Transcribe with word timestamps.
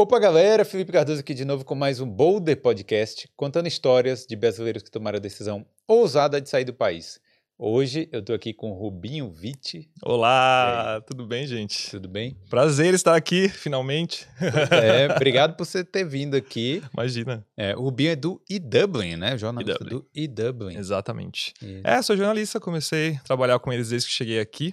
Opa, 0.00 0.16
galera! 0.20 0.64
Felipe 0.64 0.92
Cardoso 0.92 1.18
aqui 1.18 1.34
de 1.34 1.44
novo 1.44 1.64
com 1.64 1.74
mais 1.74 1.98
um 1.98 2.08
Boulder 2.08 2.56
Podcast, 2.62 3.28
contando 3.34 3.66
histórias 3.66 4.24
de 4.24 4.36
brasileiros 4.36 4.80
que 4.80 4.92
tomaram 4.92 5.16
a 5.16 5.20
decisão 5.20 5.66
ousada 5.88 6.40
de 6.40 6.48
sair 6.48 6.64
do 6.64 6.72
país. 6.72 7.20
Hoje 7.58 8.08
eu 8.12 8.24
tô 8.24 8.32
aqui 8.32 8.54
com 8.54 8.70
o 8.70 8.74
Rubinho 8.74 9.28
Vitti. 9.28 9.90
Olá, 10.00 11.02
tudo 11.04 11.26
bem, 11.26 11.48
gente? 11.48 11.90
Tudo 11.90 12.08
bem? 12.08 12.38
Prazer 12.48 12.94
estar 12.94 13.16
aqui, 13.16 13.48
finalmente. 13.48 14.24
É, 14.70 15.12
obrigado 15.12 15.56
por 15.56 15.66
você 15.66 15.82
ter 15.82 16.04
vindo 16.04 16.36
aqui. 16.36 16.80
Imagina. 16.94 17.44
É, 17.56 17.74
o 17.74 17.80
Rubinho 17.80 18.12
é 18.12 18.16
do 18.16 18.40
e-Dublin, 18.48 19.16
né? 19.16 19.36
Jornalista 19.36 19.82
E-Dublin. 19.82 19.98
do 19.98 20.08
e-Dublin. 20.14 20.76
Exatamente. 20.76 21.52
É, 21.82 22.00
sou 22.02 22.16
jornalista, 22.16 22.60
comecei 22.60 23.16
a 23.16 23.24
trabalhar 23.24 23.58
com 23.58 23.72
eles 23.72 23.88
desde 23.88 24.06
que 24.06 24.14
cheguei 24.14 24.38
aqui. 24.38 24.72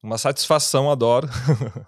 Uma 0.00 0.18
satisfação, 0.18 0.88
adoro. 0.88 1.28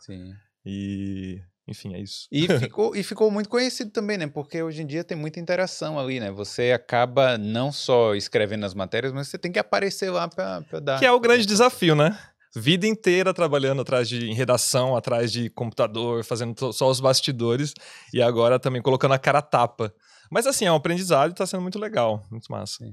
Sim. 0.01 0.33
E, 0.71 1.41
enfim, 1.69 1.95
é 1.95 2.01
isso. 2.01 2.27
E 2.33 2.47
ficou, 2.59 2.97
e 2.97 3.03
ficou 3.03 3.31
muito 3.31 3.49
conhecido 3.49 3.91
também, 3.91 4.17
né? 4.17 4.27
Porque 4.27 4.63
hoje 4.63 4.83
em 4.83 4.87
dia 4.87 5.05
tem 5.05 5.17
muita 5.17 5.39
interação 5.39 5.99
ali, 5.99 6.19
né? 6.19 6.31
Você 6.31 6.73
acaba 6.73 7.37
não 7.37 7.71
só 7.71 8.15
escrevendo 8.15 8.65
as 8.65 8.75
matérias, 8.75 9.13
mas 9.13 9.29
você 9.29 9.39
tem 9.39 9.53
que 9.53 9.59
aparecer 9.59 10.11
lá 10.11 10.27
pra, 10.29 10.63
pra 10.63 10.81
dar. 10.81 10.99
Que 10.99 11.07
é 11.07 11.13
o 11.13 11.21
grande 11.21 11.47
desafio, 11.47 11.95
né? 11.95 12.19
Vida 12.57 12.87
inteira 12.87 13.35
trabalhando 13.35 13.83
atrás 13.83 14.09
de 14.09 14.29
em 14.29 14.35
redação, 14.35 14.97
atrás 14.97 15.31
de 15.31 15.51
computador, 15.51 16.25
fazendo 16.25 16.73
só 16.73 16.89
os 16.89 16.99
bastidores 16.99 17.75
e 18.13 18.23
agora 18.23 18.59
também 18.59 18.81
colocando 18.81 19.13
a 19.13 19.19
cara 19.19 19.39
a 19.39 19.43
tapa. 19.43 19.93
Mas 20.31 20.47
assim, 20.47 20.65
é 20.65 20.73
um 20.73 20.77
aprendizado 20.77 21.31
e 21.31 21.35
tá 21.35 21.47
sendo 21.47 21.63
muito 21.63 21.79
legal, 21.79 22.23
muito 22.31 22.51
massa. 22.51 22.85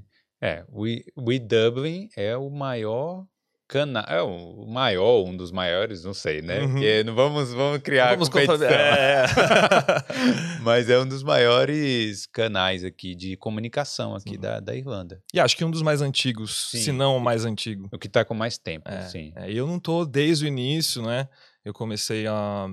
É, 0.42 0.66
o 0.70 0.84
o 1.16 1.32
e-Dublin 1.32 2.10
é 2.16 2.36
o 2.36 2.50
maior 2.50 3.26
canal, 3.68 4.04
é 4.08 4.22
o 4.22 4.66
maior, 4.68 5.24
um 5.26 5.36
dos 5.36 5.52
maiores, 5.52 6.04
não 6.04 6.14
sei, 6.14 6.42
né? 6.42 6.62
Uhum. 6.62 6.72
Porque 6.74 7.04
não 7.04 7.16
vamos, 7.16 7.54
vamos 7.54 7.80
criar 7.82 8.12
Vamos 8.12 8.30
competição. 8.30 8.68
é. 8.68 9.26
Mas 10.62 10.90
é 10.90 11.00
um 11.00 11.08
dos 11.08 11.24
maiores 11.24 12.26
canais 12.28 12.84
aqui 12.84 13.16
de 13.16 13.36
comunicação 13.38 14.16
aqui 14.16 14.32
Sim. 14.32 14.40
da, 14.40 14.60
da 14.60 14.76
Irlanda. 14.76 15.22
E 15.34 15.40
acho 15.40 15.56
que 15.58 15.66
um 15.66 15.72
dos 15.72 15.82
mais 15.82 16.02
antigos, 16.02 16.70
Sim. 16.72 16.78
se 16.80 16.92
não 16.92 17.18
o 17.18 17.20
mais 17.20 17.46
antigo. 17.46 17.90
O 17.92 17.98
que 17.98 18.08
tá 18.10 18.24
com 18.24 18.34
mais 18.34 18.58
tempo, 18.58 18.90
É, 18.90 19.02
sim. 19.04 19.34
é, 19.36 19.52
eu 19.52 19.66
não 19.68 19.80
tô 19.80 20.06
desde 20.06 20.46
o 20.46 20.48
início, 20.48 21.02
né? 21.02 21.28
Eu 21.64 21.74
comecei 21.74 22.28
há 22.28 22.68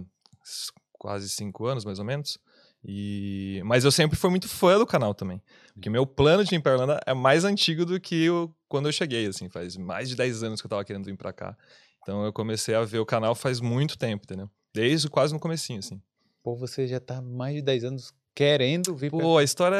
quase 0.92 1.28
cinco 1.28 1.66
anos, 1.66 1.84
mais 1.84 1.98
ou 1.98 2.04
menos. 2.04 2.38
E... 2.84 3.60
Mas 3.64 3.84
eu 3.84 3.92
sempre 3.92 4.18
fui 4.18 4.30
muito 4.30 4.48
fã 4.48 4.78
do 4.78 4.86
canal 4.86 5.14
também. 5.14 5.40
Porque 5.74 5.88
meu 5.88 6.06
plano 6.06 6.44
de 6.44 6.50
vir 6.50 6.62
pra 6.62 6.72
Irlanda 6.72 7.00
é 7.06 7.14
mais 7.14 7.44
antigo 7.44 7.84
do 7.84 7.98
que 8.00 8.24
eu, 8.24 8.54
quando 8.68 8.88
eu 8.88 8.92
cheguei, 8.92 9.26
assim. 9.26 9.48
Faz 9.48 9.76
mais 9.76 10.08
de 10.08 10.16
10 10.16 10.42
anos 10.42 10.60
que 10.60 10.66
eu 10.66 10.70
tava 10.70 10.84
querendo 10.84 11.04
vir 11.04 11.16
pra 11.16 11.32
cá. 11.32 11.56
Então 12.02 12.24
eu 12.24 12.32
comecei 12.32 12.74
a 12.74 12.82
ver 12.84 12.98
o 12.98 13.06
canal 13.06 13.34
faz 13.34 13.60
muito 13.60 13.96
tempo, 13.96 14.24
entendeu? 14.24 14.50
Desde 14.74 15.08
quase 15.08 15.32
no 15.32 15.38
comecinho, 15.38 15.78
assim. 15.78 16.00
Pô, 16.42 16.56
você 16.56 16.88
já 16.88 16.98
tá 16.98 17.22
mais 17.22 17.56
de 17.56 17.62
10 17.62 17.84
anos 17.84 18.12
querendo 18.34 18.94
vir 18.96 19.10
pra 19.10 19.20
Pô, 19.20 19.38
a 19.38 19.44
história 19.44 19.76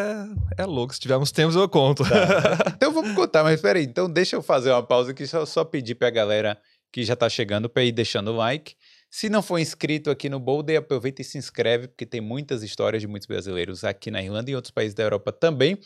é, 0.56 0.62
é 0.62 0.66
louca. 0.66 0.94
Se 0.94 1.00
tivermos 1.00 1.32
tempos, 1.32 1.56
eu 1.56 1.68
conto. 1.68 2.04
Tá. 2.04 2.72
Então 2.82 2.92
vamos 2.92 3.14
contar, 3.14 3.44
mas 3.44 3.60
peraí, 3.60 3.84
então 3.84 4.10
deixa 4.10 4.34
eu 4.34 4.42
fazer 4.42 4.72
uma 4.72 4.82
pausa 4.82 5.12
aqui, 5.12 5.24
só, 5.24 5.46
só 5.46 5.64
pedir 5.64 5.94
pra 5.94 6.10
galera 6.10 6.60
que 6.90 7.04
já 7.04 7.14
tá 7.14 7.28
chegando 7.28 7.68
pra 7.68 7.84
ir 7.84 7.92
deixando 7.92 8.32
o 8.32 8.36
like. 8.36 8.74
Se 9.14 9.28
não 9.28 9.42
for 9.42 9.58
inscrito 9.58 10.10
aqui 10.10 10.30
no 10.30 10.40
Boulder, 10.40 10.78
aproveita 10.78 11.20
e 11.20 11.24
se 11.24 11.36
inscreve, 11.36 11.86
porque 11.86 12.06
tem 12.06 12.18
muitas 12.18 12.62
histórias 12.62 13.02
de 13.02 13.06
muitos 13.06 13.26
brasileiros 13.26 13.84
aqui 13.84 14.10
na 14.10 14.22
Irlanda 14.22 14.50
e 14.50 14.54
em 14.54 14.56
outros 14.56 14.70
países 14.70 14.94
da 14.94 15.02
Europa 15.02 15.30
também. 15.30 15.78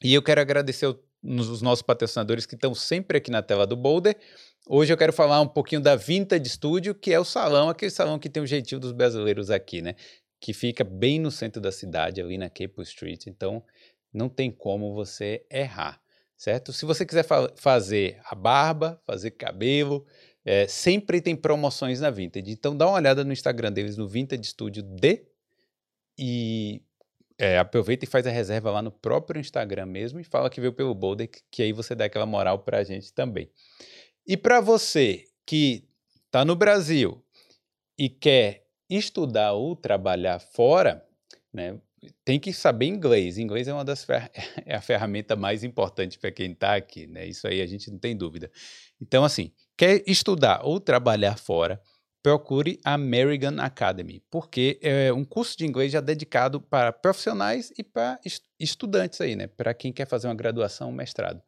E 0.00 0.14
eu 0.14 0.22
quero 0.22 0.40
agradecer 0.40 0.86
os 0.86 1.60
nossos 1.60 1.82
patrocinadores 1.82 2.46
que 2.46 2.54
estão 2.54 2.72
sempre 2.72 3.18
aqui 3.18 3.32
na 3.32 3.42
tela 3.42 3.66
do 3.66 3.74
Boulder. 3.74 4.16
Hoje 4.64 4.92
eu 4.92 4.96
quero 4.96 5.12
falar 5.12 5.40
um 5.40 5.48
pouquinho 5.48 5.80
da 5.80 5.96
Vintage 5.96 6.48
Studio, 6.50 6.94
que 6.94 7.12
é 7.12 7.18
o 7.18 7.24
salão, 7.24 7.68
aquele 7.68 7.90
salão 7.90 8.16
que 8.16 8.30
tem 8.30 8.40
o 8.40 8.46
jeitinho 8.46 8.80
dos 8.80 8.92
brasileiros 8.92 9.50
aqui, 9.50 9.82
né? 9.82 9.96
Que 10.40 10.52
fica 10.54 10.84
bem 10.84 11.18
no 11.18 11.32
centro 11.32 11.60
da 11.60 11.72
cidade, 11.72 12.20
ali 12.20 12.38
na 12.38 12.48
Capel 12.48 12.84
Street. 12.84 13.26
Então, 13.26 13.60
não 14.14 14.28
tem 14.28 14.52
como 14.52 14.94
você 14.94 15.44
errar, 15.50 16.00
certo? 16.36 16.72
Se 16.72 16.86
você 16.86 17.04
quiser 17.04 17.24
fa- 17.24 17.52
fazer 17.56 18.20
a 18.24 18.36
barba, 18.36 19.02
fazer 19.04 19.32
cabelo, 19.32 20.06
é, 20.46 20.68
sempre 20.68 21.20
tem 21.20 21.34
promoções 21.34 22.00
na 22.00 22.08
Vintage. 22.08 22.52
Então 22.52 22.76
dá 22.76 22.86
uma 22.86 22.94
olhada 22.94 23.24
no 23.24 23.32
Instagram 23.32 23.72
deles, 23.72 23.96
no 23.96 24.06
Vintage 24.06 24.44
Studio 24.44 24.80
D, 24.80 25.26
e 26.16 26.80
é, 27.36 27.58
aproveita 27.58 28.04
e 28.04 28.08
faz 28.08 28.24
a 28.28 28.30
reserva 28.30 28.70
lá 28.70 28.80
no 28.80 28.92
próprio 28.92 29.40
Instagram 29.40 29.86
mesmo 29.86 30.20
e 30.20 30.24
fala 30.24 30.48
que 30.48 30.60
veio 30.60 30.72
pelo 30.72 30.94
Boulder, 30.94 31.28
que, 31.50 31.62
aí 31.62 31.72
você 31.72 31.96
dá 31.96 32.04
aquela 32.04 32.24
moral 32.24 32.60
pra 32.60 32.84
gente 32.84 33.12
também. 33.12 33.50
E 34.24 34.36
para 34.36 34.60
você 34.60 35.24
que 35.44 35.84
tá 36.30 36.44
no 36.44 36.54
Brasil 36.54 37.20
e 37.98 38.08
quer 38.08 38.66
estudar 38.88 39.52
ou 39.52 39.74
trabalhar 39.74 40.38
fora, 40.38 41.04
né, 41.52 41.76
tem 42.24 42.38
que 42.40 42.52
saber 42.52 42.86
inglês. 42.86 43.38
Inglês 43.38 43.68
é 43.68 43.72
uma 43.72 43.84
das 43.84 44.04
fer- 44.04 44.30
é 44.66 44.74
a 44.76 44.80
ferramenta 44.80 45.36
mais 45.36 45.64
importante 45.64 46.18
para 46.18 46.30
quem 46.32 46.52
está 46.52 46.74
aqui, 46.76 47.06
né? 47.06 47.26
Isso 47.26 47.46
aí 47.46 47.60
a 47.60 47.66
gente 47.66 47.90
não 47.90 47.98
tem 47.98 48.16
dúvida. 48.16 48.50
Então, 49.00 49.24
assim, 49.24 49.52
quer 49.76 50.02
estudar 50.06 50.60
ou 50.64 50.80
trabalhar 50.80 51.38
fora, 51.38 51.80
procure 52.22 52.80
a 52.84 52.94
American 52.94 53.60
Academy, 53.60 54.22
porque 54.30 54.78
é 54.82 55.12
um 55.12 55.24
curso 55.24 55.56
de 55.56 55.64
inglês 55.64 55.92
já 55.92 56.00
dedicado 56.00 56.60
para 56.60 56.92
profissionais 56.92 57.72
e 57.78 57.84
para 57.84 58.18
es- 58.24 58.42
estudantes 58.58 59.20
aí, 59.20 59.36
né? 59.36 59.46
Para 59.46 59.72
quem 59.74 59.92
quer 59.92 60.06
fazer 60.08 60.26
uma 60.28 60.34
graduação, 60.34 60.88
um 60.90 60.92
mestrado. 60.92 61.40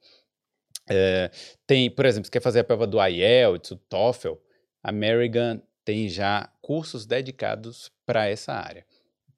É, 0.90 1.30
tem, 1.66 1.90
por 1.90 2.06
exemplo, 2.06 2.26
se 2.26 2.30
quer 2.30 2.40
fazer 2.40 2.60
a 2.60 2.64
prova 2.64 2.86
do 2.86 2.98
IELTS, 3.04 3.72
o 3.72 3.76
TOEFL, 3.76 4.34
a 4.82 4.88
American 4.90 5.60
tem 5.84 6.08
já 6.08 6.50
cursos 6.62 7.06
dedicados 7.06 7.90
para 8.06 8.26
essa 8.28 8.52
área. 8.52 8.84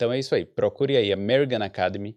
Então 0.00 0.10
é 0.10 0.18
isso 0.18 0.34
aí, 0.34 0.46
procure 0.46 0.96
aí 0.96 1.12
American 1.12 1.62
Academy, 1.62 2.16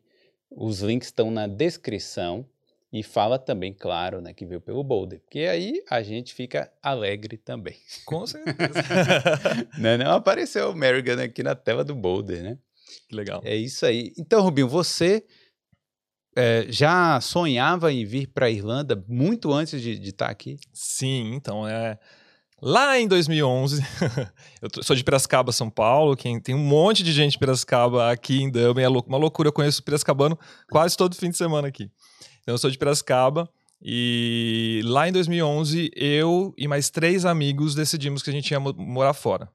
os 0.49 0.79
links 0.79 1.09
estão 1.09 1.29
na 1.29 1.47
descrição 1.47 2.47
e 2.94 3.03
fala 3.03 3.38
também, 3.38 3.73
claro, 3.73 4.21
né, 4.21 4.33
que 4.33 4.45
veio 4.45 4.61
pelo 4.61 4.81
Boulder, 4.85 5.19
porque 5.19 5.39
aí 5.39 5.83
a 5.89 6.01
gente 6.01 6.33
fica 6.33 6.71
alegre 6.81 7.35
também. 7.35 7.75
Com 8.05 8.23
certeza. 8.25 8.79
né? 9.77 9.97
Não 9.97 10.13
apareceu 10.13 10.69
o 10.69 10.71
American 10.71 11.21
aqui 11.21 11.44
na 11.44 11.55
tela 11.55 11.83
do 11.83 11.94
Boulder, 11.94 12.41
né? 12.41 12.57
que 13.09 13.13
legal. 13.13 13.41
É 13.44 13.53
isso 13.53 13.85
aí. 13.85 14.13
Então, 14.17 14.41
Rubinho, 14.41 14.69
você 14.69 15.25
eh, 16.38 16.67
já 16.69 17.19
sonhava 17.19 17.91
em 17.91 18.05
vir 18.05 18.27
para 18.27 18.45
a 18.45 18.50
Irlanda 18.50 19.03
muito 19.09 19.51
antes 19.51 19.81
de 19.81 20.00
estar 20.07 20.29
aqui? 20.29 20.57
Sim, 20.71 21.33
então 21.33 21.67
é. 21.67 22.00
Lá 22.66 22.97
em 22.97 23.09
2011, 23.09 23.81
eu 24.62 24.69
sou 24.84 24.96
de 24.96 25.03
Piracicaba, 25.03 25.51
São 25.51 25.69
Paulo. 25.69 26.16
Quem 26.16 26.40
tem 26.40 26.56
um 26.56 26.59
monte 26.63 27.03
de 27.03 27.12
gente 27.12 27.34
de 27.34 27.38
Piracicaba 27.40 28.09
aqui 28.09 28.41
em 28.41 28.50
Dublin, 28.50 28.84
é 28.84 28.88
uma 28.88 29.18
loucura. 29.18 29.50
Eu 29.50 29.53
conheço 29.53 29.84
Piracicabano 29.84 30.40
quase 30.72 30.96
todo 30.96 31.13
fim 31.13 31.29
de 31.29 31.35
semana 31.35 31.68
aqui. 31.68 31.91
Então 32.41 32.53
eu 32.53 32.57
sou 32.57 32.72
de 32.72 32.78
Piracicaba 32.78 33.50
e 33.81 34.81
lá 34.85 35.09
em 35.09 35.12
2011 35.12 35.91
eu 35.94 36.53
e 36.57 36.66
mais 36.66 36.90
três 36.90 37.25
amigos 37.25 37.75
decidimos 37.75 38.24
que 38.24 38.29
a 38.29 38.34
gente 38.34 38.50
ia 38.51 38.62
mo- 38.62 38.74
morar 38.78 39.13
fora. 39.13 39.50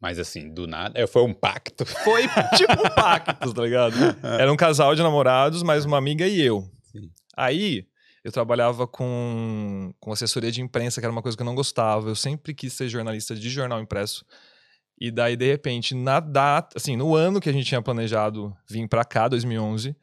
Mas 0.00 0.18
assim, 0.18 0.52
do 0.52 0.66
nada, 0.66 0.98
eh, 0.98 1.06
foi 1.06 1.22
um 1.22 1.32
pacto. 1.32 1.84
Foi 2.02 2.22
tipo 2.56 2.72
um 2.72 2.90
pacto, 2.96 3.52
tá 3.54 3.62
ligado? 3.62 3.94
Era 4.40 4.52
um 4.52 4.56
casal 4.56 4.92
de 4.96 5.02
namorados, 5.04 5.62
mais 5.62 5.84
uma 5.84 5.98
amiga 5.98 6.26
e 6.26 6.40
eu. 6.40 6.68
Sim. 6.90 7.10
Aí 7.36 7.84
eu 8.22 8.30
trabalhava 8.30 8.86
com, 8.86 9.92
com 9.98 10.12
assessoria 10.12 10.52
de 10.52 10.60
imprensa, 10.60 11.00
que 11.00 11.06
era 11.06 11.12
uma 11.12 11.22
coisa 11.22 11.36
que 11.36 11.42
eu 11.42 11.46
não 11.46 11.54
gostava. 11.54 12.08
Eu 12.08 12.16
sempre 12.16 12.54
quis 12.54 12.72
ser 12.72 12.88
jornalista 12.88 13.34
de 13.34 13.48
jornal 13.48 13.80
impresso. 13.80 14.24
E 15.00 15.10
daí, 15.10 15.36
de 15.36 15.46
repente, 15.46 15.94
na 15.94 16.20
data, 16.20 16.76
assim, 16.76 16.96
no 16.96 17.14
ano 17.14 17.40
que 17.40 17.48
a 17.48 17.52
gente 17.52 17.66
tinha 17.66 17.80
planejado 17.80 18.54
vir 18.68 18.86
pra 18.86 19.04
cá, 19.04 19.28
2011, 19.28 19.96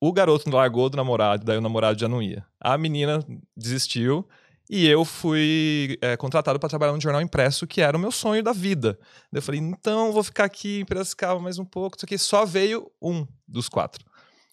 o 0.00 0.12
garoto 0.12 0.50
largou 0.50 0.90
do 0.90 0.96
namorado, 0.96 1.44
daí 1.44 1.56
o 1.56 1.60
namorado 1.60 1.98
já 1.98 2.08
não 2.08 2.20
ia. 2.20 2.44
A 2.60 2.76
menina 2.76 3.24
desistiu 3.56 4.28
e 4.68 4.88
eu 4.88 5.04
fui 5.04 5.96
é, 6.00 6.16
contratado 6.16 6.58
para 6.58 6.68
trabalhar 6.68 6.92
no 6.92 7.00
jornal 7.00 7.22
impresso, 7.22 7.66
que 7.66 7.80
era 7.80 7.96
o 7.96 8.00
meu 8.00 8.10
sonho 8.10 8.42
da 8.42 8.52
vida. 8.52 8.98
Daí 9.30 9.38
eu 9.38 9.42
falei, 9.42 9.60
então 9.60 10.12
vou 10.12 10.24
ficar 10.24 10.44
aqui 10.44 10.80
em 10.80 10.84
Piracicaba 10.84 11.38
mais 11.38 11.58
um 11.58 11.64
pouco. 11.64 11.96
Isso 11.96 12.04
aqui 12.04 12.18
só 12.18 12.44
veio 12.44 12.90
um 13.00 13.26
dos 13.46 13.68
quatro. 13.68 14.04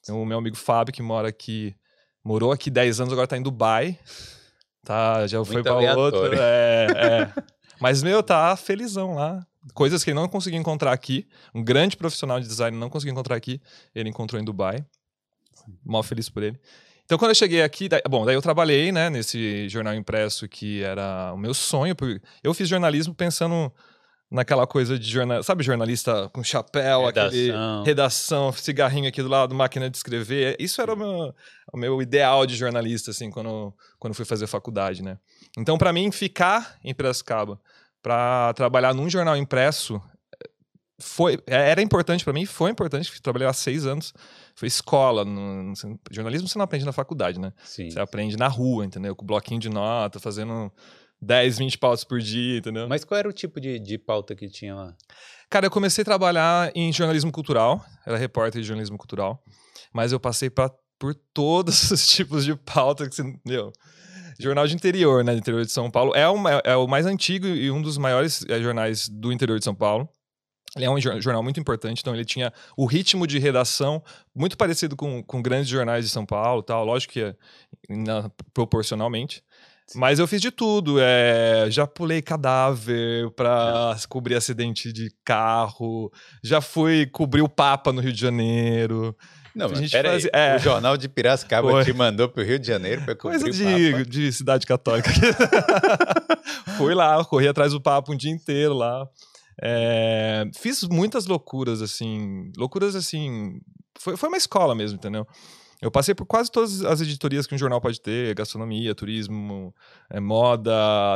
Então, 0.01 0.21
o 0.21 0.25
meu 0.25 0.38
amigo 0.38 0.56
Fábio, 0.56 0.94
que 0.94 1.01
mora 1.01 1.30
aqui, 1.30 1.75
morou 2.23 2.51
aqui 2.51 2.69
10 2.69 3.00
anos, 3.01 3.13
agora 3.13 3.27
tá 3.27 3.38
em 3.38 3.41
Dubai. 3.41 3.97
Tá, 4.83 5.27
já 5.27 5.44
foi 5.45 5.62
para 5.63 5.95
outro. 5.95 6.33
É, 6.33 6.88
é. 7.38 7.44
Mas, 7.79 8.01
meu, 8.03 8.21
tá 8.23 8.56
felizão 8.56 9.13
lá. 9.15 9.45
Coisas 9.73 10.03
que 10.03 10.09
ele 10.09 10.19
não 10.19 10.27
conseguiu 10.27 10.59
encontrar 10.59 10.91
aqui. 10.91 11.27
Um 11.53 11.63
grande 11.63 11.95
profissional 11.95 12.39
de 12.39 12.47
design 12.47 12.75
não 12.77 12.89
conseguiu 12.89 13.12
encontrar 13.13 13.35
aqui. 13.35 13.62
Ele 13.94 14.09
encontrou 14.09 14.41
em 14.41 14.45
Dubai. 14.45 14.83
Mal 15.85 16.01
feliz 16.01 16.29
por 16.29 16.41
ele. 16.41 16.59
Então, 17.06 17.18
quando 17.18 17.29
eu 17.29 17.35
cheguei 17.35 17.62
aqui, 17.62 17.88
daí- 17.89 18.01
bom, 18.09 18.25
daí 18.25 18.35
eu 18.35 18.41
trabalhei, 18.41 18.91
né, 18.91 19.09
nesse 19.09 19.67
jornal 19.69 19.94
impresso 19.94 20.47
que 20.47 20.81
era 20.81 21.31
o 21.33 21.38
meu 21.38 21.53
sonho. 21.53 21.95
porque 21.95 22.19
Eu 22.44 22.53
fiz 22.53 22.67
jornalismo 22.67 23.13
pensando 23.13 23.71
naquela 24.31 24.65
coisa 24.65 24.97
de 24.97 25.09
jornal, 25.09 25.44
sabe, 25.44 25.62
jornalista 25.62 26.29
com 26.29 26.41
chapéu, 26.41 27.06
aquele 27.06 27.47
Redação. 27.47 27.83
redação, 27.83 28.51
cigarrinho 28.53 29.09
aqui 29.09 29.21
do 29.21 29.27
lado, 29.27 29.53
máquina 29.53 29.89
de 29.89 29.97
escrever. 29.97 30.56
Isso 30.57 30.81
era 30.81 30.94
o 30.94 30.97
meu, 30.97 31.35
o 31.71 31.77
meu 31.77 32.01
ideal 32.01 32.45
de 32.45 32.56
jornalista, 32.56 33.12
assim, 33.12 33.29
quando, 33.29 33.73
quando 34.00 34.13
fui 34.13 34.25
fazer 34.25 34.47
faculdade, 34.47 35.01
né? 35.01 35.18
Então, 35.57 35.77
para 35.77 35.94
mim, 35.94 36.12
ficar 36.12 36.77
em 36.83 36.94
Piracicaba 36.94 37.59
para 38.01 38.53
trabalhar 38.53 38.94
num 38.94 39.09
jornal 39.09 39.38
impresso 39.38 40.01
foi, 41.01 41.39
é, 41.47 41.71
era 41.71 41.81
importante 41.81 42.23
para 42.23 42.31
mim, 42.31 42.45
foi 42.45 42.71
importante, 42.71 43.21
trabalhei 43.21 43.47
há 43.47 43.53
seis 43.53 43.85
anos, 43.85 44.13
foi 44.56 44.68
escola, 44.68 45.25
no, 45.25 45.63
no, 45.63 45.73
jornalismo 46.12 46.47
você 46.47 46.57
não 46.57 46.63
aprende 46.63 46.85
na 46.85 46.91
faculdade, 46.91 47.39
né? 47.39 47.51
Sim. 47.63 47.89
Você 47.89 48.00
aprende 48.00 48.38
na 48.38 48.47
rua, 48.47 48.85
entendeu? 48.85 49.15
Com 49.15 49.25
bloquinho 49.25 49.59
de 49.59 49.69
nota, 49.69 50.19
fazendo 50.19 50.71
10, 51.21 51.57
20 51.57 51.77
pautas 51.77 52.03
por 52.03 52.19
dia, 52.19 52.59
entendeu? 52.59 52.88
Mas 52.88 53.03
qual 53.03 53.17
era 53.17 53.27
o 53.27 53.33
tipo 53.33 53.59
de, 53.59 53.79
de 53.79 53.97
pauta 53.97 54.35
que 54.35 54.47
tinha 54.47 54.75
lá? 54.75 54.95
Cara, 55.50 55.65
eu 55.65 55.71
comecei 55.71 56.03
a 56.03 56.06
trabalhar 56.06 56.71
em 56.75 56.94
jornalismo 56.94 57.31
cultural, 57.31 57.83
era 58.06 58.17
repórter 58.17 58.62
de 58.62 58.67
jornalismo 58.67 58.97
cultural, 58.97 59.44
mas 59.94 60.12
eu 60.12 60.19
passei 60.19 60.50
pra, 60.50 60.71
por 61.01 61.15
todos 61.33 61.89
os 61.89 62.07
tipos 62.07 62.45
de 62.45 62.56
pauta 62.56 63.09
que 63.09 63.15
você, 63.15 63.24
meu, 63.44 63.74
jornal 64.39 64.68
de 64.68 64.75
interior, 64.75 65.24
né, 65.24 65.33
do 65.33 65.39
interior 65.39 65.65
de 65.65 65.71
São 65.71 65.89
Paulo, 65.89 66.15
é, 66.15 66.30
uma, 66.30 66.62
é 66.63 66.75
o 66.75 66.88
mais 66.88 67.07
antigo 67.07 67.48
e 67.48 67.71
um 67.71 67.81
dos 67.81 67.98
maiores 67.98 68.45
é, 68.48 68.62
jornais 68.62 69.09
do 69.09 69.31
interior 69.31 69.57
de 69.57 69.65
São 69.65 69.74
Paulo. 69.74 70.07
Ele 70.75 70.86
é 70.86 70.89
um 70.89 71.01
jornal 71.01 71.44
muito 71.44 71.59
importante, 71.59 72.00
então 72.00 72.13
ele 72.13 72.24
tinha 72.24 72.53
o 72.77 72.86
ritmo 72.86 73.27
de 73.27 73.39
redação 73.39 74.01
muito 74.33 74.56
parecido 74.56 74.95
com, 74.95 75.21
com 75.21 75.42
grandes 75.42 75.68
jornais 75.68 76.06
de 76.06 76.12
São 76.12 76.25
Paulo, 76.25 76.63
tal. 76.63 76.86
Lógico 76.86 77.13
que 77.13 77.21
é, 77.21 77.36
na, 77.89 78.30
proporcionalmente. 78.53 79.44
Mas 79.95 80.19
eu 80.19 80.27
fiz 80.27 80.39
de 80.39 80.51
tudo. 80.51 80.98
É, 81.00 81.65
já 81.69 81.86
pulei 81.86 82.21
cadáver 82.21 83.30
para 83.31 83.98
cobrir 84.07 84.36
acidente 84.36 84.94
de 84.94 85.12
carro. 85.25 86.09
Já 86.42 86.62
fui 86.62 87.06
cobrir 87.07 87.42
o 87.42 87.50
Papa 87.50 87.92
no 87.92 88.00
Rio 88.00 88.13
de 88.13 88.21
Janeiro. 88.21 89.13
Não, 89.56 89.69
mas 89.69 89.92
pera 89.92 90.12
fazia, 90.12 90.30
é. 90.33 90.56
o 90.56 90.59
Jornal 90.59 90.95
de 90.95 91.09
Piracicaba 91.09 91.69
Foi. 91.69 91.83
te 91.83 91.94
mandou 91.94 92.30
pro 92.30 92.44
Rio 92.44 92.57
de 92.57 92.68
Janeiro 92.68 93.01
para 93.03 93.15
cobrir 93.15 93.39
Coisa 93.39 93.51
de, 93.51 94.06
de 94.06 94.31
cidade 94.31 94.65
católica. 94.65 95.09
Fui 96.77 96.94
lá, 96.94 97.24
corri 97.25 97.48
atrás 97.48 97.74
do 97.74 97.81
Papa 97.81 98.12
um 98.12 98.15
dia 98.15 98.31
inteiro 98.31 98.74
lá. 98.74 99.07
É, 99.62 100.50
fiz 100.57 100.83
muitas 100.83 101.25
loucuras, 101.25 101.81
assim. 101.81 102.51
Loucuras, 102.57 102.95
assim. 102.95 103.59
Foi, 104.00 104.18
foi 104.18 104.30
uma 104.30 104.38
escola 104.38 104.74
mesmo, 104.74 104.98
entendeu? 104.98 105.27
Eu 105.81 105.89
passei 105.89 106.13
por 106.13 106.25
quase 106.25 106.51
todas 106.51 106.83
as 106.86 107.01
editorias 107.01 107.48
que 107.48 107.56
um 107.56 107.57
jornal 107.57 107.81
pode 107.81 108.00
ter: 108.00 108.36
gastronomia, 108.36 108.94
turismo, 108.94 109.74
é, 110.09 110.19
moda, 110.19 110.71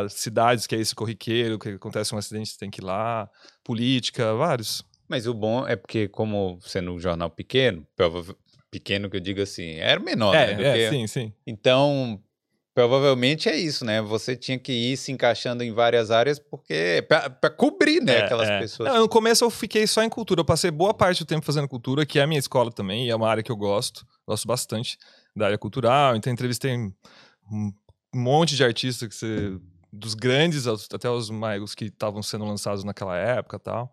cidades, 0.10 0.66
que 0.66 0.76
é 0.76 0.80
esse 0.80 0.96
corriqueiro, 0.96 1.60
que 1.60 1.70
acontece 1.70 2.14
um 2.14 2.18
acidente, 2.18 2.50
você 2.50 2.58
tem 2.58 2.70
que 2.70 2.82
ir 2.82 2.84
lá, 2.84 3.30
política, 3.64 4.34
vários. 4.34 4.84
Mas 5.08 5.28
o 5.28 5.34
bom 5.34 5.68
é 5.68 5.76
porque, 5.76 6.08
como 6.08 6.60
sendo 6.62 6.92
um 6.92 7.00
jornal 7.00 7.30
pequeno, 7.30 7.86
pequeno 8.72 9.10
que 9.10 9.18
eu 9.18 9.22
digo 9.22 9.42
assim, 9.42 9.76
era 9.76 10.00
menor, 10.00 10.36
é, 10.36 10.56
né? 10.56 10.84
É, 10.84 10.90
sim, 10.90 11.08
sim. 11.08 11.34
Então, 11.46 12.22
Provavelmente 12.76 13.48
é 13.48 13.56
isso, 13.56 13.86
né? 13.86 14.02
Você 14.02 14.36
tinha 14.36 14.60
que 14.60 14.74
ir 14.74 14.98
se 14.98 15.10
encaixando 15.10 15.64
em 15.64 15.72
várias 15.72 16.12
áreas 16.12 16.38
porque 16.38 17.08
para 17.08 17.50
cobrir, 17.50 18.02
né, 18.02 18.16
é, 18.16 18.24
aquelas 18.26 18.50
é. 18.50 18.60
pessoas. 18.60 18.92
Não, 18.92 19.00
no 19.00 19.08
começo 19.08 19.46
eu 19.46 19.50
fiquei 19.50 19.88
só 19.88 20.04
em 20.04 20.10
cultura. 20.10 20.42
Eu 20.42 20.46
passei 20.46 20.70
boa 20.70 20.94
parte 20.94 21.24
do 21.24 21.26
tempo 21.26 21.46
fazendo 21.46 21.70
cultura, 21.70 22.06
que 22.06 22.20
é 22.20 22.24
a 22.24 22.28
minha 22.28 22.38
escola 22.38 22.70
também, 22.70 23.08
e 23.08 23.10
é 23.10 23.16
uma 23.16 23.30
área 23.30 23.42
que 23.42 23.50
eu 23.50 23.56
gosto, 23.56 24.06
gosto 24.28 24.46
bastante 24.46 24.98
da 25.34 25.46
área 25.46 25.58
cultural. 25.58 26.18
Então 26.18 26.34
entrevistei 26.34 26.76
um 26.76 27.72
monte 28.14 28.58
de 28.58 28.64
artistas 28.66 29.08
que 29.08 29.16
você 29.16 29.58
dos 29.94 30.14
grandes 30.14 30.68
até 30.68 31.10
os 31.10 31.30
mais 31.30 31.74
que 31.74 31.86
estavam 31.86 32.22
sendo 32.22 32.44
lançados 32.44 32.84
naquela 32.84 33.16
época, 33.16 33.58
tal. 33.58 33.90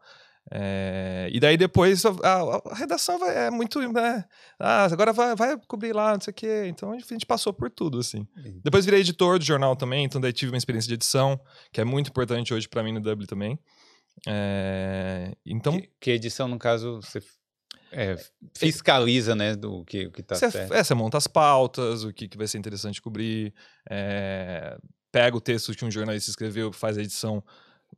É, 0.51 1.29
e 1.33 1.39
daí 1.39 1.57
depois 1.57 2.05
a, 2.05 2.11
a, 2.11 2.73
a, 2.73 2.75
redação 2.75 3.19
vai, 3.19 3.47
é 3.47 3.51
muito. 3.51 3.81
Né? 3.93 4.25
Ah, 4.59 4.85
agora 4.85 5.13
vai, 5.13 5.35
vai 5.35 5.57
cobrir 5.67 5.93
lá, 5.93 6.15
não 6.15 6.21
sei 6.21 6.31
o 6.31 6.35
quê. 6.35 6.65
Então 6.67 6.93
a 6.93 6.99
gente 6.99 7.25
passou 7.25 7.53
por 7.53 7.71
tudo, 7.71 8.01
assim. 8.01 8.27
Uhum. 8.37 8.61
Depois 8.63 8.85
virei 8.85 9.01
editor 9.01 9.39
do 9.39 9.45
jornal 9.45 9.77
também, 9.77 10.05
então 10.05 10.21
daí 10.21 10.33
tive 10.33 10.53
uma 10.53 10.59
experiência 10.59 10.89
de 10.89 10.95
edição, 10.95 11.41
que 11.73 11.81
é 11.81 11.85
muito 11.85 12.11
importante 12.11 12.53
hoje 12.53 12.69
para 12.69 12.83
mim 12.83 12.93
no 12.93 13.01
Dublin 13.01 13.27
também. 13.27 13.59
É, 14.27 15.33
então. 15.47 15.81
Que, 15.81 15.91
que, 16.01 16.11
edição, 16.11 16.49
no 16.49 16.59
caso, 16.59 17.01
você 17.01 17.23
é, 17.93 18.17
fiscaliza, 18.57 19.35
né, 19.35 19.55
do 19.55 19.85
que, 19.85 20.07
o 20.07 20.11
que 20.11 20.23
tá 20.23 20.35
você, 20.35 20.51
certo. 20.51 20.75
É, 20.75 20.83
você 20.83 20.95
monta 20.95 21.19
as 21.19 21.27
pautas, 21.27 22.05
o 22.05 22.13
que, 22.13 22.29
que 22.29 22.37
vai 22.37 22.47
ser 22.47 22.59
interessante 22.59 23.01
cobrir, 23.01 23.55
é, 23.89 24.77
pega 25.11 25.37
o 25.37 25.41
texto 25.41 25.75
que 25.75 25.85
um 25.85 25.91
jornalista 25.91 26.31
escreveu, 26.31 26.73
faz 26.73 26.99
a 26.99 27.03
edição 27.03 27.45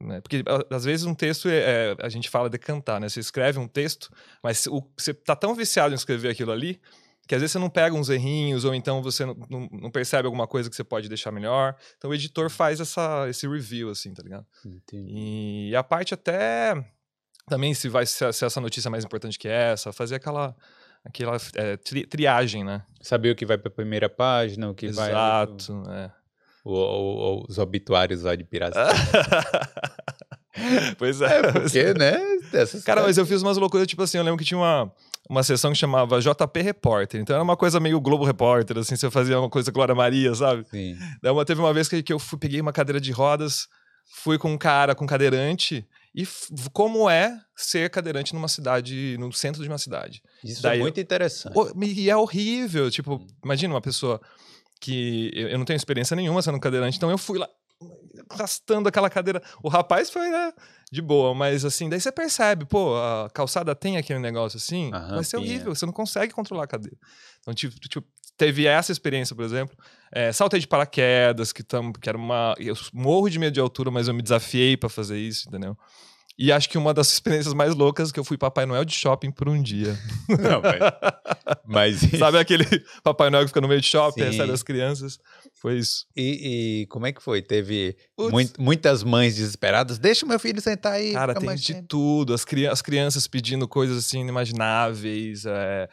né? 0.01 0.21
Porque 0.21 0.43
às 0.71 0.85
vezes 0.85 1.07
um 1.07 1.15
texto 1.15 1.49
é, 1.49 1.57
é, 1.93 1.97
a 2.01 2.09
gente 2.09 2.29
fala 2.29 2.49
de 2.49 2.59
cantar, 2.59 3.01
né? 3.01 3.09
Você 3.09 3.21
escreve 3.21 3.59
um 3.59 3.69
texto, 3.69 4.11
mas 4.43 4.67
o, 4.67 4.83
você 4.97 5.15
tá 5.15 5.37
tão 5.37 5.55
viciado 5.55 5.95
em 5.95 5.97
escrever 5.97 6.31
aquilo 6.31 6.53
ali 6.53 6.81
que 7.27 7.35
às 7.35 7.41
vezes 7.41 7.53
você 7.53 7.59
não 7.59 7.71
pega 7.71 7.95
uns 7.95 8.11
errinhos 8.11 8.65
ou 8.65 8.75
então 8.75 9.03
você 9.03 9.25
não, 9.25 9.35
não, 9.49 9.69
não 9.73 9.91
percebe 9.91 10.27
alguma 10.27 10.47
coisa 10.47 10.69
que 10.69 10.77
você 10.77 10.85
pode 10.85 11.09
deixar 11.09 11.33
melhor. 11.33 11.75
Então 11.97 12.11
o 12.11 12.15
editor 12.15 12.51
faz 12.51 12.81
essa, 12.81 13.27
esse 13.29 13.49
review, 13.49 13.91
assim, 13.91 14.13
tá 14.13 14.23
ligado? 14.23 14.47
Entendi. 14.65 15.71
E 15.71 15.77
a 15.77 15.83
parte 15.83 16.13
até 16.13 16.85
também 17.47 17.73
se 17.75 17.89
vai 17.89 18.07
se, 18.07 18.33
se 18.33 18.45
essa 18.45 18.61
notícia 18.61 18.89
é 18.89 18.91
mais 18.91 19.05
importante 19.05 19.39
que 19.39 19.49
essa, 19.49 19.93
fazer 19.93 20.17
aquela 20.17 20.55
aquela 21.05 21.37
é, 21.55 21.77
tri, 21.77 22.07
triagem, 22.07 22.65
né? 22.65 22.83
Saber 23.01 23.31
o 23.31 23.37
que 23.37 23.45
vai 23.45 23.59
para 23.59 23.69
a 23.69 23.75
primeira 23.75 24.09
página, 24.09 24.71
o 24.71 24.75
que 24.75 24.87
Exato, 24.87 25.03
vai. 25.03 25.13
Exato, 25.13 25.91
é 25.91 26.24
o, 26.65 27.45
os 27.49 27.59
obituários 27.59 28.23
lá 28.23 28.35
de 28.35 28.45
Piracicaba. 28.45 28.95
pois 30.99 31.21
é. 31.21 31.39
é 31.39 31.53
porque, 31.53 31.95
né? 31.95 32.19
Cara, 32.85 33.03
mas 33.03 33.19
eu 33.19 33.27
fiz 33.27 33.43
umas 33.43 33.57
loucuras, 33.57 33.87
tipo 33.87 34.03
assim, 34.03 34.19
eu 34.19 34.25
lembro 34.25 34.39
que 34.39 34.45
tinha 34.45 34.59
uma, 34.59 34.93
uma 35.29 35.43
sessão 35.43 35.73
que 35.73 35.79
chamava 35.79 36.21
JP 36.21 36.63
Repórter. 36.63 37.21
Então 37.21 37.35
era 37.35 37.43
uma 37.43 37.57
coisa 37.57 37.79
meio 37.79 38.01
Globo 38.01 38.25
Repórter, 38.25 38.79
assim, 38.79 38.97
você 38.97 39.11
fazia 39.11 39.39
uma 39.39 39.51
coisa 39.51 39.71
Glória 39.71 39.95
Maria, 39.95 40.35
sabe? 40.35 40.65
Sim. 40.71 40.97
Daí 41.23 41.33
uma, 41.33 41.45
teve 41.45 41.61
uma 41.61 41.73
vez 41.73 41.89
que, 41.89 42.03
que 42.03 42.13
eu 42.13 42.19
fui, 42.19 42.39
peguei 42.39 42.61
uma 42.61 42.73
cadeira 42.73 43.01
de 43.01 43.13
rodas, 43.13 43.69
fui 44.23 44.39
com 44.39 44.53
um 44.53 44.59
cara 44.59 44.95
com 44.95 45.07
cadeirante. 45.07 45.87
E 46.15 46.25
como 46.73 47.11
é 47.11 47.37
ser 47.57 47.91
cadeirante 47.91 48.35
numa 48.35 48.47
cidade, 48.47 49.17
no 49.19 49.33
centro 49.33 49.61
de 49.61 49.69
uma 49.69 49.79
cidade. 49.79 50.23
Isso 50.45 50.63
Daí 50.63 50.79
é 50.79 50.83
muito 50.83 51.01
interessante. 51.01 51.57
E 51.83 52.09
é 52.09 52.17
horrível. 52.17 52.89
Tipo, 52.89 53.17
hum. 53.17 53.27
imagina 53.45 53.75
uma 53.75 53.81
pessoa 53.81 54.21
que 54.85 55.31
eu 55.35 55.57
não 55.59 55.65
tenho 55.65 55.77
experiência 55.77 56.15
nenhuma 56.15 56.43
sendo 56.43 56.61
cadeirante, 56.61 56.97
então 56.97 57.11
eu 57.11 57.17
fui 57.17 57.39
lá 57.39 57.49
arrastando 58.31 58.89
aquela 58.89 59.09
cadeira. 59.09 59.43
O 59.63 59.69
rapaz 59.69 60.11
foi 60.11 60.29
né, 60.29 60.53
de 60.93 61.01
boa, 61.01 61.35
mas 61.35 61.65
assim, 61.65 61.89
daí 61.89 62.01
você 62.01 62.13
percebe, 62.13 62.67
pô, 62.67 62.97
a 62.97 63.31
calçada 63.33 63.75
tem 63.75 63.97
aquele 63.97 64.19
negócio 64.19 64.57
assim, 64.57 64.93
Aham, 64.93 65.15
vai 65.17 65.25
ser 65.25 65.39
horrível, 65.39 65.75
você 65.75 65.87
não 65.87 65.93
consegue 65.93 66.33
controlar 66.33 66.65
a 66.65 66.67
cadeira. 66.67 66.97
Então, 67.41 67.55
tipo, 67.55 67.75
tipo 67.89 68.07
teve 68.37 68.67
essa 68.67 68.93
experiência, 68.93 69.35
por 69.35 69.45
exemplo. 69.45 69.77
É, 70.13 70.33
saltei 70.33 70.61
de 70.61 70.67
paraquedas, 70.67 71.53
que, 71.53 71.63
tam, 71.63 71.93
que 71.93 72.09
era 72.09 72.19
uma. 72.19 72.55
Eu 72.59 72.75
morro 72.93 73.29
de 73.29 73.39
medo 73.39 73.55
de 73.55 73.61
altura, 73.61 73.91
mas 73.91 74.09
eu 74.09 74.15
me 74.15 74.23
desafiei 74.23 74.77
para 74.77 74.89
fazer 74.89 75.19
isso, 75.19 75.49
entendeu? 75.49 75.77
E 76.37 76.51
acho 76.51 76.69
que 76.69 76.77
uma 76.77 76.93
das 76.93 77.13
experiências 77.13 77.55
mais 77.55 77.75
loucas 77.75 78.11
que 78.11 78.19
eu 78.19 78.25
fui 78.25 78.37
Papai 78.37 78.67
Noel 78.67 78.85
de 78.85 78.93
shopping 78.93 79.31
por 79.31 79.49
um 79.49 79.63
dia. 79.63 79.97
Não, 80.29 80.61
mas. 80.61 82.01
mas 82.01 82.11
Sabe 82.19 82.39
aquele 82.39 82.65
Papai 83.05 83.31
Noel 83.31 83.45
que 83.45 83.49
fica 83.49 83.61
no 83.61 83.69
meio 83.69 83.81
de 83.81 83.87
shopping, 83.87 84.23
Sim. 84.23 84.31
recebe 84.31 84.53
as 84.53 84.63
crianças? 84.63 85.19
Foi 85.55 85.79
isso. 85.79 86.07
E, 86.17 86.83
e 86.83 86.87
como 86.87 87.07
é 87.07 87.13
que 87.13 87.23
foi? 87.23 87.41
Teve 87.41 87.97
muito, 88.19 88.61
muitas 88.61 89.05
mães 89.05 89.37
desesperadas. 89.37 89.97
Deixa 89.97 90.27
o 90.27 90.29
meu 90.29 90.39
filho 90.41 90.61
sentar 90.61 90.95
aí. 90.95 91.13
Cara, 91.13 91.35
tem 91.35 91.55
de 91.55 91.83
tudo. 91.83 92.35
As, 92.35 92.45
cri 92.45 92.67
as 92.67 92.83
crianças 92.83 93.29
pedindo 93.29 93.69
coisas 93.69 93.97
assim 93.97 94.21
inimagináveis. 94.21 95.47
É, 95.47 95.89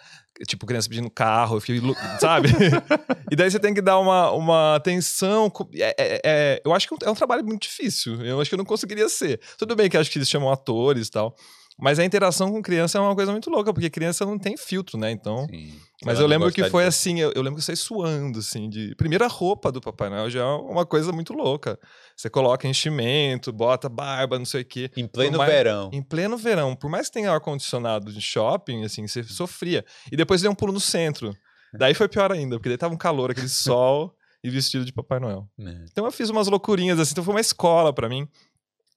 tipo, 0.48 0.66
criança 0.66 0.90
pedindo 0.90 1.10
carro, 1.10 1.58
eu 1.58 1.62
fiquei, 1.62 1.82
sabe? 2.20 2.50
e 3.32 3.36
daí 3.36 3.50
você 3.50 3.60
tem 3.60 3.74
que 3.74 3.82
dar 3.82 4.00
uma, 4.00 4.32
uma 4.32 4.76
atenção. 4.76 5.52
É, 5.76 5.96
é, 5.98 6.22
é, 6.24 6.62
eu 6.64 6.74
acho 6.74 6.88
que 6.88 6.94
é, 6.94 7.08
é 7.08 7.12
um 7.12 7.16
trabalho 7.16 7.44
muito 7.44 7.64
difícil. 7.64 8.24
Eu 8.24 8.40
acho 8.42 8.50
que 8.50 8.56
eu 8.56 8.58
não 8.58 8.66
conseguiria 8.66 9.08
ser. 9.10 9.40
Tudo 9.58 9.76
bem 9.76 9.90
que 9.90 9.98
acho 9.98 10.10
que 10.10 10.18
eles 10.18 10.30
chamam 10.30 10.52
atores 10.52 11.08
e 11.08 11.12
tal. 11.12 11.36
Mas 11.82 11.98
a 11.98 12.06
interação 12.06 12.52
com 12.52 12.62
criança 12.62 13.00
é 13.00 13.02
uma 13.02 13.16
coisa 13.16 13.32
muito 13.32 13.50
louca, 13.50 13.74
porque 13.74 13.90
criança 13.90 14.24
não 14.24 14.38
tem 14.38 14.56
filtro, 14.56 15.00
né? 15.00 15.10
Então. 15.10 15.48
Sim. 15.50 15.74
Mas 16.06 16.20
eu 16.20 16.28
lembro 16.28 16.52
que 16.52 16.64
foi 16.70 16.84
de... 16.84 16.90
assim, 16.90 17.20
eu, 17.20 17.32
eu, 17.34 17.42
lembro 17.42 17.56
que 17.56 17.62
eu 17.62 17.66
saí 17.66 17.76
suando, 17.76 18.38
assim, 18.38 18.70
de. 18.70 18.94
Primeira 18.96 19.26
roupa 19.26 19.72
do 19.72 19.82
Papai 19.82 20.08
Noel 20.08 20.30
já 20.30 20.42
é 20.42 20.44
uma 20.44 20.86
coisa 20.86 21.12
muito 21.12 21.34
louca. 21.34 21.80
Você 22.16 22.30
coloca 22.30 22.68
enchimento, 22.68 23.52
bota 23.52 23.90
barba, 23.90 24.38
não 24.38 24.46
sei 24.46 24.62
o 24.62 24.66
quê. 24.66 24.92
Em 24.96 25.08
pleno 25.08 25.40
mais... 25.40 25.52
verão. 25.52 25.90
Em 25.92 26.04
pleno 26.04 26.38
verão. 26.38 26.76
Por 26.76 26.88
mais 26.88 27.08
que 27.08 27.14
tenha 27.14 27.32
ar-condicionado 27.32 28.14
de 28.14 28.22
shopping, 28.22 28.84
assim, 28.84 29.08
você 29.08 29.24
sofria. 29.24 29.84
E 30.12 30.16
depois 30.16 30.44
deu 30.44 30.52
um 30.52 30.56
pulo 30.56 30.72
no 30.72 30.80
centro. 30.80 31.36
Daí 31.74 31.96
foi 31.96 32.08
pior 32.08 32.32
ainda, 32.32 32.58
porque 32.58 32.70
daí 32.70 32.78
tava 32.78 32.94
um 32.94 32.98
calor, 32.98 33.32
aquele 33.32 33.50
sol 33.50 34.16
e 34.44 34.52
vestido 34.52 34.86
de 34.86 34.94
Papai 34.94 35.20
Noel. 35.20 35.50
É. 35.60 35.86
Então 35.92 36.06
eu 36.06 36.12
fiz 36.12 36.30
umas 36.30 36.48
loucurinhas, 36.48 37.00
assim, 37.00 37.14
então 37.14 37.24
foi 37.24 37.34
uma 37.34 37.42
escola 37.42 37.92
para 37.92 38.08
mim 38.08 38.28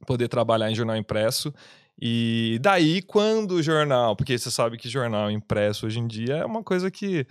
poder 0.07 0.29
trabalhar 0.29 0.71
em 0.71 0.75
jornal 0.75 0.97
impresso. 0.97 1.53
E 2.01 2.59
daí, 2.61 3.03
quando 3.03 3.53
o 3.53 3.63
jornal, 3.63 4.17
porque 4.17 4.37
você 4.37 4.51
sabe 4.51 4.77
que 4.77 4.89
jornal 4.89 5.31
impresso 5.31 5.87
hoje 5.87 6.01
em 6.01 6.07
dia 6.07 6.37
é 6.37 6.45
uma 6.45 6.63
coisa 6.63 6.91
que 6.91 7.27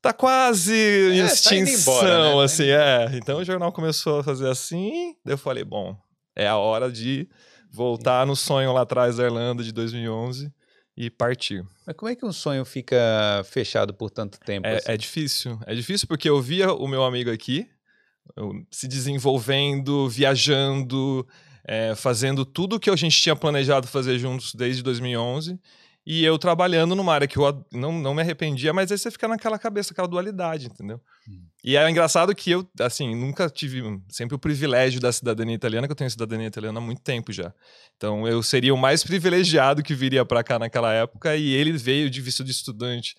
tá 0.00 0.12
quase 0.12 0.72
em 0.72 1.20
é, 1.20 1.26
extinção, 1.26 1.94
tá 1.94 2.00
embora, 2.04 2.36
né? 2.36 2.44
assim, 2.44 2.68
é. 2.68 3.10
Então 3.14 3.38
o 3.38 3.44
jornal 3.44 3.72
começou 3.72 4.20
a 4.20 4.24
fazer 4.24 4.48
assim, 4.48 5.14
daí 5.24 5.34
eu 5.34 5.38
falei, 5.38 5.64
bom, 5.64 5.96
é 6.34 6.46
a 6.46 6.56
hora 6.56 6.90
de 6.90 7.28
voltar 7.70 8.26
no 8.26 8.34
sonho 8.34 8.72
lá 8.72 8.82
atrás 8.82 9.16
da 9.16 9.24
Irlanda 9.24 9.62
de 9.62 9.72
2011 9.72 10.50
e 10.96 11.10
partir. 11.10 11.62
Mas 11.86 11.94
como 11.96 12.10
é 12.10 12.16
que 12.16 12.24
um 12.24 12.32
sonho 12.32 12.64
fica 12.64 12.96
fechado 13.44 13.92
por 13.92 14.10
tanto 14.10 14.40
tempo? 14.40 14.66
É, 14.66 14.76
assim? 14.76 14.92
é 14.92 14.96
difícil, 14.96 15.58
é 15.66 15.74
difícil 15.74 16.08
porque 16.08 16.28
eu 16.28 16.40
via 16.40 16.72
o 16.72 16.88
meu 16.88 17.04
amigo 17.04 17.30
aqui 17.30 17.68
se 18.70 18.88
desenvolvendo, 18.88 20.08
viajando, 20.08 21.26
é, 21.66 21.94
fazendo 21.96 22.44
tudo 22.44 22.78
que 22.78 22.88
a 22.88 22.96
gente 22.96 23.20
tinha 23.20 23.34
planejado 23.34 23.88
fazer 23.88 24.18
juntos 24.18 24.54
desde 24.54 24.82
2011 24.82 25.58
e 26.06 26.24
eu 26.24 26.38
trabalhando 26.38 26.94
numa 26.94 27.12
área 27.12 27.26
que 27.26 27.36
eu 27.36 27.66
não, 27.72 27.90
não 27.92 28.14
me 28.14 28.22
arrependia, 28.22 28.72
mas 28.72 28.92
aí 28.92 28.98
você 28.98 29.10
fica 29.10 29.26
naquela 29.26 29.58
cabeça, 29.58 29.92
aquela 29.92 30.06
dualidade, 30.06 30.66
entendeu? 30.66 31.00
Hum. 31.28 31.42
E 31.64 31.76
é 31.76 31.90
engraçado 31.90 32.32
que 32.32 32.52
eu, 32.52 32.64
assim, 32.78 33.12
nunca 33.16 33.50
tive 33.50 33.82
sempre 34.08 34.36
o 34.36 34.38
privilégio 34.38 35.00
da 35.00 35.10
cidadania 35.10 35.56
italiana, 35.56 35.88
que 35.88 35.90
eu 35.90 35.96
tenho 35.96 36.08
cidadania 36.08 36.46
italiana 36.46 36.78
há 36.78 36.80
muito 36.80 37.02
tempo 37.02 37.32
já. 37.32 37.52
Então 37.96 38.28
eu 38.28 38.40
seria 38.40 38.72
o 38.72 38.78
mais 38.78 39.02
privilegiado 39.02 39.82
que 39.82 39.92
viria 39.92 40.24
para 40.24 40.44
cá 40.44 40.60
naquela 40.60 40.92
época 40.92 41.34
e 41.34 41.52
ele 41.52 41.72
veio 41.72 42.08
de 42.08 42.20
visto 42.20 42.44
de 42.44 42.52
estudante. 42.52 43.16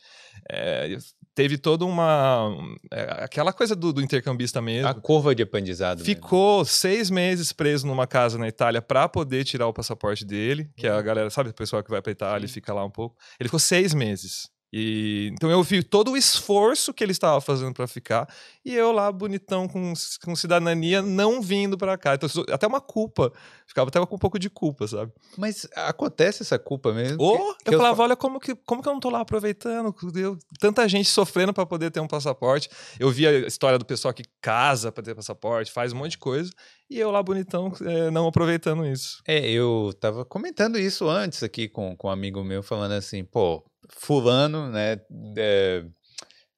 É, 0.49 0.97
teve 1.37 1.55
toda 1.55 1.85
uma. 1.85 2.51
É, 2.91 3.23
aquela 3.23 3.53
coisa 3.53 3.75
do, 3.75 3.93
do, 3.93 4.01
intercambista 4.01 4.59
mesmo. 4.59 4.89
A 4.89 4.93
curva 4.95 5.35
de 5.35 5.43
aprendizado. 5.43 6.03
Ficou 6.03 6.61
mesmo. 6.61 6.73
seis 6.73 7.11
meses 7.11 7.53
preso 7.53 7.85
numa 7.85 8.07
casa 8.07 8.39
na 8.39 8.47
Itália 8.47 8.81
para 8.81 9.07
poder 9.07 9.43
tirar 9.43 9.67
o 9.67 9.73
passaporte 9.73 10.25
dele, 10.25 10.67
que 10.75 10.87
é 10.87 10.89
a 10.89 10.99
galera, 10.99 11.29
sabe, 11.29 11.51
o 11.51 11.53
pessoal 11.53 11.83
que 11.83 11.91
vai 11.91 12.01
para 12.01 12.11
Itália 12.11 12.47
e 12.47 12.49
fica 12.49 12.73
lá 12.73 12.83
um 12.83 12.89
pouco. 12.89 13.15
Ele 13.39 13.47
ficou 13.49 13.59
seis 13.59 13.93
meses. 13.93 14.49
E, 14.71 15.29
então 15.33 15.49
eu 15.49 15.63
vi 15.63 15.81
todo 15.81 16.11
o 16.11 16.17
esforço 16.17 16.93
que 16.93 17.03
ele 17.03 17.13
estava 17.13 17.39
fazendo 17.39 17.73
para 17.73 17.87
ficar 17.87 18.27
e 18.65 18.75
eu 18.75 18.91
lá 18.91 19.09
bonitão 19.11 19.65
com, 19.67 19.93
com 20.23 20.35
cidadania 20.35 21.01
não 21.01 21.41
vindo 21.41 21.77
para 21.77 21.97
cá. 21.97 22.15
Então 22.15 22.29
até 22.51 22.67
uma 22.67 22.81
culpa, 22.81 23.31
ficava 23.65 23.87
até 23.87 24.05
com 24.05 24.15
um 24.15 24.19
pouco 24.19 24.37
de 24.37 24.49
culpa, 24.49 24.85
sabe? 24.87 25.11
Mas 25.37 25.67
acontece 25.73 26.43
essa 26.43 26.59
culpa 26.59 26.93
mesmo? 26.93 27.17
Oh, 27.19 27.53
que, 27.55 27.65
que 27.65 27.75
eu, 27.75 27.77
falava, 27.77 28.01
eu... 28.01 28.03
olha 28.05 28.15
como 28.15 28.39
que 28.39 28.55
como 28.65 28.81
que 28.81 28.89
eu 28.89 28.93
não 28.93 28.99
tô 28.99 29.09
lá 29.09 29.21
aproveitando? 29.21 29.95
Eu, 30.13 30.37
tanta 30.59 30.87
gente 30.87 31.09
sofrendo 31.09 31.53
para 31.53 31.65
poder 31.65 31.89
ter 31.89 32.01
um 32.01 32.07
passaporte. 32.07 32.69
Eu 32.99 33.09
vi 33.09 33.25
a 33.25 33.47
história 33.47 33.79
do 33.79 33.85
pessoal 33.85 34.13
que 34.13 34.23
casa 34.41 34.91
para 34.91 35.03
ter 35.03 35.15
passaporte, 35.15 35.71
faz 35.71 35.93
um 35.93 35.97
monte 35.97 36.11
de 36.11 36.17
coisa 36.17 36.51
e 36.89 36.99
eu 36.99 37.11
lá 37.11 37.21
bonitão 37.21 37.73
é, 37.81 38.09
não 38.11 38.27
aproveitando 38.27 38.85
isso. 38.85 39.21
É, 39.27 39.49
eu 39.49 39.93
tava 39.99 40.23
comentando 40.25 40.77
isso 40.77 41.07
antes 41.07 41.43
aqui 41.43 41.67
com, 41.67 41.95
com 41.95 42.07
um 42.07 42.11
amigo 42.11 42.43
meu 42.43 42.63
falando 42.63 42.93
assim, 42.93 43.23
pô, 43.23 43.63
fulano, 43.89 44.69
né, 44.69 44.99
é, 45.37 45.85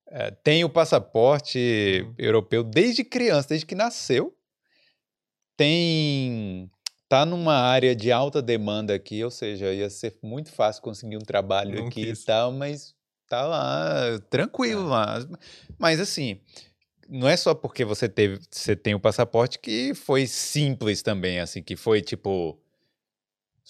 é, 0.08 0.32
tem 0.32 0.64
o 0.64 0.70
passaporte 0.70 2.04
uhum. 2.04 2.14
europeu 2.18 2.64
desde 2.64 3.04
criança, 3.04 3.50
desde 3.50 3.66
que 3.66 3.76
nasceu, 3.76 4.36
tem 5.56 6.70
tá 7.10 7.26
numa 7.26 7.56
área 7.56 7.96
de 7.96 8.12
alta 8.12 8.40
demanda 8.40 8.94
aqui, 8.94 9.24
ou 9.24 9.32
seja, 9.32 9.74
ia 9.74 9.90
ser 9.90 10.16
muito 10.22 10.52
fácil 10.52 10.84
conseguir 10.84 11.18
um 11.18 11.22
trabalho 11.22 11.76
Não 11.76 11.88
aqui 11.88 12.06
quis. 12.06 12.22
e 12.22 12.26
tal, 12.26 12.52
mas 12.52 12.94
tá 13.28 13.46
lá 13.46 14.20
tranquilo 14.30 14.86
é. 14.86 14.90
lá. 14.90 15.28
Mas 15.78 16.00
assim, 16.00 16.40
não 17.10 17.28
é 17.28 17.36
só 17.36 17.56
porque 17.56 17.84
você 17.84 18.08
teve, 18.08 18.40
você 18.50 18.76
tem 18.76 18.94
o 18.94 19.00
passaporte 19.00 19.58
que 19.58 19.96
foi 19.96 20.28
simples 20.28 21.02
também, 21.02 21.40
assim, 21.40 21.64
que 21.64 21.76
foi 21.76 22.02
tipo 22.02 22.60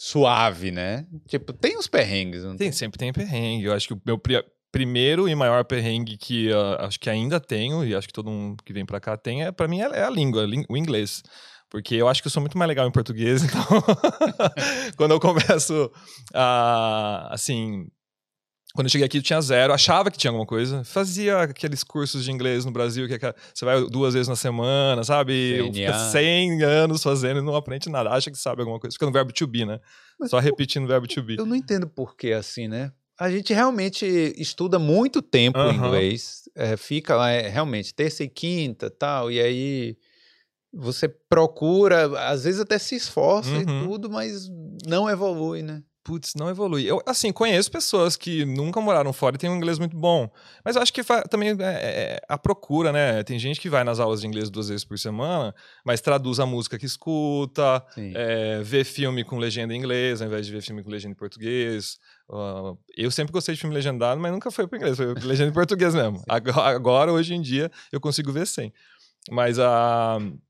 suave, 0.01 0.72
né? 0.72 1.06
Tipo, 1.27 1.51
tem 1.51 1.77
os 1.77 1.86
perrengues. 1.86 2.46
Não 2.46 2.51
tem, 2.51 2.70
tem, 2.70 2.72
sempre 2.72 2.98
tem 2.98 3.12
perrengue. 3.12 3.65
Eu 3.65 3.74
acho 3.74 3.86
que 3.86 3.94
o 3.94 4.01
meu 4.06 4.18
pri 4.18 4.41
primeiro 4.72 5.27
e 5.27 5.34
maior 5.34 5.65
perrengue 5.65 6.15
que 6.15 6.50
uh, 6.51 6.86
acho 6.86 7.00
que 7.00 7.10
ainda 7.10 7.39
tenho, 7.39 7.84
e 7.84 7.94
acho 7.94 8.08
que 8.08 8.13
todo 8.13 8.29
mundo 8.29 8.63
que 8.63 8.72
vem 8.72 8.86
para 8.86 9.00
cá 9.00 9.18
tem, 9.18 9.44
é, 9.44 9.51
para 9.51 9.68
mim 9.68 9.82
é, 9.82 9.86
é 9.86 10.03
a 10.03 10.10
língua, 10.10 10.48
o 10.70 10.77
inglês. 10.77 11.22
Porque 11.70 11.96
eu 11.96 12.08
acho 12.08 12.22
que 12.22 12.27
eu 12.27 12.32
sou 12.32 12.39
muito 12.39 12.58
mais 12.58 12.70
legal 12.70 12.88
em 12.88 12.91
português, 12.91 13.44
então 13.44 13.62
quando 14.96 15.12
eu 15.12 15.20
começo 15.20 15.91
a, 16.34 17.34
assim, 17.34 17.88
quando 18.73 18.85
eu 18.85 18.91
cheguei 18.91 19.05
aqui, 19.05 19.17
eu 19.17 19.23
tinha 19.23 19.41
zero, 19.41 19.73
achava 19.73 20.11
que 20.11 20.17
tinha 20.17 20.29
alguma 20.29 20.45
coisa. 20.45 20.83
Fazia 20.83 21.41
aqueles 21.41 21.83
cursos 21.83 22.23
de 22.23 22.31
inglês 22.31 22.65
no 22.65 22.71
Brasil, 22.71 23.07
que 23.07 23.13
é, 23.25 23.35
você 23.53 23.65
vai 23.65 23.83
duas 23.88 24.13
vezes 24.13 24.27
na 24.27 24.35
semana, 24.35 25.03
sabe? 25.03 25.71
Fica 25.73 25.97
100 25.97 26.63
anos 26.63 27.01
fazendo 27.01 27.39
e 27.39 27.43
não 27.43 27.55
aprende 27.55 27.89
nada. 27.89 28.11
Acha 28.11 28.29
que 28.29 28.38
sabe 28.38 28.61
alguma 28.61 28.79
coisa. 28.79 28.93
Fica 28.93 29.07
no 29.07 29.11
verbo 29.11 29.33
to 29.33 29.47
be, 29.47 29.65
né? 29.65 29.79
Mas, 30.19 30.29
Só 30.29 30.38
repetindo 30.38 30.83
o 30.83 30.88
verbo 30.88 31.07
to 31.07 31.23
be. 31.23 31.38
Eu 31.38 31.47
não 31.47 31.55
entendo 31.55 31.88
por 31.88 32.15
que 32.15 32.31
assim, 32.31 32.67
né? 32.67 32.91
A 33.19 33.29
gente 33.29 33.53
realmente 33.53 34.05
estuda 34.38 34.77
muito 34.79 35.21
tempo 35.21 35.59
uhum. 35.59 35.73
inglês, 35.73 36.43
é, 36.55 36.77
fica 36.77 37.17
lá 37.17 37.29
é, 37.29 37.49
realmente 37.49 37.93
terça 37.93 38.23
e 38.23 38.29
quinta 38.29 38.89
tal, 38.89 39.29
e 39.29 39.41
aí 39.41 39.97
você 40.71 41.09
procura, 41.09 42.05
às 42.29 42.45
vezes 42.45 42.61
até 42.61 42.77
se 42.77 42.95
esforça 42.95 43.49
uhum. 43.49 43.61
e 43.61 43.65
tudo, 43.65 44.09
mas 44.09 44.47
não 44.88 45.09
evolui, 45.09 45.61
né? 45.61 45.83
Putz, 46.10 46.34
não 46.34 46.50
evolui. 46.50 46.86
Eu, 46.86 47.00
assim, 47.06 47.32
conheço 47.32 47.70
pessoas 47.70 48.18
que 48.18 48.44
nunca 48.44 48.82
moraram 48.82 49.13
fora 49.13 49.36
e 49.36 49.38
têm 49.38 49.48
um 49.48 49.56
inglês 49.56 49.78
muito 49.78 49.96
bom. 49.96 50.28
Mas 50.66 50.75
eu 50.75 50.82
acho 50.82 50.92
que 50.92 51.04
também 51.30 51.50
é, 51.50 51.56
é, 51.62 52.22
a 52.28 52.36
procura, 52.36 52.92
né? 52.92 53.22
Tem 53.22 53.38
gente 53.38 53.62
que 53.62 53.70
vai 53.70 53.84
nas 53.84 54.00
aulas 54.00 54.22
de 54.22 54.25
inglês 54.25 54.50
duas 54.50 54.70
vezes 54.70 54.84
por 54.84 54.98
semana, 54.98 55.54
mas 55.86 56.01
traduz 56.01 56.39
a 56.39 56.48
música 56.48 56.80
que 56.80 56.86
escuta, 56.88 57.86
é, 57.96 58.60
vê 58.63 58.84
filme 58.84 59.24
com 59.24 59.38
legenda 59.38 59.72
em 59.72 59.78
inglês, 59.78 60.20
ao 60.20 60.28
invés 60.28 60.48
de 60.48 60.51
ver 60.51 60.63
filme 60.63 60.82
com 60.82 60.89
legenda 60.89 61.12
em 61.12 61.16
português. 61.16 62.00
Uh, 62.28 62.75
eu 62.98 63.12
sempre 63.12 63.32
gostei 63.32 63.54
de 63.54 63.62
filme 63.62 63.75
legendado, 63.75 64.20
mas 64.20 64.32
nunca 64.32 64.50
foi 64.50 64.68
para 64.68 64.80
inglês, 64.80 64.98
foi 64.98 65.13
legenda 65.13 65.51
em 65.51 65.54
português 65.54 65.94
mesmo. 65.94 66.24
Agora, 66.28 66.75
agora, 66.75 67.13
hoje 67.13 67.36
em 67.36 67.42
dia, 67.42 67.72
eu 67.92 68.01
consigo 68.01 68.32
ver 68.32 68.48
sem. 68.48 68.74
Mas 69.30 69.60
a. 69.60 70.18
Uh, 70.20 70.49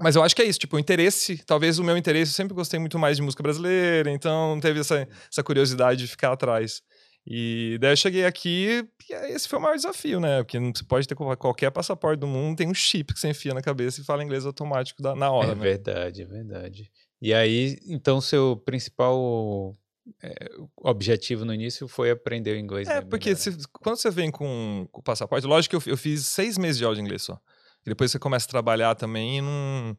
mas 0.00 0.16
eu 0.16 0.22
acho 0.22 0.34
que 0.34 0.42
é 0.42 0.44
isso, 0.44 0.58
tipo, 0.58 0.76
o 0.76 0.78
interesse, 0.78 1.42
talvez 1.46 1.78
o 1.78 1.84
meu 1.84 1.96
interesse, 1.96 2.32
eu 2.32 2.36
sempre 2.36 2.54
gostei 2.54 2.80
muito 2.80 2.98
mais 2.98 3.16
de 3.16 3.22
música 3.22 3.42
brasileira, 3.42 4.10
então 4.10 4.58
teve 4.60 4.80
essa, 4.80 5.08
essa 5.30 5.42
curiosidade 5.42 6.00
de 6.00 6.08
ficar 6.08 6.32
atrás. 6.32 6.82
E 7.26 7.78
daí 7.80 7.92
eu 7.92 7.96
cheguei 7.96 8.26
aqui 8.26 8.86
e 9.08 9.14
esse 9.32 9.48
foi 9.48 9.58
o 9.58 9.62
maior 9.62 9.76
desafio, 9.76 10.20
né? 10.20 10.42
Porque 10.42 10.58
você 10.58 10.84
pode 10.84 11.08
ter 11.08 11.14
qualquer 11.14 11.70
passaporte 11.70 12.20
do 12.20 12.26
mundo, 12.26 12.56
tem 12.56 12.68
um 12.68 12.74
chip 12.74 13.14
que 13.14 13.20
você 13.20 13.28
enfia 13.28 13.54
na 13.54 13.62
cabeça 13.62 14.00
e 14.00 14.04
fala 14.04 14.22
inglês 14.22 14.44
automático 14.44 15.02
na 15.02 15.30
hora. 15.30 15.52
É 15.52 15.54
né? 15.54 15.60
verdade, 15.60 16.22
é 16.22 16.26
verdade. 16.26 16.90
E 17.22 17.32
aí, 17.32 17.78
então, 17.86 18.20
seu 18.20 18.60
principal 18.66 19.74
é, 20.22 20.50
objetivo 20.76 21.46
no 21.46 21.54
início 21.54 21.88
foi 21.88 22.10
aprender 22.10 22.52
o 22.52 22.58
inglês. 22.58 22.86
É, 22.88 22.96
né? 22.96 23.00
porque 23.08 23.34
se, 23.34 23.56
quando 23.72 23.96
você 23.96 24.10
vem 24.10 24.30
com, 24.30 24.86
com 24.92 25.00
o 25.00 25.02
passaporte, 25.02 25.46
lógico 25.46 25.80
que 25.80 25.88
eu, 25.88 25.92
eu 25.94 25.96
fiz 25.96 26.26
seis 26.26 26.58
meses 26.58 26.76
de 26.76 26.84
aula 26.84 26.96
de 26.96 27.00
inglês 27.00 27.22
só. 27.22 27.40
E 27.84 27.90
depois 27.90 28.10
você 28.10 28.18
começa 28.18 28.46
a 28.46 28.50
trabalhar 28.50 28.94
também 28.94 29.38
e 29.38 29.40
não. 29.42 29.96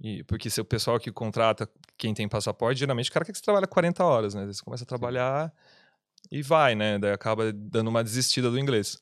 E, 0.00 0.22
porque 0.24 0.48
se 0.48 0.60
o 0.60 0.64
pessoal 0.64 0.98
que 0.98 1.10
contrata 1.10 1.68
quem 1.96 2.14
tem 2.14 2.28
passaporte, 2.28 2.80
geralmente 2.80 3.10
o 3.10 3.12
cara 3.12 3.24
quer 3.24 3.32
que 3.32 3.38
você 3.38 3.44
trabalhe 3.44 3.66
40 3.66 4.04
horas, 4.04 4.34
né? 4.34 4.46
Você 4.46 4.62
começa 4.62 4.84
a 4.84 4.86
trabalhar 4.86 5.52
e 6.30 6.42
vai, 6.42 6.74
né? 6.74 6.98
Daí 6.98 7.12
acaba 7.12 7.52
dando 7.52 7.88
uma 7.88 8.04
desistida 8.04 8.50
do 8.50 8.58
inglês. 8.58 9.00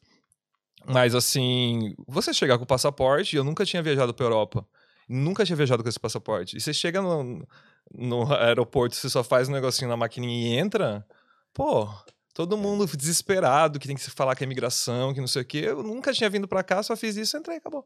Mas 0.87 1.15
assim, 1.15 1.95
você 2.07 2.33
chegar 2.33 2.59
com 2.59 2.65
o 2.65 2.67
passaporte, 2.67 3.37
eu 3.37 3.45
nunca 3.45 3.65
tinha 3.65 3.83
viajado 3.83 4.15
para 4.15 4.25
Europa. 4.25 4.67
Nunca 5.09 5.45
tinha 5.45 5.57
viajado 5.57 5.83
com 5.83 5.89
esse 5.89 6.01
passaporte. 6.01 6.57
E 6.57 6.61
você 6.61 6.73
chega 6.73 7.03
no, 7.03 7.47
no 7.95 8.33
aeroporto, 8.33 8.97
você 8.97 9.09
só 9.09 9.23
faz 9.23 9.49
um 9.49 9.53
negocinho 9.53 9.89
na 9.89 9.97
maquininha 9.97 10.57
e 10.57 10.59
entra, 10.59 11.07
pô, 11.53 11.89
todo 12.37 12.55
mundo 12.55 12.87
desesperado, 12.95 13.79
que 13.79 13.87
tem 13.87 13.97
que 13.97 14.03
se 14.03 14.11
falar 14.11 14.37
que 14.37 14.45
é 14.45 14.47
imigração, 14.47 15.15
que 15.15 15.21
não 15.21 15.27
sei 15.27 15.41
o 15.41 15.45
quê. 15.45 15.63
Eu 15.69 15.83
nunca 15.83 16.13
tinha 16.13 16.29
vindo 16.29 16.47
para 16.47 16.63
cá, 16.63 16.83
só 16.83 16.95
fiz 16.95 17.17
isso, 17.17 17.35
entrei, 17.35 17.57
acabou. 17.57 17.83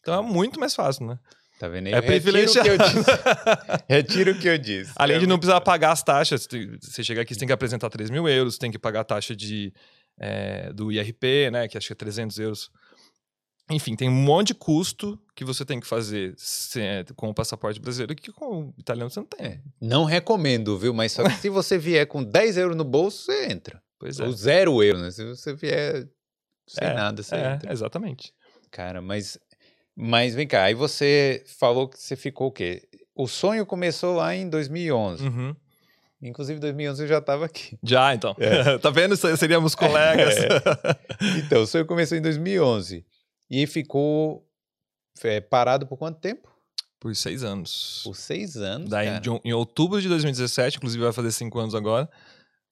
Então 0.00 0.12
é 0.18 0.22
muito 0.22 0.58
mais 0.58 0.74
fácil, 0.74 1.06
né? 1.06 1.16
Tá 1.56 1.68
vendo 1.68 1.86
aí? 1.86 1.92
É 1.92 2.02
privilegiado. 2.02 2.68
Retiro 3.88 4.32
o 4.32 4.38
que 4.40 4.48
eu 4.48 4.58
disse. 4.58 4.90
Além 4.98 5.18
é 5.18 5.20
de 5.20 5.26
não 5.28 5.38
precisar 5.38 5.60
pagar 5.60 5.92
as 5.92 6.02
taxas. 6.02 6.48
Você 6.82 7.04
chega 7.04 7.22
aqui, 7.22 7.32
você 7.32 7.38
tem 7.38 7.46
que 7.46 7.52
apresentar 7.52 7.88
3 7.88 8.10
mil 8.10 8.28
euros, 8.28 8.58
tem 8.58 8.72
que 8.72 8.78
pagar 8.78 9.02
a 9.02 9.04
taxa 9.04 9.36
de, 9.36 9.72
é, 10.18 10.72
do 10.72 10.90
IRP, 10.90 11.50
né? 11.52 11.68
Que 11.68 11.78
acho 11.78 11.86
que 11.86 11.92
é 11.92 11.96
300 11.96 12.40
euros. 12.40 12.72
Enfim, 13.68 13.96
tem 13.96 14.08
um 14.08 14.12
monte 14.12 14.48
de 14.48 14.54
custo 14.54 15.18
que 15.34 15.44
você 15.44 15.64
tem 15.64 15.80
que 15.80 15.86
fazer 15.86 16.34
é, 16.76 17.04
com 17.16 17.28
o 17.28 17.34
passaporte 17.34 17.80
brasileiro 17.80 18.14
que 18.14 18.32
com 18.32 18.68
o 18.68 18.74
italiano 18.78 19.10
você 19.10 19.20
não 19.20 19.26
tem. 19.26 19.60
Não 19.80 20.04
recomendo, 20.04 20.78
viu? 20.78 20.94
Mas 20.94 21.12
só 21.12 21.24
que 21.24 21.34
se 21.34 21.48
você 21.48 21.76
vier 21.76 22.06
com 22.06 22.22
10 22.22 22.58
euros 22.58 22.76
no 22.76 22.84
bolso, 22.84 23.24
você 23.24 23.50
entra. 23.50 23.82
Pois 23.98 24.20
é. 24.20 24.24
Ou 24.24 24.32
zero 24.32 24.82
euros, 24.82 25.02
né? 25.02 25.10
Se 25.10 25.24
você 25.24 25.54
vier 25.54 26.08
sem 26.66 26.88
é, 26.88 26.94
nada, 26.94 27.22
você 27.22 27.34
é, 27.34 27.54
entra. 27.54 27.72
Exatamente. 27.72 28.32
Cara, 28.70 29.00
mas 29.00 29.38
mas 29.96 30.34
vem 30.34 30.46
cá, 30.46 30.64
aí 30.64 30.74
você 30.74 31.42
falou 31.58 31.88
que 31.88 31.98
você 31.98 32.14
ficou 32.14 32.48
o 32.48 32.52
quê? 32.52 32.82
O 33.14 33.26
sonho 33.26 33.64
começou 33.64 34.14
lá 34.14 34.34
em 34.34 34.48
2011. 34.48 35.24
Uhum. 35.24 35.56
Inclusive, 36.20 36.58
em 36.58 36.60
2011 36.60 37.02
eu 37.02 37.08
já 37.08 37.18
estava 37.18 37.46
aqui. 37.46 37.78
Já, 37.82 38.14
então. 38.14 38.36
É. 38.38 38.76
tá 38.78 38.90
vendo? 38.90 39.16
Seríamos 39.16 39.74
colegas. 39.74 40.34
É. 41.18 41.38
Então, 41.38 41.62
o 41.62 41.66
sonho 41.66 41.86
começou 41.86 42.18
em 42.18 42.20
2011. 42.20 43.02
E 43.50 43.66
ficou 43.66 44.46
é, 45.22 45.40
parado 45.40 45.86
por 45.86 45.96
quanto 45.96 46.20
tempo? 46.20 46.50
Por 46.98 47.14
seis 47.14 47.42
anos. 47.44 48.00
Por 48.04 48.16
seis 48.16 48.56
anos, 48.56 48.90
Daí, 48.90 49.08
em 49.44 49.52
outubro 49.52 50.00
de 50.00 50.08
2017, 50.08 50.78
inclusive 50.78 51.04
vai 51.04 51.12
fazer 51.12 51.30
cinco 51.32 51.58
anos 51.58 51.74
agora, 51.74 52.08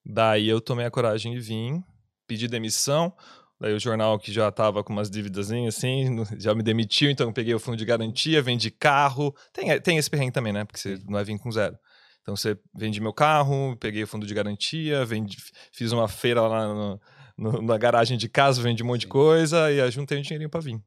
daí 0.04 0.48
eu 0.48 0.60
tomei 0.60 0.86
a 0.86 0.90
coragem 0.90 1.32
de 1.34 1.40
vir, 1.40 1.82
pedir 2.26 2.48
demissão. 2.48 3.14
Daí 3.60 3.72
o 3.72 3.78
jornal 3.78 4.18
que 4.18 4.32
já 4.32 4.50
tava 4.50 4.82
com 4.82 4.92
umas 4.92 5.08
dívidas 5.08 5.50
assim, 5.50 6.24
já 6.38 6.54
me 6.54 6.62
demitiu, 6.62 7.10
então 7.10 7.28
eu 7.28 7.32
peguei 7.32 7.54
o 7.54 7.60
fundo 7.60 7.76
de 7.76 7.84
garantia, 7.84 8.42
vendi 8.42 8.70
carro. 8.70 9.34
Tem, 9.52 9.80
tem 9.80 9.96
esse 9.96 10.10
perrengue 10.10 10.32
também, 10.32 10.52
né? 10.52 10.64
Porque 10.64 10.78
você 10.78 10.98
não 11.06 11.18
é 11.18 11.24
vir 11.24 11.38
com 11.38 11.50
zero. 11.50 11.78
Então 12.22 12.34
você 12.34 12.58
vendi 12.74 13.00
meu 13.00 13.12
carro, 13.12 13.76
peguei 13.78 14.02
o 14.02 14.06
fundo 14.06 14.26
de 14.26 14.34
garantia, 14.34 15.04
vendi, 15.04 15.36
fiz 15.70 15.92
uma 15.92 16.08
feira 16.08 16.40
lá 16.40 16.66
no, 16.66 17.00
no, 17.36 17.62
na 17.62 17.76
garagem 17.78 18.16
de 18.16 18.28
casa, 18.28 18.62
vendi 18.62 18.82
um 18.82 18.86
monte 18.86 19.02
de 19.02 19.06
coisa 19.08 19.70
e 19.70 19.90
juntei 19.90 20.18
um 20.18 20.22
dinheirinho 20.22 20.50
para 20.50 20.60
vir. 20.60 20.80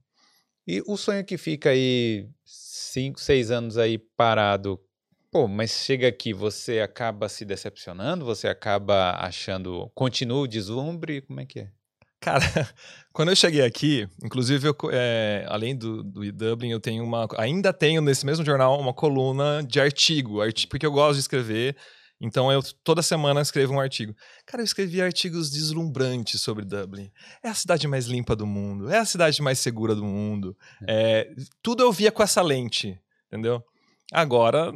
E 0.65 0.81
o 0.85 0.97
sonho 0.97 1.23
que 1.23 1.37
fica 1.37 1.69
aí 1.69 2.27
cinco, 2.43 3.19
seis 3.19 3.51
anos 3.51 3.77
aí 3.77 3.97
parado, 3.97 4.79
pô, 5.31 5.47
mas 5.47 5.71
chega 5.71 6.07
aqui, 6.07 6.33
você 6.33 6.81
acaba 6.81 7.29
se 7.29 7.45
decepcionando, 7.45 8.25
você 8.25 8.47
acaba 8.47 9.11
achando, 9.19 9.89
continua 9.95 10.41
o 10.41 10.47
deslumbre, 10.47 11.21
como 11.21 11.39
é 11.39 11.45
que 11.45 11.59
é? 11.59 11.71
Cara, 12.19 12.41
quando 13.13 13.29
eu 13.29 13.35
cheguei 13.35 13.63
aqui, 13.63 14.07
inclusive, 14.23 14.67
eu, 14.67 14.75
é, 14.91 15.45
além 15.47 15.75
do, 15.75 16.03
do 16.03 16.31
Dublin, 16.31 16.71
eu 16.71 16.79
tenho 16.79 17.03
uma. 17.03 17.27
Ainda 17.37 17.71
tenho 17.71 18.01
nesse 18.01 18.25
mesmo 18.25 18.43
jornal 18.43 18.79
uma 18.79 18.93
coluna 18.93 19.63
de 19.63 19.79
artigo, 19.79 20.41
artigo 20.41 20.69
porque 20.69 20.85
eu 20.85 20.91
gosto 20.91 21.13
de 21.13 21.19
escrever. 21.21 21.75
Então 22.19 22.51
eu 22.51 22.61
toda 22.83 23.01
semana 23.01 23.41
escrevo 23.41 23.73
um 23.73 23.79
artigo. 23.79 24.15
Cara, 24.45 24.61
eu 24.61 24.65
escrevi 24.65 25.01
artigos 25.01 25.51
deslumbrantes 25.51 26.41
sobre 26.41 26.65
Dublin. 26.65 27.11
É 27.43 27.49
a 27.49 27.53
cidade 27.53 27.87
mais 27.87 28.07
limpa 28.07 28.35
do 28.35 28.45
mundo, 28.45 28.89
é 28.89 28.97
a 28.97 29.05
cidade 29.05 29.41
mais 29.41 29.59
segura 29.59 29.93
do 29.93 30.03
mundo. 30.03 30.57
É, 30.87 31.31
tudo 31.61 31.83
eu 31.83 31.91
via 31.91 32.11
com 32.11 32.23
essa 32.23 32.41
lente, 32.41 32.99
entendeu? 33.27 33.63
Agora. 34.11 34.71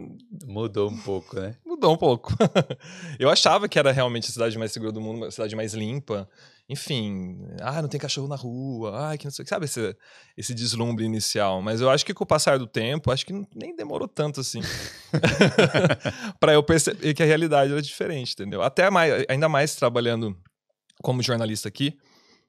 Mudou 0.45 0.89
um 0.89 0.98
pouco, 0.98 1.39
né? 1.39 1.55
Mudou 1.65 1.93
um 1.93 1.98
pouco. 1.98 2.33
eu 3.17 3.29
achava 3.29 3.67
que 3.67 3.79
era 3.79 3.91
realmente 3.91 4.29
a 4.29 4.33
cidade 4.33 4.57
mais 4.57 4.71
segura 4.71 4.91
do 4.91 5.01
mundo, 5.01 5.25
a 5.25 5.31
cidade 5.31 5.55
mais 5.55 5.74
limpa. 5.74 6.29
Enfim, 6.71 7.37
ah, 7.59 7.81
não 7.81 7.89
tem 7.89 7.99
cachorro 7.99 8.29
na 8.29 8.37
rua, 8.37 9.11
ah, 9.11 9.17
que 9.17 9.25
não 9.25 9.31
sei, 9.31 9.45
sabe 9.45 9.65
esse, 9.65 9.93
esse 10.37 10.53
deslumbre 10.53 11.03
inicial. 11.03 11.61
Mas 11.61 11.81
eu 11.81 11.89
acho 11.89 12.05
que 12.05 12.13
com 12.13 12.23
o 12.23 12.27
passar 12.27 12.57
do 12.57 12.65
tempo, 12.65 13.11
acho 13.11 13.25
que 13.25 13.33
nem 13.53 13.75
demorou 13.75 14.07
tanto 14.07 14.39
assim. 14.39 14.61
para 16.39 16.53
eu 16.53 16.63
perceber 16.63 17.13
que 17.13 17.21
a 17.21 17.25
realidade 17.25 17.73
era 17.73 17.81
diferente, 17.81 18.31
entendeu? 18.31 18.61
Até 18.61 18.89
mais, 18.89 19.25
ainda 19.27 19.49
mais 19.49 19.75
trabalhando 19.75 20.33
como 21.03 21.21
jornalista 21.21 21.67
aqui, 21.67 21.97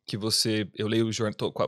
que 0.07 0.17
você. 0.17 0.71
Eu 0.77 0.87
leio 0.87 1.11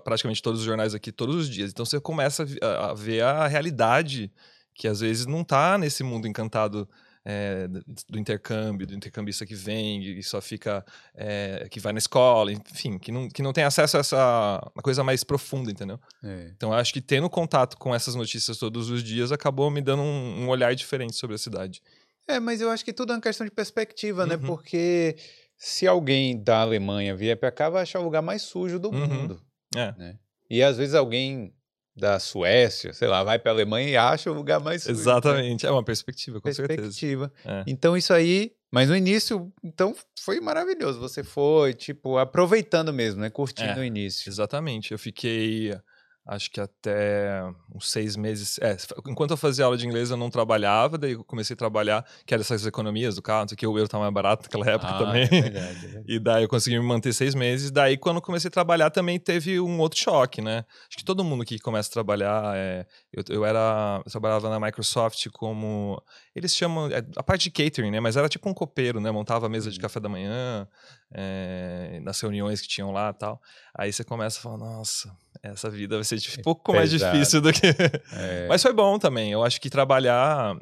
praticamente 0.05 0.41
todos 0.41 0.61
os 0.61 0.67
jornais 0.67 0.95
aqui 0.95 1.11
todos 1.11 1.35
os 1.35 1.51
dias. 1.51 1.73
Então 1.73 1.85
você 1.85 1.99
começa 1.99 2.47
a, 2.63 2.91
a 2.91 2.95
ver 2.95 3.23
a 3.23 3.49
realidade 3.49 4.33
que 4.77 4.87
às 4.87 5.01
vezes 5.01 5.27
não 5.27 5.41
está 5.41 5.77
nesse 5.77 6.05
mundo 6.05 6.29
encantado 6.29 6.89
é, 7.25 7.67
do 8.09 8.19
intercâmbio, 8.19 8.87
do 8.87 8.95
intercambista 8.95 9.47
que 9.47 9.55
vem 9.55 10.19
e 10.19 10.23
só 10.23 10.41
fica, 10.41 10.85
é, 11.15 11.67
que 11.71 11.81
vai 11.81 11.93
na 11.93 11.99
escola, 11.99 12.53
enfim, 12.53 12.99
que 12.99 13.11
não, 13.11 13.29
que 13.29 13.43
não 13.43 13.53
tem 13.53 13.65
acesso 13.65 13.97
a 13.97 14.01
essa 14.01 14.73
coisa 14.83 15.03
mais 15.03 15.25
profunda, 15.25 15.71
entendeu? 15.71 15.99
É. 16.23 16.51
Então 16.55 16.71
eu 16.71 16.77
acho 16.77 16.93
que 16.93 17.01
tendo 17.01 17.31
contato 17.31 17.79
com 17.79 17.95
essas 17.95 18.15
notícias 18.15 18.59
todos 18.59 18.91
os 18.91 19.03
dias 19.03 19.33
acabou 19.33 19.71
me 19.71 19.81
dando 19.81 20.03
um, 20.03 20.43
um, 20.43 20.49
olhar 20.49 20.75
diferente 20.75 21.17
sobre 21.17 21.37
a 21.37 21.39
cidade. 21.39 21.83
É, 22.29 22.39
mas 22.39 22.61
eu 22.61 22.71
acho 22.71 22.85
que 22.85 22.93
tudo 22.93 23.13
é 23.13 23.17
uma 23.17 23.23
questão 23.23 23.47
de 23.47 23.51
perspectiva, 23.51 24.27
né? 24.27 24.35
uhum. 24.35 24.41
né? 24.43 24.47
Porque 24.47 25.17
se 25.57 25.87
alguém 25.87 26.43
da 26.43 26.61
Alemanha 26.61 27.15
vier 27.17 27.37
para 27.37 27.51
cá, 27.51 27.71
vai 27.71 27.83
achar 27.83 28.01
o 28.01 28.05
lugar 28.05 28.23
mais 28.23 28.43
sujo 28.43 28.79
do 28.79 28.91
uhum. 28.91 29.07
mundo. 29.07 29.43
É. 29.75 29.95
Né? 29.97 30.19
E 30.51 30.63
às 30.63 30.77
vezes 30.77 30.95
alguém 30.95 31.55
da 31.97 32.19
Suécia, 32.19 32.93
sei 32.93 33.07
lá, 33.07 33.23
vai 33.23 33.39
para 33.39 33.53
a 33.53 33.55
Alemanha 33.55 33.89
e 33.89 33.97
acha 33.97 34.31
o 34.31 34.35
lugar 34.35 34.61
mais. 34.61 34.85
Né? 34.85 34.93
Exatamente, 34.93 35.65
né? 35.65 35.69
é 35.69 35.73
uma 35.73 35.85
perspectiva, 35.85 36.41
com 36.41 36.45
perspectiva. 36.45 37.31
certeza. 37.33 37.61
É. 37.61 37.65
Então 37.67 37.97
isso 37.97 38.13
aí, 38.13 38.53
mas 38.71 38.89
no 38.89 38.97
início, 38.97 39.53
então 39.63 39.95
foi 40.19 40.41
maravilhoso. 40.41 40.99
Você 40.99 41.23
foi, 41.23 41.73
tipo, 41.73 42.19
aproveitando 42.19 42.93
mesmo, 42.93 43.21
né? 43.21 43.31
Curtindo 43.31 43.79
é, 43.79 43.81
o 43.81 43.85
início. 43.85 44.29
Exatamente. 44.29 44.91
Eu 44.91 44.99
fiquei 44.99 45.79
acho 46.27 46.51
que 46.51 46.61
até 46.61 47.43
uns 47.75 47.91
seis 47.91 48.17
meses. 48.17 48.59
É, 48.59 48.77
enquanto 49.07 49.33
eu 49.33 49.37
fazia 49.37 49.65
aula 49.65 49.77
de 49.77 49.87
inglês, 49.87 50.11
eu 50.11 50.17
não 50.17 50.31
trabalhava, 50.31 50.97
daí 50.97 51.13
eu 51.13 51.25
comecei 51.25 51.55
a 51.55 51.57
trabalhar, 51.57 52.05
que 52.25 52.33
era 52.33 52.43
essas 52.43 52.67
economias 52.67 53.15
do 53.15 53.23
carro, 53.23 53.47
que 53.47 53.67
o 53.67 53.73
euro 53.73 53.85
estava 53.85 54.05
mais 54.05 54.15
barato 54.15 54.45
naquela 54.45 54.71
época 54.71 54.93
ah, 54.93 54.99
também. 54.99 55.25
É 55.25 55.27
verdade, 55.27 55.55
é 55.55 55.89
verdade. 55.89 56.05
E 56.15 56.19
daí 56.19 56.45
eu 56.45 56.49
consegui 56.49 56.79
me 56.79 56.85
manter 56.85 57.13
seis 57.13 57.35
meses. 57.35 57.71
Daí, 57.71 57.97
quando 57.97 58.17
eu 58.17 58.23
comecei 58.23 58.49
a 58.49 58.51
trabalhar, 58.51 58.91
também 58.91 59.19
teve 59.19 59.61
um 59.61 59.79
outro 59.81 59.99
choque, 59.99 60.41
né? 60.41 60.65
Acho 60.89 60.99
que 60.99 61.05
todo 61.05 61.25
mundo 61.25 61.45
que 61.45 61.59
começa 61.59 61.89
a 61.89 61.93
trabalhar. 61.93 62.57
É, 62.57 62.87
eu, 63.13 63.25
eu 63.29 63.45
era. 63.45 64.03
Eu 64.05 64.11
trabalhava 64.11 64.49
na 64.49 64.61
Microsoft 64.61 65.29
como. 65.33 66.01
Eles 66.35 66.55
chamam. 66.55 66.89
É, 66.91 67.05
a 67.17 67.23
parte 67.23 67.45
de 67.45 67.51
catering, 67.51 67.91
né? 67.91 68.01
Mas 68.01 68.17
era 68.17 68.29
tipo 68.29 68.49
um 68.49 68.55
copeiro, 68.55 69.01
né? 69.01 69.11
Montava 69.11 69.47
a 69.47 69.49
mesa 69.49 69.71
de 69.71 69.77
uhum. 69.77 69.83
café 69.83 70.01
da 70.01 70.09
manhã, 70.09 70.69
é, 71.13 72.01
nas 72.03 72.21
reuniões 72.21 72.61
que 72.61 72.69
tinham 72.69 72.93
lá 72.93 73.11
e 73.11 73.19
tal. 73.19 73.41
Aí 73.77 73.93
você 73.93 74.05
começa 74.05 74.39
a 74.39 74.43
falar, 74.43 74.59
nossa 74.59 75.15
essa 75.51 75.71
vida 75.71 75.97
vai 75.97 76.05
ser 76.05 76.17
um 76.39 76.43
pouco 76.43 76.73
mais 76.73 76.91
difícil 76.91 77.41
do 77.41 77.53
que. 77.53 77.67
É. 78.13 78.47
Mas 78.49 78.63
foi 78.63 78.73
bom 78.73 78.99
também. 78.99 79.33
Eu 79.33 79.45
acho 79.45 79.61
que 79.61 79.69
trabalhar 79.69 80.57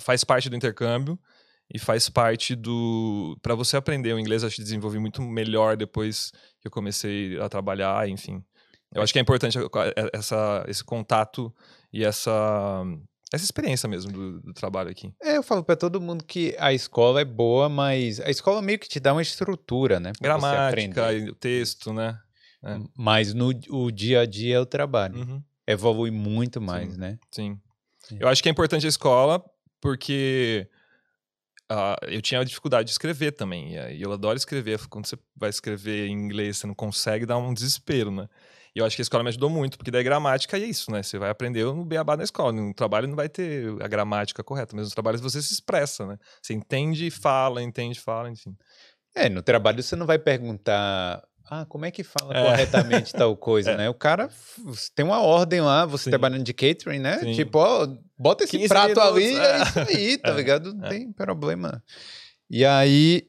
faz 0.00 0.24
parte 0.24 0.48
do 0.48 0.56
intercâmbio 0.56 1.18
e 1.72 1.78
faz 1.78 2.08
parte 2.08 2.54
do. 2.54 3.36
Para 3.42 3.54
você 3.54 3.76
aprender 3.76 4.12
o 4.12 4.18
inglês, 4.18 4.44
acho 4.44 4.56
que 4.56 4.62
desenvolvi 4.62 4.98
muito 4.98 5.22
melhor 5.22 5.76
depois 5.76 6.32
que 6.60 6.66
eu 6.66 6.70
comecei 6.70 7.38
a 7.40 7.48
trabalhar, 7.48 8.08
enfim. 8.08 8.42
Eu 8.94 9.02
acho 9.02 9.12
que 9.12 9.18
é 9.18 9.22
importante 9.22 9.56
essa, 10.12 10.64
esse 10.66 10.82
contato 10.82 11.54
e 11.92 12.04
essa, 12.04 12.82
essa 13.32 13.44
experiência 13.44 13.88
mesmo 13.88 14.10
do, 14.10 14.40
do 14.40 14.52
trabalho 14.52 14.90
aqui. 14.90 15.12
É, 15.22 15.36
eu 15.36 15.44
falo 15.44 15.62
para 15.62 15.76
todo 15.76 16.00
mundo 16.00 16.24
que 16.24 16.56
a 16.58 16.72
escola 16.72 17.20
é 17.20 17.24
boa, 17.24 17.68
mas 17.68 18.18
a 18.20 18.30
escola 18.30 18.60
meio 18.60 18.80
que 18.80 18.88
te 18.88 18.98
dá 18.98 19.12
uma 19.12 19.22
estrutura, 19.22 20.00
né? 20.00 20.10
Gramática, 20.20 21.06
texto, 21.38 21.92
né? 21.92 22.18
É. 22.62 22.78
Mas 22.96 23.32
no 23.34 23.50
o 23.68 23.90
dia 23.90 24.20
a 24.20 24.26
dia 24.26 24.56
é 24.56 24.60
o 24.60 24.66
trabalho. 24.66 25.16
Uhum. 25.16 25.42
Evolui 25.66 26.10
muito 26.10 26.60
mais, 26.60 26.94
Sim. 26.94 27.00
né? 27.00 27.18
Sim. 27.30 27.60
Eu 28.18 28.28
acho 28.28 28.42
que 28.42 28.48
é 28.48 28.52
importante 28.52 28.86
a 28.86 28.88
escola 28.88 29.42
porque 29.80 30.68
uh, 31.70 32.04
eu 32.08 32.20
tinha 32.20 32.44
dificuldade 32.44 32.86
de 32.86 32.90
escrever 32.92 33.32
também. 33.32 33.74
E 33.74 34.02
eu 34.02 34.12
adoro 34.12 34.36
escrever. 34.36 34.80
Quando 34.88 35.06
você 35.06 35.16
vai 35.36 35.50
escrever 35.50 36.08
em 36.08 36.12
inglês, 36.12 36.58
você 36.58 36.66
não 36.66 36.74
consegue, 36.74 37.24
dá 37.24 37.36
um 37.36 37.54
desespero, 37.54 38.10
né? 38.10 38.28
E 38.74 38.78
eu 38.78 38.84
acho 38.86 38.94
que 38.94 39.02
a 39.02 39.04
escola 39.04 39.24
me 39.24 39.30
ajudou 39.30 39.50
muito, 39.50 39.76
porque 39.76 39.90
daí 39.90 40.04
gramática 40.04 40.56
é 40.56 40.60
isso, 40.60 40.92
né? 40.92 41.02
Você 41.02 41.18
vai 41.18 41.28
aprender 41.28 41.64
no 41.64 41.84
beabá 41.84 42.16
na 42.16 42.22
escola. 42.22 42.52
No 42.52 42.72
trabalho 42.72 43.08
não 43.08 43.16
vai 43.16 43.28
ter 43.28 43.68
a 43.82 43.88
gramática 43.88 44.44
correta, 44.44 44.76
mas 44.76 44.88
no 44.88 44.94
trabalho 44.94 45.18
você 45.18 45.42
se 45.42 45.52
expressa, 45.52 46.06
né? 46.06 46.18
Você 46.40 46.54
entende 46.54 47.06
e 47.06 47.10
fala, 47.10 47.62
entende 47.62 47.98
e 47.98 48.00
fala, 48.00 48.30
enfim. 48.30 48.56
É, 49.14 49.28
no 49.28 49.42
trabalho 49.42 49.82
você 49.82 49.96
não 49.96 50.06
vai 50.06 50.20
perguntar 50.20 51.20
ah, 51.50 51.66
como 51.66 51.84
é 51.84 51.90
que 51.90 52.04
fala 52.04 52.32
é. 52.32 52.44
corretamente 52.44 53.12
tal 53.12 53.34
coisa, 53.36 53.72
é. 53.72 53.76
né? 53.76 53.90
O 53.90 53.94
cara 53.94 54.30
tem 54.94 55.04
uma 55.04 55.20
ordem 55.20 55.60
lá, 55.60 55.84
você 55.84 56.04
Sim. 56.04 56.10
trabalhando 56.10 56.44
de 56.44 56.54
catering, 56.54 57.00
né? 57.00 57.18
Sim. 57.18 57.32
Tipo, 57.32 57.58
ó, 57.58 57.88
bota 58.16 58.44
esse 58.44 58.68
prato 58.68 58.90
minutos, 58.90 59.08
ali, 59.08 59.36
é. 59.36 59.50
é 59.50 59.62
isso 59.62 59.78
aí, 59.80 60.18
tá 60.22 60.30
é. 60.30 60.34
ligado? 60.34 60.72
Não 60.72 60.86
é. 60.86 60.88
tem 60.88 61.12
problema. 61.12 61.82
E 62.48 62.64
aí, 62.64 63.28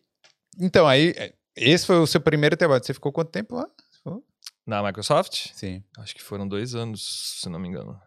então, 0.60 0.88
aí, 0.88 1.16
é, 1.18 1.34
esse 1.56 1.84
foi 1.84 1.98
o 1.98 2.06
seu 2.06 2.22
primeiro 2.22 2.56
trabalho. 2.56 2.84
Você 2.84 2.94
ficou 2.94 3.12
quanto 3.12 3.32
tempo 3.32 3.56
lá? 3.56 3.68
Na 4.68 4.84
Microsoft? 4.84 5.50
Sim. 5.56 5.84
Acho 5.98 6.14
que 6.14 6.22
foram 6.22 6.48
dois 6.48 6.76
anos, 6.76 7.40
se 7.42 7.50
não 7.50 7.60
me 7.60 7.68
engano. 7.68 8.00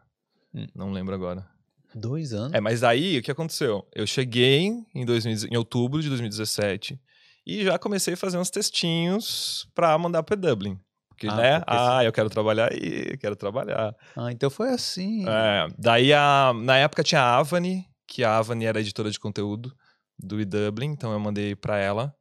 Hum. 0.55 0.66
Não 0.74 0.92
lembro 0.92 1.12
agora. 1.12 1.44
Dois 1.92 2.33
anos? 2.33 2.53
É, 2.53 2.61
mas 2.61 2.85
aí, 2.85 3.18
o 3.18 3.22
que 3.22 3.31
aconteceu? 3.31 3.87
Eu 3.92 4.07
cheguei 4.07 4.72
em, 4.94 5.05
2000, 5.05 5.48
em 5.50 5.57
outubro 5.57 6.00
de 6.00 6.09
2017 6.09 7.00
e 7.46 7.64
já 7.64 7.78
comecei 7.78 8.14
a 8.14 8.16
fazer 8.16 8.38
uns 8.38 8.50
textinhos 8.50 9.68
para 9.74 9.96
mandar 9.98 10.22
para 10.22 10.37
Dublin. 10.37 10.78
Porque, 11.09 11.28
ah, 11.28 11.37
né? 11.37 11.59
Porque 11.61 11.76
ah, 11.76 12.04
eu 12.04 12.12
quero 12.12 12.28
trabalhar 12.28 12.72
aí, 12.72 13.16
quero 13.18 13.37
trabalhar. 13.37 13.94
Ah, 14.16 14.33
então 14.33 14.50
foi 14.50 14.70
assim. 14.70 15.24
É, 15.28 15.68
daí, 15.78 16.12
a, 16.12 16.52
na 16.54 16.76
época 16.76 17.04
tinha 17.04 17.20
a 17.20 17.38
Avani, 17.38 17.87
que 18.07 18.24
a 18.24 18.38
Avani 18.38 18.64
era 18.64 18.80
editora 18.80 19.11
de 19.11 19.20
conteúdo 19.20 19.72
do 20.18 20.44
Dublin, 20.44 20.87
então 20.87 21.12
eu 21.12 21.20
mandei 21.20 21.54
para 21.54 21.78
ela. 21.78 22.14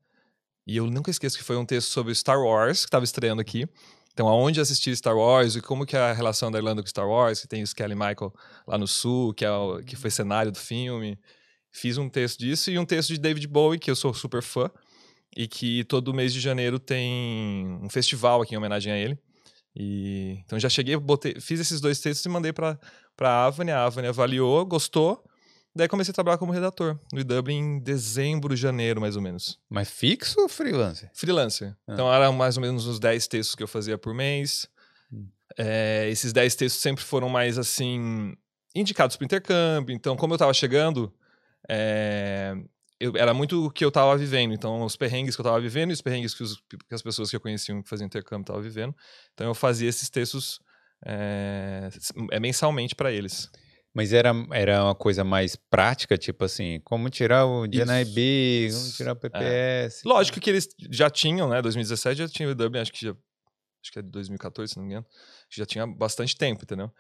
E 0.66 0.78
eu 0.78 0.86
nunca 0.88 1.12
esqueço 1.12 1.38
que 1.38 1.44
foi 1.44 1.58
um 1.58 1.66
texto 1.66 1.90
sobre 1.90 2.14
Star 2.14 2.40
Wars, 2.40 2.82
que 2.82 2.88
estava 2.88 3.04
estreando 3.04 3.42
aqui. 3.42 3.68
Então, 4.14 4.28
aonde 4.28 4.62
assistir 4.62 4.96
Star 4.96 5.18
Wars 5.18 5.56
e 5.56 5.62
como 5.62 5.86
que 5.86 5.98
é 5.98 6.00
a 6.00 6.14
relação 6.14 6.52
da 6.52 6.60
Irlanda 6.60 6.84
com 6.84 6.88
Star 6.88 7.08
Wars, 7.08 7.42
que 7.42 7.48
tem 7.48 7.64
o 7.64 7.68
Skelly 7.68 7.96
Michael 7.96 8.32
lá 8.68 8.78
no 8.78 8.88
sul, 8.88 9.34
que, 9.34 9.44
é 9.44 9.52
o, 9.52 9.82
que 9.84 9.96
foi 9.96 10.12
cenário 10.12 10.52
do 10.52 10.60
filme. 10.60 11.20
Fiz 11.72 11.98
um 11.98 12.08
texto 12.08 12.40
disso 12.40 12.70
e 12.70 12.78
um 12.78 12.86
texto 12.86 13.10
de 13.10 13.20
David 13.20 13.48
Bowie, 13.48 13.80
que 13.80 13.90
eu 13.90 13.96
sou 13.96 14.14
super 14.14 14.44
fã 14.44 14.70
e 15.36 15.48
que 15.48 15.84
todo 15.86 16.14
mês 16.14 16.34
de 16.34 16.40
janeiro 16.40 16.80
tem 16.80 17.80
um 17.82 17.90
festival 17.90 18.42
aqui 18.42 18.54
em 18.54 18.58
homenagem 18.58 18.92
a 18.92 18.98
ele. 18.98 19.18
E 19.76 20.40
então 20.46 20.60
já 20.60 20.70
cheguei, 20.70 20.96
botei, 20.96 21.40
fiz 21.40 21.60
esses 21.60 21.82
dois 21.82 22.00
textos 22.00 22.26
e 22.26 22.30
mandei 22.30 22.54
para 22.54 22.80
para 23.16 23.46
Avani, 23.46 23.72
a 23.72 23.86
Avani 23.86 24.08
avaliou, 24.08 24.66
gostou. 24.66 25.24
Daí 25.76 25.88
comecei 25.88 26.12
a 26.12 26.14
trabalhar 26.14 26.38
como 26.38 26.52
redator 26.52 27.00
no 27.12 27.24
Dublin 27.24 27.58
em 27.58 27.80
dezembro, 27.80 28.56
janeiro, 28.56 29.02
mais 29.02 29.16
ou 29.16 29.22
menos. 29.22 29.60
Mas 29.70 29.90
fixo 29.90 30.40
ou 30.42 30.50
freelancer? 30.50 31.10
Freelancer. 31.14 31.76
Ah. 31.88 31.94
Então 31.94 32.14
eram 32.14 32.34
mais 32.34 32.58
ou 32.58 32.62
menos 32.62 32.86
uns 32.86 33.00
10 33.00 33.28
textos 33.28 33.56
que 33.56 33.64
eu 33.64 33.68
fazia 33.68 33.98
por 33.98 34.14
mês. 34.14 34.68
Hum. 35.12 35.28
É, 35.58 36.08
esses 36.10 36.32
10 36.32 36.56
textos 36.56 36.82
sempre 36.82 37.04
foram 37.04 37.28
mais 37.28 37.58
assim 37.58 38.36
indicados 38.76 39.16
para 39.16 39.26
intercâmbio. 39.26 39.96
Então, 39.96 40.16
como 40.16 40.34
eu 40.34 40.36
estava 40.36 40.54
chegando, 40.54 41.12
é, 41.68 42.56
eu, 43.00 43.14
era 43.16 43.34
muito 43.34 43.66
o 43.66 43.72
que 43.72 43.84
eu 43.84 43.90
estava 43.90 44.16
vivendo. 44.18 44.54
Então, 44.54 44.84
os 44.84 44.96
perrengues 44.96 45.36
que 45.36 45.42
eu 45.42 45.44
estava 45.44 45.60
vivendo 45.60 45.92
e 45.92 45.94
os 45.94 46.02
perrengues 46.02 46.34
que, 46.34 46.44
os, 46.44 46.56
que, 46.56 46.94
as 46.94 47.02
pessoas 47.02 47.30
que 47.30 47.36
eu 47.36 47.42
conheciam 47.42 47.82
que 47.82 47.90
faziam 47.90 48.06
intercâmbio 48.06 48.44
estavam 48.44 48.62
vivendo. 48.62 48.96
Então, 49.34 49.48
eu 49.48 49.54
fazia 49.54 49.90
esses 49.90 50.10
textos 50.10 50.60
é, 51.06 51.90
é 52.32 52.40
mensalmente 52.40 52.96
para 52.96 53.12
eles. 53.12 53.50
Mas 53.94 54.12
era, 54.12 54.32
era 54.52 54.84
uma 54.84 54.96
coisa 54.96 55.24
mais 55.24 55.56
prática, 55.56 56.18
tipo 56.18 56.44
assim, 56.44 56.80
como 56.84 57.10
tirar 57.10 57.46
o 57.46 57.68
DNIB, 57.68 58.70
como 58.74 58.92
tirar 58.92 59.12
o 59.14 59.16
PPS. 59.16 60.02
É. 60.04 60.10
Lógico 60.10 60.40
que 60.40 60.50
eles 60.50 60.68
já 60.90 61.12
tinham, 61.12 61.48
né? 61.48 61.62
2017 61.62 62.18
já 62.18 62.28
tinha 62.28 62.50
o 62.50 62.56
Dublin, 62.56 62.80
acho 62.80 62.92
que 62.92 63.06
já, 63.06 63.12
acho 63.12 63.92
que 63.92 64.00
é 64.00 64.02
de 64.02 64.10
2014, 64.10 64.74
se 64.74 64.78
não 64.78 64.86
me 64.86 64.94
engano. 64.94 65.06
Já 65.48 65.66
tinha 65.66 65.86
bastante 65.86 66.36
tempo, 66.36 66.64
entendeu? 66.64 66.92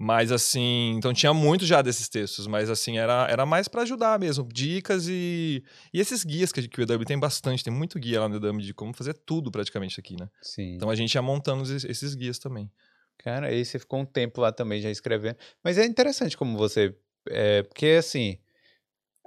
Mas 0.00 0.30
assim, 0.30 0.94
então 0.96 1.12
tinha 1.12 1.34
muito 1.34 1.66
já 1.66 1.82
desses 1.82 2.08
textos, 2.08 2.46
mas 2.46 2.70
assim, 2.70 2.98
era, 2.98 3.26
era 3.28 3.44
mais 3.44 3.66
para 3.66 3.82
ajudar 3.82 4.16
mesmo, 4.16 4.46
dicas 4.52 5.08
e, 5.08 5.60
e 5.92 5.98
esses 5.98 6.22
guias 6.22 6.52
que, 6.52 6.68
que 6.68 6.80
o 6.80 6.84
EW 6.84 7.04
tem 7.04 7.18
bastante, 7.18 7.64
tem 7.64 7.72
muito 7.72 7.98
guia 7.98 8.20
lá 8.20 8.28
no 8.28 8.36
EW 8.36 8.58
de 8.60 8.72
como 8.72 8.94
fazer 8.94 9.14
tudo 9.14 9.50
praticamente 9.50 9.98
aqui, 9.98 10.14
né? 10.16 10.28
Sim. 10.40 10.76
Então 10.76 10.88
a 10.88 10.94
gente 10.94 11.12
ia 11.12 11.20
montando 11.20 11.64
esses, 11.64 11.84
esses 11.84 12.14
guias 12.14 12.38
também. 12.38 12.70
Cara, 13.18 13.48
aí 13.48 13.64
você 13.64 13.76
ficou 13.80 13.98
um 13.98 14.04
tempo 14.04 14.40
lá 14.40 14.52
também 14.52 14.80
já 14.80 14.88
escrevendo. 14.88 15.36
Mas 15.64 15.76
é 15.76 15.84
interessante 15.84 16.36
como 16.36 16.56
você. 16.56 16.94
É, 17.28 17.64
porque 17.64 17.96
assim. 17.98 18.38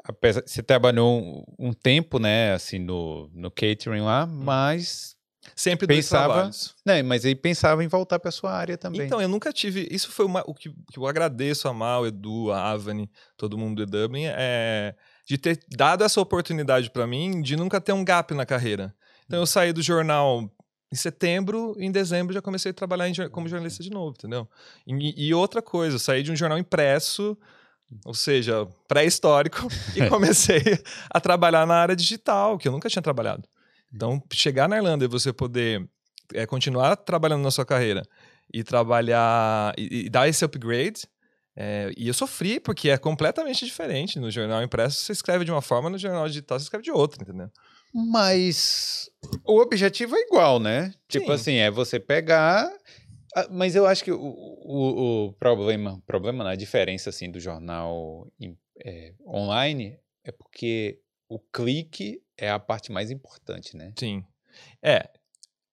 Apesar, 0.06 0.42
você 0.48 0.64
trabalhou 0.64 1.22
um, 1.22 1.44
um 1.68 1.74
tempo, 1.74 2.18
né, 2.18 2.54
assim, 2.54 2.80
no, 2.80 3.30
no 3.34 3.52
catering 3.52 4.02
lá, 4.02 4.24
Hum. 4.24 4.44
mas. 4.44 5.18
Sempre 5.56 5.88
dois 5.88 6.06
Pensava- 6.06 6.34
trabalhos. 6.34 6.76
Né, 6.86 7.02
mas 7.04 7.26
aí 7.26 7.34
pensava 7.36 7.84
em 7.84 7.88
voltar 7.88 8.20
para 8.20 8.32
sua 8.32 8.52
área 8.52 8.78
também. 8.78 9.02
Então, 9.02 9.22
eu 9.22 9.28
nunca 9.28 9.52
tive. 9.52 9.88
Isso 9.92 10.12
foi 10.12 10.26
uma- 10.26 10.44
o 10.46 10.54
que, 10.54 10.70
que 10.92 10.98
eu 11.00 11.08
agradeço 11.08 11.68
a 11.68 11.74
Mal, 11.74 12.06
Edu, 12.06 12.52
a 12.52 12.72
Avani, 12.72 13.10
todo 13.38 13.58
mundo 13.58 13.86
do 13.86 13.92
Dublin, 13.92 14.26
é 14.28 14.96
de 15.28 15.38
ter 15.38 15.60
dado 15.70 16.04
essa 16.04 16.20
oportunidade 16.20 16.90
para 16.90 17.08
mim 17.08 17.42
de 17.42 17.56
nunca 17.56 17.80
ter 17.80 17.94
um 17.94 18.04
gap 18.04 18.34
na 18.34 18.46
carreira. 18.46 18.94
Então, 19.26 19.40
eu 19.40 19.46
saí 19.46 19.72
do 19.72 19.82
jornal 19.82 20.52
em 20.92 20.96
setembro, 20.96 21.74
em 21.80 21.90
dezembro 21.90 22.34
já 22.34 22.42
comecei 22.42 22.72
a 22.72 22.74
trabalhar 22.74 23.08
em 23.08 23.14
como 23.30 23.48
jornalista 23.48 23.82
de 23.82 23.90
novo, 23.90 24.14
entendeu? 24.18 24.48
E, 24.86 25.28
e 25.28 25.34
outra 25.34 25.62
coisa, 25.62 25.98
saí 25.98 26.22
de 26.22 26.32
um 26.32 26.36
jornal 26.36 26.58
impresso, 26.58 27.38
ou 28.06 28.14
seja, 28.14 28.68
pré-histórico, 28.90 29.68
e 29.96 30.08
comecei 30.10 30.62
a 31.10 31.20
trabalhar 31.22 31.66
na 31.66 31.76
área 31.76 31.96
digital, 31.96 32.58
que 32.58 32.68
eu 32.68 32.72
nunca 32.74 32.90
tinha 32.90 33.02
trabalhado. 33.02 33.48
Então, 33.94 34.22
chegar 34.32 34.68
na 34.70 34.78
Irlanda 34.78 35.06
e 35.06 35.08
você 35.08 35.34
poder 35.34 35.88
é, 36.34 36.46
continuar 36.46 36.96
trabalhando 36.96 37.44
na 37.44 37.52
sua 37.52 37.66
carreira 37.66 38.04
e 38.54 38.64
trabalhar 38.64 39.74
e, 39.78 40.06
e 40.06 40.10
dar 40.10 40.28
esse 40.28 40.44
upgrade. 40.46 41.02
é, 41.56 41.92
e 41.98 42.08
eu 42.08 42.14
sofri, 42.14 42.60
porque 42.60 42.90
é 42.90 42.98
completamente 42.98 43.66
diferente. 43.66 44.20
No 44.20 44.32
jornal 44.32 44.64
impresso 44.64 44.98
você 45.02 45.12
escreve 45.12 45.44
de 45.46 45.52
uma 45.52 45.62
forma, 45.62 45.90
no 45.90 45.98
jornal 45.98 46.28
digital 46.28 46.58
você 46.60 46.64
escreve 46.64 46.84
de 46.84 46.92
outra, 46.92 47.22
entendeu? 47.22 47.50
Mas 47.94 49.10
o 49.46 49.60
objetivo 49.60 50.16
é 50.16 50.22
igual, 50.22 50.60
né? 50.60 50.94
Tipo 51.10 51.28
Sim. 51.28 51.32
assim, 51.34 51.56
é 51.56 51.70
você 51.70 52.00
pegar. 52.00 52.72
ah, 53.36 53.48
Mas 53.52 53.76
eu 53.76 53.86
acho 53.86 54.04
que 54.04 54.12
o, 54.12 54.18
o, 54.18 55.26
o 55.28 55.34
problema, 55.34 56.02
problema 56.08 56.44
na 56.44 56.56
diferença 56.56 57.10
assim 57.10 57.30
do 57.30 57.40
jornal 57.40 58.32
é, 58.86 59.14
online 59.28 59.98
é 60.24 60.32
porque 60.32 61.00
o 61.28 61.38
clique 61.38 62.22
é 62.42 62.50
a 62.50 62.60
parte 62.60 62.92
mais 62.92 63.12
importante, 63.12 63.78
né? 63.78 63.94
Sim. 63.98 64.26
É. 64.84 65.08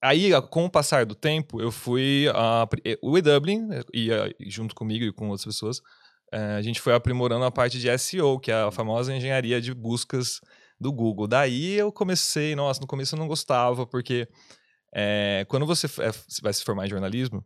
Aí, 0.00 0.31
com 0.50 0.66
o 0.66 0.70
passar 0.70 1.04
do 1.04 1.14
tempo, 1.14 1.61
eu 1.61 1.72
fui. 1.72 2.26
a 2.33 2.68
eh, 2.85 2.98
o 3.02 3.18
E-Dublin, 3.18 3.68
eh, 3.72 3.83
ia 3.92 4.35
junto 4.46 4.74
comigo 4.74 5.04
e 5.04 5.12
com 5.12 5.28
outras 5.28 5.46
pessoas, 5.46 5.81
eh, 6.33 6.57
a 6.57 6.62
gente 6.62 6.81
foi 6.81 6.94
aprimorando 6.94 7.44
a 7.44 7.50
parte 7.50 7.81
de 7.81 7.88
SEO, 7.98 8.38
que 8.38 8.52
é 8.52 8.54
a 8.54 8.70
famosa 8.70 9.12
engenharia 9.12 9.61
de 9.61 9.74
buscas 9.74 10.40
do 10.81 10.92
Google. 10.92 11.26
Daí 11.26 11.74
eu 11.74 11.90
comecei, 11.90 12.54
nossa, 12.54 12.81
no 12.81 12.87
começo 12.87 13.16
eu 13.16 13.18
não 13.18 13.26
gostava, 13.26 13.87
porque 13.87 14.28
eh, 14.94 15.44
quando 15.48 15.66
você 15.66 15.87
eh, 15.87 16.12
vai 16.42 16.52
se 16.52 16.62
formar 16.62 16.87
em 16.87 16.90
jornalismo, 16.90 17.44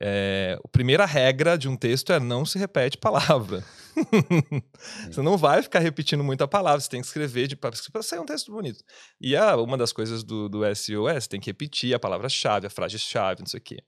eh, 0.00 0.58
a 0.62 0.68
primeira 0.68 1.04
regra 1.04 1.56
de 1.56 1.68
um 1.68 1.76
texto 1.76 2.12
é 2.12 2.20
não 2.20 2.44
se 2.44 2.58
repete 2.58 2.98
palavra. 2.98 3.64
você 5.10 5.22
não 5.22 5.36
vai 5.36 5.62
ficar 5.62 5.80
repetindo 5.80 6.24
muita 6.24 6.48
palavra, 6.48 6.80
você 6.80 6.88
tem 6.88 7.00
que 7.00 7.06
escrever 7.06 7.46
de 7.46 7.56
para 7.56 7.72
sair 8.02 8.18
um 8.18 8.26
texto 8.26 8.50
bonito. 8.50 8.82
E 9.20 9.36
a, 9.36 9.56
uma 9.56 9.76
das 9.76 9.92
coisas 9.92 10.24
do, 10.24 10.48
do 10.48 10.74
SEO 10.74 11.08
é 11.08 11.20
você 11.20 11.28
tem 11.28 11.40
que 11.40 11.50
repetir 11.50 11.94
a 11.94 11.98
palavra-chave, 11.98 12.66
a 12.66 12.70
frase-chave, 12.70 13.40
não 13.40 13.46
sei 13.46 13.58
o 13.58 13.62
quê. 13.62 13.78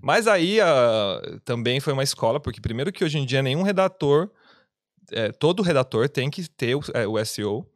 Mas 0.00 0.28
aí 0.28 0.60
ah, 0.60 1.20
também 1.44 1.80
foi 1.80 1.92
uma 1.92 2.04
escola, 2.04 2.38
porque 2.38 2.60
primeiro 2.60 2.92
que 2.92 3.04
hoje 3.04 3.18
em 3.18 3.26
dia 3.26 3.42
nenhum 3.42 3.62
redator, 3.62 4.30
eh, 5.10 5.32
todo 5.32 5.62
redator 5.62 6.08
tem 6.08 6.30
que 6.30 6.48
ter 6.48 6.76
o, 6.76 6.80
eh, 6.94 7.06
o 7.06 7.24
SEO, 7.24 7.66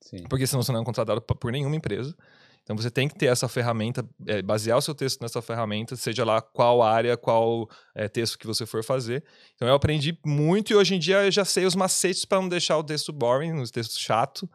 Sim. 0.00 0.24
porque 0.28 0.46
senão 0.46 0.62
você 0.62 0.72
não 0.72 0.82
é 0.82 0.84
contratado 0.84 1.22
por 1.22 1.50
nenhuma 1.50 1.74
empresa. 1.74 2.14
Então 2.62 2.76
você 2.76 2.90
tem 2.90 3.08
que 3.08 3.16
ter 3.16 3.26
essa 3.26 3.48
ferramenta, 3.48 4.04
eh, 4.26 4.40
basear 4.40 4.78
o 4.78 4.82
seu 4.82 4.94
texto 4.94 5.20
nessa 5.20 5.42
ferramenta, 5.42 5.96
seja 5.96 6.24
lá 6.24 6.40
qual 6.40 6.80
área, 6.82 7.16
qual 7.16 7.68
eh, 7.94 8.08
texto 8.08 8.38
que 8.38 8.46
você 8.46 8.64
for 8.64 8.84
fazer. 8.84 9.24
Então 9.56 9.66
eu 9.66 9.74
aprendi 9.74 10.16
muito 10.24 10.72
e 10.72 10.76
hoje 10.76 10.94
em 10.94 10.98
dia 10.98 11.24
eu 11.24 11.30
já 11.30 11.44
sei 11.44 11.64
os 11.66 11.74
macetes 11.74 12.24
para 12.24 12.40
não 12.40 12.48
deixar 12.48 12.78
o 12.78 12.84
texto 12.84 13.12
boring, 13.12 13.60
os 13.60 13.70
textos 13.72 13.98
chato 13.98 14.48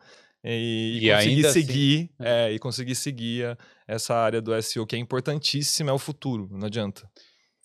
e, 0.43 1.00
E 1.04 1.10
conseguir 1.12 1.12
ainda 1.36 1.50
assim- 1.50 1.62
seguir, 1.62 2.10
eh, 2.20 2.52
e 2.54 2.60
conseguir 2.60 2.96
seguir 2.96 3.58
essa 3.88 4.15
área 4.15 4.41
do 4.41 4.54
SEO 4.62 4.86
que 4.88 4.96
é 4.96 5.00
importantíssima, 5.00 5.89
é 5.91 5.93
o 5.93 6.00
futuro, 6.00 6.48
não 6.52 6.67
adianta. 6.67 7.10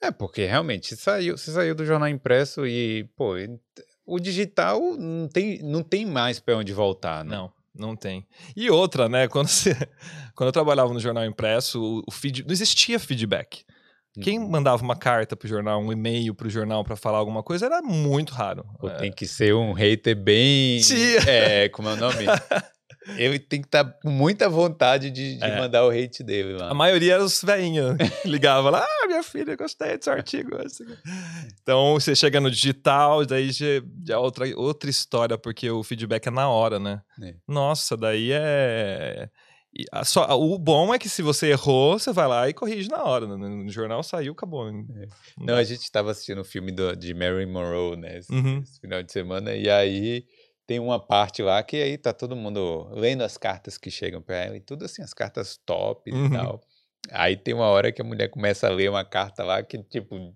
É, 0.03 0.11
porque 0.11 0.45
realmente 0.45 0.89
você 0.89 0.97
saiu, 0.97 1.39
você 1.39 1.53
saiu 1.53 1.77
do 1.77 1.87
jornal 1.87 2.09
impresso 2.09 2.67
e, 2.67 3.05
pô, 3.17 3.39
e- 3.39 3.49
o 4.05 4.19
digital 4.19 4.81
não 4.99 5.29
tem, 5.29 5.63
não 5.63 5.85
tem 5.85 6.05
mais 6.05 6.41
para 6.41 6.57
onde 6.57 6.73
voltar, 6.73 7.25
né? 7.25 7.37
Não, 7.37 7.53
não 7.75 7.97
tem. 7.97 8.27
E 8.57 8.71
outra, 8.71 9.09
né? 9.09 9.27
Quando, 9.33 9.49
você, 9.49 9.75
quando 10.35 10.49
eu 10.49 10.53
trabalhava 10.53 10.93
no 10.93 11.01
jornal 11.01 11.25
impresso, 11.25 12.03
o, 12.07 12.11
feed, 12.13 12.45
não 12.45 12.53
existia 12.53 12.99
feedback. 12.99 13.65
Quem 14.21 14.39
Uhum. 14.39 14.51
mandava 14.51 14.83
uma 14.83 14.95
carta 14.95 15.35
pro 15.35 15.49
jornal, 15.49 15.81
um 15.81 15.91
e-mail 15.91 16.35
pro 16.35 16.51
jornal 16.51 16.85
para 16.85 16.97
falar 16.97 17.17
alguma 17.17 17.43
coisa 17.43 17.65
era 17.65 17.81
muito 17.81 18.35
raro. 18.35 18.63
Pô, 18.79 18.89
É, 18.89 18.97
tem 18.99 19.11
que 19.11 19.27
ser 19.27 19.55
um 19.55 19.73
hater 19.73 20.15
bem. 20.15 20.83
Sim. 20.83 21.17
É, 21.27 21.71
como 21.71 21.89
é 21.89 21.95
o 21.95 21.97
nome? 21.97 22.27
Ele 23.17 23.39
tem 23.39 23.61
que 23.61 23.67
estar 23.67 23.85
com 23.85 24.11
muita 24.11 24.49
vontade 24.49 25.11
de, 25.11 25.37
de 25.37 25.45
É. 25.45 25.59
mandar 25.59 25.85
o 25.85 25.91
hate 25.91 26.23
dele 26.23 26.55
lá. 26.55 26.71
A 26.71 26.75
maioria 26.75 27.15
era 27.15 27.25
os 27.25 27.43
velhinhos. 27.43 27.97
Ligava 28.25 28.71
lá, 28.71 28.85
ah, 28.87 29.07
minha 29.07 29.23
filha, 29.23 29.57
gostei 29.57 29.99
seu 30.01 30.13
artigo. 30.13 30.51
Então, 31.63 31.95
você 31.95 32.15
chega 32.15 32.41
no 32.41 32.51
digital, 32.51 33.25
daí 33.27 33.51
é 34.09 34.17
outra, 34.17 34.45
outra 34.59 34.91
história, 34.91 35.37
porque 35.39 35.71
o 35.71 35.83
feedback 35.83 36.27
é 36.27 36.31
na 36.31 36.49
hora, 36.49 36.79
né? 36.79 37.03
É. 37.23 37.35
Nossa, 37.49 37.97
daí 37.97 38.31
é... 38.33 39.29
a 39.91 40.05
só- 40.05 40.29
o 40.39 40.59
bom 40.59 40.95
é 40.95 40.99
que 40.99 41.09
se 41.09 41.23
você 41.23 41.49
errou, 41.51 41.99
você 41.99 42.13
vai 42.13 42.29
lá 42.29 42.49
e 42.49 42.53
corrige 42.55 42.89
na 42.89 43.03
hora. 43.03 43.27
né? 43.27 43.37
No, 43.37 43.65
no 43.65 43.71
jornal 43.71 44.03
saiu, 44.03 44.33
acabou. 44.33 44.71
Não, 45.39 45.55
a 45.55 45.65
gente 45.65 45.81
estava 45.83 46.11
assistindo 46.11 46.41
o 46.41 46.45
filme 46.45 46.71
do- 46.73 46.95
de 46.97 47.13
Mary 47.15 47.47
Monroe, 47.47 47.97
né? 47.97 48.19
Esse, 48.19 48.33
Uhum. 48.33 48.61
esse 48.63 48.81
final 48.81 49.03
de 49.03 49.11
semana, 49.13 49.55
e 49.55 49.69
aí 49.69 50.25
tem 50.73 50.81
uma 50.81 50.99
parte 50.99 51.43
lá 51.43 51.63
que 51.63 51.77
aí 51.77 51.99
tá 51.99 52.15
todo 52.15 52.35
mundo 52.35 52.89
lendo 52.95 53.23
as 53.23 53.37
cartas 53.37 53.77
que 53.77 53.91
chegam 53.91 54.23
para 54.23 54.37
ela 54.37 54.57
e 54.57 54.61
tudo 54.61 54.87
assim, 54.87 55.03
as 55.03 55.13
cartas 55.13 55.59
top 55.67 56.11
Uhum. 56.11 56.27
e 56.27 56.31
tal. 56.31 56.61
Aí 57.11 57.37
tem 57.37 57.53
uma 57.53 57.67
hora 57.67 57.93
que 57.93 58.01
a 58.01 58.05
mulher 58.05 58.29
começa 58.29 58.67
a 58.67 58.71
ler 58.71 58.89
uma 58.89 59.05
carta 59.05 59.45
lá 59.45 59.63
que, 59.63 59.77
tipo, 59.83 60.33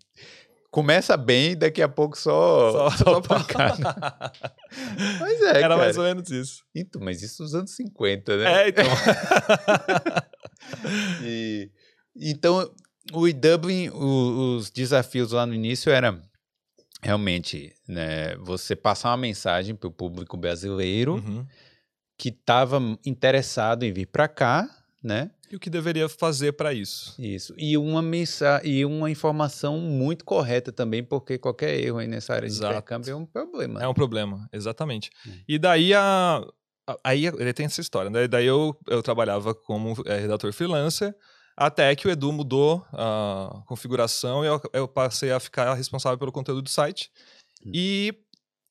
começa 0.70 1.16
bem 1.16 1.52
e 1.52 1.56
daqui 1.56 1.80
a 1.80 1.88
pouco 1.88 2.18
só, 2.18 2.70
só, 2.70 2.90
só 3.14 3.20
pancada. 3.22 3.94
Mas 5.20 5.40
é, 5.40 5.62
Era 5.62 5.74
mais 5.74 5.96
cara. 5.96 6.08
ou 6.08 6.14
menos 6.14 6.30
isso. 6.30 6.62
Então, 6.74 7.00
mas 7.00 7.22
isso 7.22 7.42
nos 7.42 7.54
anos 7.54 7.70
50, 7.74 8.36
né? 8.36 8.64
É, 8.64 8.68
então. 8.68 8.84
E, 11.22 11.70
então, 12.14 12.70
o 13.12 13.32
Dublin, 13.32 13.88
o- 13.90 14.56
os 14.56 14.70
desafios 14.70 15.32
lá 15.32 15.46
no 15.46 15.54
início 15.54 15.90
era 15.90 16.20
realmente 17.02 17.72
né, 17.86 18.34
você 18.36 18.74
passar 18.74 19.10
uma 19.10 19.16
mensagem 19.16 19.74
para 19.74 19.88
o 19.88 19.92
público 19.92 20.36
brasileiro 20.36 21.14
Uhum. 21.14 21.46
que 22.18 22.30
estava 22.30 22.80
interessado 23.04 23.82
em 23.84 23.92
vir 23.92 24.06
para 24.06 24.26
cá, 24.28 24.68
né? 25.02 25.30
E 25.50 25.54
o 25.54 25.60
que 25.60 25.70
deveria 25.70 26.08
fazer 26.08 26.52
para 26.54 26.72
isso? 26.74 27.14
Isso. 27.20 27.54
E 27.56 27.76
uma 27.78 28.02
mensa 28.02 28.60
e 28.64 28.84
uma 28.84 29.08
informação 29.08 29.78
muito 29.78 30.24
correta 30.24 30.72
também, 30.72 31.04
porque 31.04 31.38
qualquer 31.38 31.78
erro 31.78 31.98
aí 31.98 32.08
nessa 32.08 32.34
área 32.34 32.48
de 32.48 32.54
Exato. 32.54 32.72
intercâmbio 32.72 33.12
é 33.12 33.14
um 33.14 33.24
problema. 33.26 33.82
É 33.82 33.86
um 33.86 33.94
problema, 33.94 34.48
exatamente. 34.52 35.10
Hum. 35.26 35.32
E 35.46 35.58
daí 35.58 35.94
a. 35.94 36.42
Aí 37.04 37.26
ele 37.26 37.52
tem 37.52 37.66
essa 37.66 37.80
história. 37.80 38.10
né? 38.10 38.26
Daí 38.28 38.46
eu, 38.46 38.76
eu 38.88 39.02
trabalhava 39.02 39.54
como 39.54 39.94
eh, 40.06 40.18
redator 40.20 40.52
freelancer, 40.52 41.14
até 41.56 41.94
que 41.96 42.06
o 42.06 42.10
Edu 42.10 42.32
mudou 42.32 42.84
a 42.92 43.62
configuração 43.66 44.44
e 44.44 44.48
eu, 44.48 44.60
eu 44.72 44.86
passei 44.86 45.32
a 45.32 45.40
ficar 45.40 45.72
responsável 45.74 46.18
pelo 46.18 46.32
conteúdo 46.32 46.62
do 46.62 46.68
site. 46.68 47.10
Hum. 47.64 47.72
E. 47.74 48.14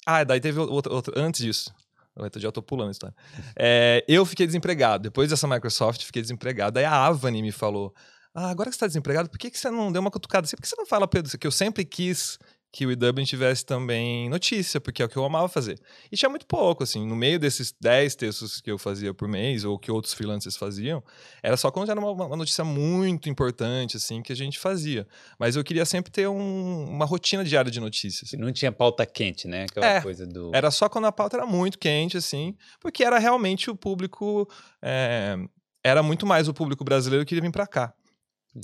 Ah, 0.05 0.23
daí 0.23 0.39
teve 0.39 0.59
outro, 0.59 0.93
outro 0.93 1.13
antes 1.17 1.41
disso. 1.41 1.73
Eu 2.15 2.39
já 2.39 2.51
tô 2.51 2.61
pulando 2.61 2.89
a 2.89 2.91
história. 2.91 3.15
É, 3.57 4.05
eu 4.07 4.25
fiquei 4.25 4.45
desempregado. 4.45 5.03
Depois 5.03 5.29
dessa 5.29 5.47
Microsoft, 5.47 6.03
fiquei 6.03 6.21
desempregado. 6.21 6.75
Daí 6.75 6.85
a 6.85 7.05
Avani 7.05 7.41
me 7.41 7.51
falou: 7.51 7.93
Ah, 8.33 8.49
agora 8.49 8.69
que 8.69 8.75
você 8.75 8.81
tá 8.81 8.87
desempregado, 8.87 9.29
por 9.29 9.39
que, 9.39 9.49
que 9.49 9.57
você 9.57 9.69
não 9.71 9.91
deu 9.91 10.01
uma 10.01 10.11
cutucada 10.11 10.45
assim? 10.45 10.55
Por 10.55 10.61
que 10.61 10.69
você 10.69 10.75
não 10.77 10.85
fala, 10.85 11.07
Pedro, 11.07 11.37
que 11.37 11.47
eu 11.47 11.51
sempre 11.51 11.83
quis 11.83 12.37
que 12.77 12.85
o 12.85 12.91
E-Dublin 12.91 13.23
tivesse 13.23 13.65
também 13.65 14.27
notícia, 14.29 14.81
porque 14.81 15.01
é 15.01 15.05
o 15.05 15.07
que 15.07 15.15
eu 15.15 15.23
amava 15.23 15.47
fazer. 15.47 15.79
E 16.11 16.17
tinha 16.17 16.27
muito 16.27 16.45
pouco, 16.45 16.83
assim, 16.83 17.07
no 17.07 17.15
meio 17.15 17.39
desses 17.39 17.73
10 17.79 18.15
textos 18.15 18.59
que 18.59 18.69
eu 18.69 18.77
fazia 18.77 19.13
por 19.13 19.29
mês, 19.29 19.63
ou 19.63 19.79
que 19.79 19.89
outros 19.89 20.13
freelancers 20.13 20.57
faziam, 20.57 21.01
era 21.41 21.55
só 21.55 21.71
quando 21.71 21.89
era 21.89 21.97
uma, 21.97 22.11
uma 22.11 22.35
notícia 22.35 22.65
muito 22.65 23.29
importante, 23.29 23.95
assim, 23.95 24.21
que 24.21 24.33
a 24.33 24.35
gente 24.35 24.59
fazia. 24.59 25.07
Mas 25.39 25.55
eu 25.55 25.63
queria 25.63 25.85
sempre 25.85 26.11
ter 26.11 26.27
um- 26.27 26.83
uma 26.89 27.05
rotina 27.05 27.45
diária 27.45 27.71
de 27.71 27.79
notícias. 27.79 28.33
Não 28.33 28.51
tinha 28.51 28.73
pauta 28.73 29.05
quente, 29.05 29.47
né? 29.47 29.63
Aquela 29.69 29.85
É, 29.85 30.01
coisa 30.01 30.27
do. 30.27 30.51
Era 30.53 30.69
só 30.69 30.89
quando 30.89 31.05
a 31.05 31.13
pauta 31.13 31.37
era 31.37 31.45
muito 31.45 31.79
quente, 31.79 32.17
assim, 32.17 32.57
porque 32.81 33.05
era 33.05 33.17
realmente 33.19 33.69
o 33.69 33.75
público. 33.75 34.49
é, 34.81 35.37
era 35.81 36.03
muito 36.03 36.25
mais 36.25 36.47
o 36.49 36.53
público 36.53 36.83
brasileiro 36.83 37.25
que 37.25 37.35
ia 37.35 37.41
vir 37.41 37.51
pra 37.51 37.65
cá. 37.65 37.93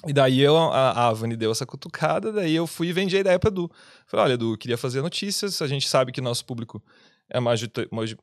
E 0.07 0.13
daí 0.13 0.39
eu, 0.39 0.55
a, 0.57 1.07
Avani 1.09 1.35
deu 1.35 1.51
essa 1.51 1.65
cutucada, 1.65 2.31
daí 2.31 2.55
eu 2.55 2.65
fui 2.65 2.87
e 2.87 2.93
vendi 2.93 3.17
a 3.17 3.19
ideia 3.19 3.37
para 3.37 3.49
Edu. 3.49 3.69
Falei, 4.07 4.25
olha, 4.25 4.33
Edu, 4.33 4.57
queria 4.57 4.77
fazer 4.77 5.01
notícias, 5.01 5.61
a 5.61 5.67
gente 5.67 5.87
sabe 5.87 6.11
que 6.11 6.21
nosso 6.21 6.45
público 6.45 6.81
é 7.29 7.39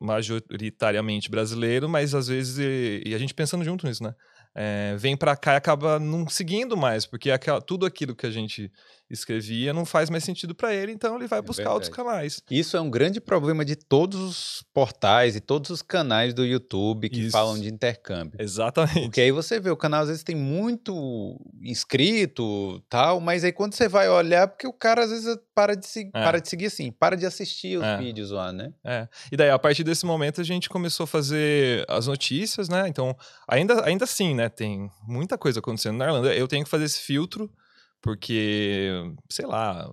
majoritariamente 0.01 1.31
brasileiro, 1.31 1.89
mas 1.89 2.15
às 2.15 2.29
vezes, 2.29 2.59
e, 2.59 3.03
e 3.07 3.15
a 3.15 3.19
gente 3.19 3.35
pensando 3.35 3.65
junto 3.65 3.87
nisso, 3.87 4.03
né? 4.03 4.15
É, 4.55 4.97
vem 4.97 5.17
para 5.17 5.37
cá 5.37 5.55
e 5.55 5.57
acaba 5.57 5.99
não 5.99 6.29
seguindo 6.29 6.77
mais, 6.77 7.07
porque 7.07 7.31
aquela, 7.31 7.61
tudo 7.61 7.87
aquilo 7.87 8.15
que 8.15 8.27
a 8.27 8.31
gente 8.31 8.73
escrevia 9.11 9.73
não 9.73 9.85
faz 9.85 10.11
mais 10.11 10.25
sentido 10.25 10.55
para 10.55 10.75
ele, 10.75 10.93
então 10.93 11.17
ele 11.17 11.27
vai 11.27 11.39
é 11.39 11.43
buscar 11.43 11.63
verdade. 11.63 11.75
outros 11.75 11.95
canais. 11.95 12.43
Isso 12.51 12.77
é 12.77 12.81
um 12.81 12.91
grande 12.91 13.21
problema 13.21 13.65
de 13.65 13.77
todos 13.77 14.21
os 14.21 14.65
portais 14.73 15.37
e 15.37 15.41
todos 15.41 15.71
os 15.71 15.83
canais 15.83 16.35
do 16.35 16.45
YouTube 16.45 17.09
que 17.09 17.21
Isso. 17.21 17.33
falam 17.33 17.59
de 17.59 17.69
intercâmbio. 17.69 18.41
Exatamente. 18.41 19.03
Porque 19.03 19.21
aí 19.21 19.33
você 19.33 19.59
vê, 19.59 19.71
o 19.71 19.77
canal 19.77 20.03
às 20.03 20.09
vezes 20.09 20.23
tem 20.23 20.37
muito 20.37 21.41
inscrito, 21.63 22.83
tal, 22.89 23.21
mas 23.21 23.45
aí 23.45 23.53
quando 23.53 23.75
você 23.75 23.89
vai 23.89 24.09
olhar, 24.09 24.49
porque 24.49 24.67
o 24.67 24.73
cara 24.73 25.05
às 25.05 25.11
vezes 25.11 25.37
para 25.55 25.75
de, 25.75 25.87
se, 25.87 26.11
é. 26.15 26.25
para 26.25 26.41
de 26.41 26.49
seguir 26.49 26.67
assim, 26.67 26.93
para 26.93 27.17
de 27.17 27.27
assistir 27.27 27.79
os 27.79 27.85
é. 27.85 27.99
vídeos 27.99 28.31
lá, 28.31 28.53
né? 28.53 28.73
É. 28.85 29.09
E 29.33 29.37
daí, 29.37 29.51
a 29.51 29.59
partir 29.59 29.83
desse 29.83 30.07
momento, 30.07 30.41
a 30.41 30.45
gente 30.45 30.69
começou 30.69 31.05
a 31.05 31.07
fazer 31.07 31.85
as 31.89 32.07
notícias, 32.07 32.69
né? 32.69 32.87
Então, 32.87 33.17
ainda, 33.49 33.85
ainda 33.85 34.05
assim, 34.05 34.35
né? 34.35 34.49
Tem 34.49 34.89
muita 35.03 35.37
coisa 35.37 35.59
acontecendo 35.59 35.97
na 35.97 36.05
Irlanda. 36.05 36.35
Eu 36.35 36.47
tenho 36.47 36.63
que 36.63 36.71
fazer 36.71 36.85
esse 36.85 37.01
filtro 37.01 37.51
porque, 38.01 38.91
sei 39.29 39.47
lá, 39.47 39.91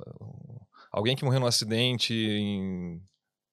alguém 0.92 1.16
que 1.16 1.26
morreu 1.26 1.40
num 1.40 1.48
acidente 1.48 2.14
em, 2.14 3.02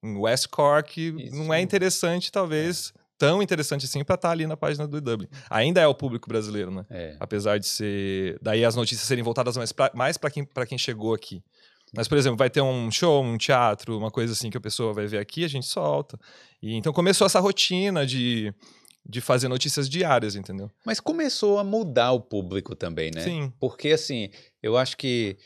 em 0.03 0.17
West 0.17 0.49
Cork 0.49 1.01
Isso. 1.01 1.37
não 1.37 1.53
é 1.53 1.61
interessante, 1.61 2.31
talvez, 2.31 2.93
é. 2.95 3.01
tão 3.19 3.43
interessante 3.43 3.87
assim 3.87 4.05
para 4.05 4.15
estar 4.15 4.29
tá 4.29 4.33
ali 4.33 4.47
na 4.47 4.57
página 4.57 4.87
do 4.87 5.01
Dublin. 5.01 5.29
Ainda 5.51 5.81
é 5.81 5.87
o 5.87 5.95
público 5.95 6.29
brasileiro, 6.29 6.71
né? 6.71 6.85
É. 6.91 7.17
Apesar 7.19 7.59
de 7.59 7.67
ser. 7.67 8.39
Daí 8.43 8.65
as 8.65 8.77
notícias 8.77 9.07
serem 9.07 9.25
voltadas 9.25 9.57
mais 9.57 9.73
para 9.73 9.91
mais 9.95 10.17
quem, 10.33 10.47
quem 10.69 10.79
chegou 10.79 11.15
aqui. 11.15 11.43
Mas, 11.95 12.09
por 12.09 12.17
exemplo, 12.17 12.39
vai 12.39 12.49
ter 12.49 12.63
um 12.63 12.91
show, 12.91 13.23
um 13.23 13.37
teatro, 13.37 13.99
uma 13.99 14.11
coisa 14.11 14.33
assim 14.33 14.49
que 14.49 14.57
a 14.57 14.61
pessoa 14.61 14.95
vai 14.95 15.07
ver 15.07 15.19
aqui, 15.19 15.45
a 15.45 15.49
gente 15.49 15.67
solta. 15.67 16.19
E, 16.63 16.75
então 16.75 16.91
começou 16.91 17.27
essa 17.27 17.39
rotina 17.39 18.07
de 18.07 18.53
de 19.05 19.21
fazer 19.21 19.49
notícias 19.49 19.89
diárias, 19.89 20.37
entendeu? 20.37 20.71
Mas 20.85 21.01
começou 21.01 21.59
a 21.59 21.65
mudar 21.65 22.13
o 22.13 22.21
público 22.21 22.75
também, 22.75 23.11
né? 23.13 23.23
Sim. 23.23 23.53
Porque, 23.59 23.91
assim, 23.91 24.31
eu 24.63 24.77
acho 24.77 24.97
que 24.97 25.37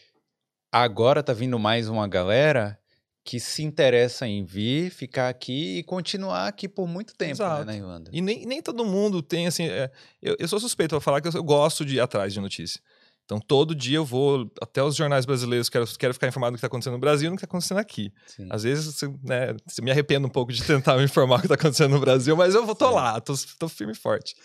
agora 0.71 1.23
tá 1.23 1.33
vindo 1.33 1.59
mais 1.59 1.89
uma 1.89 2.07
galera 2.07 2.79
que 3.25 3.41
se 3.41 3.65
interessa 3.65 4.27
em 4.27 4.45
vir, 4.45 4.91
ficar 4.91 5.29
aqui 5.29 5.79
e 5.79 5.83
continuar 5.83 6.47
aqui 6.47 6.69
por 6.69 6.87
muito 6.87 7.13
tempo, 7.17 7.43
né, 7.43 7.65
na 7.65 7.77
Irlanda. 7.77 8.11
E 8.13 8.21
nem, 8.21 8.47
nem 8.47 8.63
todo 8.63 8.85
mundo 8.85 9.21
tem, 9.21 9.49
assim... 9.49 9.67
É, 9.67 9.91
eu, 10.23 10.37
eu 10.39 10.47
sou 10.47 10.61
suspeito 10.61 10.91
para 10.91 11.01
falar 11.01 11.21
que 11.21 11.27
eu, 11.27 11.33
eu 11.33 11.43
gosto 11.43 11.85
de 11.85 11.97
ir 11.97 12.01
atrás 12.01 12.33
de 12.33 12.41
notícia. 12.41 12.81
Então, 13.27 13.41
todo 13.41 13.75
dia 13.75 13.97
eu 13.97 14.05
vou 14.05 14.49
até 14.63 14.81
os 14.83 14.95
jornais 14.95 15.27
brasileiros, 15.27 15.69
quero, 15.69 15.85
quero 15.99 16.15
ficar 16.15 16.29
informado 16.29 16.53
do 16.53 16.55
que 16.55 16.59
está 16.59 16.69
acontecendo 16.69 16.93
no 16.93 17.01
Brasil 17.01 17.27
e 17.27 17.31
do 17.31 17.37
que 17.37 17.45
está 17.45 17.51
acontecendo 17.51 17.79
aqui. 17.79 18.13
Sim. 18.25 18.47
Às 18.49 18.63
vezes, 18.63 19.03
né, 19.25 19.57
me 19.83 19.91
arrependo 19.91 20.29
um 20.29 20.31
pouco 20.31 20.53
de 20.53 20.63
tentar 20.63 20.97
me 20.97 21.03
informar 21.03 21.39
do 21.39 21.41
que 21.41 21.47
está 21.47 21.57
acontecendo 21.57 21.91
no 21.91 22.01
Brasil, 22.01 22.37
mas 22.37 22.55
eu 22.55 22.65
vou, 22.65 22.75
tô 22.75 22.89
Sim. 22.89 22.95
lá, 22.95 23.21
tô, 23.21 23.35
tô 23.59 23.69
firme 23.69 23.93
e 23.93 23.97
forte. 23.97 24.37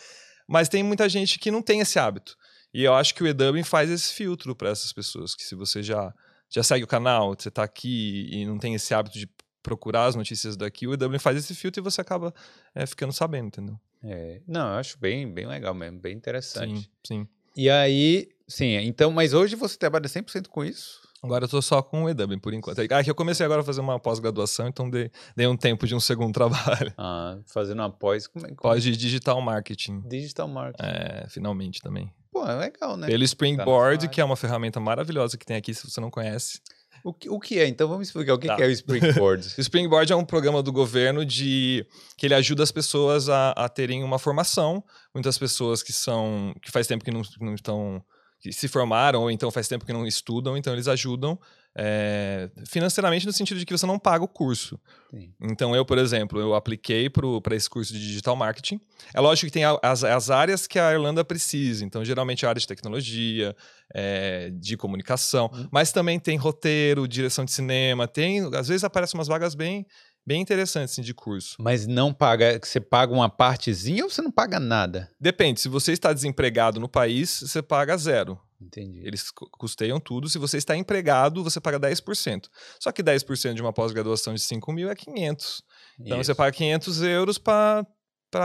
Mas 0.47 0.67
tem 0.67 0.81
muita 0.81 1.07
gente 1.07 1.37
que 1.37 1.51
não 1.51 1.61
tem 1.61 1.79
esse 1.79 1.99
hábito. 1.99 2.35
E 2.73 2.83
eu 2.83 2.95
acho 2.95 3.13
que 3.13 3.23
o 3.23 3.27
EW 3.27 3.63
faz 3.63 3.89
esse 3.91 4.13
filtro 4.13 4.55
para 4.55 4.69
essas 4.69 4.91
pessoas, 4.91 5.35
que 5.35 5.43
se 5.43 5.53
você 5.53 5.83
já, 5.83 6.11
já 6.49 6.63
segue 6.63 6.83
o 6.83 6.87
canal, 6.87 7.35
você 7.37 7.49
está 7.49 7.63
aqui 7.63 8.27
e 8.31 8.45
não 8.45 8.57
tem 8.57 8.73
esse 8.73 8.95
hábito 8.95 9.19
de 9.19 9.29
procurar 9.61 10.05
as 10.05 10.15
notícias 10.15 10.57
daqui, 10.57 10.87
o 10.87 10.93
EW 10.93 11.19
faz 11.19 11.37
esse 11.37 11.53
filtro 11.53 11.81
e 11.81 11.83
você 11.83 12.01
acaba 12.01 12.33
é, 12.73 12.83
ficando 12.87 13.13
sabendo, 13.13 13.47
entendeu? 13.47 13.79
É, 14.03 14.41
não, 14.47 14.67
eu 14.73 14.79
acho 14.79 14.97
bem, 14.97 15.31
bem 15.31 15.45
legal 15.45 15.75
mesmo, 15.75 15.99
bem 15.99 16.15
interessante. 16.15 16.81
Sim, 16.81 16.89
sim. 17.05 17.27
E 17.55 17.69
aí, 17.69 18.29
sim, 18.51 18.75
então, 18.77 19.11
mas 19.11 19.33
hoje 19.33 19.55
você 19.55 19.77
trabalha 19.77 20.05
100% 20.05 20.47
com 20.47 20.63
isso? 20.63 21.01
Agora 21.23 21.45
eu 21.45 21.49
tô 21.49 21.61
só 21.61 21.83
com 21.83 22.03
o 22.03 22.09
EW 22.09 22.39
por 22.41 22.51
enquanto. 22.51 22.79
Ah, 22.79 23.03
que 23.03 23.09
eu 23.09 23.15
comecei 23.15 23.45
agora 23.45 23.61
a 23.61 23.63
fazer 23.63 23.79
uma 23.79 23.99
pós-graduação, 23.99 24.67
então 24.67 24.89
dei, 24.89 25.11
dei 25.35 25.45
um 25.45 25.55
tempo 25.55 25.85
de 25.85 25.93
um 25.93 25.99
segundo 25.99 26.33
trabalho. 26.33 26.91
Ah, 26.97 27.37
fazendo 27.45 27.79
uma 27.79 27.91
pós. 27.91 28.25
Como 28.25 28.45
é, 28.45 28.49
como... 28.49 28.61
Pós 28.61 28.81
de 28.81 28.97
digital 28.97 29.39
marketing. 29.39 30.01
Digital 30.07 30.47
marketing. 30.47 30.83
É, 30.83 31.27
finalmente 31.29 31.79
também. 31.79 32.11
Pô, 32.31 32.47
é 32.47 32.55
legal, 32.55 32.97
né? 32.97 33.07
Pelo 33.07 33.23
Springboard, 33.23 34.07
tá 34.07 34.11
que 34.11 34.19
é 34.19 34.25
uma 34.25 34.35
ferramenta 34.35 34.79
maravilhosa 34.79 35.37
que 35.37 35.45
tem 35.45 35.57
aqui, 35.57 35.73
se 35.75 35.87
você 35.87 36.01
não 36.01 36.09
conhece. 36.09 36.59
O 37.03 37.13
que, 37.13 37.29
o 37.29 37.39
que 37.39 37.59
é? 37.59 37.67
Então 37.67 37.87
vamos 37.87 38.07
explicar 38.07 38.33
o 38.33 38.39
que, 38.39 38.47
tá. 38.47 38.55
que 38.55 38.63
é 38.63 38.67
o 38.67 38.71
Springboard. 38.71 39.47
o 39.57 39.61
Springboard 39.61 40.11
é 40.11 40.15
um 40.15 40.25
programa 40.25 40.63
do 40.63 40.71
governo 40.71 41.25
de 41.25 41.85
que 42.15 42.25
ele 42.25 42.33
ajuda 42.33 42.63
as 42.63 42.71
pessoas 42.71 43.29
a, 43.29 43.51
a 43.51 43.69
terem 43.69 44.03
uma 44.03 44.17
formação. 44.17 44.83
Muitas 45.13 45.37
pessoas 45.37 45.83
que 45.83 45.93
são 45.93 46.53
que 46.61 46.71
faz 46.71 46.87
tempo 46.87 47.03
que 47.03 47.11
não, 47.11 47.21
não 47.39 47.55
estão 47.55 48.03
que 48.41 48.51
se 48.51 48.67
formaram 48.67 49.21
ou 49.21 49.31
então 49.31 49.51
faz 49.51 49.67
tempo 49.67 49.85
que 49.85 49.93
não 49.93 50.05
estudam, 50.05 50.57
então 50.57 50.73
eles 50.73 50.87
ajudam 50.87 51.39
é, 51.77 52.49
financeiramente 52.67 53.25
no 53.25 53.31
sentido 53.31 53.59
de 53.59 53.65
que 53.65 53.77
você 53.77 53.85
não 53.85 53.99
paga 53.99 54.23
o 54.23 54.27
curso. 54.27 54.79
Sim. 55.09 55.31
Então 55.39 55.75
eu, 55.75 55.85
por 55.85 55.97
exemplo, 55.97 56.39
eu 56.39 56.55
apliquei 56.55 57.09
para 57.09 57.55
esse 57.55 57.69
curso 57.69 57.93
de 57.93 57.99
digital 57.99 58.35
marketing. 58.35 58.81
É 59.13 59.21
lógico 59.21 59.45
que 59.45 59.53
tem 59.53 59.63
as, 59.63 60.03
as 60.03 60.29
áreas 60.29 60.65
que 60.65 60.79
a 60.79 60.91
Irlanda 60.91 61.23
precisa. 61.23 61.85
Então 61.85 62.03
geralmente 62.03 62.45
a 62.45 62.49
área 62.49 62.59
de 62.59 62.67
tecnologia, 62.67 63.55
é, 63.93 64.49
de 64.49 64.75
comunicação, 64.75 65.49
uhum. 65.53 65.67
mas 65.71 65.91
também 65.91 66.19
tem 66.19 66.35
roteiro, 66.35 67.07
direção 67.07 67.45
de 67.45 67.51
cinema, 67.51 68.07
tem 68.07 68.41
às 68.55 68.67
vezes 68.67 68.83
aparecem 68.83 69.17
umas 69.17 69.27
vagas 69.27 69.53
bem 69.53 69.85
bem 70.25 70.41
interessantes 70.41 70.93
assim, 70.93 71.01
de 71.01 71.13
curso. 71.13 71.55
Mas 71.59 71.87
não 71.87 72.13
paga, 72.13 72.59
você 72.61 72.79
paga 72.79 73.13
uma 73.13 73.29
partezinha 73.29 74.03
ou 74.03 74.09
você 74.09 74.21
não 74.21 74.31
paga 74.31 74.59
nada? 74.59 75.09
Depende, 75.19 75.59
se 75.59 75.69
você 75.69 75.91
está 75.91 76.13
desempregado 76.13 76.79
no 76.79 76.87
país, 76.87 77.41
você 77.41 77.61
paga 77.61 77.97
zero. 77.97 78.39
Entendi. 78.61 79.01
Eles 79.03 79.31
custeiam 79.57 79.99
tudo. 79.99 80.29
Se 80.29 80.37
você 80.37 80.57
está 80.57 80.77
empregado, 80.77 81.43
você 81.43 81.59
paga 81.59 81.79
10%. 81.79 82.47
Só 82.79 82.91
que 82.91 83.01
10% 83.01 83.55
de 83.55 83.61
uma 83.61 83.73
pós-graduação 83.73 84.35
de 84.35 84.39
5 84.39 84.71
mil 84.71 84.89
é 84.89 84.95
500. 84.95 85.63
Então 85.99 86.19
Isso. 86.19 86.27
você 86.27 86.35
paga 86.35 86.51
500 86.51 87.01
euros 87.01 87.37
para 87.39 87.85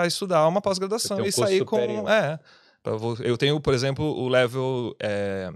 estudar 0.07 0.49
uma 0.49 0.63
pós-graduação 0.63 1.19
um 1.19 1.27
e 1.27 1.31
sair 1.31 1.59
superior. 1.59 2.03
com. 2.05 2.09
É. 2.09 2.41
Eu 3.21 3.37
tenho, 3.37 3.61
por 3.61 3.75
exemplo, 3.75 4.05
o 4.05 4.29
level. 4.29 4.97
É, 5.03 5.53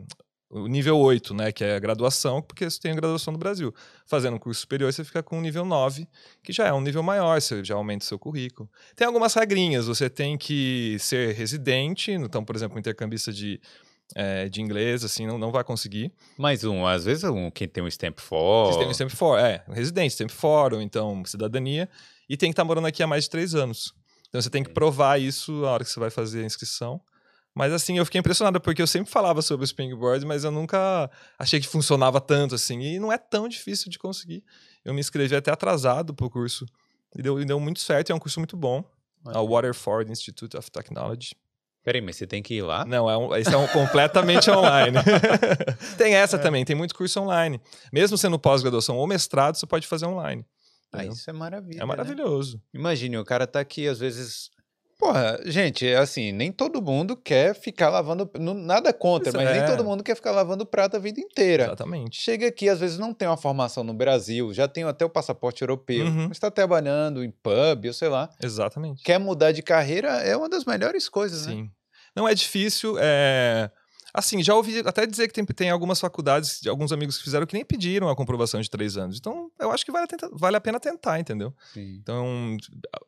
o 0.51 0.67
nível 0.67 0.99
8, 0.99 1.33
né, 1.33 1.53
que 1.53 1.63
é 1.63 1.77
a 1.77 1.79
graduação, 1.79 2.43
porque 2.43 2.69
você 2.69 2.81
tem 2.81 2.91
a 2.91 2.95
graduação 2.95 3.33
no 3.33 3.39
Brasil. 3.39 3.73
Fazendo 4.05 4.35
um 4.35 4.39
curso 4.39 4.61
superior, 4.61 4.93
você 4.93 5.05
fica 5.05 5.23
com 5.23 5.39
o 5.39 5.41
nível 5.41 5.65
9, 5.65 6.09
que 6.43 6.53
já 6.53 6.67
é 6.67 6.73
um 6.73 6.81
nível 6.81 7.03
maior, 7.03 7.41
você 7.41 7.63
já 7.65 7.77
aumenta 7.77 8.05
o 8.05 8.09
seu 8.09 8.19
currículo. 8.19 8.69
Tem 8.97 9.07
algumas 9.07 9.33
regrinhas, 9.33 9.87
você 9.87 10.11
tem 10.11 10.37
que 10.37 10.97
ser 10.99 11.35
residente, 11.35 12.11
então, 12.11 12.45
por 12.45 12.57
exemplo, 12.57 12.79
intercambista 12.79 13.33
de 13.33 13.61
é, 14.15 14.49
de 14.49 14.61
inglês, 14.61 15.05
assim, 15.05 15.25
não, 15.25 15.39
não 15.39 15.53
vai 15.53 15.63
conseguir. 15.63 16.13
Mais 16.37 16.65
um, 16.65 16.85
às 16.85 17.05
vezes 17.05 17.23
um, 17.23 17.49
quem 17.49 17.69
tem 17.69 17.81
um 17.81 17.87
Stamp 17.87 18.19
for. 18.19 18.71
Quem 18.71 18.79
tem 18.81 18.89
um 18.89 18.91
Stamp 18.91 19.11
for, 19.11 19.39
é, 19.39 19.63
residente, 19.69 20.15
Stamp 20.15 20.31
for, 20.31 20.75
ou 20.75 20.83
então 20.83 21.25
cidadania, 21.25 21.89
e 22.29 22.37
tem 22.37 22.51
que 22.51 22.55
estar 22.55 22.63
tá 22.63 22.67
morando 22.67 22.89
aqui 22.89 23.05
há 23.05 23.07
mais 23.07 23.25
de 23.25 23.31
três 23.31 23.55
anos. 23.55 23.95
Então 24.29 24.43
você 24.43 24.51
tem 24.51 24.65
que 24.65 24.71
provar 24.71 25.21
isso 25.21 25.53
na 25.61 25.71
hora 25.71 25.85
que 25.85 25.91
você 25.91 26.01
vai 26.01 26.11
fazer 26.11 26.43
a 26.43 26.47
inscrição. 26.47 27.01
Mas 27.55 27.73
assim, 27.73 27.99
eu 27.99 28.05
fiquei 28.05 28.21
impressionado, 28.21 28.61
porque 28.61 28.81
eu 28.81 28.87
sempre 28.87 29.11
falava 29.11 29.43
sobre 29.43 29.65
o 29.65 29.67
Springboard, 29.67 30.25
mas 30.25 30.45
eu 30.45 30.51
nunca 30.51 31.11
achei 31.39 31.61
que 31.61 31.67
funcionava 31.67 32.21
tanto 32.21 32.55
assim. 32.55 32.81
E 32.81 32.99
não 32.99 33.13
é 33.13 33.19
tão 33.19 33.49
difícil 33.49 33.91
de 33.91 33.99
conseguir. 33.99 34.45
Eu 34.85 34.95
me 34.95 35.01
inscrevi 35.01 35.35
até 35.35 35.51
atrasado 35.51 36.15
pro 36.15 36.31
curso. 36.31 36.65
E 37.17 37.23
deu, 37.23 37.41
e 37.41 37.45
deu 37.45 37.59
muito 37.59 37.81
certo, 37.81 38.11
é 38.11 38.15
um 38.15 38.19
curso 38.19 38.39
muito 38.39 38.57
bom. 38.57 38.85
A 39.27 39.43
Waterford 39.43 40.11
Institute 40.11 40.57
of 40.57 40.71
Technology. 40.71 41.35
Peraí, 41.83 42.01
mas 42.01 42.17
você 42.17 42.27
tem 42.27 42.43
que 42.43 42.55
ir 42.55 42.63
lá? 42.63 42.85
Não, 42.85 43.11
é 43.11 43.17
um, 43.17 43.35
esse 43.35 43.53
é 43.53 43.57
um 43.57 43.67
completamente 43.67 44.49
online. 44.51 44.99
tem 45.97 46.15
essa 46.15 46.37
é. 46.37 46.39
também, 46.39 46.65
tem 46.65 46.77
muito 46.77 46.95
curso 46.95 47.21
online. 47.21 47.61
Mesmo 47.93 48.19
sendo 48.19 48.39
pós-graduação 48.39 48.97
ou 48.97 49.07
mestrado, 49.07 49.57
você 49.57 49.67
pode 49.67 49.87
fazer 49.87 50.07
online. 50.07 50.45
Ah, 50.93 51.05
isso 51.05 51.29
é 51.29 51.33
maravilha. 51.33 51.79
É 51.79 51.81
né? 51.81 51.87
maravilhoso. 51.87 52.57
Né? 52.57 52.81
Imagine, 52.81 53.19
o 53.19 53.25
cara 53.25 53.47
tá 53.47 53.61
aqui, 53.61 53.87
às 53.89 53.99
vezes, 53.99 54.51
Porra, 55.01 55.41
gente, 55.47 55.89
é 55.89 55.97
assim, 55.97 56.31
nem 56.31 56.53
todo 56.53 56.83
mundo 56.83 57.17
quer 57.17 57.55
ficar 57.55 57.89
lavando. 57.89 58.31
Nada 58.39 58.93
contra, 58.93 59.33
mas 59.33 59.49
é. 59.49 59.59
nem 59.59 59.67
todo 59.67 59.83
mundo 59.83 60.05
quer 60.05 60.15
ficar 60.15 60.31
lavando 60.31 60.67
prato 60.67 60.97
a 60.97 61.01
vida 61.01 61.19
inteira. 61.19 61.65
Exatamente. 61.65 62.21
Chega 62.21 62.47
aqui, 62.47 62.69
às 62.69 62.79
vezes 62.79 62.99
não 62.99 63.15
tem 63.15 63.27
uma 63.27 63.39
formação 63.39 63.83
no 63.83 63.95
Brasil, 63.95 64.53
já 64.53 64.69
tem 64.69 64.85
até 64.85 65.03
o 65.03 65.09
passaporte 65.09 65.63
europeu, 65.63 66.05
uhum. 66.05 66.29
está 66.31 66.51
trabalhando 66.51 67.25
em 67.25 67.31
pub, 67.31 67.87
ou 67.87 67.95
sei 67.95 68.09
lá. 68.09 68.29
Exatamente. 68.43 69.03
Quer 69.03 69.19
mudar 69.19 69.53
de 69.53 69.63
carreira, 69.63 70.09
é 70.19 70.37
uma 70.37 70.51
das 70.51 70.67
melhores 70.67 71.09
coisas, 71.09 71.47
Sim. 71.47 71.63
né? 71.63 71.69
Não 72.15 72.29
é 72.29 72.35
difícil. 72.35 72.97
É... 73.01 73.71
Assim, 74.13 74.43
já 74.43 74.55
ouvi 74.55 74.81
até 74.85 75.07
dizer 75.07 75.29
que 75.29 75.33
tem, 75.33 75.47
tem 75.47 75.71
algumas 75.71 75.99
faculdades, 75.99 76.61
de 76.61 76.69
alguns 76.69 76.93
amigos 76.93 77.17
que 77.17 77.25
fizeram, 77.25 77.47
que 77.47 77.55
nem 77.55 77.65
pediram 77.65 78.11
a 78.11 78.17
comprovação 78.17 78.61
de 78.61 78.69
três 78.69 78.99
anos. 78.99 79.17
Então, 79.17 79.51
eu 79.59 79.71
acho 79.71 79.83
que 79.83 79.93
vale 79.93 80.05
a, 80.05 80.09
tenta, 80.09 80.29
vale 80.33 80.57
a 80.57 80.61
pena 80.61 80.79
tentar, 80.79 81.19
entendeu? 81.19 81.55
Sim. 81.73 81.97
Então, 82.03 82.59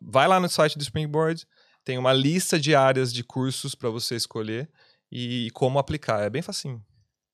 vai 0.01 0.27
lá 0.27 0.41
no 0.41 0.49
site 0.49 0.79
do 0.79 0.83
Springboard 0.83 1.45
tem 1.85 1.99
uma 1.99 2.13
lista 2.13 2.59
de 2.59 2.75
áreas 2.75 3.13
de 3.13 3.23
cursos 3.25 3.75
para 3.75 3.91
você 3.91 4.15
escolher 4.15 4.69
e 5.11 5.51
como 5.53 5.79
aplicar. 5.79 6.23
É 6.23 6.31
bem 6.31 6.43
facinho. 6.43 6.83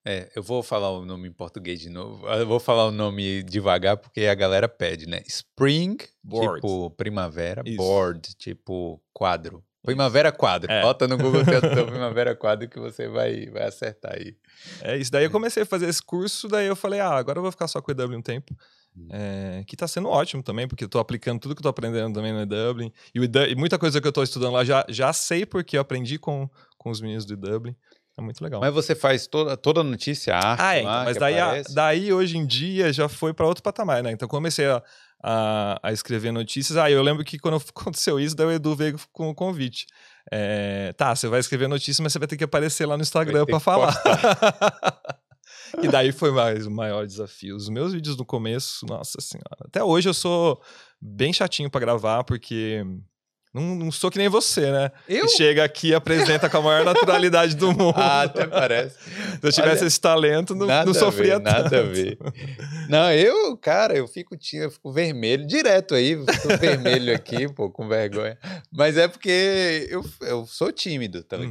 É, 0.07 0.31
eu 0.35 0.43
vou 0.43 0.63
falar 0.63 0.91
o 0.91 1.05
nome 1.05 1.29
em 1.29 1.33
português 1.33 1.81
de 1.81 1.91
novo. 1.91 2.27
Eu 2.29 2.47
vou 2.47 2.59
falar 2.59 2.87
o 2.87 2.91
nome 2.91 3.43
devagar 3.43 3.97
porque 3.97 4.23
a 4.23 4.35
galera 4.35 4.69
pede, 4.69 5.07
né? 5.07 5.23
Spring, 5.27 5.97
board. 6.23 6.55
tipo 6.61 6.91
primavera, 6.93 7.63
Isso. 7.67 7.77
board, 7.77 8.35
tipo 8.37 9.03
quadro. 9.13 9.63
Primavera 9.83 10.33
Quadro. 10.33 10.71
É. 10.71 10.83
Bota 10.83 11.07
no 11.07 11.17
Google 11.17 11.45
Tradutor 11.45 11.87
Primavera 11.89 12.35
Quadro 12.35 12.69
que 12.69 12.79
você 12.79 13.09
vai, 13.09 13.47
vai 13.47 13.63
acertar 13.63 14.17
aí. 14.17 14.37
É 14.83 14.97
isso. 14.97 15.11
Daí 15.11 15.25
eu 15.25 15.31
comecei 15.31 15.63
a 15.63 15.67
fazer 15.67 15.89
esse 15.89 16.03
curso, 16.03 16.49
daí 16.49 16.67
eu 16.67 16.77
falei, 16.77 17.01
ah, 17.01 17.15
agora 17.15 17.39
eu 17.39 17.43
vou 17.43 17.51
ficar 17.51 17.69
só 17.69 17.81
com 17.81 17.91
o 17.91 17.95
EW 17.95 18.19
um 18.19 18.23
tempo. 18.23 18.55
É, 19.11 19.65
que 19.67 19.77
tá 19.77 19.87
sendo 19.89 20.09
ótimo 20.09 20.43
também, 20.43 20.67
porque 20.69 20.85
eu 20.85 20.89
tô 20.89 20.99
aplicando 20.99 21.41
tudo 21.41 21.55
que 21.55 21.61
eu 21.61 21.63
tô 21.65 21.69
aprendendo 21.69 22.13
também 22.15 22.33
no 22.33 22.41
EW. 22.41 22.93
E, 23.15 23.21
e 23.51 23.55
muita 23.55 23.79
coisa 23.79 24.01
que 24.01 24.07
eu 24.07 24.13
tô 24.13 24.23
estudando 24.23 24.53
lá 24.53 24.65
já, 24.65 24.85
já 24.89 25.13
sei 25.13 25.47
porque 25.47 25.77
eu 25.77 25.81
aprendi 25.81 26.19
com, 26.19 26.49
com 26.77 26.91
os 26.91 27.01
meninos 27.01 27.25
do 27.25 27.33
EW. 27.35 27.75
É 28.17 28.21
muito 28.21 28.43
legal. 28.43 28.61
Mas 28.61 28.75
você 28.75 28.95
faz 28.97 29.29
toda, 29.29 29.57
toda 29.57 29.83
notícia, 29.85 30.35
a 30.35 30.39
arte 30.51 30.63
Ah, 30.63 30.75
é, 30.77 30.83
lá 30.83 31.05
mas 31.05 31.17
daí, 31.17 31.39
a- 31.39 31.63
daí 31.73 32.13
hoje 32.13 32.37
em 32.37 32.45
dia 32.45 32.93
já 32.93 33.09
foi 33.09 33.33
para 33.33 33.47
outro 33.47 33.63
patamar, 33.63 34.03
né? 34.03 34.11
Então 34.11 34.27
comecei 34.27 34.67
a, 34.67 34.83
a, 35.23 35.79
a 35.85 35.93
escrever 35.93 36.33
notícias. 36.33 36.77
Ah, 36.77 36.91
eu 36.91 37.01
lembro 37.01 37.25
que 37.25 37.39
quando 37.39 37.57
aconteceu 37.71 38.19
isso, 38.19 38.35
daí 38.35 38.47
o 38.49 38.51
Edu 38.53 38.75
veio 38.75 38.97
com 39.13 39.29
o 39.31 39.35
convite. 39.35 39.87
É, 40.33 40.93
tá, 40.95 41.15
você 41.15 41.29
vai 41.29 41.39
escrever 41.41 41.69
notícia, 41.69 42.03
mas 42.03 42.13
você 42.13 42.19
vai 42.19 42.27
ter 42.29 42.37
que 42.37 42.45
aparecer 42.45 42.87
lá 42.87 42.97
no 42.97 43.03
Instagram 43.03 43.47
para 43.47 43.61
falar. 43.61 43.95
e 45.83 45.89
daí 45.89 46.13
foi 46.13 46.31
mais 46.31 46.67
o 46.67 46.71
maior 46.71 47.07
desafio. 47.07 47.57
Os 47.57 47.69
meus 47.69 47.93
vídeos 47.93 48.17
no 48.17 48.25
começo, 48.25 48.87
nossa 48.87 49.21
senhora. 49.21 49.67
Até 49.67 49.83
hoje 49.83 50.09
eu 50.09 50.15
sou 50.15 50.61
bem 51.01 51.33
chatinho 51.33 51.71
para 51.71 51.81
gravar, 51.81 52.25
porque 52.25 52.85
não, 53.55 53.75
não 53.75 53.91
sou 53.91 54.11
que 54.11 54.19
nem 54.19 54.29
você, 54.29 54.71
né? 54.71 54.91
Eu? 55.09 55.27
Que 55.27 55.33
chega 55.33 55.65
aqui 55.65 55.89
e 55.89 55.95
apresenta 55.95 56.51
com 56.51 56.59
a 56.59 56.63
maior 56.63 56.85
naturalidade 56.85 57.57
do 57.57 57.69
mundo. 57.73 57.95
Ah, 57.97 58.23
até 58.23 58.47
parece. 58.47 58.97
Se 58.99 59.39
eu 59.47 59.53
tivesse 59.53 59.81
Olha, 59.83 59.87
esse 59.89 60.01
talento, 60.01 60.55
não, 60.55 60.67
não 60.67 60.95
sofria 60.95 61.39
ver, 61.39 61.45
Nada 61.45 61.67
a 61.67 61.71
tanto. 61.71 61.93
ver. 61.95 62.19
Não, 62.89 63.11
eu, 63.13 63.57
cara, 63.57 63.97
eu 63.97 64.07
fico, 64.07 64.37
eu 64.55 64.71
fico 64.71 64.93
vermelho 64.93 65.47
direto 65.47 65.95
aí, 65.95 66.15
fico 66.27 66.57
vermelho 66.61 67.15
aqui, 67.15 67.51
pô, 67.53 67.71
com 67.71 67.89
vergonha. 67.89 68.39
Mas 68.71 68.97
é 68.99 69.09
porque 69.09 69.89
eu, 69.91 70.05
eu 70.23 70.45
sou 70.47 70.71
tímido, 70.71 71.23
tá 71.25 71.37
Uhum. 71.37 71.45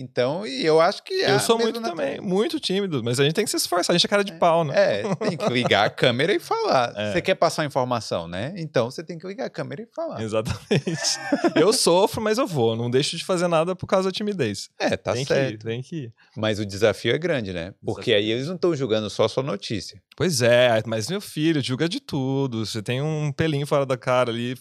Então, 0.00 0.46
e 0.46 0.64
eu 0.64 0.80
acho 0.80 1.02
que 1.02 1.12
é 1.22 1.30
Eu 1.30 1.36
a 1.36 1.38
sou 1.38 1.58
muito 1.58 1.80
também, 1.80 2.20
muito 2.20 2.58
tímido, 2.58 3.02
mas 3.04 3.20
a 3.20 3.24
gente 3.24 3.34
tem 3.34 3.44
que 3.44 3.50
se 3.50 3.58
esforçar, 3.58 3.94
a 3.94 3.98
gente 3.98 4.06
é 4.06 4.08
cara 4.08 4.24
de 4.24 4.32
pau, 4.32 4.64
né? 4.64 5.02
É, 5.02 5.14
tem 5.16 5.36
que 5.36 5.48
ligar 5.50 5.86
a 5.86 5.90
câmera 5.90 6.32
e 6.32 6.40
falar. 6.40 6.94
É. 6.96 7.12
Você 7.12 7.20
quer 7.20 7.34
passar 7.34 7.66
informação, 7.66 8.26
né? 8.26 8.54
Então 8.56 8.90
você 8.90 9.04
tem 9.04 9.18
que 9.18 9.26
ligar 9.26 9.46
a 9.46 9.50
câmera 9.50 9.82
e 9.82 9.86
falar. 9.86 10.22
Exatamente. 10.22 11.18
eu 11.54 11.72
sofro, 11.72 12.22
mas 12.22 12.38
eu 12.38 12.46
vou. 12.46 12.74
Não 12.74 12.90
deixo 12.90 13.16
de 13.16 13.24
fazer 13.24 13.46
nada 13.46 13.76
por 13.76 13.86
causa 13.86 14.08
da 14.08 14.12
timidez. 14.12 14.70
É, 14.78 14.96
tá 14.96 15.12
tem 15.12 15.24
que 15.24 15.32
ir, 15.32 15.36
certo. 15.36 15.66
tem 15.66 15.82
que 15.82 15.96
ir. 15.96 16.12
Mas 16.34 16.58
o 16.58 16.64
desafio 16.64 17.14
é 17.14 17.18
grande, 17.18 17.52
né? 17.52 17.74
Porque 17.84 18.14
aí 18.14 18.30
eles 18.30 18.46
não 18.46 18.54
estão 18.54 18.74
julgando 18.74 19.10
só 19.10 19.28
sua 19.28 19.42
notícia. 19.42 20.02
Pois 20.16 20.40
é, 20.40 20.82
mas 20.86 21.10
meu 21.10 21.20
filho 21.20 21.60
julga 21.62 21.88
de 21.88 22.00
tudo. 22.00 22.64
Você 22.64 22.82
tem 22.82 23.02
um 23.02 23.30
pelinho 23.32 23.66
fora 23.66 23.84
da 23.84 23.98
cara 23.98 24.30
ali, 24.30 24.54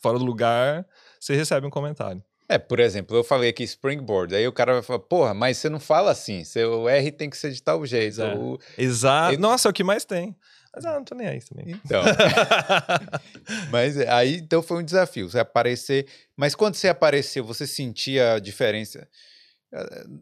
fora 0.00 0.18
do 0.18 0.24
lugar, 0.24 0.86
você 1.18 1.34
recebe 1.34 1.66
um 1.66 1.70
comentário. 1.70 2.22
É, 2.48 2.58
por 2.58 2.78
exemplo, 2.78 3.16
eu 3.16 3.24
falei 3.24 3.50
aqui 3.50 3.62
springboard, 3.64 4.34
aí 4.34 4.46
o 4.46 4.52
cara 4.52 4.74
vai 4.74 4.82
falar, 4.82 4.98
porra, 4.98 5.32
mas 5.32 5.56
você 5.56 5.68
não 5.70 5.80
fala 5.80 6.10
assim, 6.10 6.44
seu 6.44 6.88
R 6.88 7.10
tem 7.10 7.30
que 7.30 7.36
ser 7.38 7.50
de 7.50 7.62
tal 7.62 7.84
jeito. 7.86 8.20
É. 8.22 8.34
ou- 8.34 8.58
Exato. 8.76 9.38
Nossa, 9.40 9.68
é 9.68 9.70
o 9.70 9.72
que 9.72 9.82
mais 9.82 10.04
tem. 10.04 10.36
Mas 10.74 10.84
ah, 10.84 10.94
não 10.94 11.04
tô 11.04 11.14
nem 11.14 11.28
aí 11.28 11.40
também. 11.40 11.80
Então. 11.84 12.02
mas 13.70 13.96
é, 13.96 14.10
aí 14.10 14.36
então 14.38 14.62
foi 14.62 14.78
um 14.82 14.84
desafio, 14.84 15.30
você 15.30 15.38
aparecer. 15.38 16.06
Mas 16.36 16.54
quando 16.54 16.74
você 16.74 16.88
apareceu, 16.88 17.44
você 17.44 17.66
sentia 17.66 18.34
a 18.34 18.38
diferença 18.40 19.08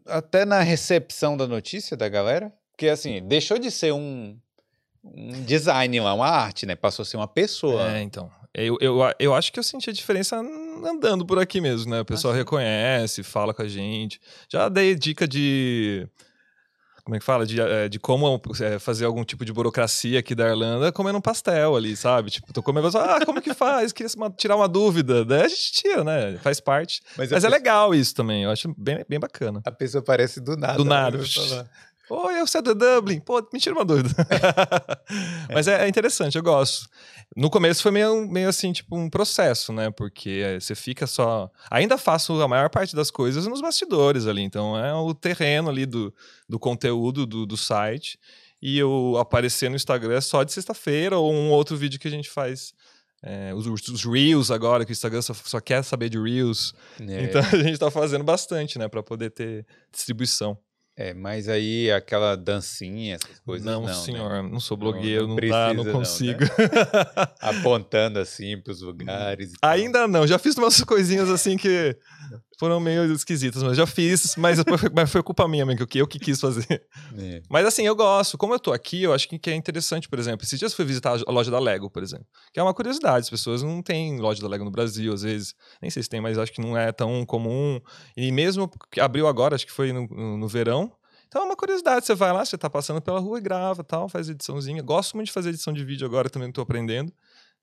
até 0.05 0.45
na 0.45 0.61
recepção 0.61 1.35
da 1.37 1.47
notícia 1.47 1.95
da 1.97 2.07
galera? 2.09 2.51
Porque 2.71 2.87
assim, 2.87 3.21
deixou 3.27 3.57
de 3.59 3.69
ser 3.71 3.93
um, 3.93 4.37
um 5.03 5.43
design 5.43 5.99
lá, 5.99 6.13
uma 6.13 6.27
arte, 6.27 6.65
né? 6.65 6.75
Passou 6.75 7.03
a 7.03 7.05
ser 7.05 7.17
uma 7.17 7.27
pessoa. 7.27 7.91
É, 7.91 8.01
então. 8.01 8.29
Eu, 8.55 8.77
eu, 8.79 8.99
eu 9.19 9.33
acho 9.33 9.51
que 9.51 9.57
eu 9.59 9.63
senti 9.63 9.89
a 9.89 9.93
diferença 9.93 10.37
andando 10.37 11.25
por 11.25 11.39
aqui 11.39 11.59
mesmo, 11.59 11.89
né? 11.89 12.01
O 12.01 12.05
pessoal 12.05 12.33
reconhece, 12.33 13.23
fala 13.23 13.51
com 13.53 13.63
a 13.63 13.67
gente. 13.67 14.21
Já 14.47 14.69
dei 14.69 14.93
dica 14.93 15.27
de. 15.27 16.07
Como 17.03 17.15
é 17.15 17.19
que 17.19 17.25
fala? 17.25 17.45
De, 17.45 17.59
eh, 17.59 17.89
de 17.89 17.99
como 17.99 18.39
eh, 18.61 18.79
fazer 18.79 19.03
algum 19.05 19.25
tipo 19.25 19.43
de 19.43 19.51
burocracia 19.51 20.19
aqui 20.19 20.33
da 20.33 20.47
Irlanda 20.47 20.89
comendo 20.91 21.17
um 21.17 21.21
pastel 21.21 21.75
ali, 21.75 21.97
sabe? 21.97 22.29
Tipo, 22.29 22.53
tô 22.53 22.61
comendo. 22.63 22.87
Ah, 22.97 23.19
como 23.25 23.41
que 23.41 23.53
faz? 23.53 23.91
Queria 23.91 24.09
tirar 24.37 24.55
uma 24.55 24.67
dúvida. 24.69 25.25
Daí 25.25 25.41
a 25.41 25.47
gente 25.49 25.71
tira, 25.73 26.03
né? 26.03 26.37
Faz 26.41 26.59
parte. 26.61 27.01
Mas, 27.17 27.17
Mas 27.17 27.31
é 27.31 27.35
pessoa- 27.35 27.51
legal 27.51 27.93
isso 27.95 28.13
também. 28.15 28.43
Eu 28.43 28.51
acho 28.51 28.73
bem, 28.77 29.03
bem 29.09 29.19
bacana. 29.19 29.61
A 29.65 29.71
pessoa 29.71 30.01
aparece 30.01 30.39
do 30.39 30.55
nada. 30.55 30.77
Do 30.77 30.85
né? 30.85 30.89
nada. 30.91 31.17
Oi, 32.09 32.39
eu 32.39 32.45
sou 32.45 32.61
do 32.61 32.75
Dublin. 32.75 33.19
Pô, 33.19 33.41
me 33.51 33.59
tira 33.59 33.73
uma 33.73 33.83
dúvida. 33.83 34.09
Mas 35.53 35.67
é, 35.67 35.85
é 35.85 35.87
interessante, 35.87 36.35
eu 36.37 36.43
gosto. 36.43 36.87
No 37.35 37.49
começo 37.49 37.81
foi 37.81 37.91
meio, 37.91 38.27
meio 38.27 38.47
assim, 38.47 38.71
tipo, 38.71 38.95
um 38.95 39.09
processo, 39.09 39.73
né? 39.73 39.89
Porque 39.91 40.41
eh, 40.43 40.59
você 40.59 40.75
fica 40.75 41.07
só. 41.07 41.49
Ainda 41.71 41.97
faço 41.97 42.41
a 42.41 42.47
maior 42.47 42.69
parte 42.69 42.95
das 42.95 43.09
coisas 43.09 43.47
nos 43.47 43.61
bastidores 43.61 44.27
ali. 44.27 44.41
Então 44.41 44.77
é 44.77 44.93
o 44.93 45.13
terreno 45.13 45.69
ali 45.69 45.85
do, 45.85 46.13
do 46.47 46.59
conteúdo 46.59 47.25
do, 47.25 47.45
do 47.45 47.57
site. 47.57 48.19
E 48.61 48.77
eu 48.77 49.17
aparecer 49.19 49.69
no 49.69 49.75
Instagram 49.75 50.21
só 50.21 50.43
de 50.43 50.53
sexta-feira 50.53 51.17
ou 51.17 51.33
um 51.33 51.49
outro 51.51 51.75
vídeo 51.75 51.99
que 51.99 52.07
a 52.07 52.11
gente 52.11 52.29
faz. 52.29 52.73
eh, 53.23 53.53
os, 53.55 53.65
os 53.67 54.03
Reels 54.05 54.51
agora, 54.51 54.85
que 54.85 54.91
o 54.91 54.93
Instagram 54.93 55.21
só, 55.21 55.33
só 55.33 55.59
quer 55.59 55.83
saber 55.83 56.09
de 56.09 56.19
Reels. 56.19 56.73
É. 57.01 57.23
Então 57.23 57.41
a 57.51 57.63
gente 57.63 57.77
tá 57.79 57.89
fazendo 57.89 58.23
bastante, 58.23 58.77
né? 58.77 58.87
Pra 58.87 59.01
poder 59.01 59.31
ter 59.31 59.65
distribuição. 59.91 60.57
É, 60.95 61.11
mas 61.11 61.49
aí 61.49 61.91
aquela 61.91 62.35
dancinha, 62.35 63.15
essas 63.15 63.39
coisas. 63.39 63.65
não, 63.65 63.81
Não, 63.81 63.87
né? 63.87 63.93
senhor, 63.95 64.43
não 64.43 64.59
sou 64.59 64.77
blogueiro, 64.77 65.27
não 65.27 65.35
não, 65.35 65.47
dá, 65.47 65.73
não 65.73 65.75
precisa 65.75 65.75
não, 65.75 65.83
né? 65.85 65.91
consigo. 65.91 66.39
Apontando 67.41 68.19
assim 68.19 68.59
pros 68.61 68.81
lugares. 68.83 69.53
e 69.53 69.59
tal. 69.59 69.71
Ainda 69.71 70.07
não, 70.07 70.27
já 70.27 70.37
fiz 70.37 70.55
umas 70.55 70.83
coisinhas 70.83 71.29
assim 71.29 71.57
que 71.57 71.97
foram 72.57 72.79
meio 72.79 73.11
esquisitas, 73.13 73.61
mas 73.63 73.77
já 73.77 73.85
fiz, 73.85 74.35
mas 74.37 74.59
foi, 74.59 74.89
mas 74.93 75.11
foi 75.11 75.23
culpa 75.23 75.47
minha, 75.47 75.65
mesmo, 75.65 75.85
que 75.87 75.99
eu 75.99 76.07
que 76.07 76.19
quis 76.19 76.39
fazer. 76.39 76.85
É. 77.17 77.41
Mas 77.49 77.65
assim, 77.65 77.83
eu 77.83 77.95
gosto. 77.95 78.37
Como 78.37 78.53
eu 78.53 78.59
tô 78.59 78.71
aqui, 78.71 79.03
eu 79.03 79.13
acho 79.13 79.27
que 79.27 79.49
é 79.49 79.55
interessante, 79.55 80.07
por 80.07 80.19
exemplo. 80.19 80.45
Esses 80.45 80.59
dias 80.59 80.73
fui 80.73 80.85
visitar 80.85 81.17
a 81.25 81.31
loja 81.31 81.51
da 81.51 81.59
Lego, 81.59 81.89
por 81.89 82.03
exemplo. 82.03 82.25
Que 82.53 82.59
é 82.59 82.63
uma 82.63 82.73
curiosidade, 82.73 83.23
as 83.23 83.29
pessoas 83.29 83.63
não 83.63 83.81
têm 83.81 84.19
loja 84.19 84.41
da 84.41 84.47
Lego 84.47 84.63
no 84.63 84.71
Brasil, 84.71 85.13
às 85.13 85.23
vezes. 85.23 85.55
Nem 85.81 85.89
sei 85.89 86.03
se 86.03 86.09
tem, 86.09 86.21
mas 86.21 86.37
acho 86.37 86.51
que 86.51 86.61
não 86.61 86.77
é 86.77 86.91
tão 86.91 87.25
comum. 87.25 87.79
E 88.15 88.31
mesmo 88.31 88.69
que 88.91 88.99
abriu 88.99 89.27
agora, 89.27 89.55
acho 89.55 89.65
que 89.65 89.71
foi 89.71 89.91
no, 89.91 90.07
no, 90.07 90.37
no 90.37 90.47
verão. 90.47 90.91
Então 91.33 91.41
é 91.41 91.45
uma 91.45 91.55
curiosidade, 91.55 92.05
você 92.05 92.13
vai 92.13 92.31
lá, 92.31 92.45
você 92.45 92.55
tá 92.55 92.69
passando 92.69 93.01
pela 93.01 93.19
rua 93.19 93.39
e 93.39 93.41
grava 93.41 93.83
tal, 93.83 94.07
faz 94.07 94.29
ediçãozinha. 94.29 94.83
Gosto 94.83 95.15
muito 95.15 95.27
de 95.27 95.33
fazer 95.33 95.49
edição 95.49 95.73
de 95.73 95.83
vídeo 95.83 96.05
agora, 96.05 96.29
também 96.29 96.51
tô 96.51 96.61
aprendendo. 96.61 97.11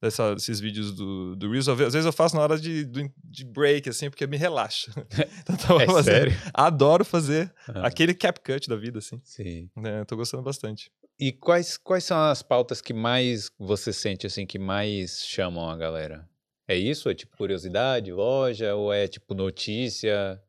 Dessa, 0.02 0.34
desses 0.34 0.58
vídeos 0.60 0.94
do, 0.94 1.36
do 1.36 1.50
Reels. 1.50 1.68
Às 1.68 1.76
vezes 1.78 2.06
eu 2.06 2.12
faço 2.12 2.34
na 2.34 2.40
hora 2.42 2.58
de, 2.58 2.86
de 3.22 3.44
break, 3.44 3.86
assim, 3.90 4.08
porque 4.08 4.26
me 4.26 4.36
relaxa. 4.38 4.90
Então, 5.42 5.56
tava 5.56 5.82
É 5.82 5.86
fazendo- 5.86 6.04
sério? 6.04 6.32
Adoro 6.54 7.04
fazer 7.04 7.52
Ah, 7.68 7.86
aquele 7.86 8.14
CapCut 8.14 8.66
da 8.68 8.76
vida, 8.76 8.98
assim. 8.98 9.20
Sim. 9.22 9.68
Né? 9.76 10.02
Tô 10.06 10.16
gostando 10.16 10.42
bastante. 10.42 10.90
E 11.18 11.30
quais, 11.32 11.76
quais 11.76 12.04
são 12.04 12.18
as 12.18 12.42
pautas 12.42 12.80
que 12.80 12.94
mais 12.94 13.50
você 13.58 13.92
sente 13.92 14.26
assim 14.26 14.46
que 14.46 14.58
mais 14.58 15.22
chamam 15.26 15.68
a 15.68 15.76
galera? 15.76 16.26
É 16.66 16.74
isso? 16.74 17.10
É 17.10 17.14
tipo 17.14 17.36
curiosidade, 17.36 18.10
loja 18.10 18.74
ou 18.74 18.90
é 18.90 19.06
tipo 19.06 19.34
notícia? 19.34 20.40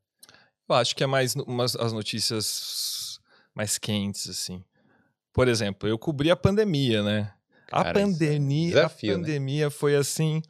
Eu 0.70 0.76
acho 0.76 0.96
que 0.96 1.04
é 1.04 1.08
mais 1.08 1.36
umas, 1.36 1.76
as 1.76 1.92
notícias 1.92 3.20
mais 3.54 3.78
quentes, 3.78 4.30
assim. 4.30 4.64
Por 5.34 5.50
exemplo, 5.50 5.90
eu 5.90 5.98
cobri 6.00 6.32
a 6.32 6.36
pandemia, 6.38 7.04
né? 7.04 7.34
A 7.72 7.84
Cara, 7.84 8.00
isso 8.02 8.10
é 8.10 8.12
pandemia, 8.14 8.68
desafio, 8.76 9.14
a 9.14 9.18
né? 9.18 9.24
pandemia 9.24 9.70
foi 9.70 9.96
assim 9.96 10.42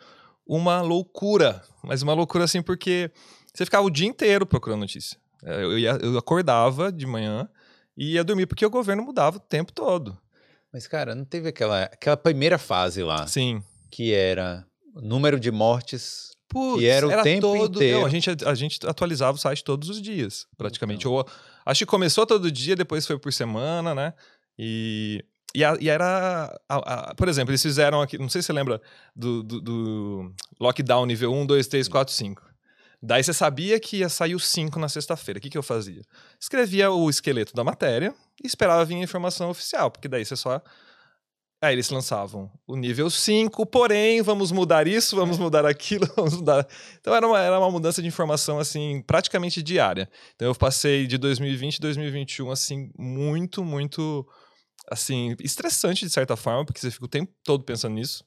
uma 0.46 0.82
loucura, 0.82 1.62
mas 1.84 2.02
uma 2.02 2.14
loucura 2.14 2.44
assim 2.46 2.62
porque 2.62 3.12
você 3.54 3.64
ficava 3.66 3.86
o 3.86 3.90
dia 3.92 4.08
inteiro 4.08 4.46
procurando 4.46 4.82
notícia. 4.82 5.18
É, 5.44 5.64
Eu, 5.64 5.78
ia- 5.80 5.98
eu 6.02 6.18
acordava 6.18 6.92
de 6.92 7.06
manhã 7.06 7.48
e 7.98 8.14
ia 8.14 8.24
dormir 8.24 8.46
porque 8.48 8.66
o 8.66 8.70
governo 8.70 9.04
mudava 9.04 9.38
o 9.38 9.40
tempo 9.40 9.72
todo. 9.72 10.18
Mas 10.74 10.88
cara, 10.88 11.14
não 11.16 11.26
teve 11.26 11.50
aquela 11.50 11.84
aquela 11.84 12.18
primeira 12.18 12.58
fase 12.58 13.04
lá 13.04 13.28
Sim. 13.28 13.62
que 13.90 14.14
era 14.14 14.66
número 14.96 15.40
de 15.40 15.52
mortes 15.52 16.32
Putz, 16.48 16.82
E 16.82 16.86
era 16.86 17.08
o 17.08 17.24
tempo 17.24 17.40
todo, 17.42 17.78
inteiro. 17.78 18.00
Não, 18.00 18.06
a, 18.06 18.10
gente, 18.10 18.30
a 18.46 18.54
gente 18.54 18.78
atualizava 18.86 19.38
o 19.38 19.40
site 19.40 19.64
todos 19.64 19.88
os 19.88 20.02
dias, 20.02 20.46
praticamente. 20.58 21.06
Eu, 21.06 21.26
acho 21.66 21.80
que 21.80 21.86
começou 21.86 22.26
todo 22.26 22.52
dia, 22.52 22.76
depois 22.76 23.08
foi 23.08 23.18
por 23.18 23.32
semana, 23.32 23.96
né? 23.96 24.14
E, 24.60 25.24
e, 25.56 25.64
a- 25.64 25.78
e 25.80 25.90
era. 25.90 26.60
a- 26.70 27.10
a- 27.12 27.16
por 27.16 27.28
exemplo, 27.28 27.52
eles 27.52 27.62
fizeram 27.62 28.02
aqui. 28.02 28.18
Não 28.18 28.30
sei 28.30 28.42
se 28.42 28.48
você 28.48 28.54
lembra 28.54 28.82
do, 29.16 29.44
do, 29.44 29.62
do 29.62 30.34
lockdown 30.60 31.06
nível 31.06 31.34
1, 31.34 31.46
2, 31.46 31.68
3, 31.68 31.88
4, 31.88 32.14
5. 32.14 32.42
Daí 33.04 33.24
você 33.24 33.34
sabia 33.34 33.80
que 33.80 33.98
ia 33.98 34.10
sair 34.10 34.36
o 34.36 34.40
5 34.40 34.78
na 34.80 34.88
sexta-feira. 34.88 35.40
O 35.40 35.42
que, 35.42 35.50
que 35.50 35.58
eu 35.58 35.64
fazia? 35.64 36.02
Escrevia 36.40 36.92
o 36.92 37.10
esqueleto 37.10 37.54
da 37.56 37.64
matéria 37.64 38.14
e 38.44 38.46
esperava 38.48 38.86
vir 38.86 38.96
a 38.96 39.00
informação 39.00 39.50
oficial, 39.50 39.90
porque 39.90 40.08
daí 40.08 40.24
você 40.24 40.36
só. 40.36 40.62
Aí 41.64 41.76
eles 41.76 41.92
lançavam 41.92 42.50
o 42.66 42.76
nível 42.76 43.08
5, 43.08 43.68
porém, 43.68 44.24
vamos 44.24 44.52
mudar 44.52 44.88
isso, 44.88 45.16
vamos 45.16 45.38
mudar 45.38 45.64
aquilo, 45.64 46.08
vamos 46.16 46.36
mudar. 46.38 46.68
Então 47.00 47.14
era 47.14 47.28
uma, 47.28 47.40
era 47.40 47.60
uma 47.60 47.70
mudança 47.70 48.02
de 48.02 48.08
informação, 48.08 48.58
assim, 48.58 49.04
praticamente 49.06 49.62
diária. 49.62 50.10
Então 50.36 50.48
eu 50.48 50.56
passei 50.56 51.06
de 51.06 51.20
2020 51.20 51.76
e 51.76 51.82
2021, 51.82 52.50
assim, 52.50 52.90
muito, 52.98 53.64
muito, 53.64 54.28
assim, 54.90 55.36
estressante 55.42 56.06
de 56.06 56.12
certa 56.12 56.36
forma, 56.36 56.66
porque 56.66 56.80
você 56.80 56.92
fica 56.92 57.06
o 57.06 57.08
tempo 57.08 57.32
todo 57.44 57.64
pensando 57.64 57.94
nisso, 57.96 58.24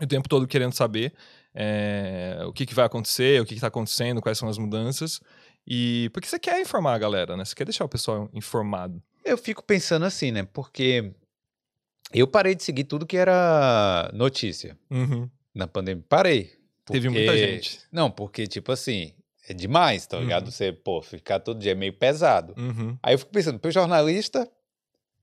o 0.00 0.06
tempo 0.06 0.28
todo 0.28 0.46
querendo 0.46 0.72
saber. 0.74 1.12
é, 1.54 2.38
o 2.46 2.52
que, 2.52 2.64
que 2.66 2.74
vai 2.74 2.84
acontecer, 2.86 3.40
o 3.40 3.44
que 3.46 3.54
está 3.54 3.66
acontecendo, 3.66 4.20
quais 4.22 4.38
são 4.38 4.48
as 4.48 4.58
mudanças. 4.58 5.20
E 5.66 6.08
porque 6.12 6.28
você 6.28 6.38
quer 6.38 6.60
informar 6.60 6.94
a 6.94 6.98
galera, 6.98 7.36
né? 7.36 7.44
Você 7.44 7.54
quer 7.54 7.64
deixar 7.64 7.84
o 7.84 7.88
pessoal 7.88 8.28
informado. 8.32 9.02
Eu 9.24 9.36
fico 9.36 9.62
pensando 9.64 10.04
assim, 10.04 10.30
né? 10.30 10.44
Porque 10.44 11.12
eu 12.12 12.26
parei 12.28 12.54
de 12.54 12.62
seguir 12.62 12.84
tudo 12.84 13.06
que 13.06 13.16
era 13.16 14.10
notícia 14.14 14.78
Uhum. 14.90 15.28
na 15.54 15.66
pandemia. 15.66 16.04
Parei. 16.08 16.52
Teve 16.86 17.08
muita 17.08 17.32
porque- 17.32 17.46
gente. 17.46 17.80
Não, 17.92 18.10
porque, 18.10 18.46
tipo 18.46 18.70
assim, 18.70 19.12
é 19.48 19.52
demais, 19.52 20.06
tá 20.06 20.18
ligado? 20.20 20.46
Uhum. 20.46 20.50
Você, 20.52 20.72
pô, 20.72 21.02
ficar 21.02 21.40
todo 21.40 21.58
dia 21.58 21.74
meio 21.74 21.92
pesado. 21.92 22.54
Uhum. 22.56 22.96
Aí 23.02 23.14
eu 23.14 23.18
fico 23.18 23.32
pensando, 23.32 23.58
pro 23.58 23.70
jornalista, 23.70 24.48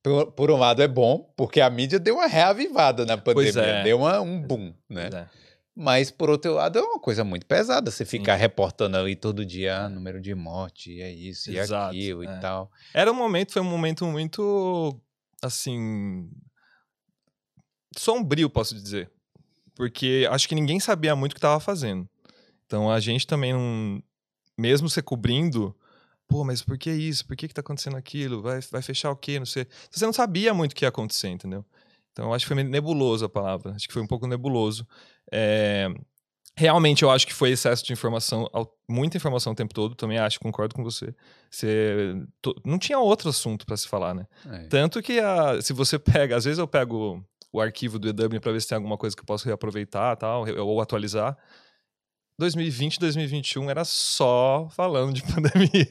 por, 0.06 0.32
por 0.34 0.52
um 0.52 0.58
lado 0.58 0.84
é 0.84 0.88
bom, 0.88 1.34
porque 1.36 1.60
a 1.60 1.68
mídia 1.68 1.98
deu 1.98 2.18
uma 2.18 2.28
reavivada 2.28 3.08
na 3.08 3.18
pandemia, 3.18 3.60
é. 3.60 3.84
deu 3.84 3.98
uma- 3.98 4.22
um 4.22 4.40
boom, 4.40 4.72
né? 4.88 5.10
É. 5.12 5.28
Mas, 5.76 6.12
por 6.12 6.30
outro 6.30 6.54
lado, 6.54 6.78
é 6.78 6.82
uma 6.82 7.00
coisa 7.00 7.24
muito 7.24 7.44
pesada 7.48 7.90
você 7.90 8.06
ficar 8.06 8.36
reportando 8.36 8.98
ali 8.98 9.16
todo 9.16 9.44
dia 9.44 9.80
ah, 9.80 9.90
número 9.90 10.22
de 10.22 10.36
morte, 10.36 10.92
e 10.92 11.02
é 11.02 11.12
isso, 11.12 11.52
e 11.52 11.58
Exato, 11.58 11.90
aquilo 11.90 12.24
é. 12.24 12.38
e 12.38 12.40
tal. 12.40 12.72
Era 12.94 13.12
um 13.12 13.16
momento, 13.16 13.52
foi 13.52 13.64
um 13.64 13.66
momento 13.66 14.06
muito, 14.06 14.96
assim, 15.42 16.30
sombrio, 17.98 18.48
posso 18.48 18.76
dizer. 18.76 19.10
Porque 19.74 20.28
acho 20.30 20.48
que 20.48 20.54
ninguém 20.54 20.80
sabia 20.80 21.16
muito 21.16 21.32
o 21.32 21.36
que 21.36 21.40
estava 21.40 21.60
fazendo. 21.60 22.08
Então 22.68 22.92
a 22.92 23.00
gente 23.00 23.26
também 23.26 23.54
não, 23.54 24.02
mesmo 24.56 24.88
se 24.88 25.02
cobrindo, 25.02 25.76
pô, 26.28 26.44
mas 26.44 26.62
por 26.62 26.78
que 26.78 26.92
isso? 26.92 27.26
Por 27.26 27.36
que 27.36 27.48
que 27.48 27.54
tá 27.54 27.62
acontecendo 27.62 27.96
aquilo? 27.98 28.42
Vai, 28.42 28.60
vai 28.72 28.82
fechar 28.82 29.12
o 29.12 29.16
quê? 29.16 29.40
Não 29.40 29.46
sei. 29.46 29.68
Você 29.92 30.06
não 30.06 30.14
sabia 30.14 30.54
muito 30.54 30.72
o 30.72 30.76
que 30.76 30.86
ia 30.86 30.90
acontecer, 30.90 31.30
entendeu? 31.30 31.64
Então 32.12 32.26
eu 32.26 32.34
acho 32.34 32.46
que 32.46 32.48
foi 32.48 32.56
meio 32.56 32.70
nebuloso 32.70 33.26
a 33.26 33.30
palavra. 33.30 33.74
Acho 33.76 33.88
que 33.88 33.94
foi 33.94 34.02
um 34.02 34.08
pouco 34.08 34.28
nebuloso. 34.28 34.88
É, 35.32 35.88
Realmente 36.58 37.04
eu 37.04 37.12
acho 37.12 37.28
que 37.28 37.34
foi 37.34 37.50
excesso 37.52 37.84
de 37.84 37.92
informação, 37.92 38.50
muita 38.88 39.18
informação 39.18 39.52
o 39.52 39.56
tempo 39.56 39.74
todo, 39.74 39.94
também 39.94 40.18
acho, 40.18 40.40
concordo 40.40 40.74
com 40.74 40.86
você. 40.86 41.14
Você 41.52 42.16
não 42.64 42.80
tinha 42.80 42.98
outro 42.98 43.28
assunto 43.30 43.66
para 43.66 43.76
se 43.76 43.86
falar, 43.90 44.14
né? 44.14 44.26
É. 44.50 44.68
Tanto 44.68 45.02
que 45.02 45.20
a- 45.20 45.62
se 45.62 45.74
você 45.74 46.00
pega, 46.30 46.38
às 46.38 46.46
vezes 46.46 46.58
eu 46.58 46.66
pego 46.66 47.22
o 47.52 47.60
arquivo 47.60 48.00
do 48.00 48.08
EW 48.08 48.40
para 48.40 48.54
ver 48.54 48.62
se 48.62 48.70
tem 48.70 48.78
alguma 48.78 48.98
coisa 48.98 49.14
que 49.14 49.22
eu 49.22 49.26
posso 49.26 49.46
reaproveitar, 49.46 50.16
tal, 50.16 50.46
ou 50.60 50.80
atualizar. 50.80 51.38
2020, 52.38 53.00
2021 53.00 53.70
era 53.70 53.86
só 53.86 54.68
falando 54.72 55.14
de 55.14 55.22
pandemia, 55.32 55.88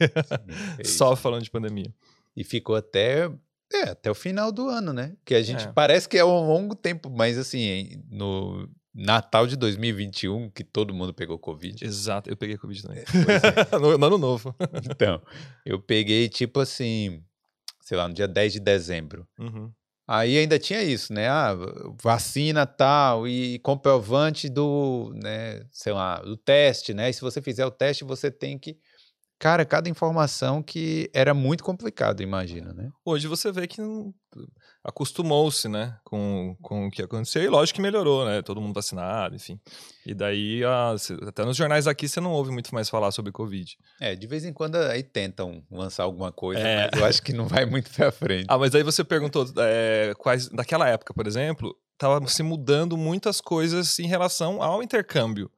É 0.79 0.83
só 0.83 1.15
falando 1.15 1.43
de 1.43 1.51
pandemia. 1.51 1.93
E 2.35 2.43
ficou 2.43 2.75
até, 2.75 3.29
é, 3.73 3.83
até 3.89 4.11
o 4.11 4.15
final 4.15 4.51
do 4.51 4.67
ano, 4.67 4.93
né? 4.93 5.13
Que 5.25 5.35
a 5.35 5.41
gente 5.41 5.65
É. 5.65 5.71
parece 5.71 6.07
que 6.07 6.17
é 6.17 6.25
um 6.25 6.47
longo 6.47 6.75
tempo, 6.75 7.09
mas 7.09 7.37
assim, 7.37 8.03
no 8.09 8.69
Natal 8.93 9.47
de 9.47 9.55
2021, 9.57 10.49
que 10.51 10.63
todo 10.63 10.93
mundo 10.93 11.13
pegou 11.13 11.37
Covid. 11.39 11.83
Exato, 11.83 12.29
eu 12.29 12.37
peguei 12.37 12.57
Covid 12.57 12.81
também. 12.81 13.03
Pois 13.05 13.43
é. 13.43 13.77
no, 13.79 13.97
no 13.97 14.05
ano 14.05 14.17
novo. 14.17 14.55
Então, 14.89 15.21
eu 15.65 15.81
peguei 15.81 16.29
tipo 16.29 16.59
assim, 16.59 17.23
sei 17.81 17.97
lá, 17.97 18.07
no 18.07 18.13
dia 18.13 18.27
10 18.27 18.53
de 18.53 18.59
dezembro. 18.59 19.27
Uhum. 19.39 19.71
Aí 20.07 20.37
ainda 20.37 20.59
tinha 20.59 20.83
isso, 20.83 21.11
né? 21.13 21.27
Ah, 21.27 21.55
vacina 22.03 22.65
tal 22.67 23.27
e 23.27 23.57
comprovante 23.59 24.47
do, 24.49 25.11
né, 25.15 25.65
sei 25.71 25.93
lá, 25.93 26.17
do 26.21 26.37
teste, 26.37 26.93
né? 26.93 27.09
E 27.09 27.13
se 27.13 27.21
você 27.21 27.41
fizer 27.41 27.65
o 27.65 27.71
teste, 27.71 28.03
você 28.03 28.29
tem 28.29 28.57
que 28.59 28.77
Cara, 29.37 29.65
cada 29.65 29.89
informação 29.89 30.63
que 30.63 31.09
era 31.13 31.33
muito 31.33 31.63
complicado, 31.63 32.21
imagina, 32.23 32.73
né? 32.73 32.89
Hoje 33.03 33.27
você 33.27 33.51
vê 33.51 33.67
que 33.67 33.81
não- 33.81 34.13
acostumou-se, 34.83 35.67
né, 35.67 35.97
com, 36.03 36.55
com 36.61 36.87
o 36.87 36.91
que 36.91 37.01
aconteceu 37.01 37.41
e 37.43 37.47
lógico 37.47 37.75
que 37.77 37.81
melhorou, 37.81 38.25
né? 38.25 38.41
Todo 38.41 38.61
mundo 38.61 38.73
vacinado, 38.73 39.35
enfim. 39.35 39.59
E 40.05 40.13
daí, 40.13 40.63
a- 40.63 40.95
cê- 40.97 41.17
até 41.27 41.43
nos 41.43 41.57
jornais 41.57 41.87
aqui 41.87 42.07
você 42.07 42.19
não 42.21 42.31
ouve 42.31 42.51
muito 42.51 42.73
mais 42.73 42.89
falar 42.89 43.11
sobre 43.11 43.31
Covid. 43.31 43.77
É, 43.99 44.15
de 44.15 44.27
vez 44.27 44.45
em 44.45 44.53
quando 44.53 44.75
aí 44.77 45.03
tentam 45.03 45.63
lançar 45.71 46.03
alguma 46.03 46.31
coisa, 46.31 46.61
É. 46.61 46.89
mas 46.91 46.99
eu 47.01 47.05
acho 47.05 47.21
que 47.21 47.33
não 47.33 47.47
vai 47.47 47.65
muito 47.65 47.89
pra 47.91 48.11
frente. 48.11 48.45
Ah, 48.47 48.57
mas 48.57 48.73
aí 48.75 48.83
você 48.83 49.03
perguntou 49.03 49.45
é, 49.57 50.13
quais. 50.17 50.47
Daquela 50.49 50.87
época, 50.87 51.13
por 51.13 51.25
exemplo, 51.27 51.75
tava 51.97 52.25
se 52.27 52.43
mudando 52.43 52.95
muitas 52.95 53.41
coisas 53.41 53.99
em 53.99 54.07
relação 54.07 54.61
ao 54.61 54.81
intercâmbio. 54.83 55.49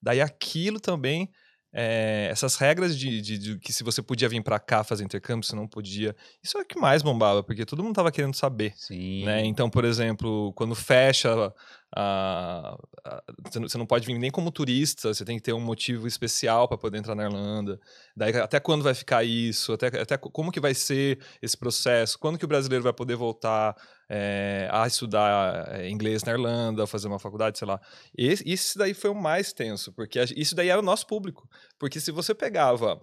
Daí 0.00 0.20
aquilo 0.20 0.78
também. 0.80 1.28
É, 1.72 2.28
essas 2.30 2.56
regras 2.56 2.98
de, 2.98 3.20
de- 3.20 3.38
de 3.38 3.58
que 3.58 3.72
se 3.72 3.84
você 3.84 4.00
podia 4.02 4.28
vir 4.28 4.42
pra 4.42 4.58
cá 4.58 4.82
fazer 4.82 5.04
intercâmbio, 5.04 5.46
você 5.46 5.54
não 5.54 5.66
podia. 5.68 6.16
Isso 6.42 6.56
é 6.58 6.62
o 6.62 6.64
que 6.64 6.78
mais 6.78 7.02
bombava, 7.02 7.42
porque 7.42 7.64
todo 7.66 7.82
mundo 7.84 7.94
tava 7.94 8.10
querendo 8.10 8.34
saber. 8.34 8.72
Sim. 8.76 9.24
né? 9.24 9.44
Então, 9.44 9.68
por 9.68 9.84
exemplo, 9.84 10.52
quando 10.54 10.74
fecha, 10.74 11.52
a- 11.94 12.76
a- 13.04 13.22
você 13.68 13.78
não- 13.78 13.86
pode 13.86 14.06
vir 14.06 14.18
nem 14.18 14.30
como 14.30 14.50
turista, 14.50 15.12
você 15.12 15.24
tem 15.24 15.36
que 15.36 15.42
ter 15.42 15.52
um 15.52 15.60
motivo 15.60 16.06
especial 16.06 16.68
para 16.68 16.76
poder 16.78 16.98
entrar 16.98 17.14
na 17.14 17.24
Irlanda. 17.24 17.78
Daí, 18.16 18.34
até 18.36 18.60
quando 18.60 18.82
vai 18.82 18.94
ficar 18.94 19.24
isso? 19.24 19.72
Até, 19.72 19.86
até 20.00 20.16
co- 20.16 20.30
como 20.30 20.52
que 20.52 20.60
vai 20.60 20.74
ser 20.74 21.18
esse 21.40 21.56
processo? 21.56 22.18
Quando 22.18 22.38
que 22.38 22.44
o 22.44 22.48
brasileiro 22.48 22.82
vai 22.84 22.92
poder 22.92 23.16
voltar 23.16 23.74
eh, 24.08 24.68
a 24.70 24.86
estudar 24.86 25.68
eh, 25.80 25.88
inglês 25.90 26.22
na 26.24 26.32
Irlanda, 26.32 26.86
fazer 26.86 27.08
uma 27.08 27.18
faculdade, 27.18 27.58
sei 27.58 27.68
lá? 27.68 27.80
Esse, 28.16 28.42
isso 28.48 28.78
daí 28.78 28.94
foi 28.94 29.10
o 29.10 29.14
mais 29.14 29.52
tenso, 29.52 29.92
porque 29.92 30.18
isso 30.36 30.54
daí 30.54 30.68
era 30.68 30.80
o 30.80 30.84
nosso 30.84 31.06
público. 31.06 31.48
Porque 31.78 32.00
se 32.00 32.10
você 32.10 32.34
pegava 32.34 33.00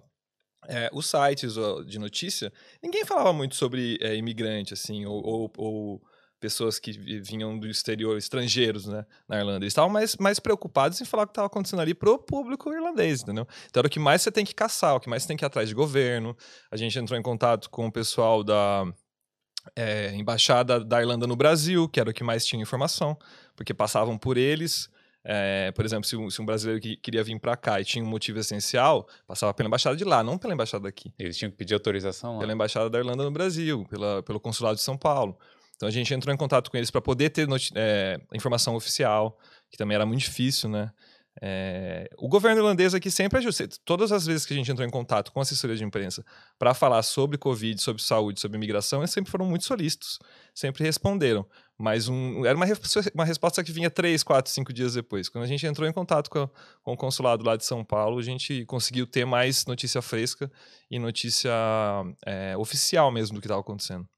é, 0.68 0.90
os 0.92 1.06
sites 1.08 1.54
de 1.86 1.98
notícia, 1.98 2.52
ninguém 2.82 3.04
falava 3.04 3.32
muito 3.32 3.54
sobre 3.54 3.98
é, 4.00 4.16
imigrante, 4.16 4.74
assim, 4.74 5.04
ou, 5.06 5.24
ou- 5.24 5.52
ou 5.56 6.02
pessoas 6.38 6.78
que 6.78 6.92
vi- 6.92 7.20
vinham 7.20 7.58
do 7.58 7.66
exterior, 7.66 8.16
estrangeiros, 8.18 8.84
né, 8.86 9.06
na 9.28 9.38
Irlanda. 9.38 9.64
Eles 9.64 9.70
estavam 9.72 9.88
mais, 9.90 10.16
mais 10.16 10.38
preocupados 10.38 11.00
em 11.00 11.04
falar 11.04 11.22
o 11.22 11.26
que 11.26 11.30
estava 11.30 11.46
acontecendo 11.46 11.80
ali 11.80 11.94
pro 11.94 12.18
público 12.18 12.70
irlandês, 12.72 13.22
entendeu? 13.22 13.46
Então 13.70 13.80
era 13.80 13.86
o 13.86 13.90
que 13.90 13.98
mais 13.98 14.20
você 14.22 14.30
tem 14.30 14.44
que 14.44 14.54
caçar, 14.54 14.94
o 14.96 15.00
que 15.00 15.08
mais 15.08 15.22
você 15.22 15.28
tem 15.28 15.36
que 15.36 15.44
ir 15.44 15.46
atrás 15.46 15.66
de 15.68 15.74
governo. 15.74 16.36
A 16.70 16.76
gente 16.76 16.98
entrou 16.98 17.18
em 17.18 17.22
contato 17.22 17.70
com 17.70 17.86
o 17.86 17.92
pessoal 17.92 18.44
da 18.44 18.84
é, 19.74 20.14
embaixada 20.14 20.84
da 20.84 21.00
Irlanda 21.00 21.26
no 21.26 21.36
Brasil, 21.36 21.88
que 21.88 21.98
era 21.98 22.10
o 22.10 22.12
que 22.12 22.22
mais 22.22 22.44
tinha 22.44 22.60
informação, 22.62 23.16
porque 23.54 23.74
passavam 23.74 24.16
por 24.16 24.36
eles. 24.36 24.88
É, 25.28 25.72
por 25.72 25.84
exemplo, 25.84 26.04
se 26.04 26.16
um, 26.16 26.30
se 26.30 26.40
um 26.40 26.46
brasileiro 26.46 26.80
que 26.80 26.96
queria 26.96 27.24
vir 27.24 27.38
para 27.40 27.56
cá 27.56 27.80
e 27.80 27.84
tinha 27.84 28.04
um 28.04 28.06
motivo 28.06 28.38
essencial, 28.38 29.08
passava 29.26 29.52
pela 29.52 29.66
embaixada 29.66 29.96
de 29.96 30.04
lá, 30.04 30.22
não 30.22 30.38
pela 30.38 30.54
embaixada 30.54 30.84
daqui 30.84 31.12
Eles 31.18 31.36
tinham 31.36 31.50
que 31.50 31.56
pedir 31.56 31.74
autorização 31.74 32.34
lá. 32.34 32.40
pela 32.40 32.52
Embaixada 32.52 32.88
da 32.88 32.98
Irlanda 32.98 33.24
no 33.24 33.30
Brasil, 33.32 33.84
pela, 33.90 34.22
pelo 34.22 34.38
Consulado 34.38 34.76
de 34.76 34.82
São 34.82 34.96
Paulo. 34.96 35.36
Então 35.74 35.88
a 35.88 35.92
gente 35.92 36.14
entrou 36.14 36.32
em 36.32 36.38
contato 36.38 36.70
com 36.70 36.76
eles 36.76 36.90
para 36.90 37.00
poder 37.00 37.30
ter 37.30 37.48
é, 37.74 38.20
informação 38.32 38.76
oficial, 38.76 39.36
que 39.70 39.76
também 39.76 39.96
era 39.96 40.06
muito 40.06 40.20
difícil, 40.20 40.70
né? 40.70 40.90
É, 41.42 42.08
o 42.16 42.28
governo 42.28 42.60
irlandês 42.60 42.94
aqui 42.94 43.10
sempre 43.10 43.38
ajuda. 43.38 43.68
Todas 43.84 44.10
as 44.10 44.24
vezes 44.26 44.46
que 44.46 44.54
a 44.54 44.56
gente 44.56 44.70
entrou 44.70 44.86
em 44.86 44.90
contato 44.90 45.30
com 45.32 45.40
assessoria 45.40 45.76
de 45.76 45.84
imprensa 45.84 46.24
para 46.58 46.72
falar 46.72 47.02
sobre 47.02 47.36
Covid, 47.36 47.80
sobre 47.80 48.02
saúde, 48.02 48.40
sobre 48.40 48.56
imigração, 48.56 49.00
eles 49.00 49.10
sempre 49.10 49.30
foram 49.30 49.44
muito 49.44 49.64
solícitos, 49.64 50.18
sempre 50.54 50.82
responderam. 50.84 51.46
Mas 51.78 52.08
um- 52.08 52.44
era 52.46 52.56
uma, 52.56 52.64
uma 53.14 53.24
resposta 53.24 53.62
que 53.62 53.70
vinha 53.70 53.90
três, 53.90 54.22
quatro, 54.22 54.50
cinco 54.50 54.72
dias 54.72 54.94
depois. 54.94 55.28
Quando 55.28 55.44
a 55.44 55.46
gente 55.46 55.66
entrou 55.66 55.86
em 55.86 55.92
contato 55.92 56.30
com, 56.30 56.38
a- 56.38 56.50
com 56.82 56.92
o 56.94 56.96
consulado 56.96 57.44
lá 57.44 57.54
de 57.56 57.64
São 57.66 57.84
Paulo, 57.84 58.18
a 58.18 58.22
gente 58.22 58.64
conseguiu 58.64 59.06
ter 59.06 59.26
mais 59.26 59.66
notícia 59.66 60.00
fresca 60.00 60.50
e 60.90 60.98
notícia 60.98 61.50
é, 62.24 62.56
oficial 62.56 63.12
mesmo 63.12 63.34
do 63.34 63.40
que 63.42 63.46
estava 63.46 63.60
acontecendo. 63.60 64.08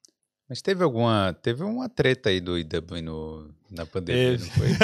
Mas 0.49 0.61
teve 0.63 0.83
alguma. 0.83 1.37
Teve 1.43 1.63
uma 1.63 1.87
treta 1.87 2.29
aí 2.29 2.41
do 2.41 2.57
IW 2.57 3.01
no, 3.03 3.53
na 3.69 3.85
pandemia, 3.85 4.31
Teve. 4.37 4.45
não 4.45 4.51
foi? 4.51 4.69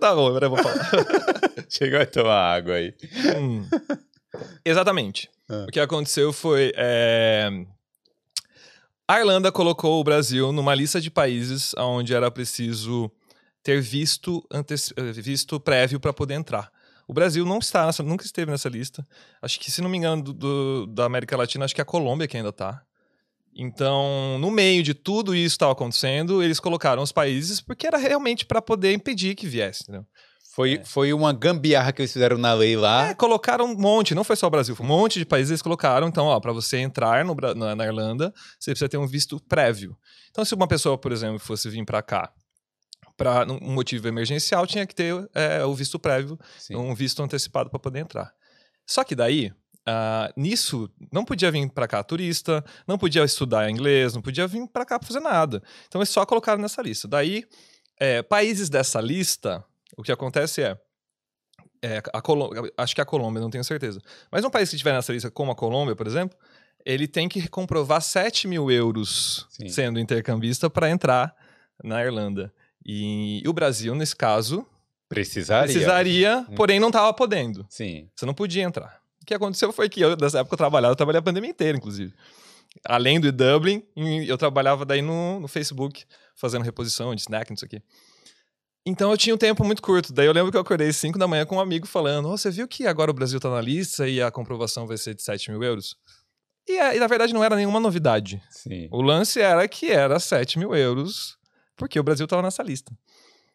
tá 0.00 0.14
bom, 0.14 0.26
agora 0.26 0.46
eu 0.46 0.50
vou 0.50 0.58
falar. 0.58 0.90
Chegou 1.70 2.00
a 2.00 2.06
tomar 2.06 2.54
água 2.56 2.74
aí. 2.74 2.92
Hum. 3.38 3.64
Exatamente. 4.64 5.30
Ah. 5.48 5.66
O 5.68 5.72
que 5.72 5.80
aconteceu 5.80 6.32
foi. 6.32 6.72
é, 6.76 7.48
A 9.08 9.18
Irlanda 9.20 9.52
colocou 9.52 10.00
o 10.00 10.04
Brasil 10.04 10.52
numa 10.52 10.74
lista 10.74 11.00
de 11.00 11.10
países 11.10 11.74
onde 11.78 12.14
era 12.14 12.30
preciso 12.30 13.10
ter 13.62 13.80
visto, 13.80 14.44
antes... 14.50 14.92
eh, 14.96 15.12
visto 15.12 15.58
prévio 15.60 16.00
para 16.00 16.12
poder 16.12 16.34
entrar. 16.34 16.70
O 17.06 17.12
Brasil 17.12 17.44
não 17.44 17.58
está 17.58 17.86
nessa, 17.86 18.02
nunca 18.02 18.24
esteve 18.24 18.50
nessa 18.50 18.68
lista. 18.68 19.06
Acho 19.42 19.58
que, 19.60 19.70
se 19.70 19.82
não 19.82 19.90
me 19.90 19.98
engano, 19.98 20.22
do, 20.22 20.32
do- 20.32 20.86
da 20.86 21.04
América 21.04 21.36
Latina, 21.36 21.64
acho 21.64 21.74
que 21.74 21.80
é 21.80 21.82
a 21.82 21.86
Colômbia 21.86 22.26
que 22.26 22.36
ainda 22.36 22.48
está. 22.50 22.80
Então, 23.56 24.36
no 24.40 24.50
meio 24.50 24.82
de 24.82 24.94
tudo 24.94 25.34
isso 25.34 25.54
estava 25.54 25.72
acontecendo, 25.72 26.42
eles 26.42 26.58
colocaram 26.58 27.02
os 27.02 27.12
países 27.12 27.60
porque 27.60 27.86
era 27.86 27.96
realmente 27.98 28.44
para 28.44 28.60
poder 28.60 28.92
impedir 28.92 29.34
que 29.34 29.46
viesse. 29.46 29.84
Entendeu? 29.84 30.04
Foi, 30.54 30.80
foi 30.84 31.12
uma 31.12 31.32
gambiarra 31.32 31.92
que 31.92 32.00
eles 32.02 32.12
fizeram 32.12 32.38
na 32.38 32.52
lei 32.52 32.76
lá. 32.76 33.08
É, 33.08 33.14
colocaram 33.14 33.64
um 33.66 33.76
monte, 33.76 34.14
não 34.14 34.24
foi 34.24 34.36
só 34.36 34.46
o 34.46 34.50
Brasil, 34.50 34.74
foi 34.74 34.86
um 34.86 34.88
monte 34.88 35.18
de 35.18 35.24
países 35.26 35.50
eles 35.50 35.62
colocaram. 35.62 36.08
Então, 36.08 36.26
ó, 36.26 36.38
para 36.40 36.52
você 36.52 36.78
entrar 36.78 37.24
no 37.24 37.34
na, 37.56 37.74
na 37.76 37.84
Irlanda, 37.84 38.32
você 38.58 38.70
precisa 38.70 38.88
ter 38.88 38.96
um 38.98 39.06
visto 39.06 39.40
prévio. 39.48 39.96
Então, 40.30 40.44
se 40.44 40.54
uma 40.54 40.66
pessoa, 40.68 40.96
por 40.98 41.12
exemplo, 41.12 41.38
fosse 41.38 41.68
vir 41.68 41.84
para 41.84 42.02
cá 42.02 42.32
para 43.16 43.46
um 43.50 43.72
motivo 43.72 44.08
emergencial, 44.08 44.66
tinha 44.66 44.86
que 44.86 44.94
ter 44.94 45.14
é, 45.34 45.64
o 45.64 45.74
visto 45.74 45.98
prévio, 45.98 46.38
Sim. 46.58 46.76
um 46.76 46.94
visto 46.94 47.22
antecipado 47.22 47.70
para 47.70 47.78
poder 47.78 48.00
entrar. 48.00 48.32
Só 48.86 49.04
que 49.04 49.14
daí, 49.14 49.52
ah, 49.86 50.32
nisso, 50.36 50.90
não 51.12 51.24
podia 51.24 51.50
vir 51.50 51.70
para 51.70 51.86
cá 51.86 52.02
turista, 52.02 52.64
não 52.86 52.98
podia 52.98 53.22
estudar 53.24 53.70
inglês, 53.70 54.14
não 54.14 54.22
podia 54.22 54.46
vir 54.46 54.66
para 54.68 54.84
cá 54.84 54.98
para 54.98 55.06
fazer 55.06 55.20
nada. 55.20 55.62
Então, 55.86 56.00
eles 56.00 56.08
só 56.08 56.24
colocaram 56.26 56.60
nessa 56.60 56.82
lista. 56.82 57.06
Daí, 57.08 57.44
É, 57.96 58.22
países 58.22 58.68
dessa 58.68 59.00
lista, 59.00 59.64
o 59.96 60.02
que 60.02 60.10
acontece 60.10 60.60
é. 60.64 60.76
é 61.80 62.02
a 62.12 62.20
Colômbia, 62.20 62.72
acho 62.76 62.92
que 62.92 63.00
a 63.00 63.04
Colômbia, 63.04 63.40
não 63.40 63.50
tenho 63.50 63.62
certeza. 63.62 64.00
Mas 64.32 64.44
um 64.44 64.50
país 64.50 64.68
que 64.68 64.74
estiver 64.74 64.92
nessa 64.92 65.12
lista, 65.12 65.30
como 65.30 65.52
a 65.52 65.54
Colômbia, 65.54 65.94
por 65.94 66.04
exemplo, 66.04 66.36
ele 66.84 67.06
tem 67.06 67.28
que 67.28 67.46
comprovar 67.48 68.02
7 68.02 68.48
mil 68.48 68.68
euros 68.68 69.46
Sim. 69.48 69.68
sendo 69.68 70.00
intercambista 70.00 70.68
para 70.68 70.90
entrar 70.90 71.36
na 71.84 72.02
Irlanda. 72.04 72.52
E, 72.84 73.42
e 73.44 73.48
o 73.48 73.52
Brasil, 73.52 73.94
nesse 73.94 74.14
caso, 74.14 74.66
Precisaria. 75.08 75.64
precisaria, 75.72 76.46
Hum. 76.50 76.54
porém 76.54 76.78
não 76.80 76.88
estava 76.88 77.12
podendo. 77.12 77.66
Sim. 77.70 78.08
Você 78.14 78.26
não 78.26 78.34
podia 78.34 78.62
entrar. 78.62 79.00
O 79.22 79.24
que 79.26 79.32
aconteceu 79.34 79.72
foi 79.72 79.88
que 79.88 80.00
eu, 80.00 80.16
nessa 80.16 80.40
época, 80.40 80.54
eu 80.54 80.58
trabalhava, 80.58 80.92
eu 80.92 80.96
trabalhei 80.96 81.18
a 81.18 81.22
pandemia 81.22 81.50
inteira, 81.50 81.78
inclusive. 81.78 82.12
Além 82.86 83.20
do 83.20 83.30
Dublin, 83.32 83.82
eu 84.26 84.36
trabalhava 84.36 84.84
daí 84.84 85.00
no, 85.00 85.40
no 85.40 85.48
Facebook, 85.48 86.04
fazendo 86.36 86.62
reposição 86.62 87.14
de 87.14 87.20
snack, 87.22 87.48
não 87.50 87.56
sei 87.56 87.66
o 87.66 87.70
quê. 87.70 87.82
Então 88.86 89.10
eu 89.10 89.16
tinha 89.16 89.34
um 89.34 89.38
tempo 89.38 89.64
muito 89.64 89.80
curto. 89.80 90.12
Daí 90.12 90.26
eu 90.26 90.32
lembro 90.32 90.50
que 90.50 90.56
eu 90.58 90.60
acordei 90.60 90.88
às 90.88 90.96
5 90.96 91.18
da 91.18 91.26
manhã 91.26 91.46
com 91.46 91.56
um 91.56 91.60
amigo 91.60 91.86
falando: 91.86 92.28
"Ô, 92.28 92.36
você 92.36 92.50
viu 92.50 92.68
que 92.68 92.86
agora 92.86 93.10
o 93.10 93.14
Brasil 93.14 93.40
tá 93.40 93.48
na 93.48 93.60
lista 93.60 94.06
e 94.06 94.20
a 94.20 94.30
comprovação 94.30 94.86
vai 94.86 94.98
ser 94.98 95.14
de 95.14 95.22
7 95.22 95.50
mil 95.50 95.62
euros? 95.62 95.96
E, 96.68 96.72
é- 96.76 96.96
e, 96.96 96.98
na 97.00 97.06
verdade 97.06 97.32
não 97.32 97.42
era 97.42 97.56
nenhuma 97.56 97.80
novidade. 97.80 98.42
Sim. 98.50 98.88
O 98.90 99.00
lance 99.00 99.40
era 99.40 99.66
que 99.68 99.90
era 99.90 100.18
7 100.20 100.58
mil 100.58 100.74
euros, 100.74 101.38
porque 101.76 101.98
o 101.98 102.02
Brasil 102.02 102.26
tava 102.26 102.42
nessa 102.42 102.62
lista. 102.62 102.92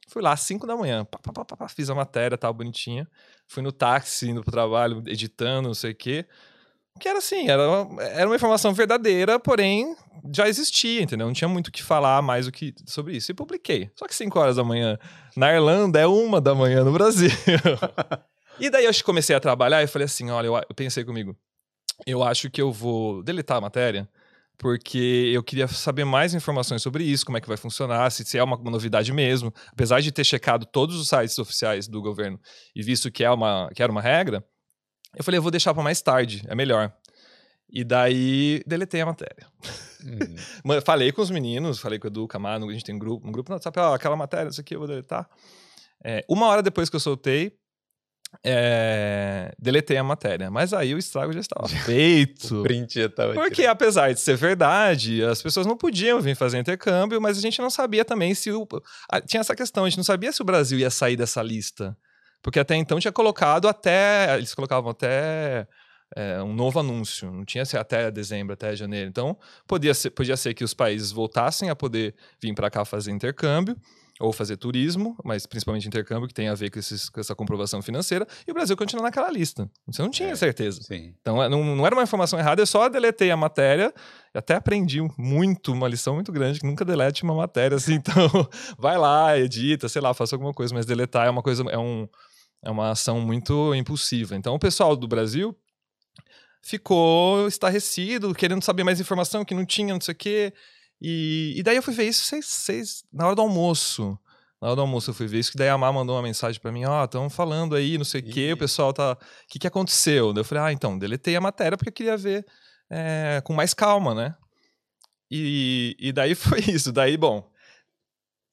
Fui 0.07 0.21
lá 0.21 0.33
às 0.33 0.41
5 0.41 0.65
da 0.65 0.75
manhã, 0.75 1.05
pá, 1.05 1.19
pá, 1.19 1.45
pá, 1.45 1.67
fiz 1.67 1.89
a 1.89 1.95
matéria, 1.95 2.37
tava 2.37 2.53
bonitinha. 2.53 3.07
Fui 3.47 3.61
no 3.61 3.71
táxi, 3.71 4.29
indo 4.29 4.41
pro 4.41 4.51
trabalho, 4.51 5.03
editando, 5.05 5.67
não 5.67 5.75
sei 5.75 5.91
o 5.91 5.95
quê. 5.95 6.25
Que 6.99 7.07
era 7.07 7.19
assim, 7.19 7.47
era 7.47 7.69
uma, 7.69 8.03
era 8.03 8.27
uma 8.27 8.35
informação 8.35 8.73
verdadeira, 8.73 9.39
porém 9.39 9.95
já 10.33 10.49
existia, 10.49 11.01
entendeu? 11.01 11.27
Não 11.27 11.33
tinha 11.33 11.47
muito 11.47 11.67
o 11.67 11.71
que 11.71 11.83
falar 11.83 12.21
mais 12.21 12.45
do 12.47 12.51
que 12.51 12.73
sobre 12.85 13.15
isso. 13.15 13.31
E 13.31 13.35
publiquei. 13.35 13.89
Só 13.95 14.07
que 14.07 14.15
5 14.15 14.37
horas 14.37 14.55
da 14.55 14.63
manhã 14.63 14.97
na 15.37 15.53
Irlanda 15.53 15.99
é 15.99 16.07
uma 16.07 16.41
da 16.41 16.55
manhã 16.55 16.83
no 16.83 16.91
Brasil. 16.91 17.29
e 18.59 18.69
daí 18.69 18.85
eu 18.85 18.91
comecei 19.05 19.35
a 19.35 19.39
trabalhar 19.39 19.83
e 19.83 19.87
falei 19.87 20.05
assim: 20.05 20.29
olha, 20.31 20.47
eu, 20.47 20.55
eu 20.55 20.75
pensei 20.75 21.05
comigo, 21.05 21.37
eu 22.05 22.23
acho 22.23 22.49
que 22.49 22.61
eu 22.61 22.71
vou 22.71 23.23
deletar 23.23 23.57
a 23.57 23.61
matéria, 23.61 24.09
porque 24.59 25.31
eu 25.33 25.41
queria 25.41 25.67
saber 25.67 26.03
mais 26.03 26.33
informações 26.33 26.81
sobre 26.83 27.03
isso, 27.03 27.25
como 27.25 27.37
é 27.37 27.41
que 27.41 27.47
vai 27.47 27.55
funcionar, 27.57 28.11
se, 28.11 28.23
se 28.25 28.37
é 28.37 28.43
uma, 28.43 28.57
uma 28.57 28.69
novidade 28.69 29.11
mesmo. 29.13 29.51
Apesar 29.71 30.01
de 30.01 30.11
ter 30.11 30.25
checado 30.25 30.65
todos 30.65 30.97
os 30.99 31.07
sites 31.07 31.39
oficiais 31.39 31.87
do 31.87 32.01
governo 32.01 32.37
e 32.75 32.83
visto 32.83 33.09
que, 33.09 33.23
é 33.23 33.31
uma, 33.31 33.69
que 33.73 33.81
era 33.81 33.91
uma 33.91 34.01
regra, 34.01 34.45
eu 35.15 35.23
falei, 35.23 35.37
eu 35.37 35.41
vou 35.41 35.49
deixar 35.49 35.73
para 35.73 35.81
mais 35.81 36.01
tarde, 36.01 36.43
é 36.47 36.53
melhor. 36.53 36.93
E 37.71 37.83
daí 37.83 38.61
deletei 38.67 39.01
a 39.01 39.05
matéria. 39.07 39.47
Hum. 40.01 40.17
Ma- 40.63 40.79
Falei 40.79 41.11
com 41.11 41.21
os 41.21 41.29
meninos, 41.29 41.77
falei 41.77 41.99
com 41.99 42.07
o 42.07 42.09
Edu 42.09 42.25
Camargo, 42.25 42.69
a 42.69 42.71
gente 42.71 42.85
tem 42.85 42.95
um 42.95 42.99
grupo, 42.99 43.27
um 43.27 43.33
grupo 43.33 43.49
no 43.49 43.55
WhatsApp, 43.55 43.77
ó, 43.81 43.93
aquela 43.93 44.15
matéria, 44.15 44.47
isso 44.49 44.61
aqui 44.61 44.73
eu 44.73 44.79
vou 44.79 44.87
deletar. 44.87 45.29
É, 46.01 46.23
uma 46.29 46.47
hora 46.47 46.63
depois 46.63 46.89
que 46.89 46.95
eu 46.95 47.01
soltei, 47.01 47.51
é, 48.43 49.53
deletei 49.59 49.97
a 49.97 50.03
matéria. 50.03 50.49
Mas 50.49 50.73
aí 50.73 50.93
o 50.93 50.97
estrago 50.97 51.33
já 51.33 51.39
estava 51.39 51.67
feito. 51.67 52.61
Print 52.63 53.01
já 53.01 53.09
tava. 53.09 53.33
Porque, 53.33 53.55
tirando. 53.55 53.71
apesar 53.71 54.13
de 54.13 54.19
ser 54.19 54.35
verdade, 54.35 55.23
as 55.23 55.41
pessoas 55.41 55.65
não 55.65 55.75
podiam 55.75 56.21
vir 56.21 56.35
fazer 56.35 56.59
intercâmbio, 56.59 57.19
mas 57.19 57.37
a 57.37 57.41
gente 57.41 57.59
não 57.59 57.69
sabia 57.69 58.05
também 58.05 58.33
se 58.33 58.51
o. 58.51 58.67
Tinha 59.25 59.41
essa 59.41 59.55
questão, 59.55 59.85
a 59.85 59.89
gente 59.89 59.97
não 59.97 60.03
sabia 60.03 60.31
se 60.31 60.41
o 60.41 60.45
Brasil 60.45 60.79
ia 60.79 60.89
sair 60.89 61.15
dessa 61.15 61.41
lista. 61.41 61.97
Porque 62.41 62.59
até 62.59 62.75
então 62.75 62.99
tinha 62.99 63.11
colocado 63.11 63.67
até. 63.67 64.37
Eles 64.37 64.53
colocavam 64.53 64.91
até. 64.91 65.67
é, 66.15 66.41
um 66.41 66.53
novo 66.53 66.79
anúncio, 66.79 67.29
não 67.31 67.43
tinha 67.43 67.65
ser 67.65 67.77
até 67.77 68.09
dezembro, 68.09 68.53
até 68.53 68.75
janeiro. 68.75 69.09
Então, 69.09 69.37
podia 69.67 69.93
ser, 69.93 70.11
podia 70.11 70.37
ser 70.37 70.53
que 70.53 70.63
os 70.63 70.73
países 70.73 71.11
voltassem 71.11 71.69
a 71.69 71.75
poder 71.75 72.15
vir 72.41 72.53
para 72.53 72.69
cá 72.69 72.85
fazer 72.85 73.11
intercâmbio 73.11 73.75
ou 74.19 74.33
fazer 74.33 74.57
turismo, 74.57 75.15
mas 75.23 75.45
principalmente 75.45 75.87
intercâmbio, 75.87 76.27
que 76.27 76.33
tem 76.33 76.49
a 76.49 76.53
ver 76.53 76.69
com, 76.69 76.77
esses- 76.77 77.07
com 77.09 77.21
essa 77.21 77.33
comprovação 77.33 77.81
financeira, 77.81 78.27
e 78.45 78.51
o 78.51 78.53
Brasil 78.53 78.75
continua 78.75 79.03
naquela 79.03 79.31
lista. 79.31 79.69
Você 79.87 80.01
não 80.01 80.09
tinha 80.11 80.29
É. 80.31 80.35
certeza. 80.35 80.81
Sim. 80.83 81.15
Então 81.21 81.41
é, 81.41 81.47
não, 81.47 81.63
não 81.75 81.85
era 81.85 81.95
uma 81.95 82.03
informação 82.03 82.37
errada, 82.37 82.61
eu 82.61 82.67
só 82.67 82.89
deletei 82.89 83.31
a 83.31 83.37
matéria. 83.37 83.93
Até 84.33 84.55
aprendi 84.55 84.99
muito, 85.17 85.71
uma 85.71 85.87
lição 85.87 86.15
muito 86.15 86.31
grande, 86.33 86.59
que 86.59 86.67
nunca 86.67 86.83
delete 86.83 87.23
uma 87.23 87.33
matéria 87.33 87.77
assim. 87.77 87.95
Então, 88.09 88.29
vai 88.77 88.97
lá, 88.97 89.37
edita, 89.37 89.87
sei 89.87 90.01
lá, 90.01 90.13
faça 90.13 90.35
alguma 90.35 90.53
coisa, 90.53 90.73
mas 90.73 90.85
deletar 90.85 91.25
é 91.25 91.29
uma 91.29 91.41
coisa, 91.41 91.63
é, 91.69 91.77
um, 91.77 92.07
é 92.61 92.69
uma 92.69 92.91
ação 92.91 93.21
muito 93.21 93.73
impulsiva. 93.73 94.35
Então, 94.35 94.53
o 94.53 94.59
pessoal 94.59 94.95
do 94.97 95.07
Brasil 95.07 95.55
ficou 96.61 97.47
estarrecido, 97.47 98.33
querendo 98.33 98.63
saber 98.63 98.83
mais 98.83 98.99
informação, 98.99 99.45
que 99.45 99.53
não 99.55 99.65
tinha, 99.65 99.93
não 99.93 100.01
sei 100.01 100.13
o 100.13 100.17
quê. 100.17 100.53
E, 101.01 101.53
e 101.55 101.63
daí 101.63 101.75
eu 101.75 101.83
fui 101.83 101.93
ver 101.93 102.05
isso 102.05 102.25
seis, 102.25 102.45
seis, 102.45 103.03
na 103.11 103.25
hora 103.25 103.35
do 103.35 103.41
almoço. 103.41 104.17
Na 104.61 104.67
hora 104.67 104.75
do 104.75 104.81
almoço 104.81 105.09
eu 105.09 105.13
fui 105.13 105.27
ver 105.27 105.39
isso, 105.39 105.51
que 105.51 105.57
daí 105.57 105.69
a 105.69 105.77
Má 105.77 105.91
mandou 105.91 106.15
uma 106.15 106.21
mensagem 106.21 106.59
pra 106.59 106.71
mim, 106.71 106.83
ó, 106.83 107.05
estão 107.05 107.29
falando 107.29 107.75
aí, 107.75 107.97
não 107.97 108.03
sei 108.03 108.19
o 108.19 108.23
quê, 108.25 108.51
o 108.51 108.57
pessoal 108.57 108.91
tá... 108.91 109.13
O 109.13 109.17
que 109.47 109.57
que 109.57 109.67
aconteceu? 109.67 110.33
Daí 110.33 110.41
eu 110.41 110.45
falei, 110.45 110.63
ah, 110.65 110.73
então, 110.73 110.99
deletei 110.99 111.35
a 111.37 111.41
matéria 111.41 111.77
porque 111.77 111.89
eu 111.89 111.93
queria 111.93 112.17
ver 112.17 112.45
é, 112.89 113.41
com 113.45 113.53
mais 113.53 113.73
calma, 113.73 114.13
né? 114.13 114.35
E, 115.31 115.95
e 115.97 116.11
daí 116.11 116.35
foi 116.35 116.59
isso. 116.59 116.91
Daí, 116.91 117.15
bom, 117.15 117.49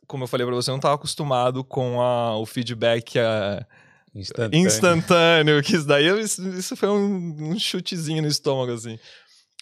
como 0.07 0.25
eu 0.25 0.29
falei 0.29 0.47
pra 0.47 0.55
você, 0.55 0.71
eu 0.71 0.75
não 0.75 0.81
tava 0.81 0.95
acostumado 0.95 1.65
com 1.65 2.01
a, 2.01 2.39
o 2.39 2.47
feedback 2.47 3.19
a, 3.19 3.67
Instantâneo. 4.15 4.67
instantâneo, 4.67 5.63
que 5.63 5.77
isso 5.77 5.87
daí, 5.87 6.07
isso, 6.21 6.49
isso 6.49 6.75
foi 6.75 6.89
um, 6.89 7.51
um 7.51 7.59
chutezinho 7.59 8.23
no 8.23 8.29
estômago, 8.29 8.73
assim. 8.73 8.99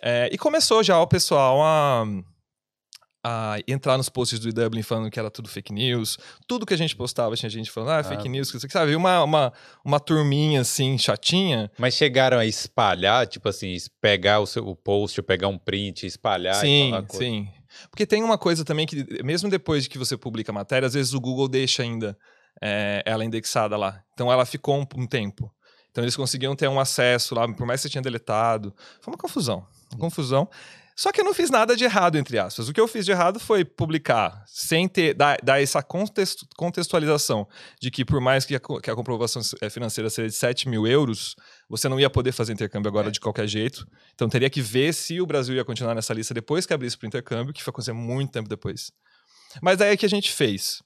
É, 0.00 0.28
e 0.32 0.38
começou 0.38 0.82
já 0.82 1.00
o 1.00 1.08
pessoal 1.08 1.60
a, 1.60 2.04
a 3.24 3.56
entrar 3.66 3.96
nos 3.96 4.10
posts 4.10 4.38
do 4.38 4.52
Dublin 4.52 4.82
falando 4.82 5.10
que 5.10 5.18
era 5.18 5.30
tudo 5.30 5.48
fake 5.48 5.72
news. 5.72 6.18
Tudo 6.46 6.66
que 6.66 6.74
a 6.74 6.76
gente 6.76 6.94
postava 6.94 7.34
tinha 7.34 7.48
gente 7.48 7.70
falando, 7.70 7.92
ah, 7.92 7.98
é 8.00 8.04
fake 8.04 8.28
Ah. 8.28 8.30
news, 8.30 8.50
que 8.50 8.58
aqui, 8.58 8.70
sabe? 8.70 8.94
Uma, 8.94 9.24
uma, 9.24 9.52
uma 9.82 9.98
turminha, 9.98 10.60
assim, 10.60 10.98
chatinha. 10.98 11.70
Mas 11.78 11.94
chegaram 11.94 12.38
a 12.38 12.44
espalhar, 12.44 13.26
tipo 13.26 13.48
assim, 13.48 13.74
pegar 14.00 14.40
o 14.40 14.46
seu 14.46 14.66
o 14.68 14.76
post, 14.76 15.22
pegar 15.22 15.48
um 15.48 15.56
print, 15.56 16.06
espalhar 16.06 16.56
e 16.56 16.60
sim, 16.60 16.92
sim. 17.10 17.48
Porque 17.90 18.06
tem 18.06 18.22
uma 18.22 18.36
coisa 18.36 18.64
também 18.64 18.86
que, 18.86 19.04
mesmo 19.24 19.48
depois 19.48 19.84
de 19.84 19.88
que 19.88 19.98
você 19.98 20.16
publica 20.16 20.52
a 20.52 20.54
matéria, 20.54 20.86
às 20.86 20.94
vezes 20.94 21.14
o 21.14 21.20
Google 21.20 21.48
deixa 21.48 21.82
ainda 21.82 22.16
é, 22.62 23.02
ela 23.06 23.24
indexada 23.24 23.76
lá. 23.76 24.02
Então 24.12 24.30
ela 24.30 24.44
ficou 24.44 24.78
um, 24.78 24.86
um 24.96 25.06
tempo. 25.06 25.50
Então 25.90 26.04
eles 26.04 26.14
conseguiam 26.16 26.54
ter 26.54 26.68
um 26.68 26.78
acesso 26.78 27.34
lá, 27.34 27.46
por 27.52 27.66
mais 27.66 27.80
que 27.80 27.82
você 27.82 27.92
tinha 27.92 28.02
deletado. 28.02 28.74
Foi 29.00 29.12
uma 29.12 29.18
confusão. 29.18 29.66
Uma 29.92 30.00
confusão. 30.00 30.48
Só 30.96 31.10
que 31.10 31.20
eu 31.20 31.24
não 31.24 31.34
fiz 31.34 31.50
nada 31.50 31.74
de 31.76 31.82
errado, 31.82 32.16
entre 32.16 32.38
aspas. 32.38 32.68
O 32.68 32.72
que 32.72 32.80
eu 32.80 32.86
fiz 32.86 33.04
de 33.04 33.10
errado 33.10 33.40
foi 33.40 33.64
publicar, 33.64 34.44
sem 34.46 34.86
ter, 34.88 35.12
dar, 35.14 35.36
dar 35.42 35.60
essa 35.60 35.82
contextu- 35.82 36.46
contextualização 36.56 37.48
de 37.80 37.90
que, 37.90 38.04
por 38.04 38.20
mais 38.20 38.44
que 38.44 38.54
a, 38.54 38.60
que 38.60 38.90
a 38.90 38.94
comprovação 38.94 39.42
eh, 39.60 39.68
financeira 39.68 40.08
seja 40.08 40.28
de 40.28 40.34
7 40.34 40.68
mil 40.68 40.86
euros, 40.86 41.34
você 41.68 41.88
não 41.88 41.98
ia 41.98 42.08
poder 42.08 42.30
fazer 42.30 42.52
intercâmbio 42.52 42.88
agora 42.88 43.08
É. 43.08 43.10
de 43.10 43.18
qualquer 43.18 43.48
jeito. 43.48 43.84
Então 44.14 44.28
teria 44.28 44.48
que 44.48 44.62
ver 44.62 44.94
se 44.94 45.20
o 45.20 45.26
Brasil 45.26 45.54
ia 45.56 45.64
continuar 45.64 45.94
nessa 45.96 46.14
lista 46.14 46.32
depois 46.32 46.64
que 46.64 46.72
abrisse 46.72 46.96
para 46.96 47.06
o 47.06 47.08
intercâmbio, 47.08 47.52
que 47.52 47.62
foi 47.62 47.70
acontecer 47.72 47.92
muito 47.92 48.30
tempo 48.30 48.48
depois. 48.48 48.92
Mas 49.60 49.78
daí 49.78 49.92
é 49.92 49.96
que 49.96 50.06
a 50.06 50.08
gente 50.08 50.30
fez. 50.30 50.80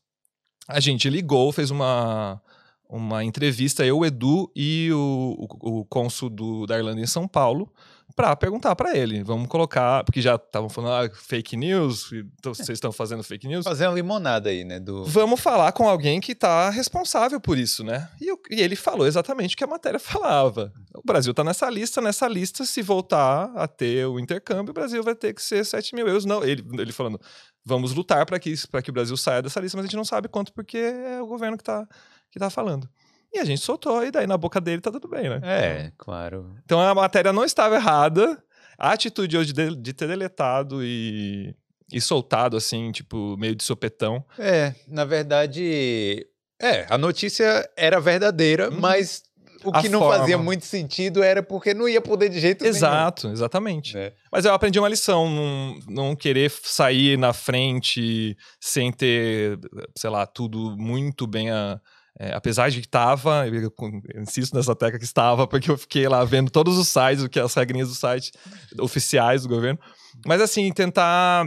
A 0.67 0.81
gente 0.81 1.09
ligou, 1.11 1.53
fez 1.53 1.71
uma, 1.71 2.41
uma 2.89 3.23
entrevista, 3.25 3.85
eu, 3.85 3.99
o 3.99 4.07
Edu 4.07 4.51
e 4.57 4.91
o, 4.93 5.49
o, 5.61 5.81
o 5.81 5.85
cônsul 5.85 6.31
do, 6.31 6.67
da 6.67 6.77
Irlanda 6.79 7.01
em 7.01 7.07
São 7.07 7.29
Paulo, 7.29 7.71
para 8.17 8.35
perguntar 8.35 8.75
para 8.75 8.97
ele. 8.97 9.23
Vamos 9.23 9.47
colocar, 9.49 10.03
porque 10.03 10.23
já 10.23 10.37
estavam 10.37 10.69
falando 10.71 11.07
ah, 11.07 11.15
fake 11.15 11.57
news, 11.57 12.11
então 12.39 12.55
vocês 12.55 12.71
estão 12.71 12.91
fazendo 12.91 13.23
fake 13.23 13.47
news. 13.47 13.63
Fazer 13.65 13.87
uma 13.87 13.95
limonada 13.95 14.49
aí, 14.49 14.65
né? 14.65 14.81
Do... 14.81 15.05
Vamos 15.05 15.39
falar 15.39 15.71
com 15.73 15.87
alguém 15.87 16.19
que 16.19 16.33
está 16.33 16.71
responsável 16.71 17.39
por 17.41 17.59
isso, 17.59 17.85
né? 17.85 18.09
E, 18.21 18.33
o- 18.33 18.41
e 18.51 18.61
ele 18.63 18.75
falou 18.75 19.07
exatamente 19.07 19.55
o 19.55 19.59
que 19.59 19.63
a 19.65 19.69
matéria 19.69 20.01
falava. 20.01 20.73
O 20.95 21.03
Brasil 21.07 21.31
está 21.33 21.45
nessa 21.45 21.69
lista, 21.69 22.01
nessa 22.01 22.27
lista, 22.27 22.65
se 22.65 22.81
voltar 22.81 23.53
a 23.55 23.69
ter 23.69 24.07
o 24.07 24.19
intercâmbio, 24.19 24.71
o 24.71 24.75
Brasil 24.75 25.03
vai 25.03 25.15
ter 25.15 25.35
que 25.35 25.43
ser 25.43 25.63
7 25.65 25.95
mil 25.95 26.09
euros. 26.09 26.25
Não, 26.25 26.43
ele, 26.43 26.65
ele 26.79 26.93
falando, 26.93 27.21
vamos 27.65 27.93
lutar 27.93 28.25
para 28.25 28.41
que, 28.41 28.55
pra 28.69 28.81
que 28.81 28.89
o 28.91 28.93
Brasil 28.95 29.17
saia 29.19 29.43
dessa 29.43 29.61
lista, 29.61 29.77
mas 29.77 29.85
a 29.85 29.87
gente 29.87 29.97
não 29.97 30.05
sabe 30.05 30.27
quanto, 30.29 30.53
porque 30.55 30.79
é 30.79 31.21
o 31.23 31.27
governo 31.27 31.57
que 31.59 31.63
está 31.63 31.87
que 32.31 32.39
tá 32.39 32.51
falando. 32.51 32.89
E 33.33 33.39
a 33.39 33.45
gente 33.45 33.61
soltou, 33.61 34.03
e 34.05 34.11
daí 34.11 34.27
na 34.27 34.39
boca 34.39 34.61
dele 34.61 34.81
tá 34.81 34.91
tudo 34.91 35.07
bem, 35.09 35.29
né? 35.29 35.41
É, 35.43 35.93
claro. 35.99 36.55
Então 36.65 36.81
a 36.81 36.95
matéria 36.95 37.33
não 37.33 37.45
estava 37.45 37.75
errada. 37.77 38.43
A 38.79 38.93
atitude 38.93 39.37
hoje 39.37 39.53
de, 39.53 39.75
de 39.77 39.93
ter 39.93 40.07
deletado 40.09 40.83
e, 40.85 41.55
e 41.93 42.01
soltado, 42.01 42.57
assim, 42.57 42.91
tipo, 42.93 43.37
meio 43.37 43.55
de 43.55 43.65
sopetão. 43.65 44.25
É, 44.39 44.73
na 44.87 45.05
verdade, 45.05 46.27
é, 46.61 46.87
a 46.89 46.97
notícia 46.97 47.69
era 47.77 48.01
verdadeira, 48.01 48.71
Uhum. 48.71 48.79
mas 48.81 49.23
o 49.65 49.71
A 49.77 49.83
que 49.83 49.89
não 49.89 49.99
forma. 49.99 50.19
fazia 50.21 50.39
muito 50.39 50.65
sentido 50.65 51.23
era 51.23 51.43
porque 51.43 51.75
não 51.75 51.89
ia 51.89 52.01
poder 52.01 52.29
de 52.29 52.39
jeito 52.39 52.65
Exato, 52.65 53.29
exatamente. 53.29 53.95
nenhum. 53.95 54.07
Né? 54.07 54.13
Mas 54.31 54.45
eu 54.45 54.55
aprendi 54.55 54.79
uma 54.79 54.89
lição, 54.89 55.29
não, 55.29 55.79
não 55.89 56.17
querer 56.17 56.51
sair 56.63 57.19
na 57.19 57.33
frente 57.33 58.37
sem 58.61 58.93
ter, 58.93 59.59
sei 59.97 60.09
lá, 60.09 60.25
tudo 60.27 60.77
muito 60.79 61.27
bem. 61.27 61.51
A, 61.51 61.81
é, 62.19 62.35
apesar 62.35 62.69
de 62.69 62.81
que 62.81 62.87
estava, 62.87 63.47
eu, 63.47 63.73
eu 64.15 64.23
insisto 64.23 64.55
nessa 64.55 64.75
tecla 64.75 64.99
que 64.99 65.05
estava, 65.05 65.47
porque 65.47 65.71
eu 65.71 65.79
fiquei 65.79 66.09
lá 66.09 66.25
vendo 66.25 66.51
todos 66.51 66.77
os 66.77 66.89
sites, 66.89 67.23
o 67.23 67.29
que 67.29 67.39
as 67.39 67.55
regrinhas 67.55 67.89
do 67.89 67.95
site 67.95 68.33
oficiais 68.81 69.43
do 69.43 69.49
governo. 69.49 69.79
Mas 70.27 70.41
assim, 70.41 70.73
tentar 70.73 71.47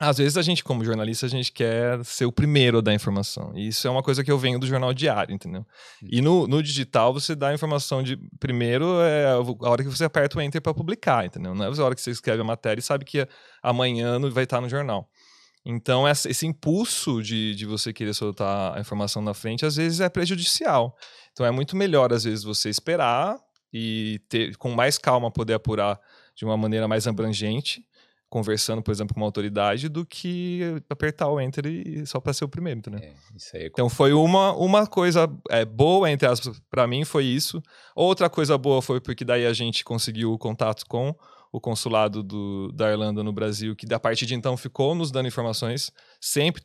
Às 0.00 0.18
vezes 0.18 0.36
a 0.36 0.42
gente, 0.42 0.64
como 0.64 0.84
jornalista, 0.84 1.24
a 1.24 1.28
gente 1.28 1.52
quer 1.52 2.04
ser 2.04 2.26
o 2.26 2.32
primeiro 2.32 2.78
a 2.78 2.80
dar 2.80 2.92
informação. 2.92 3.52
E 3.54 3.68
isso 3.68 3.86
é 3.86 3.90
uma 3.90 4.02
coisa 4.02 4.24
que 4.24 4.30
eu 4.32 4.36
venho 4.36 4.58
do 4.58 4.66
jornal 4.66 4.92
diário, 4.92 5.32
entendeu? 5.32 5.64
E 6.02 6.20
no, 6.20 6.48
no 6.48 6.60
digital, 6.60 7.12
você 7.14 7.36
dá 7.36 7.48
a 7.50 7.54
informação 7.54 8.02
de 8.02 8.18
primeiro 8.40 9.00
é 9.00 9.26
a 9.26 9.70
hora 9.70 9.84
que 9.84 9.88
você 9.88 10.04
aperta 10.04 10.36
o 10.36 10.42
enter 10.42 10.60
para 10.60 10.74
publicar, 10.74 11.24
entendeu? 11.24 11.54
Não 11.54 11.64
é 11.64 11.68
a 11.68 11.84
hora 11.84 11.94
que 11.94 12.00
você 12.00 12.10
escreve 12.10 12.40
a 12.42 12.44
matéria 12.44 12.80
e 12.80 12.82
sabe 12.82 13.04
que 13.04 13.26
amanhã 13.62 14.18
vai 14.30 14.42
estar 14.42 14.60
no 14.60 14.68
jornal. 14.68 15.08
Então, 15.64 16.06
essa, 16.06 16.30
esse 16.30 16.46
impulso 16.46 17.22
de, 17.22 17.54
de 17.54 17.64
você 17.64 17.92
querer 17.92 18.12
soltar 18.12 18.76
a 18.76 18.80
informação 18.80 19.22
na 19.22 19.32
frente, 19.32 19.64
às 19.64 19.76
vezes 19.76 20.00
é 20.00 20.08
prejudicial. 20.08 20.96
Então, 21.32 21.46
é 21.46 21.50
muito 21.50 21.74
melhor, 21.74 22.12
às 22.12 22.24
vezes, 22.24 22.44
você 22.44 22.68
esperar 22.68 23.38
e 23.72 24.20
ter, 24.28 24.56
com 24.56 24.70
mais 24.70 24.98
calma, 24.98 25.30
poder 25.30 25.54
apurar 25.54 25.98
de 26.36 26.44
uma 26.44 26.56
maneira 26.56 26.86
mais 26.86 27.06
abrangente 27.06 27.84
conversando, 28.34 28.82
por 28.82 28.90
exemplo, 28.90 29.14
com 29.14 29.20
uma 29.20 29.28
autoridade, 29.28 29.88
do 29.88 30.04
que 30.04 30.60
apertar 30.90 31.28
o 31.28 31.40
enter 31.40 31.66
e 31.66 32.04
só 32.04 32.18
para 32.18 32.32
ser 32.32 32.44
o 32.44 32.48
primeiro, 32.48 32.80
entendeu? 32.80 32.98
É, 32.98 33.14
é... 33.58 33.66
Então 33.66 33.88
foi 33.88 34.12
uma, 34.12 34.52
uma 34.54 34.88
coisa 34.88 35.32
é, 35.48 35.64
boa, 35.64 36.10
entre 36.10 36.26
aspas, 36.26 36.60
para 36.68 36.84
mim 36.84 37.04
foi 37.04 37.26
isso. 37.26 37.62
Outra 37.94 38.28
coisa 38.28 38.58
boa 38.58 38.82
foi 38.82 39.00
porque 39.00 39.24
daí 39.24 39.46
a 39.46 39.52
gente 39.52 39.84
conseguiu 39.84 40.32
o 40.32 40.38
contato 40.38 40.84
com 40.88 41.14
o 41.54 41.60
consulado 41.60 42.20
do, 42.20 42.72
da 42.72 42.90
Irlanda 42.90 43.22
no 43.22 43.32
Brasil, 43.32 43.76
que 43.76 43.86
da 43.86 44.00
partir 44.00 44.26
de 44.26 44.34
então 44.34 44.56
ficou 44.56 44.92
nos 44.92 45.12
dando 45.12 45.28
informações, 45.28 45.92
sempre, 46.20 46.60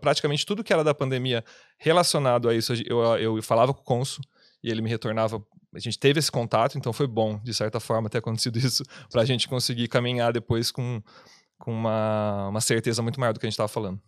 praticamente 0.00 0.44
tudo 0.44 0.64
que 0.64 0.72
era 0.72 0.82
da 0.82 0.92
pandemia 0.92 1.44
relacionado 1.78 2.48
a 2.48 2.54
isso, 2.54 2.72
eu, 2.84 3.00
eu 3.18 3.40
falava 3.40 3.72
com 3.72 3.82
o 3.82 3.84
cônsul 3.84 4.20
e 4.60 4.68
ele 4.68 4.82
me 4.82 4.90
retornava 4.90 5.40
a 5.72 5.78
gente 5.78 5.96
teve 5.96 6.18
esse 6.18 6.30
contato, 6.30 6.76
então 6.76 6.92
foi 6.92 7.06
bom, 7.06 7.38
de 7.38 7.54
certa 7.54 7.78
forma, 7.78 8.10
ter 8.10 8.18
acontecido 8.18 8.56
isso, 8.58 8.82
para 9.12 9.22
a 9.22 9.24
gente 9.24 9.46
conseguir 9.46 9.86
caminhar 9.86 10.32
depois 10.32 10.72
com, 10.72 11.00
com 11.56 11.72
uma, 11.72 12.48
uma 12.48 12.60
certeza 12.60 13.00
muito 13.00 13.20
maior 13.20 13.32
do 13.32 13.38
que 13.38 13.46
a 13.46 13.48
gente 13.48 13.54
estava 13.54 13.68
falando. 13.68 14.00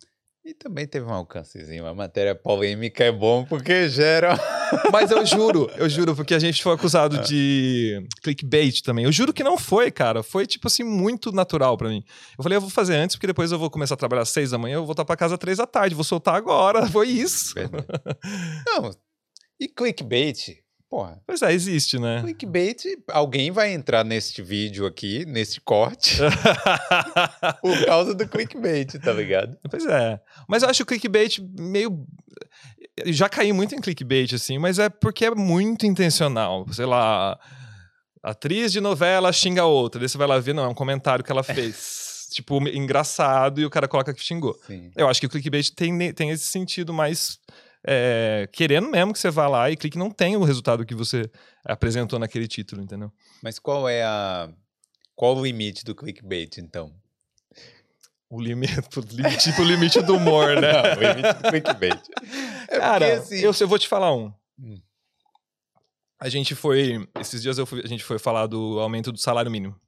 E 0.45 0.53
também 0.53 0.85
teve 0.85 1.07
um 1.07 1.11
alcancezinho. 1.11 1.87
A 1.87 1.95
matéria 1.95 2.35
polêmica 2.35 3.03
é 3.03 3.11
bom 3.11 3.43
porque 3.43 3.89
gera. 3.89 4.37
Mas 4.93 5.09
eu 5.09 5.25
juro, 5.25 5.71
eu 5.75 5.89
juro, 5.89 6.15
porque 6.15 6.35
a 6.35 6.39
gente 6.39 6.61
foi 6.61 6.71
acusado 6.71 7.17
de 7.23 8.07
clickbait 8.21 8.83
também. 8.83 9.05
Eu 9.05 9.11
juro 9.11 9.33
que 9.33 9.43
não 9.43 9.57
foi, 9.57 9.89
cara. 9.89 10.21
Foi, 10.21 10.45
tipo 10.45 10.67
assim, 10.67 10.83
muito 10.83 11.31
natural 11.31 11.75
para 11.75 11.89
mim. 11.89 12.03
Eu 12.37 12.43
falei, 12.43 12.57
eu 12.57 12.61
vou 12.61 12.69
fazer 12.69 12.95
antes, 12.95 13.15
porque 13.15 13.25
depois 13.25 13.51
eu 13.51 13.57
vou 13.57 13.71
começar 13.71 13.95
a 13.95 13.97
trabalhar 13.97 14.21
às 14.21 14.29
seis 14.29 14.51
da 14.51 14.59
manhã, 14.59 14.75
eu 14.75 14.81
vou 14.81 14.87
voltar 14.87 15.03
para 15.03 15.17
casa 15.17 15.33
às 15.33 15.39
três 15.39 15.57
da 15.57 15.65
tarde, 15.65 15.95
vou 15.95 16.03
soltar 16.03 16.35
agora. 16.35 16.85
Foi 16.93 17.07
isso. 17.07 17.55
Não, 18.67 18.91
e 19.59 19.67
clickbait? 19.67 20.63
Porra. 20.95 21.21
Pois 21.27 21.41
é, 21.41 21.51
existe, 21.51 21.99
né? 21.99 22.21
Clickbait, 22.21 22.85
alguém 23.11 23.51
vai 23.51 23.73
entrar 23.73 24.05
neste 24.05 24.41
vídeo 24.41 24.85
aqui, 24.85 25.25
nesse 25.25 25.59
corte, 25.59 26.19
por 27.61 27.85
causa 27.85 28.15
do 28.15 28.25
clickbait, 28.25 28.97
tá 29.03 29.11
ligado? 29.11 29.57
Pois 29.69 29.85
é. 29.85 30.17
Mas 30.47 30.63
eu 30.63 30.69
acho 30.69 30.83
o 30.83 30.85
clickbait 30.85 31.39
meio. 31.59 32.07
Já 33.07 33.27
caí 33.27 33.51
muito 33.51 33.75
em 33.75 33.81
clickbait, 33.81 34.33
assim, 34.33 34.57
mas 34.57 34.79
é 34.79 34.87
porque 34.87 35.25
é 35.25 35.31
muito 35.31 35.85
intencional. 35.85 36.65
Sei 36.71 36.85
lá. 36.85 37.37
Atriz 38.23 38.71
de 38.71 38.79
novela 38.79 39.33
xinga 39.33 39.65
outra. 39.65 39.99
Daí 39.99 40.07
você 40.07 40.17
vai 40.17 40.27
lá 40.27 40.39
ver, 40.39 40.53
não, 40.53 40.63
é 40.63 40.69
um 40.69 40.73
comentário 40.73 41.25
que 41.25 41.31
ela 41.31 41.43
fez. 41.43 42.29
tipo, 42.31 42.65
engraçado, 42.69 43.59
e 43.59 43.65
o 43.65 43.69
cara 43.69 43.89
coloca 43.89 44.13
que 44.13 44.23
xingou. 44.23 44.57
Sim. 44.65 44.91
Eu 44.95 45.09
acho 45.09 45.19
que 45.19 45.27
o 45.27 45.29
clickbait 45.29 45.71
tem, 45.75 46.13
tem 46.13 46.29
esse 46.29 46.45
sentido 46.45 46.93
mais 46.93 47.37
é, 47.87 48.49
querendo 48.51 48.89
mesmo 48.89 49.13
que 49.13 49.19
você 49.19 49.29
vá 49.29 49.47
lá 49.47 49.69
e 49.69 49.77
clique, 49.77 49.97
não 49.97 50.09
tem 50.09 50.35
o 50.35 50.43
resultado 50.43 50.85
que 50.85 50.95
você 50.95 51.29
apresentou 51.63 52.17
naquele 52.17 52.47
título, 52.47 52.81
entendeu? 52.81 53.11
Mas 53.43 53.59
qual 53.59 53.87
é 53.87 54.03
a. 54.03 54.49
Qual 55.15 55.37
o 55.37 55.45
limite 55.45 55.85
do 55.85 55.95
clickbait, 55.95 56.57
então? 56.57 56.93
O 58.29 58.41
limite, 58.41 58.81
tipo 59.39 59.61
o 59.61 59.65
limite 59.65 60.01
do 60.01 60.15
humor, 60.15 60.59
né? 60.59 60.73
Não, 60.73 60.81
o 60.81 61.13
limite 61.13 61.33
do 61.41 61.49
clickbait. 61.49 62.01
É 62.67 62.79
Cara, 62.79 63.05
porque, 63.05 63.35
assim... 63.35 63.45
eu, 63.45 63.51
eu 63.59 63.67
vou 63.67 63.77
te 63.77 63.87
falar 63.87 64.13
um. 64.13 64.33
Hum. 64.59 64.81
A 66.19 66.27
gente 66.27 66.55
foi. 66.55 67.07
Esses 67.19 67.41
dias 67.43 67.59
fui, 67.59 67.81
a 67.83 67.87
gente 67.87 68.03
foi 68.03 68.17
falar 68.17 68.47
do 68.47 68.79
aumento 68.79 69.11
do 69.11 69.19
salário 69.19 69.51
mínimo. 69.51 69.79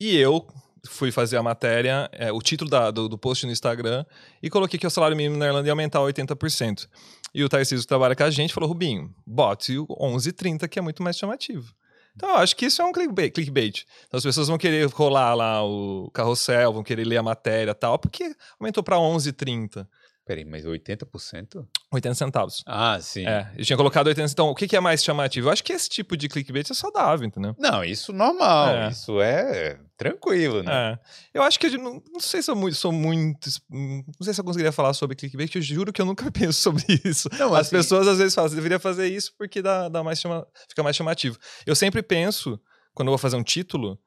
E 0.00 0.16
eu, 0.16 0.44
fui 0.86 1.12
fazer 1.12 1.36
a 1.36 1.42
matéria, 1.42 2.08
é, 2.12 2.32
o 2.32 2.40
título 2.40 2.70
da, 2.70 2.90
do, 2.90 3.08
do, 3.08 3.18
post 3.18 3.46
no 3.46 3.52
Instagram, 3.52 4.04
e 4.42 4.50
coloquei 4.50 4.78
que 4.78 4.86
o 4.86 4.90
salário 4.90 5.16
mínimo 5.16 5.36
na 5.36 5.46
Irlanda 5.46 5.66
ia 5.68 5.72
aumentar 5.72 6.00
80%. 6.00 6.88
E 7.34 7.44
o 7.44 7.48
Tarcísio 7.48 7.82
que 7.82 7.88
trabalha 7.88 8.14
com 8.14 8.24
a 8.24 8.30
gente 8.30 8.52
falou, 8.52 8.68
Rubinho, 8.68 9.14
bote 9.26 9.78
o 9.78 9.86
11,30 9.86 10.68
que 10.68 10.78
é 10.78 10.82
muito 10.82 11.02
mais 11.02 11.16
chamativo. 11.16 11.72
Então, 12.14 12.28
eu 12.28 12.36
acho 12.36 12.54
que 12.54 12.66
isso 12.66 12.82
é 12.82 12.84
um 12.84 12.92
clickbait. 12.92 13.86
Então, 14.06 14.18
as 14.18 14.22
pessoas 14.24 14.48
vão 14.48 14.58
querer 14.58 14.86
rolar 14.88 15.34
lá 15.34 15.64
o 15.64 16.10
carrossel, 16.12 16.72
vão 16.72 16.82
querer 16.82 17.04
ler 17.04 17.16
a 17.16 17.22
matéria 17.22 17.74
tal, 17.74 17.98
porque 17.98 18.34
aumentou 18.60 18.82
para 18.82 18.96
11,30. 18.96 19.86
Peraí, 20.24 20.44
mas 20.44 20.64
80%? 20.64 21.66
80 21.92 22.14
centavos. 22.14 22.62
Ah, 22.66 22.98
sim. 23.00 23.26
É, 23.26 23.50
eu 23.56 23.64
tinha 23.64 23.76
colocado 23.76 24.06
80 24.06 24.32
Então, 24.32 24.48
o 24.48 24.54
que, 24.54 24.66
que 24.66 24.76
é 24.76 24.80
mais 24.80 25.04
chamativo? 25.04 25.48
Eu 25.48 25.52
acho 25.52 25.62
que 25.62 25.72
esse 25.72 25.88
tipo 25.88 26.16
de 26.16 26.28
clickbait 26.28 26.70
é 26.70 26.74
saudável, 26.74 27.26
entendeu? 27.26 27.54
Não, 27.58 27.84
isso 27.84 28.12
normal. 28.12 28.68
É. 28.68 28.88
Isso 28.88 29.20
é 29.20 29.78
tranquilo, 29.96 30.62
né? 30.62 30.72
É. 30.72 30.98
Eu 31.38 31.42
acho 31.42 31.60
que 31.60 31.66
eu 31.66 31.78
não, 31.78 32.02
não 32.10 32.20
sei 32.20 32.42
se 32.42 32.50
eu 32.50 32.72
sou 32.72 32.90
muito. 32.90 33.50
Não 33.70 34.22
sei 34.22 34.32
se 34.32 34.40
eu 34.40 34.44
conseguiria 34.44 34.72
falar 34.72 34.94
sobre 34.94 35.14
clickbait, 35.14 35.50
que 35.50 35.58
eu 35.58 35.62
juro 35.62 35.92
que 35.92 36.00
eu 36.00 36.06
nunca 36.06 36.30
penso 36.32 36.60
sobre 36.60 36.84
isso. 37.04 37.28
Não, 37.38 37.54
As 37.54 37.66
assim... 37.66 37.76
pessoas 37.76 38.08
às 38.08 38.18
vezes 38.18 38.34
falam, 38.34 38.48
você 38.48 38.56
deveria 38.56 38.78
fazer 38.78 39.08
isso 39.08 39.32
porque 39.36 39.60
dá, 39.60 39.88
dá 39.88 40.02
mais 40.02 40.18
chama... 40.18 40.46
fica 40.68 40.82
mais 40.82 40.96
chamativo. 40.96 41.38
Eu 41.66 41.76
sempre 41.76 42.02
penso, 42.02 42.58
quando 42.94 43.08
eu 43.08 43.12
vou 43.12 43.18
fazer 43.18 43.36
um 43.36 43.44
título, 43.44 43.98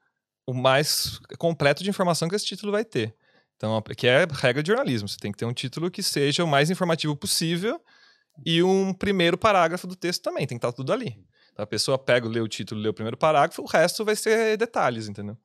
o 0.47 0.53
mais 0.53 1.19
completo 1.37 1.83
de 1.83 1.89
informação 1.89 2.27
que 2.27 2.35
esse 2.35 2.45
título 2.45 2.71
vai 2.71 2.83
ter. 2.83 3.15
Então, 3.57 3.81
que 3.97 4.07
é 4.07 4.25
regra 4.31 4.61
de 4.61 4.67
jornalismo. 4.67 5.07
Você 5.07 5.17
tem 5.17 5.31
que 5.31 5.37
ter 5.37 5.45
um 5.45 5.53
título 5.53 5.89
que 5.89 6.03
seja 6.03 6.43
o 6.43 6.47
mais 6.47 6.69
informativo 6.69 7.15
possível 7.15 7.81
e 8.45 8.61
um 8.61 8.93
primeiro 8.93 9.37
parágrafo 9.37 9.87
do 9.87 9.95
texto 9.95 10.23
também. 10.23 10.45
Tem 10.45 10.57
que 10.57 10.65
estar 10.65 10.75
tudo 10.75 10.91
ali. 10.91 11.17
Então, 11.53 11.63
a 11.63 11.67
pessoa 11.67 11.97
pega, 11.97 12.27
lê 12.27 12.41
o 12.41 12.47
título, 12.47 12.81
lê 12.81 12.89
o 12.89 12.93
primeiro 12.93 13.15
parágrafo, 13.15 13.61
o 13.61 13.65
resto 13.65 14.03
vai 14.03 14.15
ser 14.15 14.57
detalhes, 14.57 15.07
entendeu? 15.07 15.37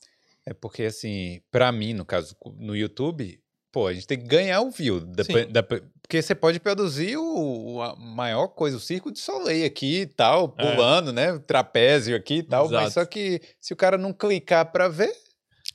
É 0.45 0.53
porque, 0.53 0.85
assim, 0.85 1.41
para 1.51 1.71
mim, 1.71 1.95
no 1.95 2.05
caso, 2.05 2.35
no 2.59 2.75
YouTube, 2.75 3.41
pô, 3.71 3.87
a 3.87 3.93
gente 3.93 4.07
tem 4.07 4.19
que 4.19 4.27
ganhar 4.27 4.61
o 4.61 4.71
view. 4.71 5.01
Da, 5.01 5.23
da, 5.49 5.63
porque 5.63 6.21
você 6.21 6.35
pode 6.35 6.59
produzir 6.59 7.17
o, 7.17 7.81
a 7.81 7.95
maior 7.95 8.49
coisa, 8.49 8.77
o 8.77 8.81
circo 8.81 9.13
de 9.13 9.21
soleil 9.21 9.65
aqui 9.65 10.01
e 10.01 10.07
tal, 10.07 10.53
é. 10.59 10.75
pulando, 10.75 11.11
é. 11.11 11.13
né? 11.13 11.33
O 11.33 11.39
trapézio 11.39 12.17
aqui 12.17 12.39
e 12.39 12.43
tal. 12.43 12.67
Exato. 12.67 12.83
Mas 12.83 12.93
só 12.95 13.05
que 13.05 13.41
se 13.61 13.73
o 13.73 13.77
cara 13.77 13.97
não 13.97 14.13
clicar 14.13 14.73
para 14.73 14.89
ver, 14.89 15.15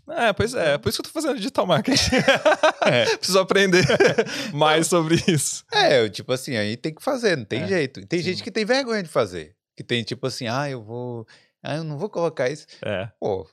é, 0.10 0.34
pois 0.34 0.54
é. 0.54 0.78
Por 0.78 0.90
isso 0.90 1.02
que 1.02 1.08
eu 1.08 1.12
tô 1.12 1.22
fazendo 1.22 1.38
digital 1.38 1.66
marketing. 1.66 2.16
é. 2.86 3.06
Preciso 3.18 3.40
aprender 3.40 3.86
mais 4.54 4.88
sobre 4.88 5.16
isso. 5.28 5.66
É, 5.72 6.08
tipo 6.10 6.32
assim, 6.32 6.56
aí 6.56 6.78
tem 6.78 6.94
que 6.94 7.04
fazer, 7.04 7.36
não 7.38 7.46
tem 7.46 7.64
é. 7.64 7.68
jeito. 7.68 8.06
Tem 8.06 8.20
Sim. 8.20 8.26
gente 8.26 8.44
que 8.44 8.52
tem 8.52 8.66
vergonha 8.66 9.02
de 9.02 9.10
fazer. 9.10 9.56
Que 9.76 9.84
tem 9.84 10.04
tipo 10.04 10.28
assim, 10.28 10.48
ah, 10.48 10.70
eu 10.70 10.84
vou. 10.84 11.28
Ah, 11.62 11.78
eu 11.78 11.84
não 11.84 11.98
vou 11.98 12.10
colocar 12.10 12.48
isso. 12.48 12.68
É. 12.84 13.10
Pô, 13.20 13.50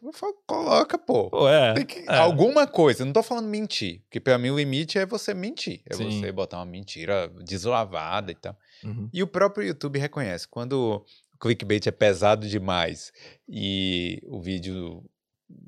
coloca, 0.46 0.98
pô. 0.98 1.30
pô 1.30 1.48
é. 1.48 1.82
Que... 1.82 2.00
é. 2.00 2.16
Alguma 2.16 2.66
coisa. 2.66 3.07
Não 3.07 3.12
tô 3.12 3.22
falando 3.22 3.48
mentir. 3.48 4.03
Porque 4.03 4.20
pra 4.20 4.36
mim 4.36 4.50
o 4.50 4.59
limite 4.59 4.98
é 4.98 5.07
você 5.07 5.32
mentir. 5.32 5.80
É 5.88 5.94
Sim. 5.94 6.20
você 6.20 6.30
botar 6.30 6.59
uma 6.59 6.66
mentira 6.66 7.32
deslavada 7.42 8.30
e 8.30 8.34
tal. 8.34 8.55
Uhum. 8.84 9.09
E 9.11 9.22
o 9.22 9.26
próprio 9.26 9.66
YouTube 9.66 9.98
reconhece. 9.98 10.46
Quando 10.46 11.03
o 11.34 11.38
clickbait 11.40 11.86
é 11.86 11.90
pesado 11.90 12.46
demais 12.46 13.12
e 13.48 14.22
o 14.26 14.40
vídeo 14.42 15.03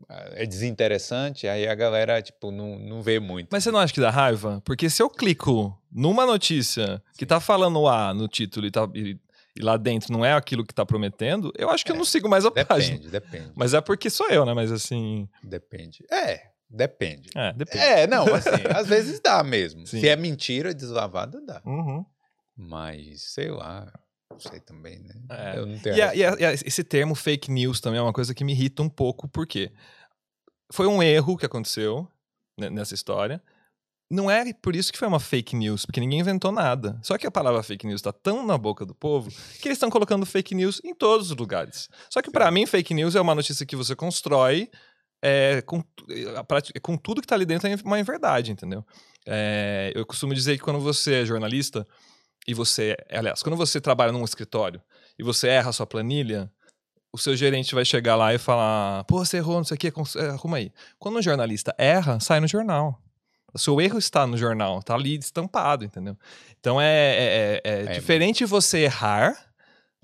é 0.09 0.47
desinteressante, 0.47 1.47
aí 1.47 1.67
a 1.67 1.75
galera, 1.75 2.21
tipo, 2.21 2.51
não, 2.51 2.79
não 2.79 3.03
vê 3.03 3.19
muito. 3.19 3.49
Mas 3.51 3.65
você 3.65 3.71
não 3.71 3.79
acha 3.79 3.93
que 3.93 4.01
dá 4.01 4.11
raiva? 4.11 4.63
Porque 4.65 4.89
se 4.91 5.03
eu 5.03 5.09
clico 5.09 5.77
numa 5.91 6.27
notícia 6.27 6.97
Sim. 6.97 7.19
que 7.19 7.27
tá 7.27 7.41
falando 7.41 7.87
A 7.87 8.13
no 8.13 8.29
título 8.29 8.67
e, 8.67 8.71
tá, 8.71 8.89
e, 8.95 9.19
e, 9.59 9.63
lá 9.63 9.77
dentro 9.77 10.13
não 10.13 10.25
é 10.25 10.33
aquilo 10.33 10.65
que 10.65 10.75
tá 10.75 10.85
prometendo, 10.85 11.53
eu 11.57 11.71
acho 11.71 11.85
que 11.85 11.93
é, 11.93 11.95
eu 11.95 11.99
não 11.99 12.05
sigo 12.05 12.29
mais 12.29 12.45
a 12.45 12.49
depende, 12.49 12.67
página. 12.67 12.99
Depende, 12.99 13.11
depende. 13.13 13.53
Mas 13.55 13.75
é 13.75 13.81
porque 13.81 14.11
sou 14.11 14.29
eu, 14.29 14.45
né? 14.45 14.55
Mas 14.55 14.71
assim... 14.71 15.29
Depende. 15.43 16.05
É, 16.11 16.43
depende. 16.69 17.31
É, 17.35 17.53
depende. 17.53 17.85
É, 17.85 18.07
não, 18.07 18.33
assim, 18.35 18.51
às 18.75 18.87
vezes 18.87 19.21
dá 19.21 19.43
mesmo. 19.43 19.87
Sim. 19.87 20.01
Se 20.01 20.09
é 20.09 20.17
mentira 20.17 20.75
deslavada, 20.75 21.41
dá. 21.41 21.63
Uhum. 21.65 22.05
Mas, 22.57 23.33
sei 23.33 23.51
lá... 23.51 23.91
Sei 24.39 24.61
também, 24.61 24.99
né? 25.01 25.15
É. 25.31 25.59
Eu 25.59 25.67
não 25.67 25.79
tenho. 25.79 25.97
E, 25.97 26.03
a, 26.03 26.15
e, 26.15 26.25
a, 26.25 26.37
e 26.39 26.45
a, 26.45 26.53
esse 26.53 26.83
termo 26.83 27.15
fake 27.15 27.51
news 27.51 27.81
também 27.81 27.99
é 27.99 28.03
uma 28.03 28.13
coisa 28.13 28.35
que 28.35 28.45
me 28.45 28.53
irrita 28.53 28.83
um 28.83 28.89
pouco, 28.89 29.29
porque 29.29 29.73
foi 30.73 30.87
um 30.87 31.03
erro 31.03 31.37
que 31.37 31.47
aconteceu 31.47 32.09
nessa 32.59 32.95
história. 32.95 33.43
Não 34.11 34.31
é 34.31 34.53
por 34.53 34.77
isso 34.77 34.93
que 34.93 34.99
foi 34.99 35.09
uma 35.09 35.19
fake 35.19 35.57
news, 35.57 35.87
porque 35.87 36.01
ninguém 36.01 36.21
inventou 36.21 36.53
nada. 36.53 36.99
Só 37.03 37.17
que 37.17 37.27
a 37.27 37.31
palavra 37.31 37.63
fake 37.63 37.87
news 37.87 38.01
está 38.01 38.13
tão 38.13 38.47
na 38.47 38.59
boca 38.59 38.85
do 38.85 38.95
povo 38.95 39.31
que 39.61 39.67
eles 39.67 39.77
estão 39.77 39.91
colocando 39.91 40.27
fake 40.27 40.55
news 40.55 40.81
em 40.85 40.95
todos 40.95 41.31
os 41.31 41.37
lugares. 41.37 41.89
Só 42.11 42.21
que 42.21 42.31
para 42.31 42.51
mim, 42.51 42.67
fake 42.67 42.93
news 42.93 43.15
é 43.15 43.21
uma 43.21 43.35
notícia 43.35 43.65
que 43.65 43.75
você 43.75 43.97
constrói 43.97 44.71
é, 45.23 45.63
com, 45.63 45.83
com 46.83 46.97
tudo 46.99 47.23
que 47.23 47.25
está 47.25 47.35
ali 47.35 47.47
dentro 47.47 47.67
é 47.67 47.75
uma 47.83 48.03
verdade, 48.03 48.53
entendeu? 48.53 48.85
É, 49.27 49.91
eu 49.95 50.05
costumo 50.05 50.35
dizer 50.35 50.59
que 50.59 50.63
quando 50.63 50.81
você 50.81 51.23
é 51.23 51.25
jornalista, 51.25 51.87
e 52.47 52.55
você, 52.55 52.97
aliás, 53.11 53.43
quando 53.43 53.57
você 53.57 53.81
trabalha 53.81 54.13
num 54.13 54.25
escritório 54.25 54.81
e 55.19 55.23
você 55.23 55.49
erra 55.49 55.71
a 55.71 55.73
sua 55.73 55.87
planilha, 55.87 56.51
o 57.13 57.19
seu 57.19 57.37
gerente 57.37 57.75
vai 57.75 57.85
chegar 57.85 58.17
lá 58.17 58.35
e 58.35 58.39
falar: 58.39 59.05
pô, 59.05 59.25
você 59.25 59.37
errou, 59.39 59.57
não 59.57 59.65
sei 59.65 59.77
o 59.77 59.79
que, 59.79 59.93
arruma 60.33 60.57
aí. 60.57 60.73
Quando 60.99 61.19
um 61.19 61.23
jornalista 61.23 61.75
erra, 61.79 62.19
sai 62.21 62.41
no 62.41 62.49
jornal. 62.49 63.01
O 63.53 63.59
seu 63.59 63.81
erro 63.81 63.99
está 63.99 64.27
no 64.27 64.37
jornal, 64.37 64.83
tá 64.83 64.95
ali 64.95 65.17
estampado, 65.17 65.85
entendeu? 65.85 66.19
Então 66.59 66.81
é, 66.81 66.87
é, 66.87 67.61
é, 67.63 67.83
é 67.83 67.87
diferente 67.93 68.45
você 68.45 68.81
errar 68.81 69.54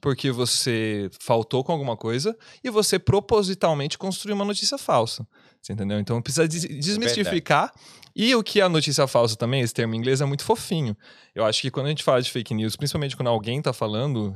porque 0.00 0.30
você 0.30 1.10
faltou 1.20 1.62
com 1.62 1.72
alguma 1.72 1.96
coisa 1.96 2.36
e 2.62 2.70
você 2.70 2.98
propositalmente 2.98 3.98
construiu 3.98 4.34
uma 4.34 4.44
notícia 4.44 4.78
falsa. 4.78 5.26
Você 5.60 5.72
entendeu? 5.72 5.98
Então 5.98 6.20
precisa 6.22 6.48
des 6.48 6.62
desmistificar. 6.62 7.72
e 8.16 8.34
o 8.34 8.42
que 8.42 8.60
é 8.60 8.64
a 8.64 8.68
notícia 8.68 9.06
falsa 9.06 9.36
também, 9.36 9.60
esse 9.60 9.74
termo 9.74 9.94
em 9.94 9.98
inglês, 9.98 10.20
é 10.20 10.24
muito 10.24 10.44
fofinho. 10.44 10.96
Eu 11.34 11.44
acho 11.44 11.60
que 11.60 11.70
quando 11.70 11.86
a 11.86 11.90
gente 11.90 12.02
fala 12.02 12.22
de 12.22 12.30
fake 12.30 12.54
news, 12.54 12.76
principalmente 12.76 13.16
quando 13.16 13.28
alguém 13.28 13.58
está 13.58 13.72
falando, 13.72 14.34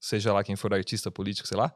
seja 0.00 0.32
lá 0.32 0.42
quem 0.42 0.56
for 0.56 0.74
artista, 0.74 1.10
político, 1.10 1.46
sei 1.46 1.56
lá, 1.56 1.72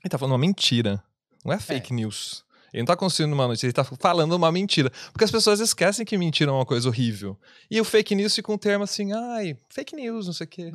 ele 0.00 0.06
está 0.06 0.18
falando 0.18 0.32
uma 0.32 0.38
mentira. 0.38 1.02
Não 1.44 1.52
é 1.52 1.58
fake 1.58 1.92
é. 1.92 1.96
news. 1.96 2.45
Ele 2.76 2.82
não 2.82 2.88
tá 2.88 2.94
construindo 2.96 3.32
uma 3.32 3.48
notícia, 3.48 3.64
ele 3.64 3.72
tá 3.72 3.82
falando 3.82 4.34
uma 4.34 4.52
mentira. 4.52 4.90
Porque 5.10 5.24
as 5.24 5.30
pessoas 5.30 5.60
esquecem 5.60 6.04
que 6.04 6.18
mentira 6.18 6.50
é 6.50 6.54
uma 6.54 6.66
coisa 6.66 6.86
horrível. 6.86 7.34
E 7.70 7.80
o 7.80 7.84
fake 7.84 8.14
news 8.14 8.34
fica 8.34 8.52
um 8.52 8.58
termo 8.58 8.84
assim, 8.84 9.14
ai, 9.14 9.56
fake 9.70 9.96
news, 9.96 10.26
não 10.26 10.34
sei 10.34 10.44
o 10.44 10.48
quê. 10.48 10.72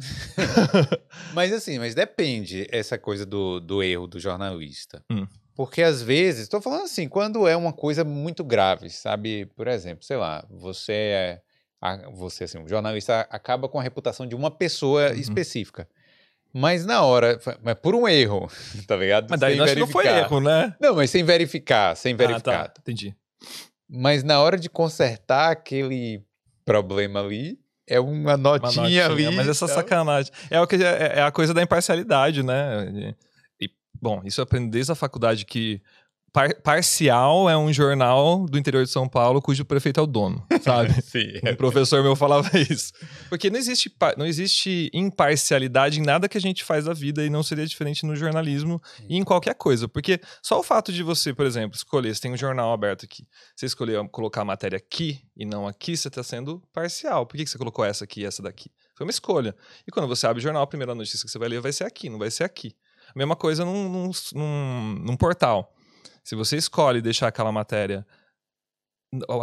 mas 1.35 1.53
assim, 1.53 1.77
mas 1.77 1.93
depende 1.93 2.67
essa 2.71 2.97
coisa 2.97 3.23
do, 3.23 3.59
do 3.59 3.83
erro 3.83 4.07
do 4.07 4.19
jornalista. 4.19 5.05
Hum. 5.11 5.27
Porque 5.53 5.83
às 5.83 6.01
vezes, 6.01 6.41
estou 6.41 6.59
falando 6.59 6.85
assim, 6.85 7.07
quando 7.07 7.47
é 7.47 7.55
uma 7.55 7.71
coisa 7.71 8.03
muito 8.03 8.43
grave, 8.43 8.89
sabe? 8.89 9.45
Por 9.55 9.67
exemplo, 9.67 10.03
sei 10.03 10.17
lá, 10.17 10.43
você 10.49 10.93
é. 10.93 11.41
Você, 12.13 12.45
assim, 12.45 12.57
um 12.57 12.67
jornalista 12.67 13.27
acaba 13.29 13.69
com 13.69 13.79
a 13.79 13.83
reputação 13.83 14.25
de 14.25 14.33
uma 14.33 14.49
pessoa 14.49 15.09
uhum. 15.11 15.17
específica. 15.17 15.87
Mas 16.53 16.85
na 16.85 17.01
hora, 17.01 17.39
mas 17.63 17.75
por 17.75 17.95
um 17.95 18.07
erro, 18.07 18.49
tá 18.87 18.95
ligado? 18.95 19.27
Mas 19.29 19.39
daí 19.39 19.55
não 19.55 19.87
foi 19.87 20.07
erro, 20.07 20.39
né? 20.39 20.75
Não, 20.79 20.95
mas 20.95 21.09
sem 21.09 21.23
verificar, 21.23 21.95
sem 21.95 22.15
verificar. 22.15 22.65
Ah, 22.65 22.67
tá. 22.67 22.81
Entendi. 22.81 23.15
Mas 23.89 24.23
na 24.23 24.39
hora 24.39 24.57
de 24.57 24.69
consertar 24.69 25.51
aquele 25.51 26.23
problema 26.65 27.21
ali, 27.21 27.59
é 27.87 27.99
uma 27.99 28.37
notinha, 28.37 28.69
uma 28.71 28.83
notinha 28.83 29.05
ali. 29.05 29.35
Mas 29.35 29.47
essa 29.47 29.65
então... 29.65 29.75
sacanagem. 29.75 30.31
É, 30.49 30.59
o 30.61 30.67
que, 30.67 30.75
é, 30.75 31.13
é, 31.17 31.21
a 31.21 31.31
coisa 31.31 31.53
da 31.53 31.61
imparcialidade, 31.61 32.43
né? 32.43 33.13
E, 33.59 33.69
bom, 34.01 34.21
isso 34.23 34.39
eu 34.39 34.43
aprendi 34.43 34.69
desde 34.69 34.91
a 34.91 34.95
faculdade 34.95 35.45
que 35.45 35.81
Par 36.33 36.55
Parcial 36.61 37.49
é 37.49 37.57
um 37.57 37.73
jornal 37.73 38.45
do 38.45 38.57
interior 38.57 38.85
de 38.85 38.89
São 38.89 39.07
Paulo 39.07 39.41
cujo 39.41 39.65
prefeito 39.65 39.99
é 39.99 40.03
o 40.03 40.07
dono, 40.07 40.41
sabe? 40.61 40.93
Sim. 41.03 41.33
Um 41.45 41.55
professor 41.57 42.01
meu 42.01 42.15
falava 42.15 42.49
isso. 42.57 42.93
Porque 43.27 43.49
não 43.49 43.59
existe, 43.59 43.93
não 44.17 44.25
existe 44.25 44.89
imparcialidade 44.93 45.99
em 45.99 46.03
nada 46.03 46.29
que 46.29 46.37
a 46.37 46.41
gente 46.41 46.63
faz 46.63 46.85
da 46.85 46.93
vida 46.93 47.25
e 47.25 47.29
não 47.29 47.43
seria 47.43 47.65
diferente 47.65 48.05
no 48.05 48.15
jornalismo 48.15 48.81
Sim. 48.95 49.05
e 49.09 49.17
em 49.17 49.23
qualquer 49.25 49.55
coisa. 49.55 49.89
Porque 49.89 50.21
só 50.41 50.57
o 50.57 50.63
fato 50.63 50.93
de 50.93 51.03
você, 51.03 51.33
por 51.33 51.45
exemplo, 51.45 51.75
escolher, 51.75 52.15
você 52.15 52.21
tem 52.21 52.31
um 52.31 52.37
jornal 52.37 52.71
aberto 52.71 53.03
aqui, 53.03 53.27
você 53.53 53.65
escolher 53.65 54.01
colocar 54.09 54.41
a 54.41 54.45
matéria 54.45 54.77
aqui 54.77 55.19
e 55.35 55.45
não 55.45 55.67
aqui, 55.67 55.97
você 55.97 56.07
está 56.07 56.23
sendo 56.23 56.63
parcial. 56.71 57.25
Por 57.25 57.35
que 57.35 57.45
você 57.45 57.57
colocou 57.57 57.83
essa 57.83 58.05
aqui 58.05 58.21
e 58.21 58.25
essa 58.25 58.41
daqui? 58.41 58.71
Foi 58.95 59.05
uma 59.05 59.11
escolha. 59.11 59.53
E 59.85 59.91
quando 59.91 60.07
você 60.07 60.25
abre 60.27 60.39
o 60.39 60.41
jornal, 60.41 60.63
a 60.63 60.67
primeira 60.67 60.95
notícia 60.95 61.25
que 61.25 61.29
você 61.29 61.37
vai 61.37 61.49
ler 61.49 61.59
vai 61.59 61.73
ser 61.73 61.83
aqui, 61.83 62.09
não 62.09 62.17
vai 62.17 62.31
ser 62.31 62.45
aqui. 62.45 62.73
A 63.13 63.19
mesma 63.19 63.35
coisa 63.35 63.65
num, 63.65 63.89
num, 63.89 64.11
num, 64.33 64.95
num 65.05 65.17
portal. 65.17 65.73
Se 66.23 66.35
você 66.35 66.57
escolhe 66.57 67.01
deixar 67.01 67.27
aquela 67.27 67.51
matéria 67.51 68.05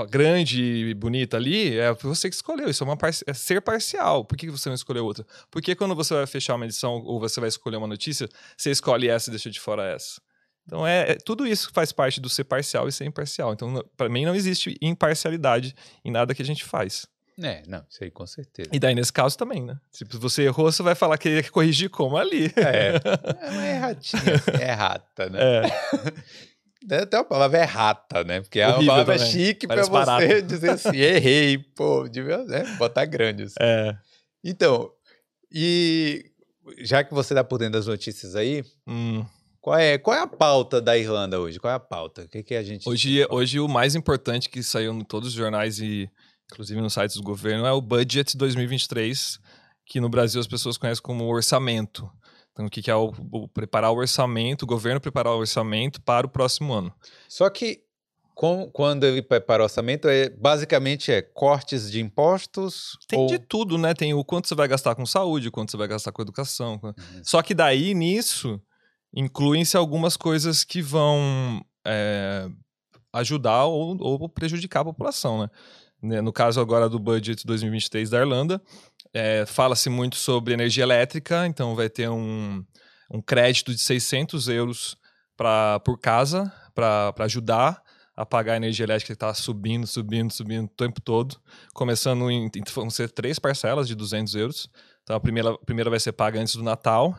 grande 0.08 0.62
e 0.62 0.94
bonita 0.94 1.36
ali, 1.36 1.78
é 1.78 1.92
você 1.92 2.30
que 2.30 2.34
escolheu. 2.34 2.70
Isso 2.70 2.82
é, 2.82 2.86
uma 2.86 2.96
par 2.96 3.10
é 3.26 3.34
ser 3.34 3.60
parcial. 3.60 4.24
Por 4.24 4.36
que 4.36 4.50
você 4.50 4.68
não 4.68 4.74
escolheu 4.74 5.04
outra? 5.04 5.26
Porque 5.50 5.74
quando 5.74 5.94
você 5.94 6.14
vai 6.14 6.26
fechar 6.26 6.54
uma 6.54 6.64
edição 6.64 7.02
ou 7.04 7.20
você 7.20 7.38
vai 7.38 7.48
escolher 7.48 7.76
uma 7.76 7.86
notícia, 7.86 8.28
você 8.56 8.70
escolhe 8.70 9.08
essa 9.08 9.28
e 9.28 9.32
deixa 9.32 9.50
de 9.50 9.60
fora 9.60 9.84
essa. 9.84 10.20
Então, 10.66 10.86
é, 10.86 11.12
é 11.12 11.14
tudo 11.14 11.46
isso 11.46 11.70
faz 11.72 11.92
parte 11.92 12.20
do 12.20 12.28
ser 12.28 12.44
parcial 12.44 12.88
e 12.88 12.92
ser 12.92 13.04
imparcial. 13.04 13.52
Então, 13.52 13.82
para 13.96 14.08
mim, 14.08 14.24
não 14.24 14.34
existe 14.34 14.76
imparcialidade 14.80 15.74
em 16.04 16.10
nada 16.10 16.34
que 16.34 16.42
a 16.42 16.44
gente 16.44 16.64
faz. 16.64 17.06
É, 17.40 17.62
não, 17.68 17.84
isso 17.88 18.02
aí 18.02 18.10
com 18.10 18.26
certeza. 18.26 18.68
E 18.72 18.78
daí, 18.80 18.94
nesse 18.94 19.12
caso 19.12 19.38
também, 19.38 19.62
né? 19.62 19.78
Se 19.92 20.04
você 20.04 20.42
errou, 20.42 20.70
você 20.70 20.82
vai 20.82 20.94
falar 20.94 21.16
que 21.16 21.28
ia 21.28 21.50
corrigir 21.50 21.88
como 21.88 22.16
ali. 22.16 22.46
É, 22.56 22.96
é 23.46 23.50
uma 23.50 23.66
erratinha, 23.66 24.22
é 24.60 24.72
rata, 24.72 25.30
né? 25.30 25.38
É. 25.40 26.48
Até 26.90 27.16
a 27.16 27.24
palavra 27.24 27.58
é 27.58 27.64
rata, 27.64 28.22
né? 28.24 28.40
Porque 28.40 28.60
é 28.60 28.68
uma 28.68 28.86
palavra 28.86 29.18
também. 29.18 29.32
chique 29.32 29.66
para 29.66 29.82
você 29.82 29.90
barato. 29.90 30.42
dizer 30.46 30.70
assim, 30.70 30.96
errei, 30.96 31.58
pô, 31.58 32.08
devia 32.08 32.44
né? 32.44 32.64
botar 32.78 33.04
grande. 33.04 33.44
Assim. 33.44 33.56
É. 33.60 33.96
Então, 34.44 34.90
e 35.52 36.24
já 36.78 37.02
que 37.02 37.12
você 37.12 37.34
tá 37.34 37.42
por 37.42 37.58
dentro 37.58 37.74
das 37.74 37.86
notícias 37.86 38.36
aí, 38.36 38.64
hum. 38.86 39.24
qual, 39.60 39.76
é, 39.76 39.98
qual 39.98 40.16
é 40.16 40.20
a 40.20 40.26
pauta 40.26 40.80
da 40.80 40.96
Irlanda 40.96 41.40
hoje? 41.40 41.58
Qual 41.58 41.72
é 41.72 41.76
a 41.76 41.80
pauta? 41.80 42.22
O 42.22 42.28
que, 42.28 42.42
que 42.42 42.54
a 42.54 42.62
gente. 42.62 42.88
Hoje, 42.88 43.26
hoje, 43.28 43.58
o 43.58 43.68
mais 43.68 43.94
importante 43.94 44.48
que 44.48 44.62
saiu 44.62 44.92
em 44.92 45.04
todos 45.04 45.30
os 45.30 45.34
jornais 45.34 45.80
e, 45.80 46.08
inclusive, 46.50 46.80
nos 46.80 46.94
sites 46.94 47.16
do 47.16 47.22
governo 47.22 47.66
é 47.66 47.72
o 47.72 47.80
Budget 47.80 48.36
2023, 48.36 49.38
que 49.86 50.00
no 50.00 50.08
Brasil 50.08 50.40
as 50.40 50.46
pessoas 50.46 50.76
conhecem 50.76 51.02
como 51.02 51.24
orçamento. 51.24 52.08
Então, 52.58 52.66
o 52.66 52.70
que, 52.70 52.90
é 52.90 52.96
o, 52.96 53.12
o, 53.30 53.46
preparar 53.46 53.92
o 53.92 53.98
orçamento, 53.98 54.62
o 54.62 54.66
governo 54.66 55.00
preparar 55.00 55.32
o 55.34 55.38
orçamento 55.38 56.02
para 56.02 56.26
o 56.26 56.28
próximo 56.28 56.72
ano. 56.72 56.92
Só 57.28 57.48
que 57.48 57.84
com, 58.34 58.68
quando 58.72 59.04
ele 59.04 59.22
prepara 59.22 59.62
o 59.62 59.64
orçamento, 59.64 60.08
é, 60.08 60.28
basicamente 60.28 61.12
é 61.12 61.22
cortes 61.22 61.88
de 61.88 62.00
impostos? 62.00 62.98
Tem 63.06 63.16
ou... 63.16 63.26
de 63.28 63.38
tudo, 63.38 63.78
né? 63.78 63.94
Tem 63.94 64.12
o 64.12 64.24
quanto 64.24 64.48
você 64.48 64.56
vai 64.56 64.66
gastar 64.66 64.96
com 64.96 65.06
saúde, 65.06 65.52
quanto 65.52 65.70
você 65.70 65.76
vai 65.76 65.86
gastar 65.86 66.10
com 66.10 66.20
educação. 66.20 66.80
Uhum. 66.82 66.92
Só 67.22 67.42
que 67.42 67.54
daí, 67.54 67.94
nisso, 67.94 68.60
incluem-se 69.14 69.76
algumas 69.76 70.16
coisas 70.16 70.64
que 70.64 70.82
vão 70.82 71.64
é, 71.86 72.48
ajudar 73.12 73.66
ou, 73.66 73.96
ou 74.00 74.28
prejudicar 74.28 74.80
a 74.80 74.86
população, 74.86 75.42
né? 75.42 75.48
No 76.00 76.32
caso 76.32 76.60
agora 76.60 76.88
do 76.88 76.98
budget 76.98 77.44
2023 77.44 78.08
da 78.10 78.20
Irlanda, 78.20 78.62
é, 79.12 79.44
Fala-se 79.46 79.88
muito 79.88 80.16
sobre 80.16 80.54
energia 80.54 80.82
elétrica, 80.82 81.46
então 81.46 81.74
vai 81.74 81.88
ter 81.88 82.08
um, 82.08 82.64
um 83.10 83.20
crédito 83.20 83.74
de 83.74 83.80
600 83.80 84.48
euros 84.48 84.96
pra, 85.36 85.80
por 85.80 85.98
casa 85.98 86.52
para 86.74 87.14
ajudar 87.20 87.82
a 88.16 88.26
pagar 88.26 88.54
a 88.54 88.56
energia 88.56 88.84
elétrica 88.84 89.12
que 89.12 89.16
está 89.16 89.32
subindo, 89.32 89.86
subindo, 89.86 90.32
subindo 90.32 90.64
o 90.64 90.68
tempo 90.68 91.00
todo. 91.00 91.36
Começando 91.72 92.28
em. 92.30 92.50
Vão 92.74 92.90
ser 92.90 93.10
três 93.10 93.38
parcelas 93.38 93.86
de 93.86 93.94
200 93.94 94.34
euros. 94.34 94.68
Então 95.04 95.14
a 95.14 95.20
primeira, 95.20 95.50
a 95.50 95.58
primeira 95.58 95.88
vai 95.88 96.00
ser 96.00 96.12
paga 96.12 96.40
antes 96.40 96.56
do 96.56 96.62
Natal 96.62 97.16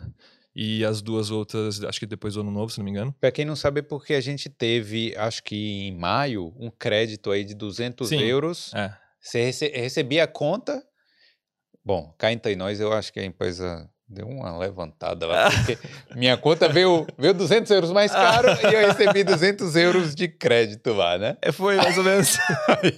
e 0.53 0.83
as 0.83 1.01
duas 1.01 1.31
outras, 1.31 1.81
acho 1.83 1.99
que 1.99 2.05
depois 2.05 2.33
do 2.33 2.41
ano 2.41 2.51
novo, 2.51 2.69
se 2.69 2.79
não 2.79 2.85
me 2.85 2.91
engano. 2.91 3.15
Para 3.17 3.31
quem 3.31 3.45
não 3.45 3.55
sabe, 3.55 3.79
é 3.79 3.83
porque 3.83 4.13
a 4.13 4.19
gente 4.19 4.49
teve, 4.49 5.15
acho 5.15 5.41
que 5.41 5.87
em 5.87 5.97
maio, 5.97 6.53
um 6.59 6.69
crédito 6.69 7.31
aí 7.31 7.45
de 7.45 7.55
200 7.55 8.09
Sim, 8.09 8.19
euros. 8.19 8.73
É. 8.73 8.93
Você 9.21 9.43
rece 9.43 9.69
recebia 9.69 10.25
a 10.25 10.27
conta 10.27 10.83
Bom, 11.89 12.13
cá 12.19 12.31
entre 12.31 12.55
nós, 12.55 12.79
eu 12.79 12.93
acho 12.93 13.11
que 13.11 13.19
a 13.19 13.25
empresa 13.25 13.89
deu 14.07 14.27
uma 14.27 14.55
levantada 14.55 15.25
lá, 15.25 15.49
porque 15.49 15.75
minha 16.15 16.37
conta 16.37 16.69
veio, 16.69 17.07
veio 17.17 17.33
200 17.33 17.71
euros 17.71 17.91
mais 17.91 18.11
caro 18.11 18.47
e 18.47 18.75
eu 18.75 18.87
recebi 18.87 19.23
200 19.23 19.75
euros 19.75 20.13
de 20.13 20.27
crédito 20.27 20.93
lá, 20.93 21.17
né? 21.17 21.35
É, 21.41 21.51
foi 21.51 21.77
mais 21.77 21.97
ou 21.97 22.03
menos. 22.03 22.37
aí, 22.77 22.93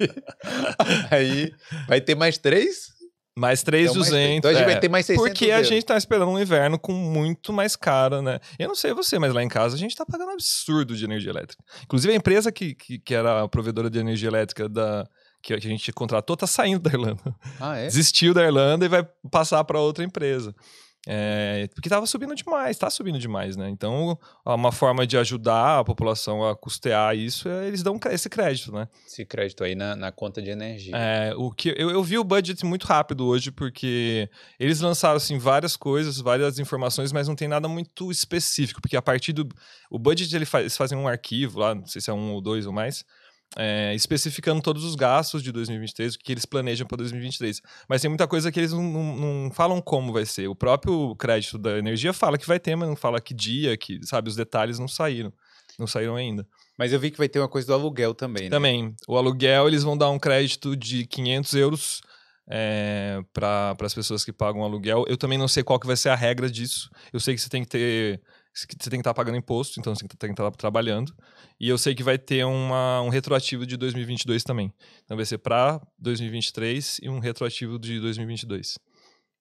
aí 1.09 1.53
vai 1.87 2.01
ter 2.01 2.15
mais 2.15 2.37
três? 2.37 2.91
Mais 3.33 3.63
3,200. 3.63 4.11
Então, 4.11 4.29
então 4.35 4.51
a 4.51 4.53
gente 4.55 4.63
é, 4.63 4.65
vai 4.65 4.79
ter 4.81 4.89
mais 4.89 5.05
600 5.05 5.25
Porque 5.25 5.45
euros. 5.45 5.67
a 5.67 5.69
gente 5.69 5.85
tá 5.85 5.95
esperando 5.95 6.29
um 6.29 6.37
inverno 6.37 6.77
com 6.77 6.91
muito 6.91 7.53
mais 7.53 7.77
caro, 7.77 8.21
né? 8.21 8.41
Eu 8.59 8.67
não 8.67 8.75
sei 8.75 8.93
você, 8.93 9.17
mas 9.17 9.33
lá 9.33 9.41
em 9.41 9.47
casa 9.47 9.77
a 9.77 9.79
gente 9.79 9.95
tá 9.95 10.05
pagando 10.05 10.31
um 10.31 10.33
absurdo 10.33 10.97
de 10.97 11.05
energia 11.05 11.31
elétrica. 11.31 11.63
Inclusive 11.85 12.11
a 12.11 12.17
empresa 12.17 12.51
que, 12.51 12.75
que, 12.75 12.99
que 12.99 13.15
era 13.15 13.43
a 13.43 13.47
provedora 13.47 13.89
de 13.89 13.99
energia 13.99 14.27
elétrica 14.27 14.67
da, 14.67 15.07
que 15.41 15.53
a 15.53 15.59
gente 15.59 15.91
contratou 15.91 16.37
tá 16.37 16.47
saindo 16.47 16.81
da 16.81 16.91
Irlanda. 16.91 17.35
Ah, 17.59 17.77
é? 17.77 17.85
Desistiu 17.85 18.33
da 18.33 18.43
Irlanda 18.43 18.85
e 18.85 18.89
vai 18.89 19.07
passar 19.29 19.63
para 19.63 19.79
outra 19.79 20.03
empresa. 20.03 20.55
É, 21.07 21.67
porque 21.73 21.87
estava 21.87 22.05
subindo 22.05 22.35
demais, 22.35 22.75
está 22.75 22.87
subindo 22.87 23.17
demais, 23.17 23.57
né? 23.57 23.67
Então, 23.69 24.17
uma 24.45 24.71
forma 24.71 25.07
de 25.07 25.17
ajudar 25.17 25.79
a 25.79 25.83
população 25.83 26.47
a 26.47 26.55
custear 26.55 27.15
isso 27.15 27.49
é 27.49 27.67
eles 27.67 27.81
dão 27.81 27.99
esse 28.11 28.29
crédito, 28.29 28.71
né? 28.71 28.87
Esse 29.07 29.25
crédito 29.25 29.63
aí 29.63 29.73
na, 29.73 29.95
na 29.95 30.11
conta 30.11 30.41
de 30.41 30.51
energia. 30.51 30.95
É, 30.95 31.33
o 31.35 31.49
que 31.49 31.69
eu, 31.69 31.89
eu 31.89 32.03
vi 32.03 32.19
o 32.19 32.23
budget 32.23 32.63
muito 32.63 32.85
rápido 32.85 33.25
hoje, 33.25 33.51
porque 33.51 34.29
eles 34.59 34.79
lançaram 34.79 35.17
assim, 35.17 35.39
várias 35.39 35.75
coisas, 35.75 36.19
várias 36.19 36.59
informações, 36.59 37.11
mas 37.11 37.27
não 37.27 37.35
tem 37.35 37.47
nada 37.47 37.67
muito 37.67 38.11
específico, 38.11 38.79
porque 38.79 38.95
a 38.95 39.01
partir 39.01 39.33
do. 39.33 39.49
O 39.89 39.97
budget 39.97 40.35
ele 40.35 40.45
faz, 40.45 40.63
eles 40.63 40.77
fazem 40.77 40.97
um 40.97 41.07
arquivo 41.07 41.59
lá, 41.59 41.73
não 41.73 41.87
sei 41.87 41.99
se 41.99 42.11
é 42.11 42.13
um 42.13 42.31
ou 42.31 42.41
dois 42.41 42.67
ou 42.67 42.73
mais 42.73 43.03
é, 43.57 43.93
especificando 43.93 44.61
todos 44.61 44.83
os 44.83 44.95
gastos 44.95 45.43
de 45.43 45.51
2023, 45.51 46.15
o 46.15 46.19
que 46.19 46.31
eles 46.31 46.45
planejam 46.45 46.87
para 46.87 46.97
2023. 46.97 47.61
Mas 47.87 48.01
tem 48.01 48.09
muita 48.09 48.27
coisa 48.27 48.51
que 48.51 48.59
eles 48.59 48.71
não, 48.71 48.83
não, 48.83 49.15
não, 49.17 49.51
falam 49.51 49.81
como 49.81 50.13
vai 50.13 50.25
ser. 50.25 50.47
O 50.47 50.55
próprio 50.55 51.15
crédito 51.15 51.57
da 51.57 51.77
energia 51.77 52.13
fala 52.13 52.37
que 52.37 52.47
vai 52.47 52.59
ter, 52.59 52.75
mas 52.75 52.87
não 52.87 52.95
fala 52.95 53.19
que 53.19 53.33
dia, 53.33 53.75
que, 53.75 53.99
sabe, 54.05 54.29
os 54.29 54.35
detalhes 54.35 54.79
não 54.79 54.87
saíram. 54.87 55.33
Não 55.77 55.87
saíram 55.87 56.15
ainda. 56.15 56.47
Mas 56.77 56.93
eu 56.93 56.99
vi 56.99 57.11
que 57.11 57.17
vai 57.17 57.27
ter 57.27 57.39
uma 57.39 57.47
coisa 57.47 57.67
do 57.67 57.73
aluguel 57.73 58.13
também, 58.13 58.43
né? 58.43 58.49
Também. 58.49 58.95
O 59.07 59.17
aluguel, 59.17 59.67
eles 59.67 59.83
vão 59.83 59.97
dar 59.97 60.09
um 60.09 60.19
crédito 60.19 60.75
de 60.75 61.05
500 61.05 61.53
euros 61.53 62.01
é, 62.47 63.21
para 63.33 63.75
as 63.81 63.93
pessoas 63.93 64.23
que 64.23 64.31
pagam 64.31 64.63
aluguel. 64.63 65.05
Eu 65.07 65.17
também 65.17 65.37
não 65.37 65.47
sei 65.47 65.63
qual 65.63 65.79
que 65.79 65.87
vai 65.87 65.97
ser 65.97 66.09
a 66.09 66.15
regra 66.15 66.49
disso. 66.49 66.89
Eu 67.11 67.19
sei 67.19 67.35
que 67.35 67.41
você 67.41 67.49
tem 67.49 67.63
que 67.63 67.69
ter 67.69 68.21
você 68.53 68.67
tem 68.67 68.77
que 68.91 68.95
estar 68.97 69.11
tá 69.11 69.13
pagando 69.13 69.37
imposto, 69.37 69.79
então 69.79 69.95
você 69.95 70.07
tem 70.07 70.09
que 70.09 70.25
estar 70.33 70.51
tá 70.51 70.51
trabalhando. 70.51 71.13
E 71.59 71.69
eu 71.69 71.77
sei 71.77 71.95
que 71.95 72.03
vai 72.03 72.17
ter 72.17 72.45
uma, 72.45 73.01
um 73.01 73.09
retroativo 73.09 73.65
de 73.65 73.77
2022 73.77 74.43
também. 74.43 74.73
Então 75.03 75.15
vai 75.15 75.25
ser 75.25 75.37
para 75.37 75.81
2023 75.97 76.99
e 77.01 77.09
um 77.09 77.19
retroativo 77.19 77.79
de 77.79 77.99
2022. 77.99 78.77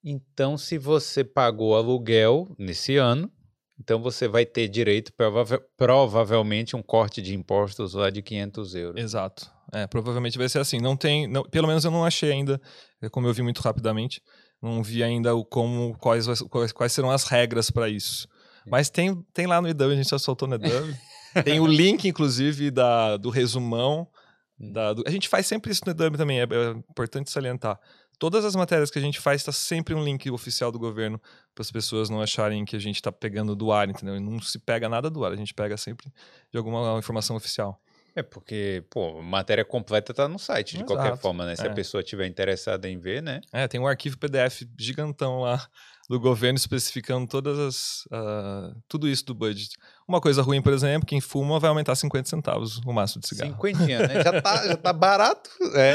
Então, 0.02 0.56
se 0.56 0.78
você 0.78 1.22
pagou 1.22 1.76
aluguel 1.76 2.54
nesse 2.58 2.96
ano, 2.96 3.30
então 3.78 4.00
você 4.00 4.28
vai 4.28 4.46
ter 4.46 4.68
direito, 4.68 5.12
prova 5.12 5.58
provavelmente, 5.76 6.76
um 6.76 6.82
corte 6.82 7.20
de 7.20 7.34
impostos 7.34 7.94
lá 7.94 8.11
de 8.11 8.22
500 8.22 8.74
euros. 8.74 9.02
Exato. 9.02 9.50
É, 9.72 9.86
provavelmente 9.86 10.38
vai 10.38 10.48
ser 10.48 10.58
assim. 10.58 10.78
Não 10.78 10.96
tem, 10.96 11.26
não, 11.26 11.42
pelo 11.44 11.66
menos 11.66 11.84
eu 11.84 11.90
não 11.90 12.04
achei 12.04 12.30
ainda, 12.30 12.61
é 13.00 13.08
como 13.08 13.26
eu 13.26 13.32
vi 13.32 13.42
muito 13.42 13.61
rapidamente, 13.61 14.22
não 14.61 14.82
vi 14.82 15.02
ainda 15.02 15.34
o 15.34 15.44
como 15.44 15.96
quais, 15.98 16.26
quais, 16.48 16.72
quais 16.72 16.92
serão 16.92 17.11
as 17.11 17.24
regras 17.24 17.70
para 17.70 17.88
isso. 17.88 18.28
É. 18.66 18.70
Mas 18.70 18.90
tem, 18.90 19.14
tem 19.32 19.46
lá 19.46 19.61
no 19.61 19.68
EDUB, 19.68 19.92
a 19.92 19.96
gente 19.96 20.08
já 20.08 20.18
soltou 20.18 20.48
no 20.48 20.54
EDUB. 20.54 20.96
tem 21.44 21.61
o 21.61 21.66
link, 21.66 22.06
inclusive, 22.06 22.70
da, 22.70 23.16
do 23.16 23.30
resumão. 23.30 24.08
Hum. 24.58 24.72
Da, 24.72 24.92
do, 24.92 25.04
a 25.06 25.11
gente 25.11 25.28
faz 25.28 25.46
sempre 25.46 25.72
isso 25.72 25.82
no 25.84 25.92
EDUB 25.92 26.16
também, 26.16 26.40
é, 26.40 26.42
é 26.42 26.70
importante 26.70 27.30
salientar. 27.30 27.78
Todas 28.18 28.44
as 28.44 28.54
matérias 28.54 28.90
que 28.90 28.98
a 28.98 29.02
gente 29.02 29.18
faz 29.18 29.40
está 29.40 29.50
sempre 29.50 29.94
um 29.94 30.04
link 30.04 30.30
oficial 30.30 30.70
do 30.70 30.78
governo 30.78 31.18
para 31.54 31.62
as 31.62 31.70
pessoas 31.70 32.11
não 32.11 32.20
acharem 32.20 32.66
que 32.66 32.76
a 32.76 32.78
gente 32.78 32.96
está 32.96 33.11
pegando 33.11 33.56
do 33.56 33.72
ar, 33.72 33.88
entendeu? 33.88 34.20
Não 34.20 34.38
se 34.42 34.58
pega 34.58 34.90
nada 34.90 35.08
do 35.08 35.24
ar, 35.24 35.32
a 35.32 35.36
gente 35.36 35.54
pega 35.54 35.74
sempre 35.78 36.12
de 36.52 36.58
alguma 36.58 36.98
informação 36.98 37.34
oficial. 37.34 37.80
É 38.14 38.22
porque, 38.22 38.84
pô, 38.90 39.22
matéria 39.22 39.64
completa 39.64 40.12
tá 40.12 40.28
no 40.28 40.38
site, 40.38 40.72
de 40.72 40.78
Exato. 40.78 40.92
qualquer 40.92 41.16
forma, 41.16 41.46
né? 41.46 41.56
Se 41.56 41.66
é. 41.66 41.70
a 41.70 41.72
pessoa 41.72 42.02
tiver 42.02 42.26
interessada 42.26 42.88
em 42.88 42.98
ver, 42.98 43.22
né? 43.22 43.40
É, 43.52 43.66
tem 43.66 43.80
um 43.80 43.86
arquivo 43.86 44.18
PDF 44.18 44.64
gigantão 44.78 45.40
lá 45.40 45.66
do 46.11 46.18
governo 46.18 46.56
especificando 46.56 47.24
todas 47.24 47.56
as. 47.56 48.04
Uh, 48.06 48.76
tudo 48.88 49.08
isso 49.08 49.24
do 49.26 49.32
budget. 49.32 49.76
Uma 50.08 50.20
coisa 50.20 50.42
ruim, 50.42 50.61
por 50.61 50.72
exemplo, 50.72 51.06
quem 51.06 51.20
fuma 51.20 51.61
vai 51.61 51.68
aumentar 51.68 51.94
50 51.94 52.28
centavos 52.28 52.80
o 52.84 52.92
máximo 52.92 53.22
de 53.22 53.28
cigarro. 53.28 53.52
50, 53.52 53.78
né? 54.08 54.18
Já 54.24 54.42
tá, 54.42 54.66
já 54.66 54.76
tá 54.76 54.92
barato. 54.92 55.48
É. 55.72 55.94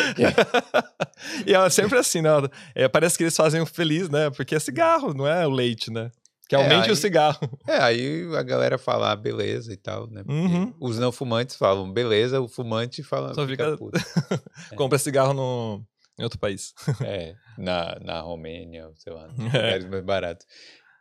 e 1.45 1.53
é 1.53 1.70
sempre 1.70 1.99
assim, 1.99 2.22
né? 2.22 2.30
É, 2.74 2.88
parece 2.88 3.18
que 3.18 3.26
eles 3.26 3.36
fazem 3.36 3.59
o 3.59 3.66
feliz, 3.66 4.07
né? 4.07 4.30
Porque 4.30 4.55
é 4.55 4.59
cigarro, 4.59 5.13
não 5.13 5.28
é 5.28 5.45
o 5.45 5.51
leite, 5.51 5.91
né? 5.91 6.09
Que 6.47 6.55
aumente 6.55 6.86
é, 6.86 6.86
aí, 6.86 6.91
o 6.91 6.95
cigarro. 6.95 7.49
É, 7.68 7.78
aí 7.80 8.30
a 8.38 8.41
galera 8.41 8.78
fala, 8.78 9.11
ah, 9.11 9.16
beleza 9.18 9.74
e 9.74 9.78
tal, 9.78 10.07
né? 10.09 10.24
Uhum. 10.30 10.74
Os 10.80 10.97
não 10.97 11.11
fumantes 11.11 11.57
falam, 11.57 11.91
beleza, 11.91 12.39
o 12.39 12.47
fumante 12.47 13.03
fala, 13.03 13.34
Só 13.34 13.45
fica, 13.45 13.78
fica 13.78 14.41
é. 14.72 14.76
Compra 14.78 14.97
cigarro 14.97 15.34
no, 15.34 15.84
em 16.18 16.24
outro 16.24 16.39
país. 16.39 16.74
é, 17.03 17.36
na, 17.57 17.97
na 17.99 18.20
Romênia, 18.22 18.89
sei 18.95 19.13
lá, 19.13 19.28
é. 19.38 19.43
lugares 19.43 19.86
mais 19.86 20.03
baratos. 20.03 20.47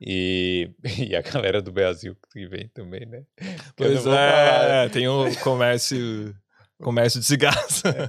E, 0.00 0.70
e 0.98 1.14
a 1.14 1.22
galera 1.22 1.62
do 1.62 1.72
Brasil 1.72 2.16
que 2.32 2.46
vem 2.46 2.68
também, 2.68 3.06
né? 3.06 3.24
Pois 3.76 4.06
é, 4.06 4.88
tem 4.88 5.08
o 5.08 5.34
comércio 5.40 6.34
Comércio 6.82 7.20
de 7.20 7.26
cigarros. 7.26 7.84
É. 7.84 8.08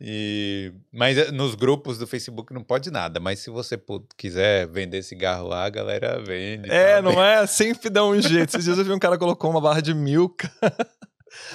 E, 0.00 0.72
mas 0.92 1.16
eh, 1.16 1.30
nos 1.30 1.54
grupos 1.54 1.96
do 1.96 2.06
Facebook 2.06 2.52
não 2.52 2.62
pode 2.62 2.90
nada, 2.90 3.20
mas 3.20 3.38
se 3.38 3.50
você 3.50 3.80
quiser 4.16 4.66
vender 4.66 5.02
cigarro 5.02 5.46
lá, 5.46 5.64
a 5.64 5.70
galera 5.70 6.20
vende. 6.20 6.70
É, 6.70 7.00
não 7.00 7.22
é? 7.22 7.46
Sempre 7.46 7.88
dá 7.88 8.04
um 8.04 8.20
jeito. 8.20 8.50
Esses 8.50 8.64
dias 8.64 8.78
eu 8.78 8.84
vi 8.84 8.92
um 8.92 8.98
cara 8.98 9.16
colocou 9.16 9.50
uma 9.50 9.60
barra 9.60 9.80
de 9.80 9.94
milka. 9.94 10.50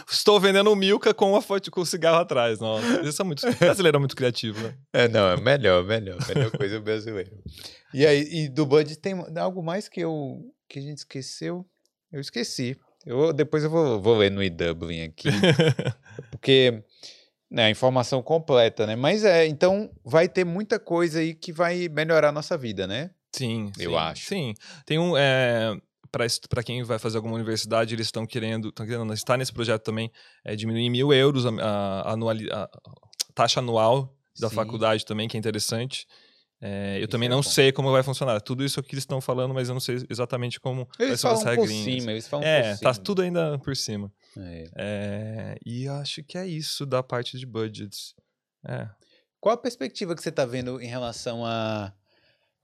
Estou 0.10 0.40
vendendo 0.40 0.76
milka 0.76 1.14
com 1.14 1.32
uma 1.32 1.42
foto 1.42 1.70
com 1.70 1.82
o 1.82 1.86
cigarro 1.86 2.20
atrás. 2.20 2.60
Nossa, 2.60 3.02
isso 3.02 3.22
é 3.22 3.26
muito. 3.26 3.42
brasileiro 3.60 3.98
é 3.98 4.00
muito 4.00 4.16
criativo, 4.16 4.62
né? 4.62 4.76
É, 4.94 5.08
não, 5.08 5.28
é 5.28 5.38
melhor, 5.38 5.84
melhor. 5.84 6.18
Melhor 6.28 6.52
coisa 6.52 6.80
brasileiro. 6.80 7.32
E 7.94 8.06
aí, 8.06 8.28
e 8.32 8.50
do 8.50 8.66
Bud 8.66 8.96
tem 8.98 9.14
algo 9.38 9.64
mais 9.64 9.88
que 9.88 10.02
eu 10.02 10.42
que 10.68 10.80
a 10.80 10.82
gente 10.82 11.00
esqueceu? 11.00 11.66
Eu 12.12 12.20
esqueci. 12.20 12.78
Eu, 13.06 13.32
depois 13.32 13.64
eu 13.64 13.70
vou, 13.70 14.02
vou 14.02 14.18
ler 14.18 14.32
no 14.32 14.42
e-Dublin 14.42 15.04
aqui, 15.04 15.30
porque 16.32 16.84
né, 17.50 17.66
a 17.66 17.70
informação 17.70 18.22
completa, 18.24 18.88
né? 18.88 18.96
Mas 18.96 19.24
é, 19.24 19.46
então 19.46 19.92
vai 20.04 20.28
ter 20.28 20.44
muita 20.44 20.80
coisa 20.80 21.20
aí 21.20 21.36
que 21.36 21.54
vai 21.54 21.88
melhorar 21.88 22.30
a 22.30 22.32
nossa 22.32 22.58
vida, 22.58 22.88
né? 22.88 23.12
Sim, 23.32 23.72
eu 23.78 23.92
sim, 23.92 23.98
acho. 23.98 24.28
Sim, 24.28 24.54
tem 24.86 24.98
um 24.98 25.16
é, 25.16 25.78
para 26.50 26.64
quem 26.64 26.84
vai 26.84 26.98
fazer 26.98 27.18
alguma 27.18 27.36
universidade, 27.36 27.94
eles 27.94 28.08
estão 28.08 28.26
querendo, 28.26 28.70
estão 28.70 28.86
querendo 28.86 29.14
estar 29.14 29.38
nesse 29.38 29.52
projeto 29.52 29.84
também, 29.84 30.12
é 30.44 30.56
diminuir 30.56 30.90
mil 30.90 31.14
euros 31.14 31.46
a, 31.46 31.50
a, 31.50 32.14
anual, 32.14 32.36
a 32.52 32.70
taxa 33.34 33.60
anual 33.60 34.16
da 34.40 34.50
sim. 34.50 34.56
faculdade 34.56 35.06
também, 35.06 35.28
que 35.28 35.38
é 35.38 35.40
interessante. 35.40 36.08
É, 36.62 36.96
eu 36.96 37.02
isso 37.02 37.08
também 37.10 37.28
é 37.28 37.30
não 37.30 37.38
bom. 37.38 37.44
sei 37.44 37.72
como 37.72 37.92
vai 37.92 38.02
funcionar. 38.02 38.40
Tudo 38.42 38.64
isso 38.64 38.82
que 38.82 38.96
eles 38.96 39.04
estão 39.04 39.20
falando, 39.20 39.54
mas 39.54 39.68
eu 39.68 39.74
não 39.74 39.80
sei 39.82 40.04
exatamente 40.10 40.60
como 40.60 40.88
eles 40.98 41.24
as 41.24 41.44
regrinhas. 41.44 41.86
Por 41.86 42.00
cima, 42.00 42.12
eles 42.12 42.28
falam 42.28 42.48
é, 42.48 42.62
por 42.62 42.70
tá 42.70 42.76
cima. 42.78 42.94
tá 42.94 43.02
tudo 43.02 43.22
ainda 43.22 43.60
por 43.60 43.76
cima. 43.76 44.12
É. 44.38 44.64
É, 44.76 45.58
e 45.66 45.88
acho 45.88 46.24
que 46.24 46.38
é 46.38 46.48
isso 46.48 46.86
da 46.86 47.04
parte 47.04 47.38
de 47.38 47.46
budgets. 47.46 48.16
É. 48.68 48.88
Qual 49.40 49.54
a 49.54 49.58
perspectiva 49.58 50.16
que 50.16 50.24
você 50.24 50.30
está 50.30 50.46
vendo 50.46 50.82
em 50.82 50.88
relação 50.88 51.46
a, 51.46 51.94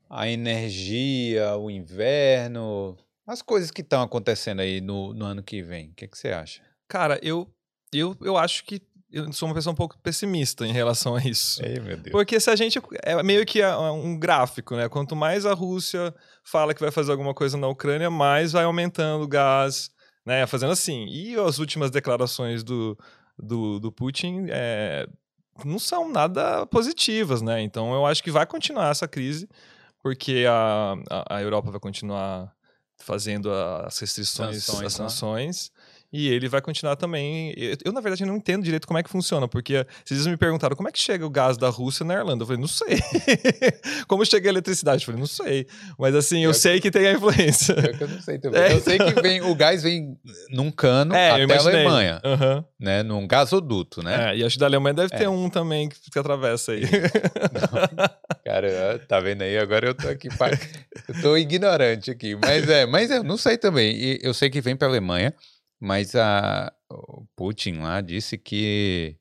a 0.09 0.27
energia, 0.27 1.55
o 1.57 1.69
inverno, 1.69 2.97
as 3.25 3.41
coisas 3.41 3.71
que 3.71 3.81
estão 3.81 4.01
acontecendo 4.01 4.61
aí 4.61 4.81
no, 4.81 5.13
no 5.13 5.25
ano 5.25 5.43
que 5.43 5.61
vem? 5.61 5.89
O 5.89 5.93
que, 5.93 6.07
que 6.07 6.17
você 6.17 6.29
acha? 6.29 6.61
Cara, 6.87 7.19
eu, 7.21 7.47
eu, 7.93 8.15
eu 8.21 8.37
acho 8.37 8.63
que 8.65 8.81
eu 9.11 9.31
sou 9.33 9.49
uma 9.49 9.55
pessoa 9.55 9.73
um 9.73 9.75
pouco 9.75 9.97
pessimista 9.99 10.65
em 10.65 10.71
relação 10.71 11.15
a 11.15 11.21
isso. 11.21 11.63
Ei, 11.63 11.79
meu 11.79 11.97
Deus. 11.97 12.11
Porque 12.11 12.39
se 12.39 12.49
a 12.49 12.55
gente. 12.55 12.79
É 13.03 13.21
meio 13.21 13.45
que 13.45 13.61
um 13.65 14.17
gráfico, 14.17 14.75
né? 14.75 14.87
Quanto 14.87 15.15
mais 15.15 15.45
a 15.45 15.53
Rússia 15.53 16.15
fala 16.43 16.73
que 16.73 16.79
vai 16.81 16.91
fazer 16.91 17.11
alguma 17.11 17.33
coisa 17.33 17.57
na 17.57 17.67
Ucrânia, 17.67 18.09
mais 18.09 18.53
vai 18.53 18.63
aumentando 18.63 19.23
o 19.23 19.27
gás, 19.27 19.91
né? 20.25 20.47
Fazendo 20.47 20.71
assim. 20.71 21.05
E 21.07 21.35
as 21.35 21.59
últimas 21.59 21.91
declarações 21.91 22.63
do, 22.63 22.97
do, 23.37 23.79
do 23.79 23.91
Putin 23.91 24.45
é, 24.49 25.05
não 25.65 25.77
são 25.77 26.09
nada 26.09 26.65
positivas, 26.67 27.41
né? 27.41 27.61
Então 27.61 27.93
eu 27.93 28.05
acho 28.05 28.23
que 28.23 28.31
vai 28.31 28.45
continuar 28.45 28.91
essa 28.91 29.09
crise, 29.09 29.49
porque 30.01 30.45
a, 30.47 30.95
a, 31.09 31.35
a 31.35 31.41
Europa 31.41 31.69
vai 31.69 31.81
continuar 31.81 32.53
fazendo 33.01 33.51
as 33.53 33.97
restrições, 33.99 34.63
sanções, 34.63 34.85
as 34.85 34.99
né? 34.99 35.09
sanções. 35.09 35.71
Né? 35.75 35.80
E 36.13 36.27
ele 36.27 36.49
vai 36.49 36.61
continuar 36.61 36.97
também. 36.97 37.53
Eu, 37.55 37.77
eu, 37.85 37.93
na 37.93 38.01
verdade, 38.01 38.25
não 38.25 38.35
entendo 38.35 38.63
direito 38.63 38.85
como 38.85 38.99
é 38.99 39.03
que 39.03 39.09
funciona, 39.09 39.47
porque 39.47 39.85
vocês 40.03 40.27
me 40.27 40.35
perguntaram 40.35 40.75
como 40.75 40.89
é 40.89 40.91
que 40.91 40.99
chega 40.99 41.25
o 41.25 41.29
gás 41.29 41.57
da 41.57 41.69
Rússia 41.69 42.05
na 42.05 42.15
Irlanda. 42.15 42.43
Eu 42.43 42.47
falei, 42.47 42.61
não 42.61 42.67
sei. 42.67 42.99
como 44.09 44.25
chega 44.25 44.49
a 44.49 44.51
eletricidade? 44.51 45.03
Eu 45.03 45.05
falei, 45.05 45.19
não 45.21 45.27
sei. 45.27 45.67
Mas 45.97 46.13
assim, 46.13 46.43
eu, 46.43 46.49
eu 46.49 46.53
sei 46.53 46.81
que, 46.81 46.91
tem 46.91 47.07
a 47.07 47.13
influência. 47.13 47.73
Eu, 47.73 47.97
que 47.97 48.03
eu 48.03 48.07
não 48.09 48.21
sei 48.21 48.37
também. 48.39 48.61
É. 48.61 48.73
Eu 48.73 48.81
sei 48.81 48.97
que 48.97 49.21
vem, 49.21 49.41
o 49.41 49.55
gás 49.55 49.83
vem 49.83 50.17
num 50.49 50.69
cano 50.69 51.15
é, 51.15 51.43
até 51.43 51.55
a 51.55 51.59
Alemanha. 51.59 52.21
Uhum. 52.25 52.63
Né? 52.77 53.03
Num 53.03 53.25
gasoduto, 53.25 54.03
né? 54.03 54.31
É, 54.31 54.37
e 54.37 54.43
acho 54.43 54.55
que 54.55 54.59
da 54.59 54.65
Alemanha 54.65 54.93
deve 54.93 55.09
ter 55.09 55.23
é. 55.23 55.29
um 55.29 55.49
também 55.49 55.87
que, 55.87 56.11
que 56.11 56.19
atravessa 56.19 56.73
aí. 56.73 56.83
Cara, 58.43 58.99
tá 59.07 59.19
vendo 59.21 59.43
aí? 59.43 59.57
Agora 59.57 59.87
eu 59.87 59.93
tô 59.93 60.09
aqui. 60.09 60.27
Eu 61.07 61.21
tô 61.21 61.37
ignorante 61.37 62.11
aqui. 62.11 62.35
Mas 62.35 62.67
é, 62.69 62.85
mas 62.85 63.09
eu 63.09 63.23
não 63.23 63.37
sei 63.37 63.57
também. 63.57 64.19
Eu 64.21 64.33
sei 64.33 64.49
que 64.49 64.59
vem 64.59 64.75
pra 64.75 64.89
Alemanha. 64.89 65.33
Mas 65.81 66.13
a, 66.15 66.71
o 66.87 67.25
Putin 67.35 67.79
lá 67.79 68.01
disse 68.01 68.37
que 68.37 69.17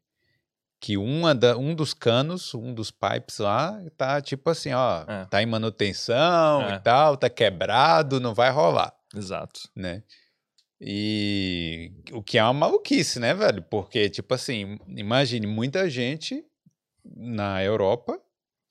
que 0.78 0.96
uma 0.96 1.34
da, 1.34 1.58
um 1.58 1.74
dos 1.74 1.92
canos, 1.92 2.54
um 2.54 2.72
dos 2.72 2.90
pipes 2.90 3.38
lá, 3.38 3.78
tá 3.98 4.20
tipo 4.20 4.48
assim, 4.48 4.72
ó, 4.72 5.04
é. 5.06 5.26
tá 5.26 5.42
em 5.42 5.46
manutenção 5.46 6.62
é. 6.62 6.76
e 6.76 6.80
tal, 6.80 7.18
tá 7.18 7.28
quebrado, 7.28 8.18
não 8.18 8.34
vai 8.34 8.50
rolar. 8.50 8.94
Exato. 9.14 9.60
Né? 9.76 10.02
E 10.80 11.92
o 12.12 12.22
que 12.22 12.38
é 12.38 12.42
uma 12.42 12.54
maluquice, 12.54 13.20
né, 13.20 13.34
velho? 13.34 13.62
Porque, 13.62 14.08
tipo 14.08 14.32
assim, 14.32 14.78
imagine, 14.88 15.46
muita 15.46 15.88
gente 15.90 16.42
na 17.04 17.62
Europa 17.62 18.18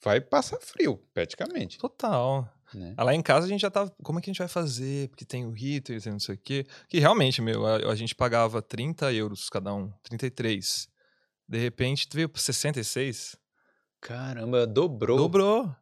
vai 0.03 0.19
passar 0.19 0.59
frio, 0.59 0.97
praticamente. 1.13 1.77
Total. 1.77 2.47
Né? 2.73 2.93
Lá 2.97 3.15
em 3.15 3.21
casa 3.21 3.45
a 3.45 3.49
gente 3.49 3.61
já 3.61 3.71
tava. 3.71 3.91
Como 4.03 4.19
é 4.19 4.21
que 4.21 4.29
a 4.29 4.33
gente 4.33 4.39
vai 4.39 4.47
fazer? 4.47 5.09
Porque 5.09 5.25
tem 5.25 5.45
o 5.45 5.55
heater, 5.55 6.01
tem 6.01 6.11
não 6.11 6.19
sei 6.19 6.35
o 6.35 6.37
quê. 6.37 6.65
Que 6.87 6.99
realmente, 6.99 7.41
meu, 7.41 7.65
a, 7.65 7.77
a, 7.91 7.95
gente 7.95 8.13
pagava 8.13 8.61
30 8.61 9.11
euros 9.13 9.49
cada 9.49 9.73
um, 9.73 9.91
33. 10.03 10.87
De 11.47 11.57
repente 11.57 12.07
veio 12.13 12.29
para 12.29 12.41
66. 12.41 13.35
Caramba, 14.01 14.67
dobrou. 14.67 15.17
Dobrou. 15.17 15.75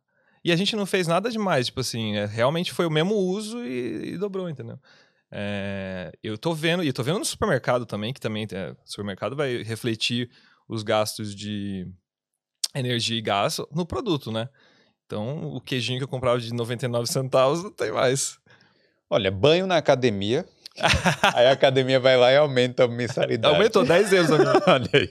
E 0.43 0.51
a 0.51 0.55
gente 0.55 0.75
não 0.75 0.85
fez 0.85 1.07
nada 1.07 1.29
demais, 1.29 1.65
tipo 1.65 1.81
assim, 1.81 2.15
é, 2.15 2.25
realmente 2.25 2.71
foi 2.71 2.85
o 2.85 2.91
mesmo 2.91 3.15
uso 3.15 3.65
e, 3.65 4.13
e 4.13 4.17
dobrou, 4.17 4.49
entendeu? 4.49 4.79
É, 5.29 6.11
eu 6.23 6.37
tô 6.37 6.53
vendo, 6.53 6.83
e 6.83 6.93
tô 6.93 7.03
vendo 7.03 7.19
no 7.19 7.25
supermercado 7.25 7.85
também, 7.85 8.13
que 8.13 8.19
também 8.19 8.47
é, 8.53 8.71
o 8.71 8.77
supermercado 8.85 9.35
vai 9.35 9.61
refletir 9.61 10.29
os 10.67 10.83
gastos 10.83 11.35
de 11.35 11.85
energia 12.73 13.17
e 13.17 13.21
gás 13.21 13.57
no 13.71 13.85
produto, 13.85 14.31
né? 14.31 14.47
Então, 15.07 15.55
o 15.55 15.61
queijinho 15.61 15.97
que 15.99 16.03
eu 16.03 16.07
comprava 16.07 16.37
de 16.37 16.53
99 16.53 17.07
centavos 17.07 17.63
não 17.63 17.71
tem 17.71 17.91
mais. 17.91 18.37
Olha, 19.09 19.31
banho 19.31 19.65
na 19.65 19.77
academia. 19.77 20.45
aí 21.33 21.47
a 21.47 21.53
academia 21.53 21.99
vai 21.99 22.17
lá 22.17 22.31
e 22.31 22.35
aumenta 22.37 22.83
a 22.83 22.87
mensalidade. 22.87 23.51
Aumentou 23.55 23.83
10 23.85 24.13
euros 24.13 24.31
agora. 24.31 24.61
Olha 24.67 24.89
aí. 24.93 25.09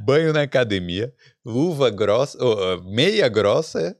Banho 0.00 0.32
na 0.32 0.42
academia, 0.42 1.12
luva 1.44 1.90
grossa, 1.90 2.38
meia 2.84 3.28
grossa 3.28 3.94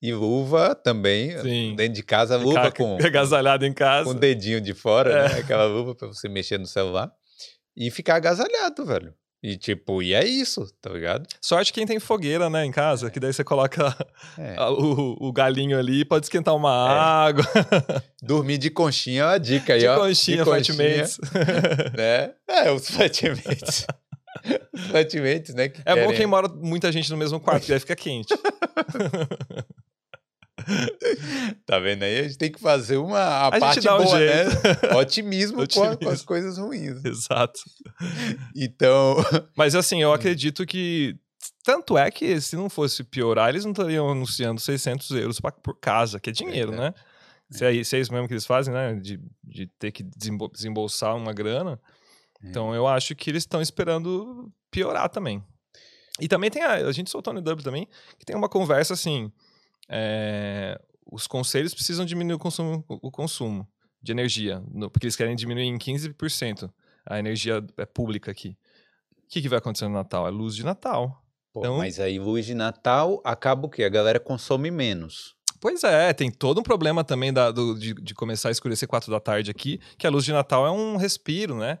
E 0.00 0.12
luva 0.14 0.74
também. 0.74 1.36
Sim. 1.40 1.74
Dentro 1.76 1.94
de 1.94 2.02
casa, 2.04 2.36
luva 2.36 2.70
com, 2.70 2.96
agasalhado 3.04 3.66
em 3.66 3.72
casa. 3.72 4.04
com 4.04 4.10
o 4.16 4.18
dedinho 4.20 4.60
de 4.60 4.72
fora, 4.72 5.10
É. 5.10 5.28
né? 5.30 5.38
Aquela 5.40 5.64
luva 5.64 5.94
pra 5.96 6.06
você 6.08 6.28
mexer 6.28 6.58
no 6.58 6.66
celular. 6.66 7.10
E 7.76 7.90
ficar 7.90 8.14
agasalhado, 8.16 8.86
velho. 8.86 9.12
E 9.46 9.58
tipo, 9.58 10.02
e 10.02 10.14
é 10.14 10.24
isso, 10.26 10.66
tá 10.80 10.88
ligado? 10.88 11.26
Sorte 11.38 11.70
quem 11.70 11.84
tem 11.86 12.00
fogueira, 12.00 12.48
né, 12.48 12.64
em 12.64 12.70
casa, 12.70 13.10
que 13.10 13.20
daí 13.20 13.30
você 13.30 13.44
coloca 13.44 13.94
É. 14.38 14.54
a- 14.56 14.70
o, 14.70 15.18
o 15.20 15.30
galinho 15.34 15.78
ali 15.78 16.00
e 16.00 16.04
pode 16.06 16.24
esquentar 16.24 16.56
uma 16.56 16.70
É. 16.70 17.28
água. 17.28 17.44
Dormir 18.22 18.56
de 18.56 18.70
conchinha 18.70 19.20
é 19.22 19.26
uma 19.26 19.38
dica 19.38 19.74
aí, 19.74 19.80
De 19.80 19.86
ó. 19.86 19.98
conchinha, 19.98 20.44
flatmates. 20.46 21.18
né? 21.94 22.32
É, 22.48 22.70
os 22.72 22.88
flatmates. 22.88 23.86
os 24.72 24.80
flatmates, 24.86 25.54
né? 25.54 25.64
É 25.84 25.90
bom 25.94 26.00
querem- 26.04 26.16
quem 26.16 26.26
mora 26.26 26.48
muita 26.48 26.90
gente 26.90 27.10
no 27.10 27.16
mesmo 27.18 27.38
quarto, 27.38 27.64
que 27.64 27.68
daí 27.70 27.80
fica 27.80 27.94
quente. 27.94 28.32
Tá 31.66 31.78
vendo 31.78 32.02
aí? 32.02 32.20
A 32.20 32.22
gente 32.24 32.38
tem 32.38 32.50
que 32.52 32.60
fazer 32.60 32.96
uma 32.96 33.18
a, 33.18 33.46
A 33.48 33.58
parte 33.60 33.80
um 33.88 33.96
boa, 33.98 34.18
jeito. 34.18 34.50
né? 34.92 34.94
Otimismo, 35.00 35.56
Com, 35.56 35.62
a- 35.62 35.68
com 35.68 35.80
as 35.82 35.92
Otimismo. 35.96 36.26
coisas 36.26 36.58
ruins. 36.58 37.04
Exato. 37.04 37.60
Então, 38.54 39.16
Mas 39.56 39.74
assim, 39.74 40.02
eu 40.02 40.12
acredito 40.12 40.64
que. 40.66 41.16
Tanto 41.62 41.96
é 41.96 42.10
que 42.10 42.40
se 42.40 42.56
não 42.56 42.68
fosse 42.68 43.02
piorar, 43.02 43.48
eles 43.48 43.64
não 43.64 43.72
estariam 43.72 44.10
anunciando 44.10 44.60
600 44.60 45.10
euros 45.12 45.40
pra- 45.40 45.50
por 45.52 45.78
casa, 45.78 46.20
que 46.20 46.28
é 46.30 46.32
dinheiro, 46.32 46.70
né? 46.72 46.92
Verdade. 46.92 47.04
Se 47.50 47.64
é, 47.64 47.84
se 47.84 47.96
é 47.96 48.00
isso 48.00 48.12
mesmo 48.12 48.26
que 48.28 48.34
eles 48.34 48.46
fazem, 48.46 48.72
né? 48.72 48.94
De, 48.94 49.18
de 49.42 49.66
ter 49.78 49.90
que 49.92 50.02
desembo- 50.02 50.50
desembolsar 50.50 51.16
uma 51.16 51.32
grana. 51.32 51.80
É. 52.42 52.48
Então 52.48 52.74
eu 52.74 52.86
acho 52.86 53.14
que 53.14 53.30
eles 53.30 53.42
estão 53.44 53.62
esperando 53.62 54.50
piorar 54.70 55.08
também. 55.08 55.42
E 56.20 56.28
também 56.28 56.50
tem 56.50 56.62
a, 56.62 56.74
a 56.74 56.92
gente 56.92 57.10
soltou 57.10 57.32
no 57.32 57.40
Dub 57.42 57.60
também, 57.62 57.88
que 58.18 58.24
tem 58.24 58.36
uma 58.36 58.48
conversa 58.48 58.92
assim. 58.94 59.32
É, 59.88 60.80
os 61.10 61.26
conselhos 61.26 61.74
precisam 61.74 62.04
diminuir 62.04 62.34
o 62.34 62.38
consumo, 62.38 62.84
o 62.88 63.10
consumo 63.10 63.66
de 64.02 64.12
energia, 64.12 64.62
no- 64.70 64.90
porque 64.90 65.06
eles 65.06 65.16
querem 65.16 65.36
diminuir 65.36 65.64
em 65.64 65.78
15% 65.78 66.70
a 67.06 67.18
energia 67.18 67.62
é 67.76 67.84
pública 67.86 68.30
aqui. 68.30 68.56
O 69.12 69.28
que, 69.28 69.42
que 69.42 69.48
vai 69.48 69.58
acontecer 69.58 69.86
no 69.86 69.94
Natal? 69.94 70.26
É 70.26 70.30
luz 70.30 70.54
de 70.54 70.64
Natal. 70.64 71.20
pô, 71.52 71.60
Então- 71.60 71.78
mas 71.78 72.00
aí 72.00 72.18
luz 72.18 72.44
de 72.46 72.54
Natal 72.54 73.20
acaba 73.24 73.66
o 73.66 73.70
quê? 73.70 73.84
A 73.84 73.88
galera 73.88 74.18
consome 74.18 74.70
menos. 74.72 75.34
Pois 75.60 75.84
é, 75.84 76.12
tem 76.12 76.30
todo 76.30 76.58
um 76.58 76.62
problema 76.62 77.04
também 77.04 77.32
da- 77.32 77.50
do- 77.50 77.78
de, 77.78 77.94
de 77.94 78.12
começar 78.14 78.48
a 78.48 78.52
escurecer 78.52 78.88
4 78.88 79.10
da 79.10 79.20
tarde 79.20 79.50
aqui, 79.50 79.78
que 79.98 80.06
a 80.06 80.10
luz 80.10 80.24
de 80.24 80.32
Natal 80.32 80.66
é 80.66 80.70
um 80.70 80.96
respiro, 80.96 81.56
né? 81.56 81.78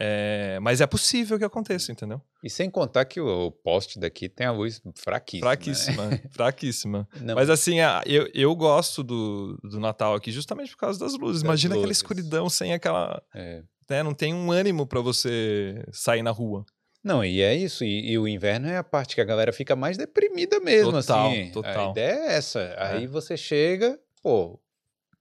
É, 0.00 0.58
mas 0.60 0.80
é 0.80 0.86
possível 0.86 1.38
que 1.38 1.44
aconteça, 1.44 1.92
entendeu? 1.92 2.20
E 2.42 2.48
sem 2.48 2.70
contar 2.70 3.04
que 3.04 3.20
o, 3.20 3.46
o 3.46 3.50
poste 3.52 3.98
daqui 3.98 4.28
tem 4.28 4.46
a 4.46 4.52
luz 4.52 4.80
fraquíssima. 4.96 5.46
né? 5.46 5.50
Fraquíssima, 5.52 6.20
fraquíssima. 6.32 7.08
Não, 7.20 7.34
Mas 7.34 7.50
assim, 7.50 7.80
a- 7.80 8.02
eu, 8.06 8.28
eu 8.34 8.54
gosto 8.56 9.02
do, 9.02 9.58
do 9.62 9.78
Natal 9.78 10.14
aqui 10.14 10.30
justamente 10.32 10.70
por 10.72 10.78
causa 10.78 10.98
das 10.98 11.12
luzes. 11.14 11.42
Das 11.42 11.48
Imagina 11.48 11.74
aquela 11.74 11.86
luzes. 11.86 11.98
escuridão 11.98 12.48
sem 12.48 12.72
aquela. 12.72 13.22
é. 13.34 13.62
Né, 13.90 14.02
não 14.02 14.14
tem 14.14 14.32
um 14.32 14.50
ânimo 14.50 14.86
pra 14.86 15.00
você 15.00 15.84
sair 15.92 16.22
na 16.22 16.30
rua. 16.30 16.64
Não, 17.04 17.22
e 17.22 17.42
é 17.42 17.54
isso. 17.54 17.84
E, 17.84 18.12
e 18.12 18.18
o 18.18 18.26
inverno 18.26 18.68
é 18.68 18.78
a 18.78 18.84
parte 18.84 19.14
que 19.14 19.20
a 19.20 19.24
galera 19.24 19.52
fica 19.52 19.76
mais 19.76 19.98
deprimida 19.98 20.58
mesmo, 20.60 20.92
Total, 20.92 21.26
assim. 21.30 21.48
A 21.48 21.52
total. 21.52 21.90
ideia 21.90 22.12
é 22.12 22.32
essa. 22.36 22.74
Aí 22.78 23.06
você 23.06 23.36
chega, 23.36 23.98
pô, 24.22 24.58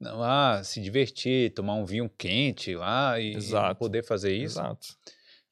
lá, 0.02 0.64
se 0.64 0.82
divertir, 0.82 1.54
tomar 1.54 1.76
um 1.76 1.86
vinho 1.86 2.10
quente 2.18 2.76
lá 2.76 3.20
e, 3.20 3.34
e 3.38 3.76
poder 3.78 4.04
fazer 4.04 4.34
isso. 4.34 4.60
Exato. 4.60 4.88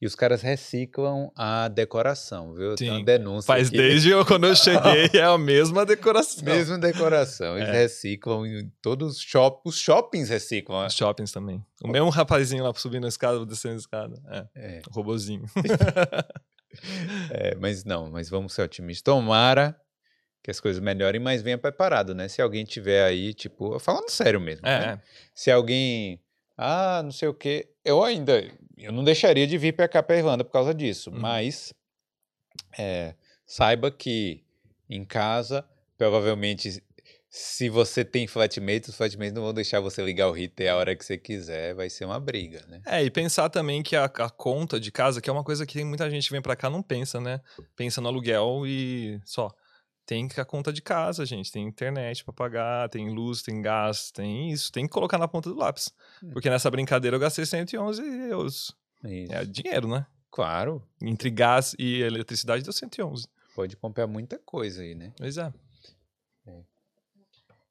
E 0.01 0.05
os 0.05 0.15
caras 0.15 0.41
reciclam 0.41 1.29
a 1.35 1.67
decoração, 1.67 2.53
viu? 2.53 2.73
Tem 2.75 2.89
uma 2.89 2.99
Sim. 2.99 3.03
denúncia 3.03 3.45
Faz 3.47 3.67
aqui. 3.67 3.75
desde 3.75 4.09
eu, 4.11 4.25
quando 4.25 4.47
eu 4.47 4.55
cheguei, 4.55 5.09
é 5.13 5.23
a 5.23 5.37
mesma 5.37 5.85
decoração. 5.85 6.41
Mesma 6.45 6.77
decoração. 6.77 7.57
Eles 7.57 7.67
É. 7.67 7.71
reciclam 7.73 8.45
em 8.45 8.71
todos 8.81 9.17
os 9.17 9.21
shoppings. 9.21 9.75
Os 9.75 9.77
shoppings 9.81 10.29
reciclam. 10.29 10.85
Os 10.85 10.93
shoppings 10.93 11.33
também. 11.33 11.61
O 11.83 11.89
mesmo 11.89 12.07
rapazinho 12.09 12.63
lá 12.63 12.73
subindo 12.75 13.05
a 13.05 13.09
escada, 13.09 13.45
descendo 13.45 13.75
a 13.75 13.77
escada. 13.77 14.15
É, 14.29 14.47
É, 14.55 14.81
o 14.89 14.93
robozinho. 14.93 15.43
é, 17.31 17.55
mas 17.55 17.83
não, 17.83 18.09
mas 18.09 18.29
vamos 18.29 18.53
ser 18.53 18.61
otimistas. 18.61 19.03
Tomara 19.03 19.75
que 20.41 20.49
as 20.51 20.59
coisas 20.59 20.81
melhorem, 20.81 21.19
mas 21.19 21.41
venha 21.41 21.57
preparado, 21.57 22.15
né? 22.15 22.27
Se 22.27 22.41
alguém 22.41 22.63
tiver 22.65 23.03
aí, 23.03 23.33
tipo, 23.33 23.77
falando 23.79 24.09
sério 24.09 24.39
mesmo. 24.39 24.63
né? 24.65 24.93
É, 24.93 24.99
Se 25.33 25.51
alguém, 25.51 26.19
ah, 26.57 27.01
não 27.03 27.11
sei 27.11 27.27
o 27.27 27.33
quê, 27.33 27.69
eu 27.83 28.03
ainda, 28.03 28.49
eu 28.77 28.91
não 28.91 29.03
deixaria 29.03 29.45
de 29.45 29.57
vir 29.57 29.73
para 29.73 29.87
cá 29.87 30.01
para 30.01 30.17
Irlanda 30.17 30.43
por 30.43 30.51
causa 30.51 30.73
disso, 30.73 31.09
Uhum. 31.11 31.19
mas 31.19 31.73
é, 32.77 33.15
saiba 33.45 33.91
que 33.91 34.43
em 34.89 35.03
casa, 35.05 35.65
provavelmente, 35.97 36.81
se 37.29 37.69
você 37.69 38.03
tem 38.03 38.25
flatmates, 38.25 38.89
os 38.89 38.95
flatmates 38.95 39.33
não 39.33 39.43
vão 39.43 39.53
deixar 39.53 39.79
você 39.79 40.01
ligar 40.03 40.29
o 40.31 40.37
heater 40.37 40.71
a 40.71 40.75
hora 40.77 40.95
que 40.95 41.05
você 41.05 41.17
quiser, 41.17 41.75
vai 41.75 41.89
ser 41.89 42.05
uma 42.05 42.19
briga, 42.19 42.65
né? 42.67 42.81
É, 42.85 43.03
e 43.03 43.11
pensar 43.11 43.49
também 43.49 43.83
que 43.83 43.95
a, 43.95 44.05
a 44.05 44.29
conta 44.29 44.79
de 44.79 44.91
casa, 44.91 45.21
que 45.21 45.29
é 45.29 45.33
uma 45.33 45.43
coisa 45.43 45.65
que 45.65 45.73
tem 45.75 45.85
muita 45.85 46.09
gente 46.09 46.25
que 46.25 46.31
vem 46.31 46.41
pra 46.41 46.55
cá 46.55 46.69
não 46.69 46.81
pensa, 46.81 47.19
né? 47.21 47.39
Pensa 47.75 48.01
no 48.01 48.07
aluguel 48.07 48.63
e 48.65 49.19
só. 49.25 49.51
Tem 50.09 50.27
que 50.27 50.41
a 50.41 50.45
conta 50.45 50.73
de 50.73 50.81
casa, 50.81 51.23
gente. 51.23 51.51
Tem 51.51 51.63
internet 51.67 52.23
pra 52.23 52.33
pagar, 52.33 52.89
tem 52.89 53.11
luz, 53.13 53.43
tem 53.43 53.61
gás, 53.61 54.09
tem 54.09 54.49
isso. 54.49 54.71
Tem 54.71 54.87
que 54.87 54.91
colocar 54.91 55.19
na 55.19 55.27
ponta 55.27 55.51
do 55.51 55.55
lápis. 55.55 55.93
Hum. 56.23 56.31
Porque 56.31 56.49
nessa 56.49 56.71
brincadeira 56.71 57.15
eu 57.15 57.19
gastei 57.21 57.45
111 57.45 58.01
euros. 58.27 58.75
Isso. 59.03 59.31
É 59.31 59.45
dinheiro, 59.45 59.87
né? 59.87 60.07
Claro, 60.31 60.81
Entre 60.99 61.29
gás 61.29 61.75
e 61.77 62.01
eletricidade 62.01 62.63
deu 62.63 62.73
111. 62.73 63.27
pode 63.55 63.77
comprar 63.77 64.07
muita 64.07 64.39
coisa 64.39 64.81
aí, 64.81 64.95
né? 64.95 65.13
Pois 65.15 65.37
é. 65.37 65.53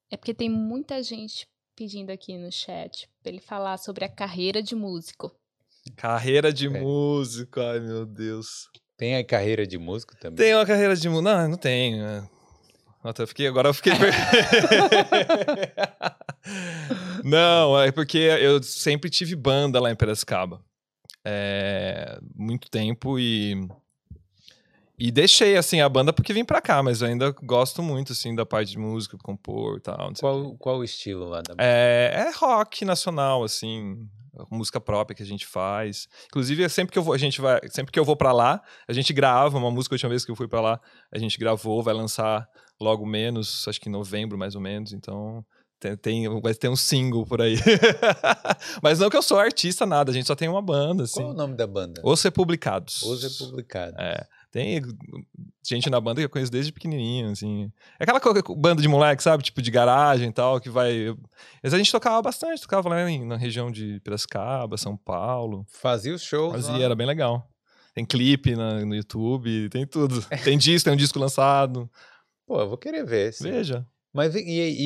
É 0.09 0.15
porque 0.15 0.33
tem 0.33 0.49
muita 0.49 1.03
gente 1.03 1.45
pedindo 1.75 2.09
aqui 2.09 2.37
no 2.37 2.49
chat 2.53 3.09
pra 3.21 3.31
ele 3.33 3.41
falar 3.41 3.77
sobre 3.77 4.05
a 4.05 4.09
carreira 4.09 4.63
de 4.63 4.75
músico. 4.75 5.29
Carreira 5.97 6.53
de 6.53 6.67
É. 6.67 6.69
músico, 6.69 7.59
ai 7.59 7.81
meu 7.81 8.05
Deus. 8.05 8.69
Tem 8.99 9.15
a 9.15 9.23
carreira 9.23 9.65
de 9.65 9.77
músico 9.77 10.13
também. 10.17 10.35
Tem 10.35 10.53
uma 10.53 10.65
carreira 10.65 10.93
de 10.93 11.07
músico? 11.07 11.23
Não, 11.23 11.47
não 11.47 11.57
tenho. 11.57 12.05
é. 12.05 12.21
Nossa, 13.01 13.23
eu 13.23 13.27
fiquei, 13.27 13.47
agora 13.47 13.69
eu 13.69 13.73
fiquei. 13.73 13.93
não, 17.23 17.79
é 17.79 17.93
porque 17.93 18.17
eu 18.17 18.61
sempre 18.61 19.09
tive 19.09 19.37
banda 19.37 19.79
lá 19.79 19.89
em 19.89 19.95
Piracicaba. 19.95 20.61
É, 21.23 22.19
muito 22.35 22.69
tempo 22.69 23.17
e. 23.17 23.69
E 24.97 25.11
deixei, 25.11 25.55
assim, 25.55 25.79
a 25.79 25.87
banda 25.87 26.11
porque 26.11 26.33
vim 26.33 26.43
pra 26.43 26.59
cá, 26.59 26.83
mas 26.83 27.01
eu 27.01 27.07
ainda 27.07 27.31
gosto 27.41 27.81
muito, 27.81 28.11
assim, 28.11 28.35
da 28.35 28.45
parte 28.45 28.71
de 28.71 28.77
música, 28.77 29.17
compor 29.23 29.77
e 29.77 29.79
tal. 29.79 30.11
Qual, 30.19 30.57
qual 30.57 30.79
o 30.79 30.83
estilo 30.83 31.29
lá 31.29 31.41
da 31.41 31.55
É, 31.57 32.25
é 32.27 32.37
rock 32.37 32.83
nacional, 32.83 33.45
assim, 33.45 34.09
música 34.49 34.79
própria 34.79 35.15
que 35.15 35.23
a 35.23 35.25
gente 35.25 35.45
faz. 35.45 36.07
Inclusive, 36.27 36.67
sempre 36.69 36.91
que 36.93 36.99
eu 36.99 37.03
vou, 37.03 37.13
a 37.13 37.17
gente 37.17 37.39
vai, 37.41 37.59
sempre 37.69 37.91
que 37.91 37.99
eu 37.99 38.05
vou 38.05 38.15
para 38.15 38.31
lá, 38.31 38.61
a 38.87 38.93
gente 38.93 39.11
grava 39.13 39.57
uma 39.57 39.71
música. 39.71 39.93
A 39.93 39.97
última 39.97 40.09
vez 40.09 40.23
que 40.25 40.31
eu 40.31 40.35
fui 40.35 40.47
para 40.47 40.61
lá, 40.61 40.81
a 41.11 41.17
gente 41.17 41.37
gravou, 41.37 41.81
vai 41.83 41.93
lançar 41.93 42.47
logo 42.79 43.05
menos, 43.05 43.67
acho 43.67 43.79
que 43.81 43.89
em 43.89 43.91
novembro 43.91 44.37
mais 44.37 44.55
ou 44.55 44.61
menos. 44.61 44.93
Então 44.93 45.43
tem, 45.79 45.95
tem- 45.97 46.41
vai 46.41 46.53
ter 46.53 46.69
um 46.69 46.75
single 46.75 47.25
por 47.25 47.41
aí. 47.41 47.55
Mas 48.81 48.99
não 48.99 49.09
que 49.09 49.17
eu 49.17 49.21
sou 49.23 49.39
artista 49.39 49.85
nada, 49.85 50.11
a 50.11 50.13
gente 50.13 50.27
só 50.27 50.35
tem 50.35 50.47
uma 50.49 50.61
banda, 50.61 51.03
assim. 51.03 51.21
Qual 51.21 51.31
o 51.31 51.33
nome 51.33 51.55
da 51.55 51.67
banda? 51.67 52.01
Os 52.03 52.21
Republicados. 52.23 53.01
Os 53.03 53.23
Republicados. 53.23 53.97
É. 53.99 54.25
Tem 54.51 54.81
gente 55.63 55.89
na 55.89 56.01
banda 56.01 56.21
que 56.21 56.25
eu 56.25 56.29
conheço 56.29 56.51
desde 56.51 56.71
pequenininho, 56.71 57.29
assim. 57.31 57.71
É 57.99 58.03
aquela 58.03 58.19
banda 58.57 58.81
de 58.81 58.87
moleque, 58.87 59.21
sabe? 59.21 59.43
Tipo, 59.43 59.61
de 59.61 59.69
garagem 59.69 60.29
e 60.29 60.33
tal, 60.33 60.59
que 60.59 60.69
vai... 60.69 61.15
Mas 61.63 61.73
a 61.73 61.77
gente 61.77 61.91
tocava 61.91 62.19
bastante, 62.21 62.61
tocava 62.61 62.89
lá 62.89 62.95
na 63.25 63.37
região 63.37 63.71
de 63.71 63.99
Piracicaba, 63.99 64.75
São 64.77 64.97
Paulo. 64.97 65.65
Fazia 65.69 66.13
os 66.15 66.23
shows 66.23 66.53
Fazia, 66.53 66.79
lá. 66.79 66.83
era 66.85 66.95
bem 66.95 67.05
legal. 67.05 67.47
Tem 67.93 68.03
clipe 68.05 68.55
na- 68.55 68.83
no 68.85 68.95
YouTube, 68.95 69.69
tem 69.69 69.85
tudo. 69.85 70.21
Tem 70.43 70.57
disco, 70.57 70.85
tem 70.85 70.93
um 70.93 70.97
disco 70.97 71.19
lançado. 71.19 71.89
Pô, 72.47 72.59
eu 72.61 72.69
vou 72.69 72.77
querer 72.77 73.05
ver. 73.05 73.33
sim. 73.33 73.43
Veja. 73.51 73.85
Mas 74.13 74.33
e, 74.35 74.39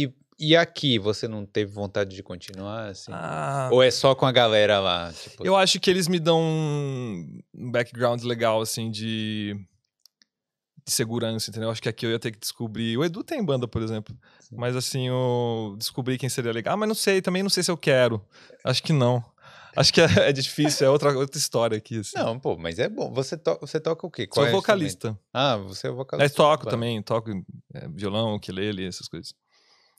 e, 0.04 0.14
e 0.50 0.56
aqui, 0.56 1.00
você 1.00 1.28
não 1.28 1.46
teve 1.46 1.72
vontade 1.72 2.16
de 2.16 2.22
continuar, 2.24 2.90
assim? 2.90 3.12
Ah, 3.14 3.70
Ou 3.72 3.82
é 3.82 3.90
só 3.90 4.14
com 4.14 4.26
a 4.26 4.32
galera 4.32 4.80
lá? 4.80 5.14
Tipo, 5.14 5.46
eu 5.46 5.56
acho 5.56 5.80
que 5.80 5.90
eles 5.90 6.08
me 6.08 6.20
dão 6.20 6.42
um 6.42 7.72
background 7.72 8.24
legal, 8.24 8.62
assim, 8.62 8.92
de... 8.92 9.56
De 10.86 10.92
segurança, 10.92 11.50
entendeu? 11.50 11.70
Acho 11.70 11.82
que 11.82 11.88
aqui 11.88 12.06
eu 12.06 12.12
ia 12.12 12.20
ter 12.20 12.32
que 12.32 12.40
descobrir. 12.40 12.98
O 12.98 13.06
Edu 13.06 13.24
tem 13.24 13.42
banda, 13.42 13.66
por 13.66 13.82
exemplo. 13.82 14.14
Sim. 14.42 14.58
Mas 14.58 14.76
assim, 14.76 15.08
eu 15.08 15.76
descobri 15.78 16.18
quem 16.18 16.28
seria 16.28 16.52
legal. 16.52 16.74
Ah, 16.74 16.78
mas 16.78 16.90
não 16.90 16.96
sei, 16.96 17.22
também 17.22 17.42
não 17.42 17.50
sei 17.50 17.64
se 17.64 17.72
eu 17.72 17.78
quero. 17.78 18.22
Acho 18.66 18.84
que 18.84 18.92
não. 18.92 19.24
Acho 19.76 19.94
que 19.94 20.02
é, 20.02 20.06
é 20.30 20.32
difícil, 20.34 20.86
é 20.86 20.90
outra, 20.90 21.18
outra 21.18 21.38
história 21.38 21.78
aqui. 21.78 22.00
Assim. 22.00 22.18
Não, 22.18 22.38
pô, 22.38 22.58
mas 22.58 22.80
é 22.80 22.90
bom. 22.90 23.14
Você, 23.14 23.38
to 23.38 23.58
você 23.62 23.80
toca 23.80 24.06
o 24.06 24.12
quê? 24.12 24.24
Sou 24.24 24.44
Qual 24.44 24.46
é 24.46 24.50
o 24.50 24.58
instrumento? 24.58 24.62
vocalista. 24.62 25.20
Ah, 25.34 25.56
você 25.56 25.88
é 25.88 25.92
vocalista. 25.92 26.38
Da 26.38 26.50
toco 26.50 26.70
também, 26.70 27.02
toco 27.02 27.32
é, 27.74 27.88
violão, 27.88 28.36
ukulele, 28.36 28.86
essas 28.86 29.08
coisas. 29.08 29.34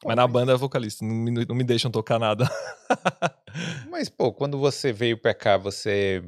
Pô, 0.00 0.08
mas 0.08 0.16
na 0.16 0.26
banda 0.26 0.52
é 0.52 0.56
vocalista, 0.56 1.04
não 1.04 1.14
me, 1.14 1.30
não 1.46 1.54
me 1.54 1.64
deixam 1.64 1.90
tocar 1.90 2.18
nada. 2.18 2.48
Mas, 3.90 4.08
pô, 4.08 4.32
quando 4.32 4.58
você 4.58 4.92
veio 4.92 5.16
pra 5.16 5.32
cá, 5.32 5.56
você 5.56 6.22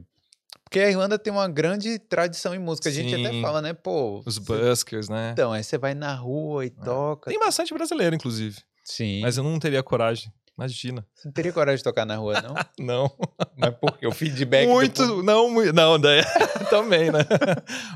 Porque 0.65 0.79
a 0.79 0.89
Irlanda 0.89 1.19
tem 1.19 1.33
uma 1.33 1.49
grande 1.49 1.99
tradição 1.99 2.55
em 2.55 2.59
música. 2.59 2.89
A 2.89 2.93
gente 2.93 3.15
até 3.15 3.31
Sim. 3.31 3.43
fala, 3.43 3.61
né? 3.61 3.73
Pô. 3.73 4.23
Os 4.25 4.37
cê- 4.37 4.41
buskers, 4.41 5.09
né? 5.09 5.31
Então, 5.33 5.53
aí 5.53 5.65
você 5.65 5.77
vai 5.77 5.93
na 5.95 6.15
rua 6.15 6.65
e 6.65 6.71
toca. 6.71 7.29
Tem 7.31 7.39
bastante 7.39 7.75
brasileiro, 7.75 8.15
inclusive. 8.15 8.59
Sim. 8.85 9.21
Mas 9.23 9.37
eu 9.37 9.43
não 9.45 9.59
teria 9.59 9.83
coragem. 9.83 10.33
Imagina. 10.57 11.05
Você 11.13 11.27
não 11.29 11.33
teria 11.33 11.53
coragem 11.53 11.79
de 11.79 11.83
tocar 11.85 12.07
na 12.07 12.17
rua, 12.17 12.41
não? 12.41 12.55
Não. 12.79 13.11
Mas 13.59 13.75
por 13.75 13.99
quê? 13.99 14.07
O 14.07 14.13
feedback. 14.13 14.67
do 14.67 14.73
muito. 14.73 15.03
público- 15.03 15.23
Não, 15.23 15.51
muito. 15.51 15.73
Não, 15.75 15.99
daí, 15.99 16.23
também, 16.71 17.11
né? 17.11 17.19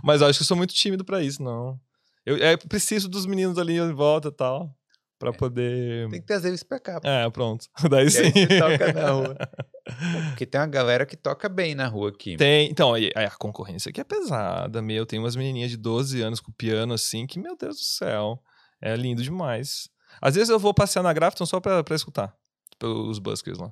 Mas 0.02 0.20
eu 0.20 0.26
acho 0.26 0.38
que 0.38 0.42
eu 0.42 0.46
sou 0.46 0.56
muito 0.56 0.74
tímido 0.74 1.04
pra 1.04 1.22
isso, 1.22 1.42
não. 1.42 1.78
Eu, 2.26 2.36
é, 2.36 2.56
preciso 2.56 3.08
dos 3.08 3.24
meninos 3.24 3.56
ali 3.56 3.78
em 3.78 3.92
volta 3.94 4.28
e 4.28 4.32
tal. 4.32 4.74
Pra 5.20 5.32
poder. 5.34 6.08
Tem 6.10 6.18
que 6.20 6.26
trazer 6.26 6.48
eles 6.48 6.62
pra 6.64 6.80
cá. 6.80 6.98
pô. 7.00 7.06
É, 7.06 7.28
pronto. 7.30 7.66
Daí 7.90 8.06
E 8.06 8.10
sim. 8.10 8.32
toca 8.32 8.92
na 8.92 9.10
rua. 9.10 9.36
Porque 10.30 10.46
tem 10.46 10.60
uma 10.60 10.66
galera 10.66 11.04
que 11.04 11.16
toca 11.16 11.46
bem 11.48 11.74
na 11.74 11.86
rua 11.86 12.08
aqui. 12.08 12.36
Tem, 12.36 12.70
então, 12.70 12.94
aí- 12.94 13.10
aí 13.14 13.26
a 13.26 13.30
concorrência 13.30 13.90
aqui 13.90 14.00
é 14.00 14.04
pesada, 14.04 14.80
meu. 14.80 15.04
Tem 15.04 15.18
umas 15.18 15.36
menininhas 15.36 15.70
de 15.70 15.76
12 15.76 16.22
anos 16.22 16.40
com 16.40 16.50
piano 16.52 16.94
assim, 16.94 17.26
que, 17.26 17.38
meu 17.38 17.54
Deus 17.56 17.76
do 17.76 17.82
céu, 17.84 18.42
é 18.80 18.96
lindo 18.96 19.22
demais. 19.22 19.90
Às 20.22 20.34
vezes 20.36 20.48
eu 20.48 20.58
vou 20.58 20.72
passear 20.72 21.02
na 21.02 21.12
Grafton 21.12 21.44
só 21.44 21.60
pra, 21.60 21.84
pra 21.84 21.94
escutar 21.94 22.34
os 22.82 23.18
buskers 23.18 23.58
lá. 23.58 23.68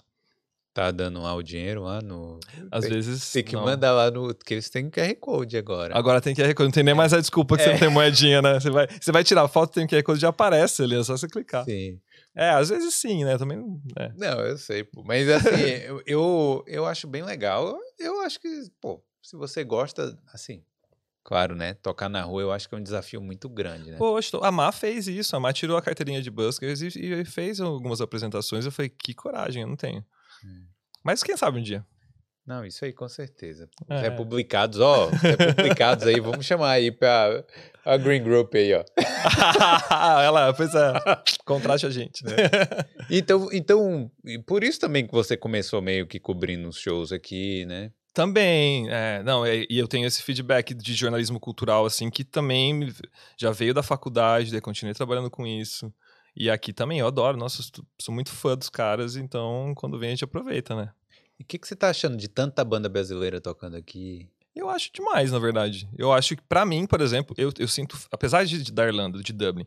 Tá 0.79 0.93
dando 0.93 1.21
lá 1.21 1.35
o 1.35 1.43
dinheiro 1.43 1.83
lá 1.83 2.01
no. 2.01 2.39
Às 2.71 2.85
tem, 2.85 2.93
vezes. 2.93 3.33
Tem 3.33 3.43
que 3.43 3.57
não. 3.57 3.65
mandar 3.65 3.93
lá 3.93 4.13
no. 4.13 4.33
Porque 4.33 4.55
eles 4.55 4.71
têm 4.71 4.89
QR 4.89 5.13
Code 5.17 5.57
agora. 5.57 5.99
Agora 5.99 6.21
tem 6.21 6.37
QR 6.37 6.55
Code, 6.55 6.69
não 6.69 6.71
tem 6.71 6.85
nem 6.85 6.95
mais 6.95 7.13
a 7.13 7.19
desculpa 7.19 7.57
que 7.57 7.65
você 7.65 7.71
É. 7.71 7.73
não 7.73 7.81
tem 7.81 7.91
moedinha, 7.91 8.41
né? 8.41 8.61
Você 8.61 8.71
vai, 8.71 8.87
você 8.87 9.11
vai 9.11 9.25
tirar 9.25 9.49
foto, 9.49 9.73
tem 9.73 9.89
QR 9.89 10.05
Code, 10.05 10.21
já 10.21 10.29
aparece 10.29 10.85
ali, 10.85 10.95
é 10.95 11.03
só 11.03 11.17
você 11.17 11.27
clicar. 11.27 11.65
Sim. 11.65 11.99
É, 12.33 12.51
às 12.51 12.69
vezes 12.69 12.95
sim, 12.95 13.25
né? 13.25 13.37
Também. 13.37 13.59
É. 13.99 14.13
Não, 14.17 14.39
eu 14.39 14.57
sei, 14.57 14.85
pô. 14.85 15.03
Mas 15.03 15.29
assim, 15.29 15.49
eu, 15.85 16.01
eu, 16.07 16.65
eu 16.69 16.87
acho 16.87 17.09
bem 17.09 17.25
legal. 17.25 17.77
Eu 17.99 18.21
acho 18.21 18.39
que, 18.39 18.49
pô, 18.81 19.03
se 19.21 19.37
você 19.37 19.65
gosta, 19.65 20.17
assim. 20.33 20.63
Claro, 21.25 21.57
né? 21.57 21.75
Tocar 21.75 22.09
na 22.09 22.23
rua 22.23 22.41
eu 22.43 22.53
acho 22.53 22.69
que 22.69 22.75
é 22.77 22.79
um 22.79 22.83
desafio 22.85 23.21
muito 23.21 23.49
grande, 23.49 23.91
né? 23.91 23.97
Poxa, 23.99 24.39
a 24.41 24.53
Má 24.53 24.71
fez 24.71 25.09
isso. 25.09 25.35
A 25.35 25.41
Má 25.41 25.53
tirou 25.53 25.77
a 25.77 25.83
carteirinha 25.83 26.23
de 26.23 26.31
buskers 26.31 26.83
e, 26.83 26.87
e 26.97 27.25
fez 27.25 27.61
algumas 27.61 28.01
apresentações. 28.01 28.65
Eu 28.65 28.71
falei, 28.71 28.89
que 28.89 29.13
coragem, 29.13 29.63
eu 29.63 29.69
não 29.69 29.75
tenho. 29.77 30.05
Mas 31.09 31.23
quem 31.23 31.39
sabe 31.39 31.59
um 31.59 31.63
dia. 31.63 31.83
Não, 32.47 32.67
isso 32.67 32.85
aí 32.85 32.93
com 32.93 33.09
certeza. 33.09 33.67
Os 33.89 33.97
É. 33.97 34.01
republicados, 34.03 34.79
ó, 34.79 35.07
os 35.07 35.21
republicados 35.23 36.07
aí, 36.07 36.21
vamos 36.21 36.45
chamar 36.45 36.73
aí 36.73 36.91
pra 36.91 37.43
a 37.83 37.97
Green 37.97 38.23
Group 38.23 38.55
aí, 38.55 38.75
ó. 38.75 38.85
Ela, 40.23 40.53
pois 40.53 40.75
é. 40.75 40.93
Contrate 41.47 41.87
a 41.87 41.91
gente. 41.91 42.23
Né? 42.25 42.33
Então, 43.11 43.49
então, 43.55 44.11
por 44.47 44.63
isso 44.63 44.79
também 44.79 45.07
que 45.07 45.13
você 45.13 45.35
começou 45.35 45.81
meio 45.81 46.07
que 46.07 46.21
cobrindo 46.21 46.69
os 46.69 46.77
shows 46.79 47.11
aqui, 47.11 47.65
né? 47.65 47.91
Também, 48.13 48.87
é, 48.91 49.23
não, 49.23 49.47
é, 49.47 49.65
e 49.71 49.79
eu 49.79 49.89
tenho 49.89 50.07
esse 50.07 50.23
feedback 50.23 50.75
de 50.75 50.93
jornalismo 50.93 51.41
cultural, 51.41 51.87
assim, 51.87 52.11
que 52.11 52.23
também 52.23 52.87
já 53.41 53.51
veio 53.51 53.73
da 53.73 53.83
faculdade, 53.83 54.51
daí 54.53 54.61
continuei 54.61 54.93
trabalhando 54.95 55.31
com 55.31 55.47
isso. 55.47 55.91
E 56.37 56.51
aqui 56.51 56.71
também, 56.71 56.99
eu 56.99 57.07
adoro, 57.07 57.39
nossa, 57.39 57.63
sou 57.99 58.15
muito 58.15 58.31
fã 58.31 58.55
dos 58.55 58.69
caras, 58.69 59.17
então 59.17 59.73
quando 59.75 59.99
vem 59.99 60.09
a 60.09 60.13
gente 60.13 60.25
aproveita, 60.25 60.77
né? 60.77 60.91
E 61.39 61.43
o 61.43 61.47
que, 61.47 61.59
que 61.59 61.69
você 61.69 61.77
tá 61.77 61.89
achando 61.91 62.17
de 62.17 62.29
tanta 62.29 62.65
banda 62.65 62.89
brasileira 62.89 63.41
tocando 63.41 63.77
aqui? 63.77 64.29
Eu 64.55 64.69
acho 64.69 64.91
demais, 64.93 65.31
na 65.31 65.39
verdade. 65.39 65.89
Eu 65.97 66.13
acho 66.13 66.35
que, 66.35 66.43
pra 66.43 66.67
mim, 66.67 66.85
por 66.85 67.01
exemplo, 67.01 67.35
eu, 67.39 67.53
eu 67.59 67.69
sinto, 67.69 67.97
apesar 68.11 68.45
de, 68.45 68.61
de- 68.63 68.73
da 68.73 68.85
Irlanda, 68.87 69.23
de 69.23 69.33
Dublin, 69.33 69.67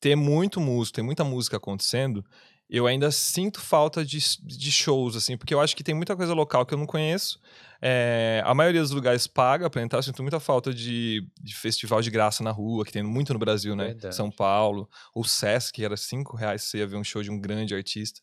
ter 0.00 0.16
muito 0.16 0.58
músico, 0.58 0.96
ter 0.96 1.02
muita 1.02 1.22
música 1.22 1.58
acontecendo, 1.58 2.24
eu 2.70 2.86
ainda 2.86 3.10
sinto 3.10 3.60
falta 3.60 4.02
de, 4.02 4.18
de 4.42 4.72
shows, 4.72 5.14
assim, 5.16 5.36
porque 5.36 5.52
eu 5.52 5.60
acho 5.60 5.76
que 5.76 5.84
tem 5.84 5.94
muita 5.94 6.16
coisa 6.16 6.32
local 6.32 6.64
que 6.64 6.72
eu 6.72 6.78
não 6.78 6.86
conheço. 6.86 7.38
É, 7.82 8.40
a 8.46 8.54
maioria 8.54 8.80
dos 8.80 8.92
lugares 8.92 9.26
paga 9.26 9.68
pra 9.68 9.82
entrar, 9.82 9.98
eu 9.98 10.02
sinto 10.02 10.22
muita 10.22 10.40
falta 10.40 10.72
de, 10.72 11.28
de 11.38 11.54
festival 11.54 12.00
de 12.00 12.10
graça 12.10 12.42
na 12.42 12.50
rua, 12.50 12.86
que 12.86 12.92
tem 12.92 13.02
muito 13.02 13.34
no 13.34 13.38
Brasil, 13.38 13.76
né? 13.76 13.88
Verdade. 13.88 14.14
São 14.14 14.30
Paulo. 14.30 14.88
O 15.14 15.24
Sesc, 15.24 15.74
que 15.74 15.84
era 15.84 15.96
cinco 15.98 16.34
reais 16.36 16.62
você 16.62 16.78
ia 16.78 16.86
ver 16.86 16.96
um 16.96 17.04
show 17.04 17.22
de 17.22 17.30
um 17.30 17.38
grande 17.38 17.74
artista. 17.74 18.22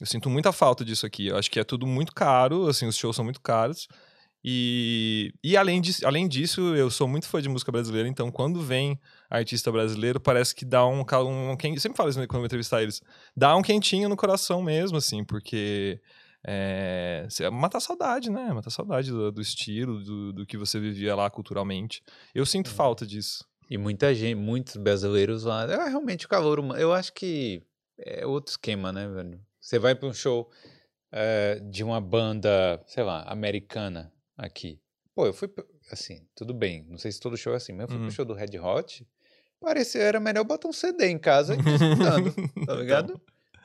Eu 0.00 0.06
sinto 0.06 0.28
muita 0.28 0.52
falta 0.52 0.84
disso 0.84 1.06
aqui. 1.06 1.28
Eu 1.28 1.36
acho 1.36 1.50
que 1.50 1.60
é 1.60 1.64
tudo 1.64 1.86
muito 1.86 2.12
caro, 2.12 2.68
assim, 2.68 2.86
os 2.86 2.96
shows 2.96 3.14
são 3.16 3.24
muito 3.24 3.40
caros. 3.40 3.86
E, 4.46 5.32
e 5.42 5.56
além, 5.56 5.80
disso, 5.80 6.06
além 6.06 6.28
disso, 6.28 6.60
eu 6.74 6.90
sou 6.90 7.08
muito 7.08 7.26
fã 7.26 7.40
de 7.40 7.48
música 7.48 7.72
brasileira, 7.72 8.06
então 8.06 8.30
quando 8.30 8.60
vem 8.60 9.00
artista 9.30 9.72
brasileiro, 9.72 10.20
parece 10.20 10.54
que 10.54 10.66
dá 10.66 10.86
um. 10.86 11.00
um 11.00 11.56
quem, 11.56 11.72
eu 11.72 11.80
sempre 11.80 11.96
falo 11.96 12.10
isso 12.10 12.18
quando 12.28 12.42
eu 12.42 12.46
entrevistar 12.46 12.82
eles. 12.82 13.00
Dá 13.34 13.56
um 13.56 13.62
quentinho 13.62 14.06
no 14.06 14.16
coração 14.16 14.62
mesmo, 14.62 14.98
assim, 14.98 15.24
porque. 15.24 15.98
É, 16.46 17.26
mata 17.50 17.78
a 17.78 17.80
saudade, 17.80 18.28
né? 18.28 18.52
Mata 18.52 18.68
a 18.68 18.72
saudade 18.72 19.10
do, 19.10 19.32
do 19.32 19.40
estilo, 19.40 20.04
do, 20.04 20.32
do 20.34 20.46
que 20.46 20.58
você 20.58 20.78
vivia 20.78 21.14
lá 21.14 21.30
culturalmente. 21.30 22.02
Eu 22.34 22.44
sinto 22.44 22.68
falta 22.68 23.06
disso. 23.06 23.46
E 23.70 23.78
muita 23.78 24.14
gente, 24.14 24.34
muitos 24.34 24.76
brasileiros 24.76 25.44
lá. 25.44 25.64
É 25.64 25.88
realmente 25.88 26.26
o 26.26 26.28
calor 26.28 26.60
humano. 26.60 26.78
Eu 26.78 26.92
acho 26.92 27.14
que 27.14 27.62
é 27.98 28.26
outro 28.26 28.50
esquema, 28.50 28.92
né, 28.92 29.08
velho? 29.08 29.40
Você 29.64 29.78
vai 29.78 29.94
para 29.94 30.06
um 30.08 30.12
show 30.12 30.50
eh, 31.10 31.58
de 31.70 31.82
uma 31.82 31.98
banda, 31.98 32.82
sei 32.86 33.02
lá, 33.02 33.22
americana 33.22 34.12
aqui. 34.36 34.78
Pô, 35.14 35.24
eu 35.24 35.32
fui. 35.32 35.48
Assim, 35.90 36.26
tudo 36.34 36.52
bem. 36.52 36.84
Não 36.86 36.98
sei 36.98 37.10
se 37.10 37.18
todo 37.18 37.34
show 37.34 37.54
é 37.54 37.56
assim, 37.56 37.72
mas 37.72 37.84
eu 37.84 37.88
fui 37.88 37.96
Uhum. 37.96 38.02
pro 38.04 38.10
show 38.14 38.24
do 38.26 38.34
Red 38.34 38.58
Hot. 38.58 39.06
Parecia 39.58 40.02
era 40.02 40.20
melhor 40.20 40.44
botar 40.44 40.68
um 40.68 40.72
CD 40.72 41.06
em 41.06 41.18
casa 41.18 41.54
e 41.54 41.58
escutando, 41.58 42.34
tá 42.66 42.74
ligado? 42.76 43.18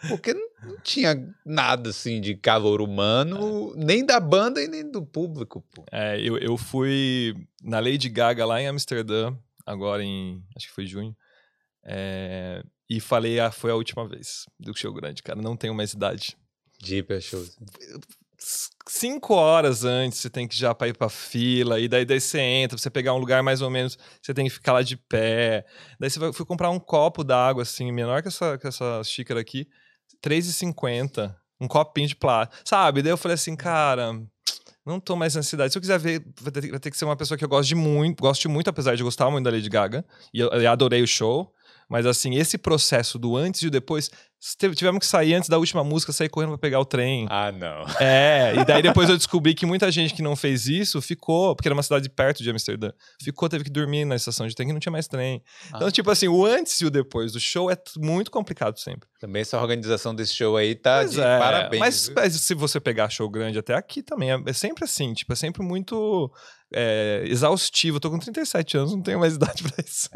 Porque 0.07 0.33
não, 0.33 0.47
tinha 0.81 1.35
nada 1.45 1.89
assim 1.89 2.21
de 2.21 2.33
calor 2.33 2.81
humano, 2.81 3.75
nem 3.75 4.05
da 4.05 4.21
banda 4.21 4.63
e 4.63 4.67
nem 4.69 4.89
do 4.89 5.05
público, 5.05 5.61
pô. 5.73 5.83
É, 5.91 6.17
eu, 6.21 6.37
eu 6.37 6.55
fui 6.57 7.33
na 7.61 7.81
Lady 7.81 8.07
Gaga 8.07 8.45
lá 8.45 8.61
em 8.61 8.67
Amsterdã, 8.67 9.35
agora 9.65 10.01
em. 10.01 10.41
Acho 10.55 10.67
que 10.67 10.73
foi 10.73 10.85
junho. 10.85 11.13
é, 11.83 12.63
e 12.89 12.99
falei, 12.99 13.39
ah, 13.39 13.51
foi 13.51 13.71
a 13.71 13.75
última 13.75 14.07
vez 14.07 14.45
do 14.59 14.75
show 14.75 14.91
grande, 14.93 15.21
cara. 15.21 15.41
Não 15.41 15.55
tenho 15.55 15.75
mais 15.75 15.93
idade. 15.93 16.35
De 16.79 16.97
ir 16.97 17.03
pra 17.03 17.19
show. 17.19 17.43
Cinco 18.87 19.33
horas 19.35 19.83
antes 19.83 20.19
você 20.19 20.29
tem 20.29 20.47
que 20.47 20.55
já 20.55 20.73
pra 20.73 20.87
ir 20.87 20.97
pra 20.97 21.09
fila, 21.09 21.79
e 21.79 21.87
daí, 21.87 22.05
daí 22.05 22.19
você 22.19 22.39
entra, 22.39 22.77
pra 22.77 22.81
você 22.81 22.89
pegar 22.89 23.13
um 23.13 23.17
lugar 23.17 23.43
mais 23.43 23.61
ou 23.61 23.69
menos, 23.69 23.97
você 24.21 24.33
tem 24.33 24.45
que 24.45 24.51
ficar 24.51 24.73
lá 24.73 24.81
de 24.81 24.95
pé. 24.95 25.65
Daí 25.99 26.09
você 26.09 26.17
vai, 26.17 26.31
fui 26.33 26.45
comprar 26.45 26.69
um 26.69 26.79
copo 26.79 27.23
d'água, 27.23 27.63
assim, 27.63 27.91
menor 27.91 28.21
que 28.21 28.29
essa, 28.29 28.57
que 28.57 28.65
essa 28.65 29.03
xícara 29.03 29.39
aqui, 29.41 29.67
R$3,50. 30.23 31.35
Um 31.61 31.67
copinho 31.67 32.07
de 32.07 32.15
plástico. 32.15 32.61
Sabe? 32.63 33.01
Daí 33.01 33.11
eu 33.11 33.17
falei 33.17 33.35
assim, 33.35 33.53
cara, 33.53 34.13
não 34.85 34.99
tô 34.99 35.17
mais 35.17 35.35
na 35.35 35.43
cidade. 35.43 35.73
Se 35.73 35.77
eu 35.77 35.81
quiser 35.81 35.99
ver, 35.99 36.23
vai 36.39 36.51
ter, 36.51 36.71
vai 36.71 36.79
ter 36.79 36.89
que 36.89 36.97
ser 36.97 37.03
uma 37.03 37.17
pessoa 37.17 37.37
que 37.37 37.43
eu 37.43 37.49
gosto 37.49 37.67
de 37.67 37.75
muito, 37.75 38.21
gosto 38.21 38.49
muito, 38.49 38.69
apesar 38.69 38.95
de 38.95 39.03
gostar 39.03 39.29
muito 39.29 39.43
da 39.43 39.51
Lady 39.51 39.69
Gaga. 39.69 40.05
E 40.33 40.39
eu, 40.39 40.47
eu 40.49 40.71
adorei 40.71 41.03
o 41.03 41.07
show. 41.07 41.53
Mas 41.89 42.05
assim, 42.05 42.35
esse 42.35 42.57
processo 42.57 43.17
do 43.17 43.35
antes 43.35 43.63
e 43.63 43.67
o 43.67 43.71
depois, 43.71 44.11
tivemos 44.75 44.99
que 44.99 45.05
sair 45.07 45.33
antes 45.33 45.49
da 45.49 45.57
última 45.57 45.83
música, 45.83 46.13
sair 46.13 46.29
correndo 46.29 46.49
pra 46.49 46.57
pegar 46.59 46.79
o 46.79 46.85
trem. 46.85 47.25
Ah, 47.29 47.51
não. 47.51 47.83
É, 47.99 48.53
e 48.55 48.63
daí 48.63 48.81
depois 48.83 49.09
eu 49.09 49.17
descobri 49.17 49.55
que 49.55 49.65
muita 49.65 49.91
gente 49.91 50.13
que 50.13 50.21
não 50.21 50.35
fez 50.35 50.67
isso 50.67 51.01
ficou, 51.01 51.55
porque 51.55 51.67
era 51.67 51.73
uma 51.73 51.81
cidade 51.81 52.07
perto 52.09 52.43
de 52.43 52.49
Amsterdã, 52.51 52.91
ficou, 53.23 53.49
teve 53.49 53.63
que 53.63 53.69
dormir 53.71 54.05
na 54.05 54.15
estação 54.15 54.47
de 54.47 54.53
trem 54.53 54.67
que 54.67 54.73
não 54.73 54.79
tinha 54.79 54.91
mais 54.91 55.07
trem. 55.07 55.41
Então, 55.75 55.87
Ah. 55.87 55.91
tipo 55.91 56.11
assim, 56.11 56.27
o 56.27 56.45
antes 56.45 56.79
e 56.79 56.85
o 56.85 56.91
depois 56.91 57.31
do 57.31 57.39
show 57.39 57.71
é 57.71 57.77
muito 57.97 58.29
complicado 58.29 58.77
sempre. 58.77 59.09
Também 59.19 59.41
essa 59.41 59.59
organização 59.59 60.13
desse 60.13 60.33
show 60.35 60.55
aí 60.55 60.75
tá 60.75 60.99
Pois 60.99 61.11
de 61.13 61.21
é, 61.21 61.39
parabéns. 61.39 61.79
Mas, 61.79 62.11
mas 62.15 62.33
se 62.35 62.53
você 62.53 62.79
pegar 62.79 63.09
show 63.09 63.27
grande 63.27 63.57
até 63.57 63.73
aqui 63.73 64.03
também, 64.03 64.31
é, 64.31 64.39
é 64.45 64.53
sempre 64.53 64.83
assim, 64.83 65.11
tipo, 65.13 65.33
é 65.33 65.35
sempre 65.35 65.63
muito 65.63 66.31
é, 66.73 67.23
exaustivo. 67.25 67.97
Eu 67.97 68.01
tô 68.01 68.09
com 68.11 68.19
37 68.19 68.77
anos, 68.77 68.91
não 68.93 69.01
tenho 69.01 69.19
mais 69.19 69.35
idade 69.37 69.63
pra 69.63 69.83
isso. 69.85 70.09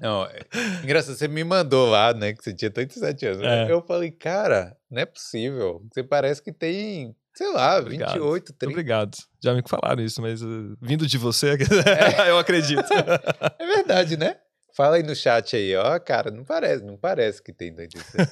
Não, 0.00 0.24
é- 0.24 0.40
engraçado, 0.82 1.16
você 1.16 1.28
me 1.28 1.44
mandou 1.44 1.88
lá, 1.90 2.12
né, 2.14 2.32
que 2.32 2.42
você 2.42 2.54
tinha 2.54 2.70
37 2.70 3.26
anos. 3.26 3.42
É. 3.42 3.70
Eu 3.70 3.82
falei, 3.82 4.10
cara, 4.10 4.76
não 4.90 5.02
é 5.02 5.06
possível. 5.06 5.82
Você 5.92 6.02
parece 6.02 6.42
que 6.42 6.52
tem, 6.52 7.14
sei 7.34 7.52
lá, 7.52 7.78
Obrigado. 7.78 8.12
28, 8.12 8.52
30. 8.54 8.72
Obrigado. 8.72 9.16
Já 9.42 9.54
me 9.54 9.62
falaram 9.68 10.02
isso, 10.02 10.20
mas 10.22 10.42
uh, 10.42 10.76
vindo 10.80 11.06
de 11.06 11.18
você, 11.18 11.56
eu 12.28 12.38
acredito. 12.38 12.84
É 13.58 13.66
verdade, 13.66 14.16
né? 14.16 14.36
Fala 14.76 14.96
aí 14.96 15.02
no 15.04 15.14
chat 15.14 15.54
aí, 15.54 15.76
ó, 15.76 15.98
cara, 16.00 16.30
não 16.32 16.44
parece, 16.44 16.82
não 16.84 16.96
parece 16.96 17.40
que 17.42 17.52
tem 17.52 17.72
36. 17.72 18.28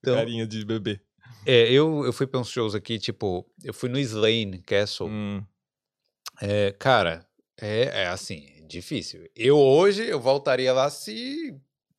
Então- 0.00 0.16
Carinha 0.16 0.46
de 0.46 0.64
bebê. 0.64 1.00
é, 1.46 1.70
eu, 1.70 2.04
eu 2.04 2.12
fui 2.12 2.26
pra 2.26 2.40
uns 2.40 2.48
shows 2.50 2.74
aqui, 2.74 2.98
tipo, 2.98 3.46
eu 3.62 3.72
fui 3.72 3.88
no 3.88 3.98
Slane 3.98 4.58
Castle. 4.58 5.08
Hum. 5.08 5.42
É, 6.40 6.72
cara, 6.78 7.24
é, 7.60 8.02
é 8.02 8.06
assim, 8.08 8.46
é 8.58 8.66
difícil. 8.66 9.28
Eu 9.36 9.56
hoje, 9.58 10.04
eu 10.06 10.20
voltaria 10.20 10.72
lá 10.72 10.90
se, 10.90 11.54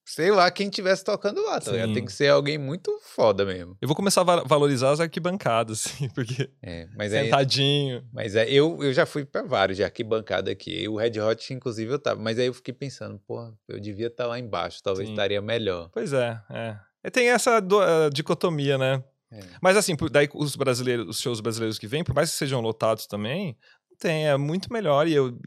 sei 0.06 0.32
lá, 0.32 0.50
quem 0.52 0.70
tivesse 0.70 1.04
tocando 1.04 1.42
lá, 1.44 1.60
tá. 1.60 1.72
Tem 1.72 2.04
que 2.06 2.12
ser 2.12 2.28
alguém 2.30 2.58
muito 2.58 2.92
foda 3.02 3.46
mesmo. 3.46 3.78
Eu 3.82 3.88
vou 3.88 3.96
começar 3.96 4.22
a 4.22 4.24
va- 4.24 4.44
valorizar 4.44 4.92
as 4.92 5.00
arquibancadas, 5.00 5.86
assim, 5.88 6.10
porque 6.10 6.50
É, 6.62 6.88
mas 6.96 7.14
aí, 7.14 7.24
sentadinho. 7.26 8.04
mas 8.14 8.36
é, 8.36 8.50
eu, 8.50 8.84
eu 8.84 8.94
já 8.94 9.06
fui 9.06 9.24
pra 9.26 9.44
vários 9.44 9.78
de 9.78 9.84
arquibancada 9.84 10.52
aqui. 10.52 10.82
E 10.84 10.88
o 10.90 10.98
Red 10.98 11.20
Hot, 11.20 11.54
inclusive, 11.54 11.94
eu 11.94 12.00
tava. 12.00 12.22
Mas 12.22 12.38
aí 12.38 12.48
eu 12.48 12.54
fiquei 12.54 12.74
pensando, 12.74 13.20
pô, 13.26 13.54
eu 13.68 13.80
devia 13.80 14.08
estar 14.08 14.28
lá 14.28 14.38
embaixo, 14.40 14.82
talvez 14.84 15.08
Sim. 15.08 15.14
estaria 15.14 15.42
melhor. 15.42 15.90
Pois 15.94 16.12
é, 16.14 16.40
é. 16.50 16.78
E 17.04 17.10
tem 17.12 17.30
essa 17.30 17.60
do- 17.60 17.82
eh, 17.84 18.10
dicotomia, 18.12 18.78
né? 18.78 19.04
É. 19.32 19.40
Mas 19.62 19.76
assim, 19.76 19.96
por- 19.96 20.10
daí 20.10 20.30
os 20.34 20.56
brasileiros, 20.56 21.08
os 21.08 21.20
shows 21.20 21.40
brasileiros 21.42 21.78
que 21.80 21.88
vêm, 21.88 22.04
por 22.04 22.14
mais 22.16 22.32
que 22.32 22.38
sejam 22.38 22.62
lotados 22.62 23.06
também, 23.08 23.58
tem, 23.98 24.28
é 24.28 24.38
muito 24.38 24.72
melhor. 24.72 25.08
E 25.08 25.14
eu 25.14 25.38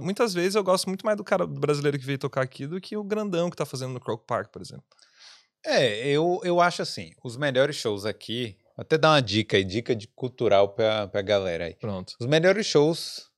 muitas 0.00 0.32
vezes 0.34 0.54
eu 0.54 0.62
gosto 0.64 0.86
muito 0.88 1.04
mais 1.04 1.16
do 1.16 1.24
cara 1.24 1.46
brasileiro 1.46 1.98
que 1.98 2.04
veio 2.04 2.18
tocar 2.18 2.42
aqui 2.42 2.66
do 2.66 2.80
que 2.80 2.96
o 2.96 3.04
grandão 3.04 3.50
que 3.50 3.56
tá 3.56 3.64
fazendo 3.66 3.92
no 3.92 4.00
Croc 4.00 4.24
Park, 4.26 4.50
por 4.50 4.62
exemplo. 4.62 4.84
É, 5.64 6.06
eu, 6.08 6.40
eu 6.42 6.60
acho 6.60 6.80
assim, 6.82 7.12
os 7.22 7.36
melhores 7.36 7.76
shows 7.76 8.06
aqui, 8.06 8.56
vou 8.76 8.82
até 8.82 8.96
dar 8.96 9.10
uma 9.12 9.20
dica 9.20 9.56
aí, 9.58 9.64
dica 9.64 9.94
de 9.94 10.08
cultural 10.08 10.70
pra, 10.70 11.06
pra 11.08 11.20
galera 11.20 11.66
aí. 11.66 11.74
Pronto. 11.74 12.14
Os 12.18 12.26
melhores 12.26 12.64
shows, 12.64 13.28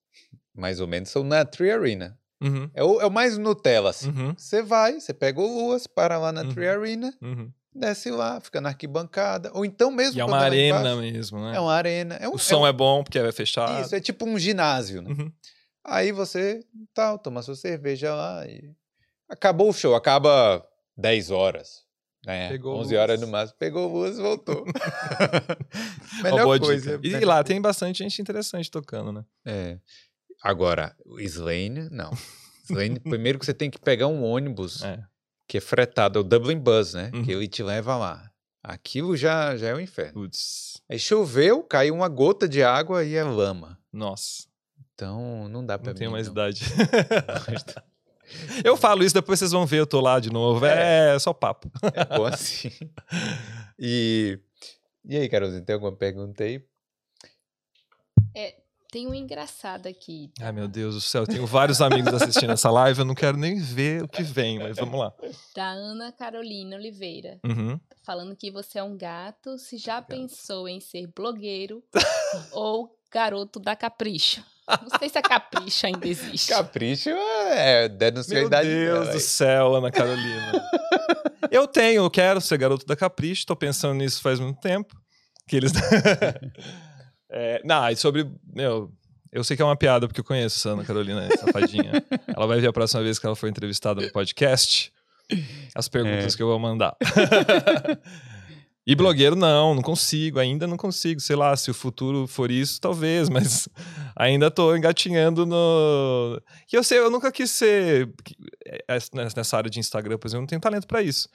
mais 0.54 0.78
ou 0.80 0.86
menos, 0.86 1.08
são 1.08 1.24
na 1.24 1.44
Tree 1.44 1.72
Arena. 1.72 2.16
Uhum. 2.40 2.70
É 2.74 2.82
o, 2.84 3.00
é 3.00 3.06
o 3.06 3.10
mais 3.10 3.38
Nutella, 3.38 3.90
assim. 3.90 4.10
Uhum. 4.10 4.34
Você 4.36 4.62
vai, 4.62 5.00
você 5.00 5.12
pega 5.12 5.40
o 5.40 5.46
Luas, 5.46 5.86
para 5.86 6.18
lá 6.18 6.30
na 6.32 6.42
Uhum. 6.42 6.48
Tree 6.54 6.68
Arena, 6.68 7.12
Uhum. 7.20 7.52
Desce 7.74 8.10
lá, 8.10 8.40
fica 8.40 8.60
na 8.60 8.70
arquibancada. 8.70 9.50
Ou 9.54 9.64
então 9.64 9.90
mesmo. 9.90 10.16
E 10.16 10.20
é 10.20 10.24
uma 10.24 10.38
lá 10.38 10.44
arena 10.44 10.78
embaixo, 10.80 11.00
mesmo, 11.00 11.40
né? 11.40 11.56
É 11.56 11.60
uma 11.60 11.74
arena. 11.74 12.14
É 12.16 12.28
um, 12.28 12.34
O 12.34 12.38
som 12.38 12.60
um- 12.62 12.66
é 12.66 12.72
bom 12.72 13.02
porque 13.02 13.18
é 13.18 13.32
fechado. 13.32 13.80
Isso, 13.84 13.94
é 13.94 14.00
tipo 14.00 14.24
um 14.26 14.38
ginásio, 14.38 15.02
né? 15.02 15.10
Uhum. 15.10 15.32
Aí 15.84 16.12
você 16.12 16.64
tal, 16.94 17.18
toma 17.18 17.42
sua 17.42 17.56
cerveja 17.56 18.14
lá 18.14 18.46
e. 18.46 18.70
Acabou 19.28 19.70
o 19.70 19.72
show, 19.72 19.94
acaba 19.94 20.64
10 20.96 21.30
horas. 21.30 21.82
Né? 22.24 22.50
Pegou 22.50 22.78
11 22.78 22.94
horas 22.96 23.20
no 23.20 23.26
máximo, 23.26 23.58
pegou 23.58 23.90
luz 23.92 24.16
e 24.16 24.22
voltou. 24.22 24.64
Melhor 26.22 26.44
boa 26.44 26.60
coisa. 26.60 26.98
dica. 26.98 27.20
E 27.20 27.24
lá 27.24 27.42
tem 27.42 27.60
bastante 27.60 27.98
gente 27.98 28.20
interessante 28.22 28.70
tocando, 28.70 29.12
né? 29.12 29.24
É. 29.44 29.78
Agora, 30.42 30.94
o 31.04 31.18
Slane, 31.20 31.88
não. 31.90 32.10
Slane, 32.64 33.00
primeiro 33.00 33.38
que 33.38 33.44
você 33.46 33.54
tem 33.54 33.70
que 33.70 33.78
pegar 33.78 34.06
um 34.06 34.22
ônibus 34.24 34.82
É. 34.86 35.02
que 35.52 35.58
é 35.58 35.60
fretado, 35.60 36.18
é 36.18 36.22
o 36.22 36.24
Dublin 36.24 36.58
Bus, 36.58 36.94
né? 36.94 37.10
Uhum. 37.12 37.22
Que 37.22 37.30
ele 37.32 37.46
te 37.46 37.62
leva 37.62 37.94
lá. 37.94 38.30
Aquilo 38.62 39.14
já, 39.14 39.54
já 39.54 39.68
é 39.68 39.74
o 39.74 39.80
inferno. 39.80 40.14
Putz. 40.14 40.80
Aí 40.88 40.98
choveu, 40.98 41.62
caiu 41.62 41.94
uma 41.94 42.08
gota 42.08 42.48
de 42.48 42.62
água 42.62 43.04
e 43.04 43.14
é 43.16 43.22
lama. 43.22 43.78
Nossa, 43.92 44.46
Então, 44.94 45.50
não 45.50 45.62
dá 45.66 45.78
pra 45.78 45.90
não 45.92 45.98
tenho 45.98 46.08
mim, 46.08 46.14
mais 46.14 46.26
não. 46.26 46.32
idade. 46.32 46.64
eu 48.64 48.78
falo 48.78 49.04
isso, 49.04 49.14
depois 49.14 49.38
vocês 49.38 49.52
vão 49.52 49.66
ver, 49.66 49.80
eu 49.80 49.86
tô 49.86 50.00
lá 50.00 50.18
de 50.18 50.30
novo. 50.32 50.64
É, 50.64 51.18
só 51.18 51.34
papo. 51.34 51.70
É 51.92 52.16
bom 52.16 52.24
assim. 52.24 52.70
E, 53.78 54.38
e 55.04 55.16
aí, 55.18 55.28
Carolzinha, 55.28 55.60
tem 55.60 55.74
alguma 55.74 55.92
pergunta 55.94 56.44
aí? 56.44 56.64
Tem 58.92 59.08
um 59.08 59.14
engraçado 59.14 59.86
aqui. 59.86 60.30
Ai, 60.38 60.52
meu 60.52 60.68
Deus 60.68 60.94
do 60.94 61.00
céu, 61.00 61.22
eu 61.22 61.26
tenho 61.26 61.46
vários 61.46 61.80
amigos 61.80 62.12
assistindo 62.12 62.52
essa 62.52 62.70
live, 62.70 62.98
eu 62.98 63.06
não 63.06 63.14
quero 63.14 63.38
nem 63.38 63.58
ver 63.58 64.02
o 64.02 64.06
que 64.06 64.22
vem, 64.22 64.58
mas 64.58 64.76
vamos 64.76 65.00
lá. 65.00 65.10
Da 65.56 65.70
Ana 65.70 66.12
Carolina 66.12 66.76
Oliveira. 66.76 67.40
Uhum. 67.42 67.80
Falando 68.04 68.36
que 68.36 68.50
você 68.50 68.80
é 68.80 68.82
um 68.82 68.94
gato, 68.94 69.56
se 69.56 69.78
já 69.78 70.02
pensou 70.02 70.68
em 70.68 70.78
ser 70.78 71.06
blogueiro 71.06 71.82
ou 72.52 72.94
garoto 73.10 73.58
da 73.58 73.74
capricho. 73.74 74.44
Não 74.68 74.98
sei 74.98 75.08
se 75.08 75.16
a 75.16 75.22
capricho 75.22 75.86
ainda 75.86 76.06
existe. 76.06 76.50
Capricho 76.50 77.08
é 77.08 77.88
denunciar 77.88 78.36
a 78.36 78.40
Meu 78.40 78.48
idade 78.48 78.68
Deus 78.68 78.92
dela 78.92 79.04
do 79.06 79.12
aí. 79.12 79.20
céu, 79.20 79.74
Ana 79.74 79.90
Carolina. 79.90 80.68
eu 81.50 81.66
tenho, 81.66 82.04
eu 82.04 82.10
quero 82.10 82.42
ser 82.42 82.58
garoto 82.58 82.84
da 82.84 82.94
Capricho, 82.94 83.46
tô 83.46 83.56
pensando 83.56 83.94
nisso 83.94 84.20
faz 84.20 84.38
muito 84.38 84.60
tempo. 84.60 84.94
Que 85.48 85.56
eles. 85.56 85.72
é, 87.32 87.60
não, 87.64 87.88
e 87.88 87.96
sobre. 87.96 88.30
Meu, 88.54 88.92
eu 89.32 89.42
sei 89.42 89.56
que 89.56 89.62
é 89.62 89.64
uma 89.64 89.76
piada, 89.76 90.06
porque 90.06 90.20
eu 90.20 90.24
conheço 90.24 90.58
essa 90.58 90.70
Ana 90.70 90.84
Carolina, 90.84 91.26
safadinha. 91.38 91.92
ela 92.36 92.46
vai 92.46 92.60
ver 92.60 92.68
a 92.68 92.72
próxima 92.72 93.02
vez 93.02 93.18
que 93.18 93.26
ela 93.26 93.34
for 93.36 93.48
entrevistada 93.48 94.00
no 94.02 94.12
podcast 94.12 94.92
as 95.74 95.88
perguntas 95.88 96.34
É. 96.34 96.36
que 96.36 96.42
eu 96.42 96.46
vou 96.48 96.58
mandar. 96.58 96.94
E 98.84 98.96
blogueiro, 98.96 99.36
não, 99.36 99.76
não 99.76 99.80
consigo, 99.82 100.40
ainda 100.40 100.66
não 100.66 100.76
consigo. 100.76 101.20
Sei 101.20 101.36
lá, 101.36 101.56
se 101.56 101.70
o 101.70 101.74
futuro 101.74 102.26
for 102.26 102.50
isso, 102.50 102.80
talvez, 102.80 103.28
mas 103.28 103.68
ainda 104.16 104.50
tô 104.50 104.74
engatinhando 104.74 105.46
no. 105.46 106.42
Que 106.66 106.76
eu 106.76 106.82
sei, 106.82 106.98
eu 106.98 107.08
nunca 107.08 107.30
quis 107.30 107.48
ser. 107.52 108.12
é, 108.66 108.98
Nessa 109.36 109.56
área 109.56 109.70
de 109.70 109.78
Instagram, 109.78 110.18
por 110.18 110.26
exemplo, 110.26 110.38
eu 110.38 110.42
não 110.42 110.46
tenho 110.48 110.60
talento 110.60 110.88
pra 110.88 111.00
isso. 111.00 111.28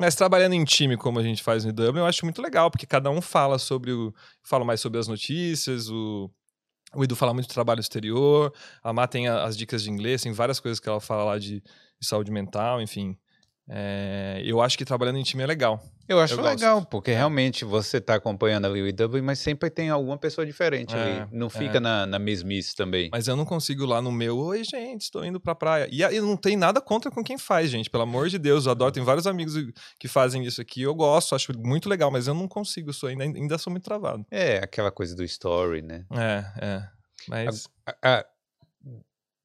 Mas 0.00 0.14
trabalhando 0.14 0.54
em 0.54 0.64
time, 0.64 0.96
como 0.96 1.18
a 1.18 1.22
gente 1.22 1.42
faz 1.42 1.64
no 1.64 1.72
Dublin, 1.72 2.00
eu 2.00 2.06
acho 2.06 2.24
muito 2.24 2.40
legal, 2.40 2.70
porque 2.70 2.86
cada 2.86 3.10
um 3.10 3.20
fala 3.20 3.58
sobre 3.58 3.92
o. 3.92 4.14
Fala 4.42 4.64
mais 4.64 4.80
sobre 4.80 4.98
as 4.98 5.06
notícias, 5.06 5.88
o. 5.90 6.30
O 6.94 7.02
Edu 7.02 7.16
fala 7.16 7.32
muito 7.32 7.48
do 7.48 7.54
trabalho 7.54 7.80
exterior, 7.80 8.52
a 8.82 8.92
Má 8.92 9.06
tem 9.06 9.26
as 9.26 9.56
dicas 9.56 9.82
de 9.82 9.90
inglês, 9.90 10.22
tem 10.22 10.32
várias 10.32 10.60
coisas 10.60 10.78
que 10.78 10.86
ela 10.86 11.00
fala 11.00 11.24
lá 11.24 11.38
de, 11.38 11.62
de 11.62 12.06
saúde 12.06 12.30
mental, 12.30 12.82
enfim. 12.82 13.16
É, 13.74 14.42
eu 14.44 14.60
acho 14.60 14.76
que 14.76 14.84
trabalhando 14.84 15.18
em 15.18 15.22
time 15.22 15.42
é 15.42 15.46
legal. 15.46 15.82
Eu 16.06 16.20
acho 16.20 16.34
Eu 16.34 16.42
gosto. 16.42 16.50
legal, 16.50 16.84
porque 16.84 17.10
realmente 17.10 17.64
você 17.64 18.02
tá 18.02 18.16
acompanhando 18.16 18.66
ali 18.66 18.82
o 18.82 18.86
IW, 18.86 19.22
mas 19.22 19.38
sempre 19.38 19.70
tem 19.70 19.88
alguma 19.88 20.18
pessoa 20.18 20.44
diferente 20.44 20.94
É, 20.94 21.00
ali. 21.22 21.28
Não 21.32 21.46
é. 21.46 21.50
fica 21.50 21.80
na, 21.80 22.04
na 22.04 22.18
mesmice 22.18 22.76
também. 22.76 23.08
Mas 23.10 23.28
eu 23.28 23.34
não 23.34 23.46
consigo 23.46 23.86
lá 23.86 24.02
no 24.02 24.12
meu, 24.12 24.36
oi, 24.36 24.62
gente, 24.62 25.02
estou 25.02 25.24
indo 25.24 25.40
pra 25.40 25.54
praia. 25.54 25.88
E 25.90 26.04
aí 26.04 26.20
não 26.20 26.36
tem 26.36 26.54
nada 26.54 26.82
contra 26.82 27.10
com 27.10 27.24
quem 27.24 27.38
faz, 27.38 27.70
gente. 27.70 27.88
Pelo 27.88 28.02
amor 28.02 28.28
de 28.28 28.36
Deus, 28.36 28.66
eu 28.66 28.72
adoro. 28.72 28.92
Tem 28.92 29.02
vários 29.02 29.26
amigos 29.26 29.54
que 29.98 30.06
fazem 30.06 30.44
isso 30.44 30.60
aqui. 30.60 30.82
Eu 30.82 30.94
gosto, 30.94 31.34
acho 31.34 31.58
muito 31.58 31.88
legal, 31.88 32.10
mas 32.10 32.26
eu 32.26 32.34
não 32.34 32.46
consigo, 32.46 32.90
eu 32.90 32.94
sou 32.94 33.08
ainda, 33.08 33.24
ainda 33.24 33.56
sou 33.56 33.70
muito 33.70 33.84
travado. 33.84 34.26
É, 34.30 34.58
aquela 34.58 34.90
coisa 34.90 35.16
do 35.16 35.24
story, 35.24 35.80
né? 35.80 36.04
É, 36.10 36.44
é. 36.66 36.88
Mas. 37.26 37.66
Ah, 37.86 37.96
ah, 38.02 38.26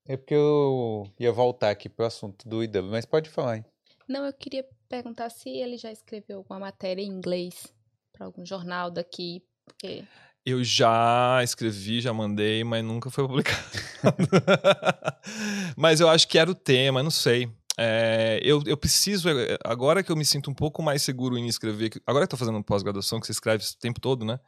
é 0.06 0.18
porque 0.18 0.34
eu 0.34 1.10
ia 1.18 1.32
voltar 1.32 1.70
aqui 1.70 1.88
pro 1.88 2.06
assunto 2.06 2.48
do 2.48 2.62
IW, 2.62 2.90
mas 2.92 3.06
pode 3.06 3.30
falar, 3.30 3.58
hein? 3.58 3.66
Não, 4.08 4.26
eu 4.26 4.34
queria 4.34 4.66
perguntar 4.88 5.30
se 5.30 5.50
ele 5.50 5.78
já 5.78 5.92
escreveu 5.92 6.38
alguma 6.38 6.60
matéria 6.60 7.02
em 7.02 7.08
inglês 7.08 7.68
para 8.14 8.26
algum 8.26 8.46
jornal 8.46 8.90
daqui, 8.90 9.44
porque 9.66 10.04
Eu 10.46 10.64
já 10.64 11.42
escrevi, 11.44 12.00
já 12.02 12.14
mandei, 12.14 12.64
mas 12.64 12.84
nunca 12.84 13.10
foi 13.10 13.28
publicado. 13.28 13.60
mas 15.76 16.00
eu 16.00 16.10
acho 16.10 16.28
que 16.28 16.38
era 16.38 16.50
o 16.50 16.56
tema, 16.56 17.04
não 17.04 17.12
sei. 17.12 17.50
É, 17.78 18.40
eu, 18.42 18.64
eu 18.66 18.76
preciso, 18.76 19.28
agora 19.64 20.02
que 20.02 20.12
eu 20.12 20.16
me 20.16 20.26
sinto 20.26 20.50
um 20.50 20.54
pouco 20.54 20.82
mais 20.82 21.02
seguro 21.04 21.38
em 21.38 21.48
escrever, 21.48 21.92
agora 22.08 22.26
que 22.26 22.34
eu 22.34 22.38
tô 22.38 22.44
fazendo 22.46 22.64
pós-graduação, 22.64 23.20
que 23.20 23.28
você 23.28 23.34
escreve 23.34 23.64
o 23.64 23.78
tempo 23.80 24.00
todo, 24.00 24.26
né? 24.26 24.40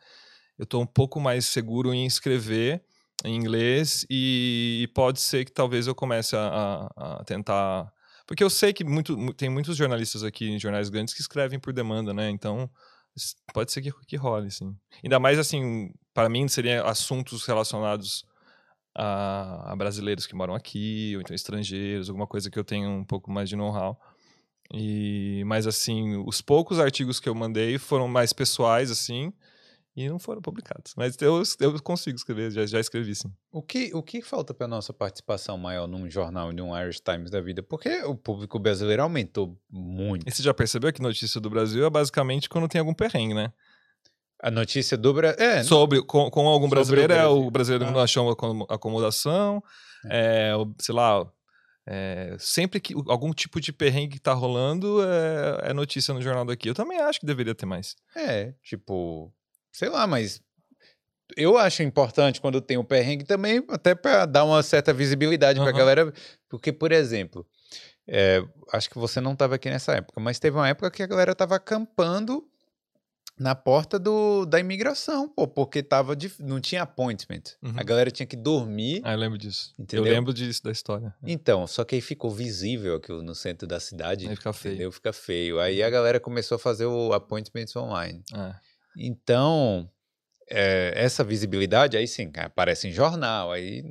Eu 0.57 0.65
tô 0.65 0.79
um 0.79 0.85
pouco 0.85 1.19
mais 1.19 1.45
seguro 1.45 1.93
em 1.93 2.05
escrever 2.05 2.81
em 3.23 3.35
inglês 3.35 4.05
e, 4.09 4.89
pode 4.95 5.19
ser 5.19 5.45
que 5.45 5.51
talvez 5.51 5.85
eu 5.85 5.93
comece 5.93 6.35
a, 6.35 6.89
a- 6.97 7.19
a 7.19 7.23
tentar. 7.23 7.91
Porque 8.29 8.43
eu 8.43 8.49
sei 8.49 8.71
que 8.71 8.83
muito, 8.83 9.17
mu- 9.17 9.33
tem 9.33 9.49
muitos 9.49 9.75
jornalistas 9.75 10.23
aqui 10.23 10.47
em 10.51 10.59
jornais 10.59 10.87
grandes 10.87 11.15
que 11.15 11.19
escrevem 11.21 11.57
por 11.59 11.73
demanda, 11.73 12.13
né? 12.13 12.29
Então 12.29 12.69
pode 13.51 13.71
ser 13.71 13.81
que, 13.81 13.91
que 14.05 14.15
role, 14.15 14.51
sim. 14.51 14.77
Ainda 15.03 15.19
mais 15.19 15.39
assim, 15.39 15.91
para 16.13 16.29
mim 16.29 16.47
seria 16.47 16.83
assuntos 16.83 17.43
relacionados 17.43 18.23
a, 18.95 19.71
a 19.71 19.75
brasileiros 19.75 20.27
que 20.27 20.35
moram 20.35 20.53
aqui, 20.53 21.13
ou 21.15 21.21
então 21.21 21.35
estrangeiros, 21.35 22.07
alguma 22.07 22.27
coisa 22.27 22.51
que 22.51 22.59
eu 22.59 22.63
tenha 22.63 22.87
um 22.87 23.03
pouco 23.03 23.31
mais 23.31 23.49
de 23.49 23.55
know-how. 23.55 23.99
E, 24.71 25.41
mas 25.47 25.65
assim, 25.65 26.15
os 26.27 26.39
poucos 26.39 26.79
artigos 26.79 27.19
que 27.19 27.27
eu 27.27 27.33
mandei 27.33 27.79
foram 27.79 28.07
mais 28.07 28.31
pessoais, 28.31 28.91
assim, 28.91 29.33
e 30.05 30.09
não 30.09 30.19
foram 30.19 30.41
publicados. 30.41 30.93
Mas 30.95 31.15
eu, 31.21 31.41
eu 31.59 31.81
consigo 31.81 32.15
escrever, 32.17 32.51
já, 32.51 32.65
já 32.65 32.79
escrevi, 32.79 33.13
sim. 33.15 33.31
O 33.51 33.61
que, 33.61 33.91
o 33.93 34.01
que 34.01 34.21
falta 34.21 34.53
para 34.53 34.67
nossa 34.67 34.93
participação 34.93 35.57
maior 35.57 35.87
num 35.87 36.09
jornal, 36.09 36.51
num 36.53 36.75
Irish 36.77 36.99
Times 37.01 37.29
da 37.29 37.41
vida? 37.41 37.61
Porque 37.63 37.89
o 38.03 38.15
público 38.15 38.57
brasileiro 38.59 39.03
aumentou 39.03 39.59
muito. 39.69 40.27
E 40.27 40.31
você 40.31 40.41
já 40.43 40.53
percebeu 40.53 40.91
que 40.93 41.01
notícia 41.01 41.39
do 41.39 41.49
Brasil 41.49 41.85
é 41.85 41.89
basicamente 41.89 42.47
quando 42.49 42.67
tem 42.67 42.79
algum 42.79 42.93
perrengue, 42.93 43.33
né? 43.33 43.51
A 44.41 44.49
notícia 44.49 44.95
do 44.97 45.13
Brasil. 45.13 45.37
É, 45.43 45.63
Sobre, 45.63 46.01
com, 46.01 46.29
com 46.31 46.47
algum 46.47 46.69
brasileiro, 46.69 47.11
é 47.11 47.17
Brasil. 47.17 47.37
o 47.37 47.51
brasileiro 47.51 47.85
Ah. 47.85 47.91
não 47.91 47.99
achou 47.99 48.29
acom- 48.29 48.65
acomodação, 48.69 49.61
é, 50.05 50.55
o- 50.55 50.73
sei 50.79 50.95
lá, 50.95 51.29
é, 51.85 52.37
sempre 52.39 52.79
que 52.79 52.93
algum 53.07 53.33
tipo 53.33 53.59
de 53.59 53.73
perrengue 53.73 54.13
que 54.13 54.19
tá 54.21 54.31
rolando 54.31 54.99
é, 55.03 55.71
é 55.71 55.73
notícia 55.73 56.13
no 56.13 56.21
jornal 56.21 56.45
daqui. 56.45 56.69
Eu 56.69 56.73
também 56.73 56.99
acho 57.01 57.19
que 57.19 57.25
deveria 57.25 57.53
ter 57.55 57.65
mais. 57.65 57.95
É, 58.15 58.53
tipo, 58.63 59.33
sei 59.71 59.89
lá, 59.89 60.05
mas 60.07 60.41
eu 61.37 61.57
acho 61.57 61.83
importante 61.83 62.41
quando 62.41 62.59
tem 62.61 62.77
um 62.77 62.83
perrengue 62.83 63.23
também, 63.23 63.63
até 63.69 63.93
para 63.95 64.25
dar 64.25 64.43
uma 64.45 64.63
certa 64.63 64.93
visibilidade 64.93 65.59
pra 65.59 65.69
Aham. 65.69 65.77
galera. 65.77 66.13
Porque, 66.49 66.71
por 66.73 66.91
exemplo, 66.91 67.45
é, 68.07 68.43
acho 68.73 68.89
que 68.89 68.97
você 68.97 69.21
não 69.21 69.33
estava 69.33 69.55
aqui 69.55 69.69
nessa 69.69 69.93
época, 69.93 70.19
mas 70.19 70.39
teve 70.39 70.57
uma 70.57 70.67
época 70.67 70.89
que 70.89 71.03
a 71.03 71.07
galera 71.07 71.35
tava 71.35 71.55
acampando 71.55 72.43
na 73.37 73.55
porta 73.55 73.97
do, 73.97 74.45
da 74.45 74.59
imigração, 74.59 75.29
pô, 75.29 75.47
porque 75.47 75.81
tava 75.81 76.13
dif- 76.13 76.41
não 76.43 76.59
tinha 76.59 76.81
appointment. 76.81 77.43
Uhum. 77.63 77.73
A 77.77 77.83
galera 77.83 78.11
tinha 78.11 78.27
que 78.27 78.35
dormir. 78.35 78.99
Ah, 79.05 79.13
eu 79.13 79.17
lembro 79.17 79.37
disso. 79.37 79.73
Entendeu? 79.79 80.05
Eu 80.05 80.11
lembro 80.11 80.33
disso 80.33 80.61
da 80.61 80.71
história. 80.71 81.15
Então, 81.23 81.65
só 81.65 81.85
que 81.85 81.95
aí 81.95 82.01
ficou 82.01 82.29
visível 82.31 82.95
aquilo 82.95 83.21
no 83.23 83.33
centro 83.33 83.65
da 83.65 83.79
cidade. 83.79 84.27
Aí 84.27 84.35
fica 84.35 84.51
feio. 84.51 84.73
Entendeu? 84.73 84.91
Fica 84.91 85.13
feio. 85.13 85.57
Aí 85.61 85.81
a 85.81 85.89
galera 85.89 86.19
começou 86.19 86.55
a 86.57 86.59
fazer 86.59 86.85
o 86.85 87.13
appointments 87.13 87.73
online. 87.77 88.21
É. 88.33 88.55
Então, 88.99 89.89
é, 90.49 90.91
essa 90.95 91.23
visibilidade 91.23 91.95
aí 91.95 92.05
sim, 92.05 92.31
aparece 92.35 92.87
em 92.87 92.91
jornal, 92.91 93.51
aí 93.51 93.83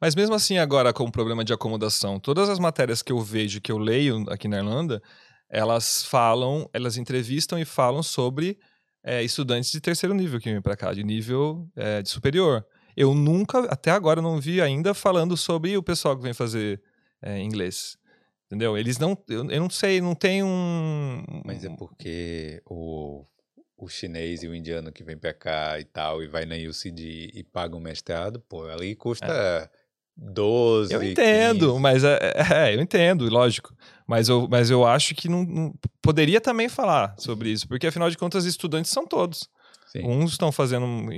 Mas 0.00 0.14
mesmo 0.14 0.34
assim, 0.34 0.58
agora 0.58 0.92
com 0.92 1.04
o 1.04 1.12
problema 1.12 1.42
de 1.44 1.52
acomodação, 1.52 2.20
todas 2.20 2.48
as 2.50 2.58
matérias 2.58 3.00
que 3.00 3.12
eu 3.12 3.20
vejo, 3.20 3.60
que 3.60 3.72
eu 3.72 3.78
leio 3.78 4.24
aqui 4.28 4.46
na 4.48 4.58
Irlanda, 4.58 5.02
elas 5.48 6.02
falam, 6.04 6.68
elas 6.74 6.98
entrevistam 6.98 7.58
e 7.58 7.64
falam 7.64 8.02
sobre 8.02 8.58
é, 9.02 9.22
estudantes 9.22 9.72
de 9.72 9.80
terceiro 9.80 10.14
nível 10.14 10.38
que 10.38 10.52
vêm 10.52 10.60
para 10.60 10.76
cá, 10.76 10.92
de 10.92 11.02
nível 11.02 11.66
é, 11.74 12.02
de 12.02 12.10
superior. 12.10 12.66
Eu 12.94 13.14
nunca, 13.14 13.60
até 13.70 13.90
agora, 13.90 14.20
não 14.20 14.40
vi 14.40 14.60
ainda 14.60 14.92
falando 14.92 15.36
sobre 15.36 15.76
o 15.76 15.82
pessoal 15.82 16.16
que 16.16 16.22
vem 16.22 16.34
fazer 16.34 16.82
é, 17.22 17.40
inglês. 17.40 17.96
Entendeu? 18.46 18.76
Eles 18.76 18.98
não. 18.98 19.16
Eu, 19.28 19.48
eu, 19.50 19.60
não 19.60 19.70
sei, 19.70 20.00
não 20.00 20.14
tem 20.14 20.42
um. 20.42 21.22
Mas 21.44 21.64
é 21.64 21.68
porque 21.68 22.62
o, 22.64 23.24
o 23.78 23.88
chinês 23.88 24.42
e 24.42 24.48
o 24.48 24.54
indiano 24.54 24.92
que 24.92 25.04
vem 25.04 25.16
pra 25.16 25.32
cá 25.32 25.78
e 25.78 25.84
tal, 25.84 26.22
e 26.22 26.26
vai 26.26 26.44
na 26.44 26.56
UCD 26.56 27.30
e 27.32 27.44
paga 27.44 27.76
um 27.76 27.80
mestrado, 27.80 28.40
pô, 28.40 28.64
ali 28.64 28.94
custa. 28.96 29.26
É. 29.26 29.70
12. 30.20 30.92
Eu 30.92 31.00
entendo, 31.00 31.68
15. 31.68 31.80
mas 31.80 32.02
é, 32.02 32.18
é, 32.52 32.74
eu 32.74 32.80
entendo, 32.80 33.28
lógico. 33.28 33.72
Mas 34.04 34.28
eu, 34.28 34.48
mas 34.50 34.68
eu 34.68 34.84
acho 34.84 35.14
que 35.14 35.28
não, 35.28 35.44
não, 35.44 35.74
poderia 36.02 36.40
também 36.40 36.68
falar 36.68 37.14
sobre 37.18 37.50
isso, 37.50 37.68
porque 37.68 37.86
afinal 37.86 38.10
de 38.10 38.18
contas, 38.18 38.44
estudantes 38.44 38.90
são 38.90 39.06
todos. 39.06 39.48
Sim. 39.86 40.04
Uns 40.04 40.32
estão 40.32 40.50
fazendo 40.50 40.84
um, 40.84 41.08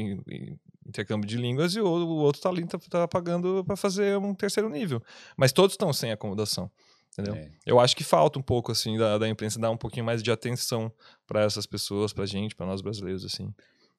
intercâmbio 0.86 1.26
de 1.26 1.38
línguas 1.38 1.74
e 1.74 1.80
o, 1.80 1.86
o 1.86 2.16
outro 2.18 2.40
está 2.40 2.50
ali, 2.50 2.66
tá, 2.66 2.78
tá 2.90 3.08
pagando 3.08 3.64
para 3.64 3.74
fazer 3.74 4.18
um 4.18 4.34
terceiro 4.34 4.68
nível. 4.68 5.02
Mas 5.34 5.50
todos 5.50 5.72
estão 5.72 5.92
sem 5.94 6.12
acomodação. 6.12 6.70
Entendeu? 7.12 7.34
É. 7.34 7.50
Eu 7.66 7.80
acho 7.80 7.96
que 7.96 8.04
falta 8.04 8.38
um 8.38 8.42
pouco 8.42 8.70
assim 8.70 8.96
da, 8.96 9.18
da 9.18 9.28
imprensa 9.28 9.58
dar 9.58 9.70
um 9.70 9.76
pouquinho 9.76 10.04
mais 10.04 10.22
de 10.22 10.30
atenção 10.30 10.92
para 11.26 11.42
essas 11.42 11.66
pessoas, 11.66 12.12
para 12.12 12.24
gente, 12.26 12.54
para 12.54 12.66
nós 12.66 12.80
brasileiros 12.80 13.24
assim. 13.24 13.52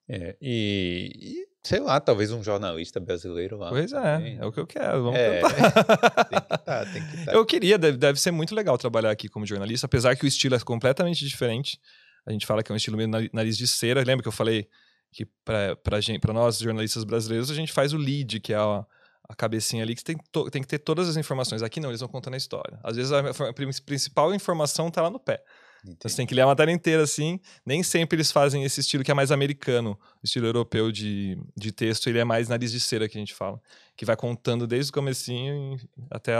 É, 0.08 0.36
e, 0.42 1.12
e, 1.16 1.48
sei 1.64 1.80
lá, 1.80 2.00
talvez 2.00 2.32
um 2.32 2.44
jornalista 2.44 3.00
brasileiro 3.00 3.58
lá. 3.58 3.70
Pois 3.70 3.94
é, 3.94 4.18
também. 4.18 4.38
é 4.40 4.46
o 4.46 4.52
que 4.52 4.60
eu 4.60 4.68
quero. 4.68 5.04
Vamos 5.04 5.20
é, 5.20 5.42
tem 5.42 5.50
que 5.50 6.58
tá, 6.66 6.86
tem 6.86 7.08
que 7.08 7.26
tá. 7.26 7.34
Eu 7.34 7.46
queria, 7.46 7.78
deve, 7.78 7.98
deve 7.98 8.20
ser 8.20 8.32
muito 8.32 8.56
legal 8.56 8.78
trabalhar 8.78 9.12
aqui 9.12 9.28
como 9.30 9.46
jornalista, 9.46 9.86
apesar 9.86 10.16
que 10.16 10.26
o 10.26 10.28
estilo 10.28 10.56
é 10.56 10.60
completamente 10.60 11.26
diferente. 11.26 11.80
A 12.26 12.32
gente 12.32 12.46
fala 12.46 12.64
que 12.64 12.72
é 12.72 12.74
um 12.74 12.78
estilo 12.78 12.98
meio 12.98 13.10
nariz 13.34 13.58
de 13.58 13.68
cera. 13.68 14.04
Lembra 14.06 14.22
que 14.22 14.28
eu 14.28 14.34
falei 14.34 14.68
que 15.12 15.26
para 15.44 16.34
nós, 16.34 16.58
jornalistas 16.60 17.04
brasileiros, 17.04 17.52
a 17.52 17.56
gente 17.56 17.72
faz 17.72 17.94
o 17.94 17.98
lead, 17.98 18.40
que 18.40 18.54
é 18.54 18.58
a, 18.58 18.86
a 19.32 19.36
cabecinha 19.36 19.82
ali, 19.82 19.95
que 19.95 20.03
tem, 20.03 20.18
tem 20.52 20.62
que 20.62 20.68
ter 20.68 20.80
todas 20.80 21.08
as 21.08 21.16
informações. 21.16 21.64
Aqui 21.64 21.80
não, 21.80 21.90
eles 21.90 22.02
vão 22.02 22.10
contando 22.10 22.34
a 22.34 22.38
história. 22.38 22.78
Às 22.84 22.98
vezes 22.98 23.12
a, 23.12 23.20
a 23.20 23.53
principal 23.86 24.34
informação 24.36 24.90
está 24.90 25.02
lá 25.02 25.10
no 25.10 25.20
pé. 25.20 25.41
Então 25.86 26.10
você 26.10 26.18
tem 26.18 26.28
que 26.28 26.36
ler 26.36 26.41
a 26.41 26.48
matéria 26.48 26.72
inteira 26.72 27.02
assim. 27.02 27.40
Nem 27.66 27.82
sempre 27.82 28.18
eles 28.18 28.32
fazem 28.32 28.64
esse 28.64 28.82
estilo 28.82 29.03
que 29.03 29.10
é 29.10 29.14
mais 29.14 29.32
americano. 29.32 29.98
O 30.22 30.26
estilo 30.26 30.45
europeu 30.45 30.91
de, 30.91 31.41
de 31.58 31.72
texto, 31.72 32.08
ele 32.08 32.20
é 32.20 32.24
mais 32.24 32.49
nariz 32.49 32.72
de 32.72 32.80
cera 32.80 33.08
que 33.08 33.18
a 33.18 33.22
gente 33.22 33.34
fala. 33.34 33.60
Que 33.95 34.06
vai 34.06 34.16
contando 34.18 34.68
desde 34.68 34.91
o 34.91 34.94
comecinho 34.94 35.80
até 36.10 36.34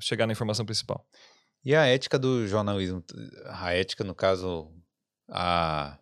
chegar 0.00 0.26
na 0.26 0.32
informação 0.32 0.64
principal. 0.64 1.06
E 1.64 1.74
a 1.74 1.86
ética 1.86 2.18
do 2.18 2.48
jornalismo? 2.48 3.04
A 3.46 3.72
ética, 3.74 4.02
no 4.02 4.14
caso, 4.14 4.72
a... 5.28 5.98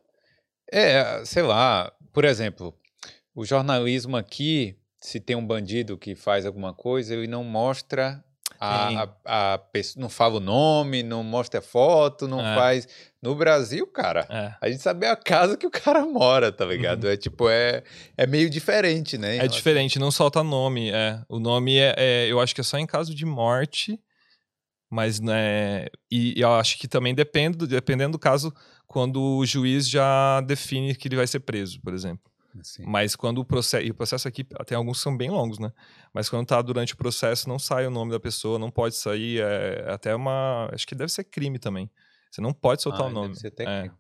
É, 0.72 1.24
sei 1.24 1.42
lá, 1.42 1.92
por 2.12 2.24
exemplo, 2.24 2.74
o 3.34 3.44
jornalismo 3.44 4.16
aqui, 4.16 4.78
se 5.06 5.20
tem 5.20 5.36
um 5.36 5.46
bandido 5.46 5.96
que 5.96 6.16
faz 6.16 6.44
alguma 6.44 6.74
coisa, 6.74 7.14
ele 7.14 7.28
não 7.28 7.44
mostra 7.44 8.24
a, 8.58 9.04
a, 9.24 9.54
a, 9.54 9.60
não 9.96 10.08
fala 10.08 10.38
o 10.38 10.40
nome, 10.40 11.04
não 11.04 11.22
mostra 11.22 11.60
a 11.60 11.62
foto, 11.62 12.26
não 12.26 12.40
é. 12.40 12.56
faz. 12.56 12.88
No 13.22 13.36
Brasil, 13.36 13.86
cara, 13.86 14.26
é. 14.28 14.54
a 14.60 14.68
gente 14.68 14.82
sabe 14.82 15.06
a 15.06 15.14
casa 15.14 15.56
que 15.56 15.64
o 15.64 15.70
cara 15.70 16.04
mora, 16.04 16.50
tá 16.50 16.64
ligado? 16.64 17.04
Uhum. 17.04 17.10
É 17.10 17.16
tipo, 17.16 17.48
é, 17.48 17.84
é 18.16 18.26
meio 18.26 18.50
diferente, 18.50 19.16
né? 19.16 19.36
É 19.36 19.46
diferente, 19.46 19.96
não 19.96 20.10
solta 20.10 20.42
nome. 20.42 20.90
É. 20.90 21.22
O 21.28 21.38
nome 21.38 21.78
é, 21.78 21.94
é, 21.96 22.26
eu 22.26 22.40
acho 22.40 22.52
que 22.52 22.60
é 22.60 22.64
só 22.64 22.76
em 22.76 22.86
caso 22.86 23.14
de 23.14 23.24
morte, 23.24 24.00
mas 24.90 25.20
né. 25.20 25.86
E, 26.10 26.36
e 26.36 26.40
eu 26.40 26.52
acho 26.54 26.76
que 26.80 26.88
também 26.88 27.14
depende, 27.14 27.64
dependendo 27.64 28.12
do 28.12 28.18
caso, 28.18 28.52
quando 28.88 29.22
o 29.22 29.46
juiz 29.46 29.88
já 29.88 30.40
define 30.40 30.96
que 30.96 31.06
ele 31.06 31.14
vai 31.14 31.28
ser 31.28 31.38
preso, 31.38 31.80
por 31.80 31.94
exemplo. 31.94 32.28
Sim. 32.62 32.84
Mas 32.86 33.16
quando 33.16 33.38
o 33.38 33.44
processo. 33.44 33.86
E 33.86 33.90
o 33.90 33.94
processo 33.94 34.26
aqui, 34.26 34.44
tem 34.66 34.76
alguns 34.76 34.98
que 34.98 35.02
são 35.02 35.16
bem 35.16 35.30
longos, 35.30 35.58
né? 35.58 35.72
Mas 36.12 36.28
quando 36.28 36.46
tá 36.46 36.60
durante 36.62 36.94
o 36.94 36.96
processo, 36.96 37.48
não 37.48 37.58
sai 37.58 37.86
o 37.86 37.90
nome 37.90 38.12
da 38.12 38.20
pessoa, 38.20 38.58
não 38.58 38.70
pode 38.70 38.94
sair. 38.96 39.40
É 39.40 39.92
até 39.92 40.14
uma. 40.14 40.68
Acho 40.72 40.86
que 40.86 40.94
deve 40.94 41.12
ser 41.12 41.24
crime 41.24 41.58
também. 41.58 41.90
Você 42.30 42.40
não 42.40 42.52
pode 42.52 42.82
soltar 42.82 43.02
ah, 43.02 43.06
o 43.06 43.10
nome. 43.10 43.28
Deve 43.28 43.40
ser 43.40 43.48
até 43.48 43.64
é. 43.64 43.90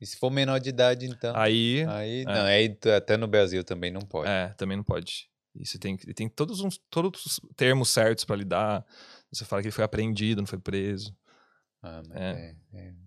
E 0.00 0.06
se 0.06 0.16
for 0.16 0.30
menor 0.30 0.58
de 0.58 0.68
idade, 0.68 1.06
então. 1.06 1.34
Aí. 1.36 1.84
Aí, 1.88 2.22
é. 2.22 2.24
não, 2.24 2.44
aí 2.44 2.78
até 2.96 3.16
no 3.16 3.26
Brasil 3.26 3.64
também 3.64 3.90
não 3.90 4.02
pode. 4.02 4.28
É, 4.28 4.48
também 4.56 4.76
não 4.76 4.84
pode. 4.84 5.30
E 5.54 5.66
você 5.66 5.78
tem, 5.78 5.96
tem 5.96 6.28
todos, 6.28 6.60
uns, 6.60 6.78
todos 6.90 7.24
os 7.24 7.40
termos 7.56 7.88
certos 7.88 8.24
para 8.24 8.36
lidar. 8.36 8.84
Você 9.32 9.44
fala 9.44 9.62
que 9.62 9.68
ele 9.68 9.72
foi 9.72 9.84
apreendido, 9.84 10.42
não 10.42 10.46
foi 10.46 10.58
preso. 10.58 11.16
Ah, 11.82 12.02
mas 12.06 12.16
é. 12.16 12.54
é, 12.74 12.88
é 12.88 13.05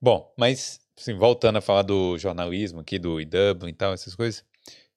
Bom, 0.00 0.32
mas 0.36 0.80
assim, 0.98 1.14
voltando 1.14 1.56
a 1.56 1.60
falar 1.60 1.82
do 1.82 2.18
jornalismo 2.18 2.80
aqui, 2.80 2.98
do 2.98 3.20
IW 3.20 3.68
e 3.68 3.72
tal, 3.72 3.92
essas 3.92 4.14
coisas. 4.14 4.44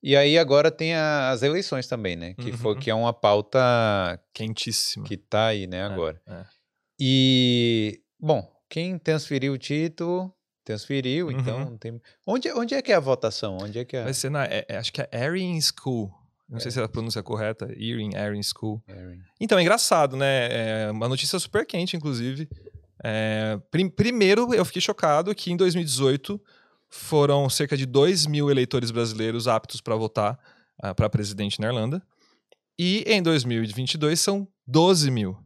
E 0.03 0.15
aí 0.15 0.37
agora 0.37 0.71
tem 0.71 0.95
a, 0.95 1.29
as 1.29 1.43
eleições 1.43 1.87
também, 1.87 2.15
né? 2.15 2.33
Que, 2.33 2.51
uhum. 2.51 2.57
foi, 2.57 2.79
que 2.79 2.89
é 2.89 2.95
uma 2.95 3.13
pauta 3.13 3.59
quentíssima. 4.33 5.05
Que 5.05 5.15
tá 5.15 5.47
aí, 5.47 5.67
né, 5.67 5.77
é, 5.77 5.83
agora. 5.83 6.19
É, 6.25 6.33
é. 6.33 6.45
E, 6.99 8.01
bom, 8.19 8.51
quem 8.67 8.97
transferiu 8.97 9.53
o 9.53 9.57
título, 9.59 10.33
transferiu, 10.63 11.27
uhum. 11.27 11.31
então 11.33 11.77
tem... 11.77 12.01
Onde, 12.25 12.51
onde 12.51 12.73
é 12.73 12.81
que 12.81 12.91
é 12.91 12.95
a 12.95 12.99
votação? 12.99 13.57
Onde 13.61 13.77
é 13.77 13.85
que 13.85 13.95
é? 13.95 14.03
Vai 14.03 14.13
ser 14.13 14.31
na, 14.31 14.45
é, 14.45 14.65
é 14.67 14.77
acho 14.77 14.91
que 14.91 15.01
é 15.01 15.09
Erin 15.11 15.59
School. 15.61 16.11
Não 16.49 16.59
sei 16.59 16.69
se 16.69 16.81
a 16.81 16.89
pronúncia 16.89 17.19
é 17.19 17.23
correta. 17.23 17.65
Erin, 17.77 18.13
Erin 18.13 18.43
School. 18.43 18.83
Erin. 18.85 19.21
Então, 19.39 19.57
é 19.57 19.61
engraçado, 19.61 20.17
né? 20.17 20.87
É 20.87 20.91
uma 20.91 21.07
notícia 21.07 21.39
super 21.39 21.65
quente, 21.65 21.95
inclusive. 21.95 22.49
É, 23.03 23.59
prim 23.71 23.89
primeiro, 23.89 24.53
eu 24.53 24.63
fiquei 24.63 24.81
chocado 24.81 25.33
que 25.33 25.51
em 25.51 25.57
2018 25.57 26.39
foram 26.89 27.49
cerca 27.49 27.75
de 27.75 27.85
2 27.85 28.25
mil 28.25 28.51
eleitores 28.51 28.91
brasileiros 28.91 29.47
aptos 29.47 29.81
para 29.81 29.95
votar 29.95 30.33
uh, 30.33 30.87
ah, 30.87 30.95
para 30.95 31.09
presidente 31.09 31.59
na 31.59 31.67
Irlanda. 31.67 32.01
E 32.77 33.03
em 33.07 33.23
2022 33.23 34.19
são 34.19 34.47
12 34.67 35.09
mil. 35.09 35.37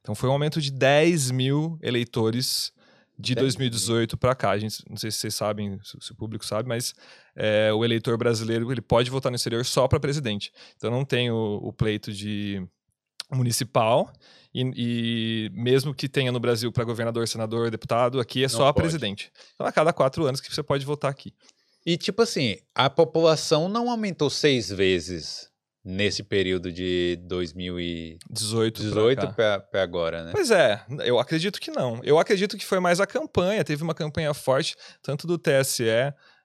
Então 0.00 0.14
foi 0.14 0.28
um 0.28 0.32
aumento 0.32 0.60
de 0.60 0.70
10 0.70 1.30
mil 1.30 1.78
eleitores 1.82 2.72
de 3.18 3.34
2018 3.34 4.16
para 4.16 4.34
cá. 4.34 4.50
A 4.50 4.58
gente, 4.58 4.84
não 4.88 4.96
sei 4.96 5.10
se 5.10 5.18
vocês 5.18 5.34
sabem, 5.34 5.78
se 5.82 6.12
o 6.12 6.14
público 6.14 6.44
sabe, 6.44 6.68
mas 6.68 6.94
é, 7.34 7.72
o 7.72 7.84
eleitor 7.84 8.16
brasileiro 8.16 8.70
ele 8.70 8.82
pode 8.82 9.10
votar 9.10 9.30
no 9.32 9.36
exterior 9.36 9.64
só 9.64 9.88
para 9.88 9.98
presidente. 10.00 10.52
Então 10.76 10.90
não 10.90 11.04
tem 11.04 11.30
o, 11.30 11.60
o 11.62 11.72
pleito 11.72 12.12
de 12.12 12.64
municipal 13.32 14.12
e, 14.54 14.72
e, 14.76 15.50
mesmo 15.52 15.92
que 15.92 16.08
tenha 16.08 16.30
no 16.30 16.38
Brasil 16.38 16.70
para 16.70 16.84
governador, 16.84 17.26
senador, 17.26 17.70
deputado, 17.70 18.20
aqui 18.20 18.40
é 18.40 18.42
Não 18.42 18.48
só 18.48 18.72
pode. 18.72 18.84
presidente. 18.84 19.32
Então, 19.54 19.66
a 19.66 19.72
cada 19.72 19.92
quatro 19.92 20.24
anos 20.24 20.40
que 20.40 20.54
você 20.54 20.62
pode 20.62 20.86
votar 20.86 21.10
aqui. 21.10 21.34
E, 21.84 21.96
tipo 21.96 22.22
assim, 22.22 22.58
a 22.74 22.88
população 22.88 23.68
não 23.68 23.90
aumentou 23.90 24.30
seis 24.30 24.70
vezes 24.70 25.50
nesse 25.84 26.22
período 26.22 26.72
de 26.72 27.18
2018 27.24 28.80
18 28.80 29.34
para 29.34 29.82
agora, 29.82 30.24
né? 30.24 30.32
Pois 30.32 30.50
é, 30.50 30.82
eu 31.04 31.18
acredito 31.18 31.60
que 31.60 31.70
não. 31.70 32.00
Eu 32.02 32.18
acredito 32.18 32.56
que 32.56 32.64
foi 32.64 32.80
mais 32.80 33.00
a 33.00 33.06
campanha. 33.06 33.62
Teve 33.64 33.82
uma 33.82 33.94
campanha 33.94 34.32
forte, 34.32 34.76
tanto 35.02 35.26
do 35.26 35.36
TSE 35.36 35.84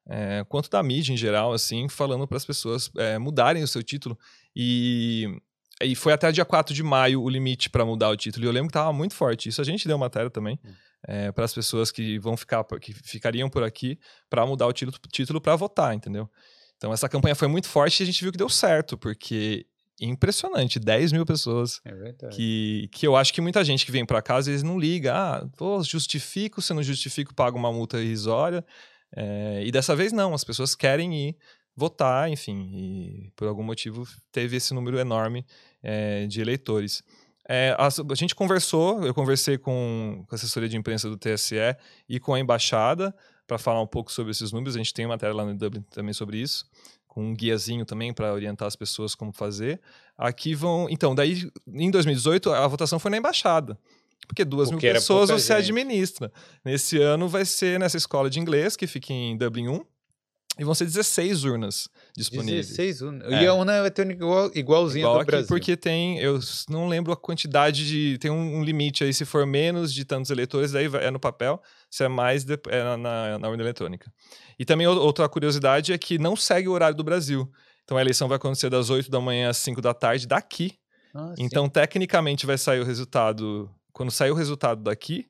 é, 0.10 0.44
quanto 0.50 0.70
da 0.70 0.82
mídia 0.82 1.14
em 1.14 1.18
geral, 1.18 1.54
assim, 1.54 1.88
falando 1.88 2.28
para 2.28 2.38
as 2.38 2.46
pessoas 2.46 2.92
é, 2.98 3.18
mudarem 3.18 3.64
o 3.64 3.68
seu 3.68 3.84
título. 3.84 4.18
E 4.54 5.40
e 5.82 5.96
foi 5.96 6.14
até 6.14 6.32
dia 6.32 6.46
4 6.46 6.74
de 6.74 6.84
maio 6.84 7.22
o 7.22 7.30
limite 7.30 7.70
para 7.70 7.86
mudar 7.86 8.10
o 8.10 8.18
título. 8.18 8.46
E 8.46 8.48
eu 8.48 8.52
lembro 8.52 8.68
que 8.68 8.78
estava 8.78 8.92
muito 8.92 9.14
forte. 9.14 9.50
Isso 9.50 9.62
a 9.62 9.64
gente 9.64 9.88
deu 9.88 9.98
matéria 9.98 10.30
também 10.30 10.60
hum. 10.64 10.72
é, 11.08 11.32
para 11.32 11.46
as 11.46 11.54
pessoas 11.54 11.92
que 11.92 12.20
vão 12.20 12.36
ficar, 12.36 12.64
que 12.82 12.94
ficariam 12.94 13.50
por 13.50 13.64
aqui 13.64 13.98
para 14.30 14.46
mudar 14.46 14.68
o 14.68 14.74
título, 14.74 14.98
título 15.12 15.40
para 15.40 15.56
votar, 15.56 15.96
entendeu? 15.96 16.30
Então 16.78 16.94
essa 16.94 17.10
campanha 17.10 17.36
foi 17.36 17.48
muito 17.48 17.68
forte 17.68 18.00
e 18.00 18.04
a 18.04 18.06
gente 18.06 18.22
viu 18.22 18.32
que 18.32 18.38
deu 18.38 18.50
certo, 18.50 18.98
porque 18.98 19.66
impressionante, 20.02 20.80
10 20.80 21.12
mil 21.12 21.26
pessoas. 21.26 21.82
É 21.84 21.94
verdade. 21.94 22.36
Que, 22.36 22.90
que 22.92 23.06
eu 23.06 23.16
acho 23.16 23.34
que 23.34 23.42
muita 23.42 23.64
gente 23.64 23.86
que 23.86 23.92
vem 23.92 24.06
para 24.06 24.22
cá 24.22 24.38
às 24.38 24.46
vezes 24.46 24.64
não 24.64 24.80
liga. 24.80 25.14
Ah, 25.14 25.48
pô, 25.58 25.82
justifico, 25.84 26.62
se 26.62 26.74
não 26.74 26.82
justifico, 26.82 27.36
pago 27.36 27.58
uma 27.58 27.72
multa 27.72 28.02
irrisória. 28.02 28.66
É, 29.16 29.64
e 29.66 29.72
dessa 29.72 29.96
vez 29.96 30.12
não, 30.12 30.34
as 30.34 30.44
pessoas 30.44 30.76
querem 30.76 31.30
ir 31.30 31.38
votar, 31.76 32.30
enfim, 32.30 32.70
e 32.74 33.32
por 33.36 33.48
algum 33.48 33.64
motivo 33.64 34.06
teve 34.32 34.58
esse 34.58 34.74
número 34.74 35.00
enorme 35.00 35.46
é, 35.84 36.26
de 36.28 36.42
eleitores. 36.42 37.04
É, 37.48 37.76
a, 37.80 37.88
a, 37.88 38.16
gente 38.16 38.36
conversou, 38.36 39.04
eu 39.04 39.14
conversei 39.14 39.58
com, 39.58 40.24
com 40.28 40.36
a 40.36 40.36
assessoria 40.36 40.70
de 40.70 40.78
imprensa 40.78 41.10
do 41.10 41.18
TSE 41.18 41.56
e 42.08 42.20
com 42.20 42.34
a 42.34 42.40
embaixada 42.40 43.14
para 43.48 43.58
falar 43.58 43.82
um 43.82 43.88
pouco 43.88 44.12
sobre 44.12 44.32
esses 44.32 44.52
números. 44.52 44.76
A 44.76 44.78
gente 44.78 44.94
tem 44.94 45.08
matéria 45.08 45.36
lá 45.36 45.44
no 45.44 45.56
Dublin 45.56 45.84
também 45.90 46.14
sobre 46.14 46.38
isso, 46.38 46.70
com 47.08 47.32
um 47.32 47.34
guiazinho 47.34 47.86
também 47.86 48.14
para 48.14 48.32
orientar 48.32 48.68
as 48.68 48.76
pessoas 48.76 49.16
como 49.16 49.34
fazer. 49.34 49.82
Aqui 50.16 50.54
vão. 50.54 50.88
Então, 50.92 51.16
daí 51.16 51.50
em 51.68 51.90
2018 51.90 52.52
a 52.52 52.68
votação 52.68 53.00
foi 53.00 53.10
na 53.10 53.18
embaixada. 53.18 53.78
Porque 54.28 54.46
duas 54.46 54.70
porque 54.70 54.86
mil 54.86 54.94
pessoas 54.94 55.32
você 55.32 55.54
gente. 55.54 55.64
administra. 55.64 56.32
Nesse 56.64 57.02
ano 57.02 57.28
vai 57.28 57.46
ser 57.46 57.80
nessa 57.80 57.98
escola 57.98 58.30
de 58.30 58.40
inglês, 58.40 58.76
que 58.76 58.86
fica 58.86 59.12
em 59.12 59.36
Dublin 59.36 59.70
1, 59.70 59.86
E 60.60 60.64
vão 60.66 60.76
ser 60.76 60.84
16 60.86 61.46
urnas 61.46 61.88
disponíveis. 62.16 62.68
16 62.68 63.02
urnas. 63.02 63.32
É. 63.32 63.44
E 63.44 63.48
a 63.48 63.54
urna 63.54 63.78
eletrônica 63.78 64.22
igual, 64.22 64.52
igualzinha 64.54 65.04
Igual 65.06 65.20
do 65.20 65.26
Brasil. 65.26 65.48
porque 65.48 65.78
tem, 65.78 66.20
eu 66.20 66.38
não 66.70 66.88
lembro 66.90 67.14
a 67.14 67.18
quantidade 67.18 67.88
de, 67.88 68.18
tem 68.18 68.30
um, 68.30 68.58
um 68.58 68.64
limite 68.64 69.04
aí, 69.06 69.14
se 69.14 69.24
for 69.24 69.46
menos 69.48 69.94
de 69.94 70.04
tantos 70.04 70.30
eleitores, 70.30 70.72
daí 70.74 70.88
vai- 70.90 71.06
é 71.06 71.10
no 71.12 71.20
papel, 71.20 71.62
se 71.90 72.04
é 72.04 72.08
mais, 72.10 72.44
de- 72.44 72.60
é 72.68 72.84
na, 72.84 72.98
na, 72.98 73.40
na 73.40 73.50
urna 73.50 73.64
eletrônica. 73.64 74.12
E 74.60 74.66
também 74.66 74.86
ou- 74.86 74.98
outra 75.00 75.30
curiosidade 75.30 75.94
é 75.94 75.98
que 75.98 76.20
não 76.20 76.36
segue 76.36 76.68
o 76.68 76.74
horário 76.74 76.96
do 76.98 77.04
Brasil. 77.06 77.50
Então 77.86 77.98
a 77.98 78.02
eleição 78.02 78.28
vai 78.28 78.36
acontecer 78.36 78.70
das 78.70 78.90
8 78.90 79.10
da 79.10 79.22
manhã 79.22 79.50
às 79.50 79.58
5 79.58 79.82
da 79.82 79.94
tarde 79.94 80.28
daqui. 80.28 80.78
Ah, 81.16 81.34
sim. 81.36 81.44
Então, 81.44 81.68
tecnicamente, 81.70 82.46
vai 82.46 82.58
sair 82.58 82.82
o 82.82 82.84
resultado. 82.84 83.68
Quando 83.94 84.12
sair 84.12 84.30
o 84.30 84.36
resultado 84.36 84.84
daqui, 84.84 85.26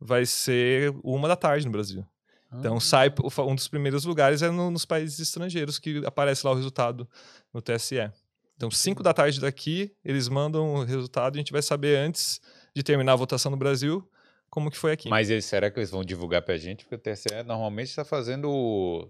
vai 0.00 0.24
ser 0.26 0.92
uma 1.04 1.28
da 1.28 1.36
tarde 1.36 1.66
no 1.66 1.70
Brasil. 1.72 2.04
Então, 2.52 2.76
Ah. 2.76 2.80
sai 2.80 3.12
um 3.46 3.54
dos 3.54 3.68
primeiros 3.68 4.04
lugares 4.04 4.42
é 4.42 4.50
no- 4.50 4.70
nos 4.70 4.84
países 4.84 5.18
estrangeiros 5.20 5.78
que 5.78 6.02
aparece 6.04 6.44
lá 6.44 6.52
o 6.52 6.56
resultado 6.56 7.08
no 7.54 7.62
TSE. 7.62 8.10
Então, 8.56 8.70
5 8.70 9.02
da 9.02 9.14
tarde 9.14 9.40
daqui, 9.40 9.94
eles 10.04 10.28
mandam 10.28 10.74
o 10.74 10.84
resultado 10.84 11.36
e 11.36 11.38
a 11.38 11.40
gente 11.40 11.52
vai 11.52 11.62
saber 11.62 11.96
antes 11.96 12.40
de 12.74 12.82
terminar 12.82 13.12
a 13.12 13.16
votação 13.16 13.50
no 13.50 13.56
Brasil 13.56 14.06
como 14.50 14.70
que 14.70 14.76
foi 14.76 14.92
aqui. 14.92 15.08
Mas 15.08 15.30
eles, 15.30 15.44
será 15.44 15.70
que 15.70 15.78
eles 15.78 15.90
vão 15.90 16.04
divulgar 16.04 16.42
pra 16.42 16.56
gente? 16.58 16.84
Porque 16.84 16.96
o 16.96 16.98
TSE 16.98 17.42
normalmente 17.46 17.88
está 17.88 18.04
fazendo 18.04 18.50
o- 18.50 19.08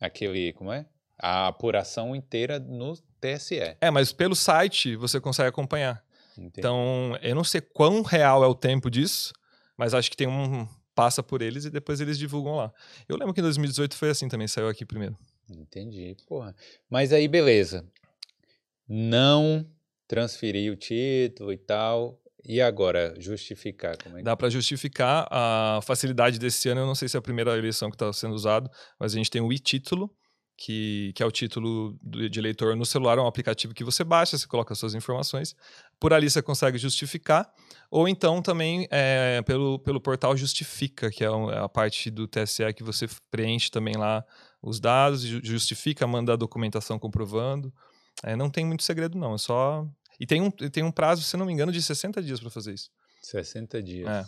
aquele, 0.00 0.52
como 0.52 0.70
é? 0.72 0.86
A 1.18 1.46
apuração 1.48 2.14
inteira 2.14 2.58
no 2.58 2.94
TSE. 3.20 3.76
É, 3.80 3.90
mas 3.90 4.12
pelo 4.12 4.34
site 4.36 4.94
você 4.96 5.18
consegue 5.20 5.48
acompanhar. 5.48 6.04
Entendi. 6.36 6.52
Então, 6.58 7.16
eu 7.22 7.34
não 7.34 7.44
sei 7.44 7.60
quão 7.60 8.02
real 8.02 8.44
é 8.44 8.46
o 8.46 8.54
tempo 8.54 8.90
disso, 8.90 9.32
mas 9.76 9.94
acho 9.94 10.10
que 10.10 10.16
tem 10.16 10.26
um. 10.28 10.68
Passa 10.94 11.22
por 11.22 11.42
eles 11.42 11.64
e 11.64 11.70
depois 11.70 12.00
eles 12.00 12.18
divulgam 12.18 12.56
lá. 12.56 12.72
Eu 13.08 13.16
lembro 13.16 13.34
que 13.34 13.40
em 13.40 13.42
2018 13.42 13.96
foi 13.96 14.10
assim 14.10 14.28
também, 14.28 14.46
saiu 14.46 14.68
aqui 14.68 14.84
primeiro. 14.84 15.18
Entendi, 15.50 16.16
porra. 16.26 16.54
Mas 16.88 17.12
aí, 17.12 17.28
beleza. 17.28 17.84
Não 18.88 19.68
transferir 20.06 20.72
o 20.72 20.76
título 20.76 21.52
e 21.52 21.58
tal. 21.58 22.20
E 22.46 22.60
agora, 22.60 23.14
justificar 23.18 23.96
como 24.02 24.16
é 24.16 24.18
que... 24.18 24.24
Dá 24.24 24.36
para 24.36 24.50
justificar 24.50 25.26
a 25.30 25.80
facilidade 25.82 26.38
desse 26.38 26.68
ano. 26.68 26.82
Eu 26.82 26.86
não 26.86 26.94
sei 26.94 27.08
se 27.08 27.16
é 27.16 27.18
a 27.18 27.22
primeira 27.22 27.56
eleição 27.56 27.90
que 27.90 27.94
está 27.94 28.12
sendo 28.12 28.34
usado, 28.34 28.70
mas 28.98 29.14
a 29.14 29.16
gente 29.16 29.30
tem 29.30 29.40
o 29.40 29.50
e-título, 29.50 30.14
que, 30.56 31.12
que 31.14 31.22
é 31.22 31.26
o 31.26 31.30
título 31.30 31.98
de 32.02 32.38
eleitor 32.38 32.76
no 32.76 32.86
celular. 32.86 33.18
É 33.18 33.20
um 33.20 33.26
aplicativo 33.26 33.74
que 33.74 33.82
você 33.84 34.04
baixa, 34.04 34.38
você 34.38 34.46
coloca 34.46 34.72
as 34.72 34.78
suas 34.78 34.94
informações. 34.94 35.54
Por 35.98 36.12
ali 36.12 36.30
você 36.30 36.40
consegue 36.40 36.78
justificar. 36.78 37.52
Ou 37.90 38.08
então 38.08 38.40
também 38.40 38.86
é, 38.90 39.42
pelo, 39.42 39.78
pelo 39.80 40.00
portal 40.00 40.36
Justifica, 40.36 41.10
que 41.10 41.24
é 41.24 41.28
é 41.28 41.58
a 41.58 41.68
parte 41.68 42.10
do 42.10 42.26
TSE 42.28 42.72
que 42.74 42.82
você 42.82 43.06
preenche 43.30 43.70
também 43.70 43.96
lá 43.96 44.24
os 44.62 44.80
dados, 44.80 45.22
ju- 45.22 45.40
justifica, 45.42 46.06
manda 46.06 46.32
a 46.32 46.36
documentação 46.36 46.98
comprovando. 46.98 47.72
É, 48.22 48.34
não 48.36 48.48
tem 48.48 48.64
muito 48.64 48.82
segredo, 48.82 49.18
não. 49.18 49.34
É 49.34 49.38
só. 49.38 49.86
E 50.20 50.26
tem 50.26 50.40
um, 50.40 50.50
tem 50.50 50.82
um 50.84 50.92
prazo, 50.92 51.22
se 51.22 51.36
não 51.36 51.44
me 51.46 51.52
engano, 51.52 51.72
de 51.72 51.82
60 51.82 52.22
dias 52.22 52.38
para 52.40 52.48
fazer 52.50 52.72
isso. 52.74 52.90
60 53.22 53.82
dias. 53.82 54.08
É. 54.08 54.24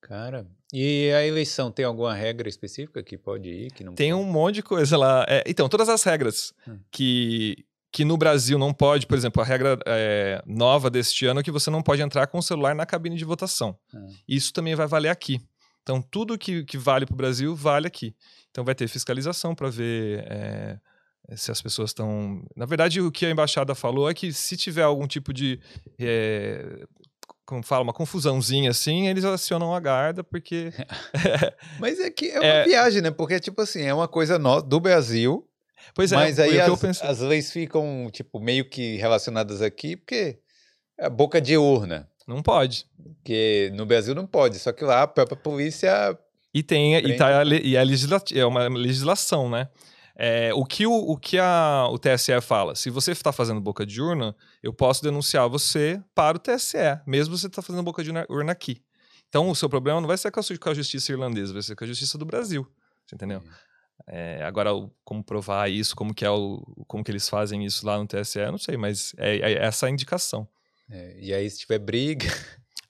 Cara, 0.00 0.46
e 0.72 1.10
a 1.12 1.24
eleição 1.26 1.70
tem 1.70 1.84
alguma 1.84 2.14
regra 2.14 2.48
específica 2.48 3.02
que 3.02 3.16
pode 3.18 3.48
ir, 3.48 3.70
que 3.72 3.84
não 3.84 3.94
Tem 3.94 4.12
pode? 4.12 4.22
um 4.24 4.26
monte 4.30 4.54
de 4.56 4.62
coisa 4.62 4.96
lá. 4.96 5.24
É, 5.28 5.44
então, 5.46 5.68
todas 5.68 5.88
as 5.88 6.02
regras 6.02 6.52
Hum. 6.66 6.78
que, 6.90 7.64
que 7.92 8.04
no 8.04 8.16
Brasil 8.16 8.58
não 8.58 8.72
pode, 8.72 9.06
por 9.06 9.16
exemplo, 9.16 9.42
a 9.42 9.44
regra 9.44 9.78
é, 9.86 10.42
nova 10.46 10.88
deste 10.90 11.26
ano 11.26 11.40
é 11.40 11.42
que 11.42 11.50
você 11.50 11.70
não 11.70 11.82
pode 11.82 12.02
entrar 12.02 12.26
com 12.28 12.38
o 12.38 12.42
celular 12.42 12.74
na 12.74 12.86
cabine 12.86 13.16
de 13.16 13.24
votação. 13.24 13.76
Hum. 13.94 14.08
Isso 14.26 14.52
também 14.52 14.74
vai 14.74 14.86
valer 14.86 15.10
aqui. 15.10 15.40
Então, 15.82 16.00
tudo 16.02 16.38
que, 16.38 16.64
que 16.64 16.76
vale 16.78 17.06
para 17.06 17.14
o 17.14 17.16
Brasil, 17.16 17.54
vale 17.54 17.86
aqui. 17.86 18.14
Então, 18.50 18.64
vai 18.64 18.74
ter 18.74 18.86
fiscalização 18.88 19.54
para 19.54 19.68
ver 19.70 20.24
é, 20.28 20.78
se 21.36 21.50
as 21.50 21.60
pessoas 21.62 21.90
estão. 21.90 22.42
Na 22.56 22.66
verdade, 22.66 23.00
o 23.00 23.10
que 23.10 23.24
a 23.26 23.30
embaixada 23.30 23.74
falou 23.74 24.08
é 24.10 24.14
que 24.14 24.32
se 24.32 24.56
tiver 24.56 24.82
algum 24.82 25.06
tipo 25.06 25.32
de. 25.32 25.58
é, 25.98 26.84
como 27.50 27.62
fala, 27.62 27.82
uma 27.82 27.92
confusãozinha 27.92 28.70
assim, 28.70 29.08
eles 29.08 29.24
acionam 29.24 29.74
a 29.74 29.80
guarda, 29.80 30.24
porque. 30.24 30.72
Mas 31.78 31.98
é 32.00 32.08
que 32.10 32.30
é 32.30 32.38
uma 32.40 32.46
É. 32.46 32.64
viagem, 32.64 33.02
né? 33.02 33.10
Porque, 33.10 33.38
tipo 33.40 33.60
assim, 33.60 33.82
é 33.82 33.92
uma 33.92 34.08
coisa 34.08 34.38
no- 34.38 34.62
do 34.62 34.80
Brasil, 34.80 35.46
Pois 35.94 36.12
é, 36.12 36.16
mas 36.16 36.38
aí 36.38 36.60
as, 36.60 36.78
pensei. 36.80 37.08
as 37.08 37.18
leis 37.20 37.50
ficam, 37.50 38.08
tipo, 38.12 38.38
meio 38.38 38.64
que 38.68 38.96
relacionadas 38.96 39.60
aqui, 39.60 39.96
porque 39.96 40.38
é 40.98 41.10
boca 41.10 41.40
de 41.40 41.56
urna. 41.56 42.08
Não 42.28 42.42
pode. 42.42 42.86
Porque 43.16 43.72
no 43.74 43.84
Brasil 43.84 44.14
não 44.14 44.26
pode, 44.26 44.58
só 44.60 44.70
que 44.72 44.84
lá 44.84 45.02
a 45.02 45.06
própria 45.08 45.36
polícia. 45.36 46.16
E 46.54 46.62
tem 46.62 46.96
e, 46.96 47.02
Prende. 47.02 47.18
tá 47.18 47.40
a, 47.40 47.44
e 47.44 47.76
a 47.76 47.82
legisla- 47.82 48.22
é 48.34 48.44
uma 48.46 48.68
legislação, 48.68 49.50
né? 49.50 49.68
É, 50.22 50.52
o 50.52 50.66
que, 50.66 50.86
o, 50.86 50.92
o, 50.92 51.16
que 51.16 51.38
a, 51.38 51.88
o 51.90 51.98
TSE 51.98 52.38
fala? 52.42 52.74
Se 52.74 52.90
você 52.90 53.12
está 53.12 53.32
fazendo 53.32 53.58
boca 53.58 53.86
de 53.86 54.02
urna, 54.02 54.36
eu 54.62 54.70
posso 54.70 55.02
denunciar 55.02 55.48
você 55.48 55.98
para 56.14 56.36
o 56.36 56.38
TSE, 56.38 56.76
mesmo 57.06 57.38
você 57.38 57.46
está 57.46 57.62
fazendo 57.62 57.82
boca 57.82 58.04
de 58.04 58.10
urna, 58.10 58.26
urna 58.28 58.52
aqui. 58.52 58.82
Então, 59.30 59.48
o 59.48 59.54
seu 59.54 59.66
problema 59.66 59.98
não 59.98 60.06
vai 60.06 60.18
ser 60.18 60.30
com 60.30 60.38
a, 60.38 60.74
justiça 60.74 61.10
irlandesa, 61.10 61.54
vai 61.54 61.62
ser 61.62 61.74
com 61.74 61.84
a 61.84 61.86
justiça 61.86 62.18
do 62.18 62.26
Brasil. 62.26 62.70
Você 63.06 63.14
entendeu? 63.14 63.42
É, 64.06 64.42
agora, 64.44 64.72
como 65.02 65.24
provar 65.24 65.70
isso, 65.70 65.96
como 65.96 66.12
que, 66.12 66.26
é 66.26 66.30
o, 66.30 66.60
como 66.86 67.02
que 67.02 67.10
eles 67.10 67.26
fazem 67.26 67.64
isso 67.64 67.86
lá 67.86 67.96
no 67.96 68.06
TSE, 68.06 68.40
eu 68.40 68.52
não 68.52 68.58
sei, 68.58 68.76
mas 68.76 69.14
é, 69.16 69.36
é 69.36 69.52
essa 69.64 69.86
a 69.86 69.90
indicação. 69.90 70.46
É, 70.90 71.16
e 71.18 71.32
aí, 71.32 71.48
se 71.48 71.60
tiver 71.60 71.78
briga. 71.78 72.28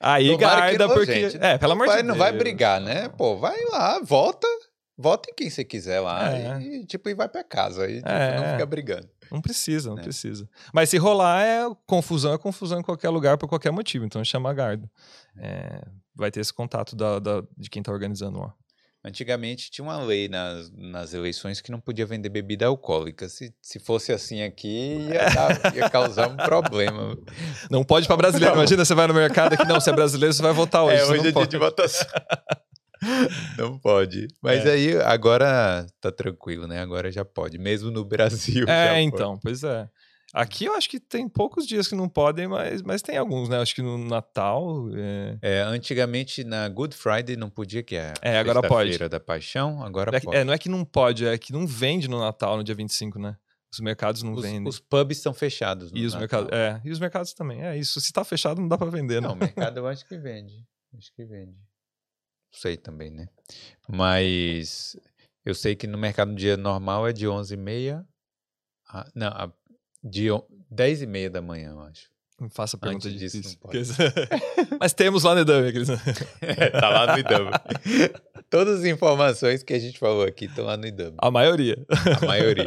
Aí, 0.01 0.31
Tomara 0.37 0.59
guarda, 0.59 0.85
não, 0.85 0.93
porque... 0.95 1.29
gente. 1.29 1.41
É, 1.41 1.57
pelo 1.57 1.71
amor 1.71 1.87
de 1.87 2.03
não 2.03 2.07
Deus. 2.07 2.17
vai 2.17 2.33
brigar, 2.33 2.81
né? 2.81 3.07
Pô, 3.07 3.37
vai 3.37 3.57
lá, 3.71 4.01
vota. 4.03 4.47
Vota 4.97 5.29
em 5.31 5.33
quem 5.35 5.49
você 5.49 5.63
quiser 5.63 5.99
lá. 5.99 6.31
É. 6.31 6.61
E, 6.61 6.85
tipo, 6.85 7.09
e 7.09 7.13
vai 7.15 7.27
pra 7.27 7.43
casa. 7.43 7.89
E 7.89 7.97
tipo, 7.97 8.09
É. 8.09 8.39
não 8.39 8.51
fica 8.53 8.65
brigando. 8.65 9.09
Não 9.31 9.41
precisa, 9.41 9.89
não 9.89 9.95
né? 9.95 10.03
precisa. 10.03 10.47
Mas 10.73 10.89
se 10.89 10.97
rolar, 10.97 11.41
é 11.43 11.61
confusão, 11.87 12.33
é 12.33 12.37
confusão 12.37 12.79
em 12.79 12.83
qualquer 12.83 13.09
lugar 13.09 13.37
por 13.37 13.47
qualquer 13.47 13.71
motivo. 13.71 14.05
Então 14.05 14.23
chama 14.23 14.49
a 14.49 14.53
guarda. 14.53 14.89
É, 15.37 15.81
vai 16.15 16.29
ter 16.29 16.39
esse 16.41 16.53
contato 16.53 16.95
da, 16.95 17.17
da- 17.19 17.43
de 17.57 17.69
quem 17.69 17.81
tá 17.81 17.91
organizando 17.91 18.39
lá. 18.39 18.53
Antigamente 19.03 19.71
tinha 19.71 19.83
uma 19.83 19.97
lei 20.03 20.27
nas, 20.27 20.69
nas 20.77 21.11
eleições 21.15 21.59
que 21.59 21.71
não 21.71 21.79
podia 21.79 22.05
vender 22.05 22.29
bebida 22.29 22.67
alcoólica. 22.67 23.27
Se, 23.27 23.51
se 23.59 23.79
fosse 23.79 24.11
assim 24.13 24.43
aqui, 24.43 24.97
ia, 25.09 25.27
dar- 25.31 25.75
ia 25.75 25.89
causar 25.89 26.27
um 26.27 26.35
problema. 26.37 27.17
Não 27.71 27.83
pode 27.83 28.05
para 28.05 28.15
brasileiro. 28.17 28.53
Imagina, 28.53 28.85
você 28.85 28.93
vai 28.93 29.07
no 29.07 29.13
mercado 29.15 29.53
aqui, 29.53 29.65
não, 29.65 29.79
você 29.81 29.89
é 29.89 29.93
brasileiro, 29.93 30.31
você 30.31 30.43
vai 30.43 30.53
votar 30.53 30.83
hoje. 30.83 30.97
é, 30.97 31.05
hoje 31.05 31.29
é 31.29 31.31
dia 31.31 31.47
de 31.47 31.57
votação. 31.57 32.05
não 33.57 33.77
pode. 33.79 34.27
Mas 34.41 34.65
É. 34.65 34.71
aí, 34.71 34.97
agora 35.01 35.85
tá 35.99 36.11
tranquilo, 36.11 36.67
né? 36.67 36.79
Agora 36.81 37.11
já 37.11 37.25
pode. 37.25 37.57
Mesmo 37.57 37.89
no 37.91 38.05
Brasil. 38.05 38.65
É, 38.69 38.89
pode. 38.89 39.01
então, 39.01 39.39
pois 39.41 39.63
é. 39.63 39.89
Aqui 40.33 40.63
eu 40.63 40.73
acho 40.75 40.89
que 40.89 40.97
tem 40.97 41.27
poucos 41.27 41.67
dias 41.67 41.89
que 41.89 41.95
não 41.95 42.07
podem, 42.07 42.47
mas, 42.47 42.81
mas 42.81 43.01
tem 43.01 43.17
alguns, 43.17 43.49
né? 43.49 43.59
Acho 43.59 43.75
que 43.75 43.81
no 43.81 43.97
Natal. 43.97 44.85
É, 44.95 45.37
É, 45.41 45.61
antigamente 45.63 46.43
na 46.45 46.69
Good 46.69 46.95
Friday 46.95 47.35
não 47.35 47.49
podia, 47.49 47.83
que 47.83 47.97
é 47.97 48.13
a 48.21 48.29
É, 48.29 48.39
agora 48.39 48.61
pode. 48.65 48.91
Feira 48.91 49.09
da 49.09 49.19
Paixão, 49.19 49.83
agora 49.83 50.15
é 50.15 50.19
que- 50.21 50.25
pode. 50.25 50.37
é, 50.37 50.43
não 50.45 50.53
é 50.53 50.57
que 50.57 50.69
não 50.69 50.85
pode, 50.85 51.25
é 51.25 51.37
que 51.37 51.51
não 51.51 51.67
vende 51.67 52.07
no 52.07 52.17
Natal, 52.19 52.55
no 52.55 52.63
dia 52.63 52.73
25, 52.75 53.19
né? 53.19 53.35
Os 53.73 53.79
mercados 53.81 54.23
não 54.23 54.33
os, 54.33 54.41
vendem. 54.41 54.67
os 54.69 54.79
pubs 54.79 55.17
estão 55.17 55.33
fechados. 55.33 55.91
E 55.93 56.05
os, 56.05 56.13
Natal. 56.13 56.43
mercados, 56.43 56.49
é, 56.57 56.81
e 56.85 56.91
os 56.91 56.99
mercados 56.99 57.33
também. 57.33 57.61
É 57.63 57.77
isso. 57.77 57.99
Se 57.99 58.13
tá 58.13 58.23
fechado, 58.23 58.61
não 58.61 58.67
dá 58.69 58.77
para 58.77 58.89
vender, 58.89 59.21
né? 59.21 59.27
Não, 59.27 59.33
o 59.35 59.37
mercado 59.37 59.77
eu 59.79 59.87
acho 59.87 60.05
que 60.07 60.17
vende. 60.17 60.53
Acho 60.97 61.13
que 61.13 61.25
vende. 61.25 61.55
Sei 62.51 62.75
também, 62.77 63.09
né? 63.09 63.27
Mas 63.87 64.95
eu 65.45 65.53
sei 65.55 65.75
que 65.75 65.87
no 65.87 65.97
mercado 65.97 66.31
no 66.31 66.37
dia 66.37 66.57
normal 66.57 67.07
é 67.07 67.13
de 67.13 67.25
11h30. 67.27 68.05
a- 68.89 69.07
não, 69.15 69.27
a- 69.27 69.51
de 70.03 70.29
on- 70.31 70.45
10h30 70.69 71.29
da 71.29 71.41
manhã, 71.41 71.71
eu 71.71 71.79
acho. 71.81 72.09
Não 72.39 72.49
faça 72.49 72.75
pergunta 72.77 73.07
Antes 73.07 73.19
disso, 73.19 73.37
difícil. 73.37 73.59
não 73.63 73.69
pode. 73.69 73.79
Mas 74.81 74.93
temos 74.93 75.23
lá 75.23 75.35
no 75.35 75.41
Edame. 75.41 75.69
aqueles- 75.69 75.87
tá 76.81 76.89
lá 76.89 77.13
no 77.13 77.19
IDAM. 77.19 77.51
Todas 78.49 78.79
as 78.79 78.85
informações 78.85 79.63
que 79.63 79.73
a 79.73 79.79
gente 79.79 79.97
falou 79.99 80.23
aqui 80.25 80.45
estão 80.45 80.65
lá 80.65 80.75
no 80.75 80.85
IDAM. 80.87 81.13
A 81.19 81.29
maioria. 81.31 81.77
A 82.21 82.25
maioria. 82.25 82.65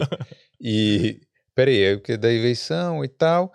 E, 0.60 1.20
peraí, 1.54 1.82
é 1.82 1.92
o 1.94 2.00
que 2.00 2.16
da 2.16 2.32
eleição 2.32 3.04
e 3.04 3.08
tal. 3.08 3.52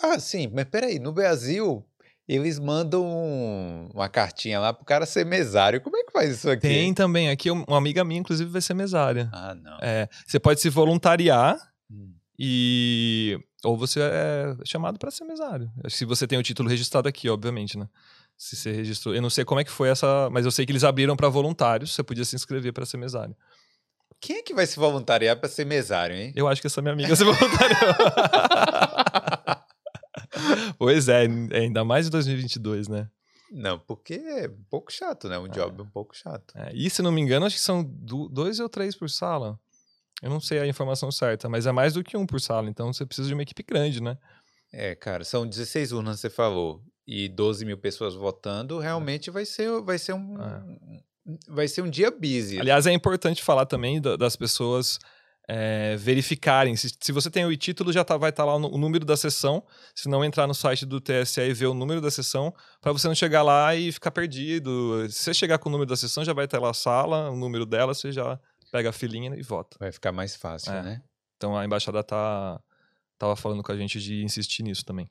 Ah, 0.00 0.18
sim, 0.20 0.48
mas 0.54 0.64
peraí, 0.66 0.98
no 0.98 1.12
Brasil, 1.12 1.84
eles 2.28 2.58
mandam 2.58 3.04
um- 3.06 3.88
uma 3.94 4.08
cartinha 4.08 4.58
lá 4.60 4.72
pro 4.72 4.84
cara 4.84 5.06
ser 5.06 5.24
mesário. 5.24 5.80
Como 5.80 5.96
é 5.96 6.02
que 6.04 6.12
faz 6.12 6.30
isso 6.30 6.50
aqui? 6.50 6.62
Tem 6.68 6.92
também. 6.94 7.30
Aqui 7.30 7.50
um- 7.50 7.64
uma 7.68 7.78
amiga 7.78 8.04
minha, 8.04 8.20
inclusive, 8.20 8.50
vai 8.50 8.60
ser 8.60 8.74
mesária. 8.74 9.28
Ah, 9.32 9.54
não. 9.54 9.78
É, 9.80 10.08
você 10.26 10.38
pode 10.40 10.60
se 10.60 10.68
voluntariar 10.68 11.56
Hum. 11.90 12.12
e. 12.38 13.38
Ou 13.64 13.76
você 13.76 14.00
é 14.00 14.54
chamado 14.64 14.98
para 14.98 15.10
ser 15.10 15.24
mesário. 15.24 15.70
Se 15.88 16.04
você 16.04 16.26
tem 16.26 16.38
o 16.38 16.42
título 16.42 16.68
registrado 16.68 17.08
aqui, 17.08 17.28
obviamente, 17.28 17.76
né? 17.78 17.88
Se 18.38 18.54
você 18.54 18.70
registrou. 18.70 19.14
Eu 19.14 19.22
não 19.22 19.30
sei 19.30 19.44
como 19.44 19.60
é 19.60 19.64
que 19.64 19.70
foi 19.70 19.88
essa. 19.88 20.28
Mas 20.30 20.44
eu 20.44 20.50
sei 20.50 20.64
que 20.66 20.70
eles 20.72 20.84
abriram 20.84 21.16
para 21.16 21.28
voluntários. 21.28 21.94
Você 21.94 22.02
podia 22.02 22.24
se 22.24 22.36
inscrever 22.36 22.72
para 22.72 22.84
ser 22.86 22.96
mesário. 22.98 23.34
Quem 24.20 24.36
é 24.38 24.42
que 24.42 24.54
vai 24.54 24.66
se 24.66 24.76
voluntariar 24.78 25.36
pra 25.36 25.48
ser 25.48 25.64
mesário, 25.66 26.16
hein? 26.16 26.32
Eu 26.36 26.46
acho 26.48 26.60
que 26.60 26.66
essa 26.66 26.80
minha 26.80 26.92
amiga 26.94 27.14
se 27.16 27.24
voluntariou. 27.24 27.94
pois 30.78 31.08
é, 31.08 31.26
ainda 31.52 31.84
mais 31.84 32.06
em 32.06 32.10
2022, 32.10 32.88
né? 32.88 33.08
Não, 33.50 33.78
porque 33.78 34.14
é 34.14 34.48
um 34.48 34.64
pouco 34.68 34.92
chato, 34.92 35.28
né? 35.28 35.38
Um 35.38 35.48
job 35.48 35.80
um 35.82 35.88
pouco 35.88 36.16
chato. 36.16 36.52
É, 36.56 36.72
e 36.74 36.90
se 36.90 37.00
não 37.02 37.12
me 37.12 37.20
engano, 37.20 37.46
acho 37.46 37.56
que 37.56 37.62
são 37.62 37.84
dois 37.84 38.58
ou 38.60 38.68
três 38.68 38.96
por 38.96 39.08
sala. 39.08 39.58
Eu 40.22 40.30
não 40.30 40.40
sei 40.40 40.58
a 40.58 40.66
informação 40.66 41.12
certa, 41.12 41.48
mas 41.48 41.66
é 41.66 41.72
mais 41.72 41.92
do 41.94 42.02
que 42.02 42.16
um 42.16 42.26
por 42.26 42.40
sala, 42.40 42.68
então 42.68 42.92
você 42.92 43.04
precisa 43.04 43.28
de 43.28 43.34
uma 43.34 43.42
equipe 43.42 43.62
grande, 43.62 44.02
né? 44.02 44.16
É, 44.72 44.94
cara, 44.94 45.24
são 45.24 45.46
16 45.46 45.92
urnas, 45.92 46.18
você 46.20 46.28
falou, 46.30 46.82
e 47.06 47.28
12 47.28 47.64
mil 47.64 47.78
pessoas 47.78 48.14
votando, 48.14 48.78
realmente 48.78 49.30
vai 49.30 49.44
ser, 49.44 49.80
vai 49.82 49.98
ser 49.98 50.14
um. 50.14 50.36
É. 50.42 51.00
Vai 51.48 51.66
ser 51.68 51.82
um 51.82 51.90
dia 51.90 52.10
busy. 52.10 52.58
Aliás, 52.60 52.86
é 52.86 52.92
importante 52.92 53.42
falar 53.42 53.66
também 53.66 54.00
da- 54.00 54.16
das 54.16 54.36
pessoas 54.36 54.98
é, 55.48 55.96
verificarem. 55.96 56.74
Se, 56.76 56.88
se 57.00 57.12
você 57.12 57.30
tem 57.30 57.44
o 57.44 57.56
título, 57.56 57.92
já 57.92 58.04
tá- 58.04 58.16
vai 58.16 58.30
estar 58.30 58.44
lá 58.44 58.56
o, 58.56 58.74
o 58.74 58.78
número 58.78 59.04
da 59.04 59.16
sessão. 59.16 59.64
Se 59.94 60.08
não 60.08 60.24
entrar 60.24 60.46
no 60.46 60.54
site 60.54 60.84
do 60.84 61.00
TSE 61.00 61.40
e 61.40 61.52
ver 61.54 61.66
o 61.66 61.74
número 61.74 62.00
da 62.00 62.10
sessão, 62.10 62.52
para 62.80 62.92
você 62.92 63.06
não 63.08 63.14
chegar 63.14 63.42
lá 63.42 63.74
e 63.74 63.92
ficar 63.92 64.10
perdido. 64.10 65.06
Se 65.10 65.22
você 65.24 65.34
chegar 65.34 65.58
com 65.58 65.68
o 65.68 65.72
número 65.72 65.88
da 65.88 65.96
sessão, 65.96 66.24
já 66.24 66.32
vai 66.32 66.48
ter 66.48 66.58
lá 66.58 66.70
a 66.70 66.74
sala, 66.74 67.30
o 67.30 67.36
número 67.36 67.64
dela, 67.66 67.94
você 67.94 68.10
já 68.12 68.38
pega 68.72 68.90
a 68.90 68.92
filinha 68.92 69.34
e 69.36 69.42
vota. 69.42 69.76
Vai 69.78 69.92
ficar 69.92 70.10
mais 70.12 70.34
fácil, 70.34 70.72
É. 70.72 70.82
né? 70.82 71.02
Então 71.36 71.56
a 71.56 71.64
embaixada 71.64 72.02
tá 72.02 72.60
tava 73.18 73.36
falando 73.36 73.62
com 73.62 73.70
a 73.72 73.76
gente 73.76 74.00
de 74.00 74.22
insistir 74.22 74.62
nisso 74.62 74.84
também. 74.84 75.08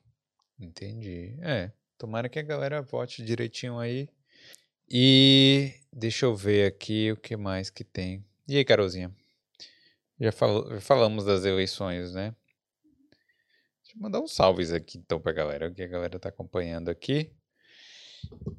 Entendi. 0.60 1.36
É, 1.40 1.72
tomara 1.98 2.28
que 2.28 2.38
a 2.38 2.42
galera 2.42 2.82
vote 2.82 3.22
direitinho 3.24 3.78
aí. 3.78 4.08
E 4.88 5.72
deixa 5.92 6.26
eu 6.26 6.34
ver 6.36 6.66
aqui 6.66 7.10
o 7.12 7.16
que 7.16 7.36
mais 7.36 7.70
que 7.70 7.82
tem. 7.82 8.24
E 8.48 8.56
aí, 8.56 8.64
Carolzinha? 8.64 9.10
Já, 10.20 10.30
já 10.30 10.80
falamos 10.80 11.24
das 11.24 11.44
eleições, 11.44 12.14
né? 12.14 12.34
Deixa 13.82 13.96
eu 13.96 14.00
mandar 14.02 14.20
uns 14.20 14.34
salves 14.34 14.72
aqui 14.72 14.98
então 14.98 15.20
pra 15.20 15.32
galera, 15.32 15.70
que 15.70 15.82
a 15.82 15.86
galera 15.86 16.18
tá 16.18 16.28
acompanhando 16.28 16.88
aqui. 16.90 17.30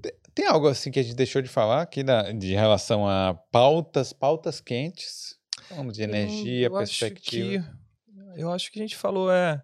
Te- 0.02 0.16
Tem 0.34 0.46
algo 0.48 0.68
assim 0.68 0.92
que 0.92 1.00
a 1.00 1.04
gente 1.04 1.16
deixou 1.16 1.42
de 1.42 1.50
falar 1.50 1.82
aqui 1.82 2.04
da, 2.04 2.32
de 2.32 2.54
relação 2.54 3.08
a 3.08 3.34
pautas, 3.52 4.14
pautas 4.14 4.62
quentes? 4.62 5.36
Falamos 5.68 5.96
de 5.96 6.04
energia, 6.04 6.68
eu 6.68 6.78
acho 6.78 7.00
perspectiva. 7.00 7.64
que- 7.64 8.40
eu 8.42 8.52
acho 8.52 8.72
que 8.72 8.80
a 8.80 8.82
gente 8.84 8.96
falou 8.96 9.32
é 9.32 9.62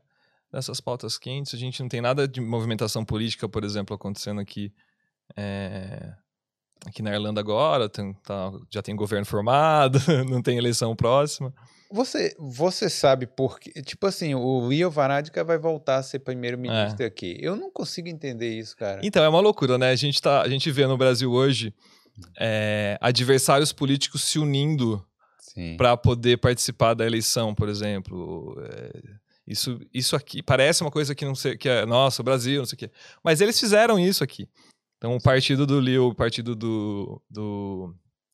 dessas 0.51 0.81
pautas 0.81 1.17
quentes. 1.17 1.53
A 1.53 1.57
gente 1.57 1.79
não 1.81 1.87
tem 1.87 2.01
nada 2.01 2.27
de 2.27 2.41
movimentação 2.41 3.05
política, 3.05 3.47
por 3.47 3.63
exemplo, 3.63 3.95
acontecendo 3.95 4.41
aqui. 4.41 4.73
é, 5.37 6.13
aqui 6.85 7.01
na 7.01 7.11
Irlanda 7.13 7.39
agora, 7.39 7.87
tem- 7.87 8.13
tá- 8.15 8.51
já 8.69 8.81
tem 8.81 8.95
governo 8.95 9.25
formado, 9.25 9.97
não 10.29 10.41
tem 10.41 10.57
eleição 10.57 10.93
próxima. 10.95 11.53
Você, 11.93 12.35
você 12.39 12.89
sabe 12.89 13.27
por 13.27 13.59
quê? 13.59 13.71
Tipo 13.83 14.07
assim, 14.07 14.33
o 14.33 14.65
Leo 14.65 14.89
Varadkar 14.89 15.45
vai 15.45 15.59
voltar 15.59 15.97
a 15.97 16.03
ser 16.03 16.17
primeiro-ministro 16.17 17.05
aqui. 17.05 17.37
Eu 17.39 17.55
não 17.55 17.69
consigo 17.69 18.07
entender 18.07 18.57
isso, 18.57 18.75
cara. 18.75 18.99
Então, 19.03 19.23
é 19.23 19.29
uma 19.29 19.39
loucura, 19.39 19.77
né? 19.77 19.91
A 19.91 19.95
gente, 19.95 20.19
tá, 20.19 20.41
a 20.41 20.49
gente 20.49 20.71
vê 20.71 20.87
no 20.87 20.97
Brasil 20.97 21.31
hoje 21.31 21.71
é, 22.39 22.97
adversários 22.99 23.71
políticos 23.71 24.23
se 24.23 24.39
unindo 24.39 25.05
para 25.77 25.95
poder 25.95 26.39
participar 26.39 26.95
da 26.95 27.05
eleição, 27.05 27.53
por 27.53 27.69
exemplo. 27.69 28.55
É, 28.71 29.01
isso, 29.45 29.79
isso 29.93 30.15
aqui 30.15 30.41
parece 30.41 30.81
uma 30.81 30.89
coisa 30.89 31.13
que 31.13 31.23
não 31.23 31.35
sei 31.35 31.55
que 31.55 31.69
é 31.69 31.85
nossa, 31.85 32.23
o 32.23 32.25
Brasil, 32.25 32.57
não 32.57 32.65
sei 32.65 32.75
o 32.75 32.79
quê. 32.79 32.91
Mas 33.23 33.39
eles 33.39 33.59
fizeram 33.59 33.99
isso 33.99 34.23
aqui. 34.23 34.49
Então, 34.97 35.15
o 35.15 35.21
partido 35.21 35.67
do 35.67 35.79
Leo, 35.79 36.07
o 36.07 36.15
partido 36.15 36.55
do, 36.55 37.21
do 37.29 37.93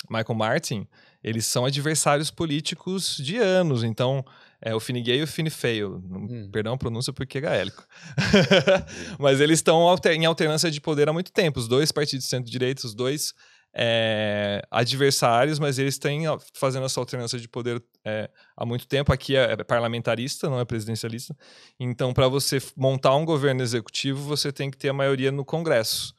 Michael 0.09 0.35
Martin, 0.35 0.87
eles 1.23 1.45
são 1.45 1.65
adversários 1.65 2.31
políticos 2.31 3.17
de 3.17 3.37
anos. 3.37 3.83
Então, 3.83 4.23
é 4.61 4.73
o 4.75 4.79
Fine 4.79 5.01
Gael 5.01 5.19
e 5.19 5.23
o 5.23 5.27
Fine 5.27 5.49
Feio. 5.49 6.01
Hum. 6.05 6.49
Perdão 6.51 6.73
a 6.73 6.77
pronúncia 6.77 7.13
porque 7.13 7.37
é 7.37 7.41
gaélico. 7.41 7.85
Mas 9.19 9.39
eles 9.39 9.59
estão 9.59 9.77
alter- 9.87 10.13
em 10.13 10.25
alternância 10.25 10.69
de 10.71 10.81
poder 10.81 11.09
há 11.09 11.13
muito 11.13 11.31
tempo. 11.31 11.59
Os 11.59 11.67
dois 11.67 11.91
partidos 11.91 12.25
de 12.25 12.29
centro-direita, 12.29 12.85
os 12.85 12.93
dois 12.93 13.33
é, 13.73 14.61
adversários, 14.71 15.59
mas 15.59 15.77
eles 15.77 15.99
têm 15.99 16.23
fazendo 16.53 16.85
essa 16.85 16.99
alternância 16.99 17.39
de 17.39 17.47
poder 17.47 17.81
é, 18.03 18.29
há 18.57 18.65
muito 18.65 18.87
tempo. 18.87 19.13
Aqui 19.13 19.35
é, 19.35 19.51
é 19.53 19.63
parlamentarista, 19.63 20.49
não 20.49 20.59
é 20.59 20.65
presidencialista. 20.65 21.35
Então, 21.79 22.13
para 22.13 22.27
você 22.27 22.57
montar 22.75 23.15
um 23.15 23.25
governo 23.25 23.61
executivo, 23.61 24.21
você 24.21 24.51
tem 24.51 24.71
que 24.71 24.77
ter 24.77 24.89
a 24.89 24.93
maioria 24.93 25.31
no 25.31 25.45
Congresso. 25.45 26.13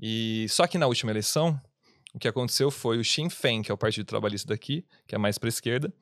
E 0.00 0.46
só 0.48 0.66
que 0.66 0.78
na 0.78 0.86
última 0.86 1.10
eleição, 1.12 1.60
o 2.12 2.18
que 2.18 2.28
aconteceu 2.28 2.70
foi 2.70 2.98
o 2.98 3.04
Sinn 3.04 3.30
Féin, 3.30 3.62
que 3.62 3.70
é 3.70 3.74
o 3.74 3.78
partido 3.78 4.04
trabalhista 4.06 4.48
daqui, 4.48 4.84
que 5.06 5.14
é 5.14 5.18
mais 5.18 5.38
para 5.38 5.48
esquerda, 5.48 5.92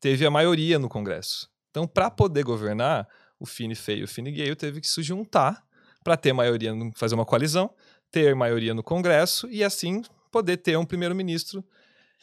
teve 0.00 0.26
a 0.26 0.30
maioria 0.30 0.78
no 0.78 0.88
Congresso. 0.88 1.48
Então, 1.70 1.86
para 1.86 2.10
poder 2.10 2.42
governar, 2.42 3.08
o 3.38 3.46
Fine 3.46 3.74
Féin 3.74 4.00
e 4.00 4.04
o 4.04 4.08
Fine 4.08 4.32
Gael 4.32 4.56
teve 4.56 4.80
que 4.80 4.88
se 4.88 5.02
juntar 5.02 5.64
para 6.02 6.16
ter 6.16 6.32
maioria, 6.32 6.72
fazer 6.94 7.14
uma 7.14 7.24
coalizão, 7.24 7.72
ter 8.10 8.34
maioria 8.34 8.74
no 8.74 8.82
Congresso 8.82 9.48
e 9.48 9.62
assim 9.62 10.02
poder 10.30 10.56
ter 10.56 10.76
um 10.76 10.84
primeiro-ministro. 10.84 11.64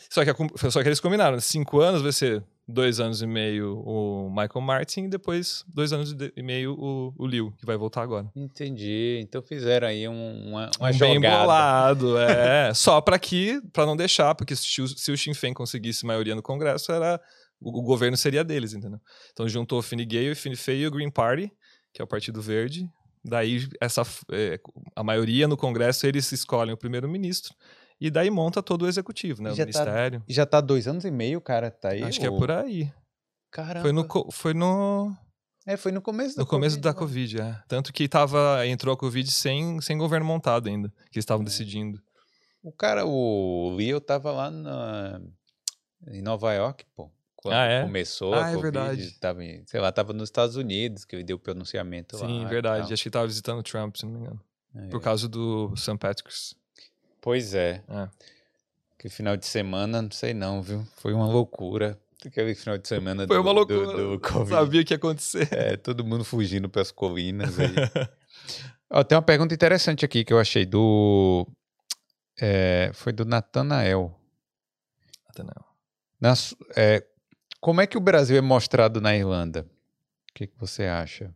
Só 0.09 0.23
que, 0.23 0.29
a 0.29 0.69
só 0.71 0.81
que 0.81 0.87
eles 0.87 0.99
combinaram, 0.99 1.39
cinco 1.39 1.79
anos 1.79 2.01
vai 2.01 2.11
ser 2.11 2.43
dois 2.67 2.99
anos 2.99 3.21
e 3.21 3.27
meio 3.27 3.79
o 3.85 4.29
Michael 4.29 4.61
Martin 4.61 5.03
e 5.05 5.07
depois 5.09 5.63
dois 5.67 5.93
anos 5.93 6.13
e 6.35 6.43
meio 6.43 6.73
o, 6.73 7.13
o 7.17 7.25
Liu, 7.25 7.51
que 7.57 7.65
vai 7.65 7.77
voltar 7.77 8.01
agora. 8.01 8.29
Entendi. 8.35 9.19
Então 9.21 9.41
fizeram 9.41 9.87
aí 9.87 10.07
um- 10.07 10.49
uma, 10.49 10.69
uma 10.79 10.89
Um 10.91 10.97
bem 10.97 11.15
jogada. 11.15 11.37
bolado, 11.39 12.17
é. 12.17 12.73
Só 12.75 12.99
para 12.99 13.17
que, 13.17 13.61
para 13.71 13.85
não 13.85 13.95
deixar, 13.95 14.35
porque 14.35 14.55
se, 14.55 14.81
o- 14.81 14.87
se 14.87 15.11
o 15.11 15.17
Sinn 15.17 15.33
Féin 15.33 15.53
conseguisse 15.53 16.05
maioria 16.05 16.35
no 16.35 16.41
Congresso, 16.43 16.91
era 16.91 17.19
o, 17.61 17.79
o 17.79 17.81
governo 17.81 18.17
seria 18.17 18.43
deles, 18.43 18.73
entendeu? 18.73 18.99
Então 19.31 19.47
juntou 19.47 19.79
o 19.79 19.81
Fine 19.83 20.05
Gael, 20.05 20.33
o 20.33 20.35
Fine 20.35 20.55
Féin 20.55 20.79
e 20.81 20.87
o 20.87 20.91
Green 20.91 21.09
Party, 21.09 21.49
que 21.93 22.01
é 22.01 22.03
o 22.03 22.07
Partido 22.07 22.41
Verde. 22.41 22.85
Daí 23.23 23.67
essa 23.81 24.03
é, 24.31 24.59
a 24.95 25.03
maioria 25.03 25.47
no 25.47 25.57
Congresso 25.57 26.05
eles 26.05 26.31
escolhem 26.31 26.73
o 26.73 26.77
primeiro-ministro 26.77 27.53
e 27.99 28.09
daí 28.11 28.29
monta 28.29 28.61
todo 28.63 28.83
o 28.83 28.87
executivo, 28.87 29.41
né? 29.41 29.51
O 29.51 29.55
Já 29.55 29.65
tá- 29.65 29.79
ministério. 29.79 30.23
Já 30.27 30.45
tá 30.45 30.61
dois 30.61 30.87
anos 30.87 31.05
e 31.05 31.11
meio, 31.11 31.39
cara, 31.41 31.69
tá 31.71 31.89
aí. 31.89 32.03
Acho 32.03 32.19
que 32.19 32.25
é 32.25 32.29
o- 32.29 32.37
por 32.37 32.51
aí. 32.51 32.91
Caramba. 33.51 33.81
Foi 33.81 33.91
no, 33.91 34.31
foi 34.31 34.53
no, 34.53 35.15
É, 35.65 35.75
foi 35.77 35.91
no 35.91 36.01
começo 36.01 36.35
da 36.35 36.41
no 36.43 36.47
começo 36.47 36.79
da 36.79 36.91
né? 36.91 36.95
Covid, 36.97 37.41
é. 37.41 37.61
Tanto 37.67 37.91
que 37.93 38.07
tava, 38.07 38.65
entrou 38.67 38.93
a 38.93 38.97
Covid 38.97 39.29
sem, 39.31 39.79
sem 39.81 39.97
governo 39.97 40.25
montado 40.25 40.67
ainda, 40.69 40.89
que 41.11 41.17
eles 41.17 41.23
estavam 41.23 41.43
É. 41.43 41.45
decidindo. 41.45 42.01
O 42.63 42.71
cara, 42.71 43.05
o 43.05 43.73
Leo 43.77 43.99
tava 44.01 44.31
lá 44.31 44.51
na, 44.51 45.21
em 46.07 46.21
Nova 46.21 46.53
York, 46.53 46.85
pô. 46.95 47.09
Quando 47.35 47.53
Ah, 47.53 47.65
é? 47.65 47.83
começou 47.83 48.33
Ah, 48.33 48.45
a 48.47 48.49
é 48.49 48.55
Covid, 48.55 48.61
verdade. 48.61 49.19
tava 49.19 49.43
em, 49.43 49.63
sei 49.67 49.79
lá, 49.79 49.91
tava 49.91 50.11
nos 50.11 50.23
Estados 50.27 50.55
Unidos, 50.55 51.05
que 51.05 51.15
ele 51.15 51.23
deu 51.23 51.37
o 51.37 51.39
pronunciamento 51.39 52.17
lá. 52.17 52.25
Sim, 52.27 52.45
verdade. 52.47 52.91
Acho 52.91 53.03
que 53.03 53.09
tava 53.09 53.27
visitando 53.27 53.59
o 53.59 53.63
Trump, 53.63 53.95
se 53.95 54.05
não 54.05 54.11
me 54.13 54.19
engano. 54.19 54.41
É. 54.75 54.87
Por 54.89 54.99
causa 55.01 55.29
do 55.29 55.73
St. 55.77 55.97
Patrick's. 55.97 56.55
Pois 57.27 57.53
é. 57.53 57.83
É. 57.89 58.07
Que 58.97 59.09
final 59.09 59.35
de 59.35 59.45
semana, 59.45 60.01
não 60.01 60.09
sei 60.11 60.33
não, 60.33 60.61
viu? 60.61 60.87
Foi 60.95 61.11
uma 61.11 61.27
loucura. 61.27 61.99
Aquele 62.25 62.55
final 62.55 62.77
de 62.77 62.87
semana 62.87 63.27
Foi 63.27 63.35
do, 63.35 63.41
uma 63.41 63.51
do- 63.51 63.55
loucura. 63.75 63.97
do 63.97 64.17
Covid. 64.21 64.49
sabia 64.49 64.81
o 64.81 64.85
que 64.85 64.93
ia 64.93 64.97
acontecer. 64.97 65.49
É, 65.51 65.75
todo 65.75 66.05
mundo 66.05 66.23
fugindo 66.23 66.69
para 66.69 66.81
as 66.81 66.89
colinas 66.89 67.59
aí. 67.59 67.67
Ó, 68.89 69.03
tem 69.03 69.17
uma 69.17 69.21
pergunta 69.21 69.53
interessante 69.53 70.05
aqui 70.05 70.23
que 70.23 70.31
eu 70.31 70.39
achei 70.39 70.65
do. 70.65 71.45
é, 72.39 72.91
foi 72.93 73.11
do 73.11 73.25
Natanael. 73.25 74.17
Até 75.27 75.43
não. 75.43 75.65
Na 76.21 76.33
su- 76.33 76.55
é, 76.77 77.05
como 77.59 77.81
é 77.81 77.87
que 77.87 77.97
o 77.97 78.01
Brasil 78.01 78.37
é 78.37 78.41
mostrado 78.41 79.01
na 79.01 79.13
Irlanda? 79.13 79.67
O 80.31 80.33
que, 80.33 80.47
que 80.47 80.57
você 80.57 80.85
acha? 80.85 81.35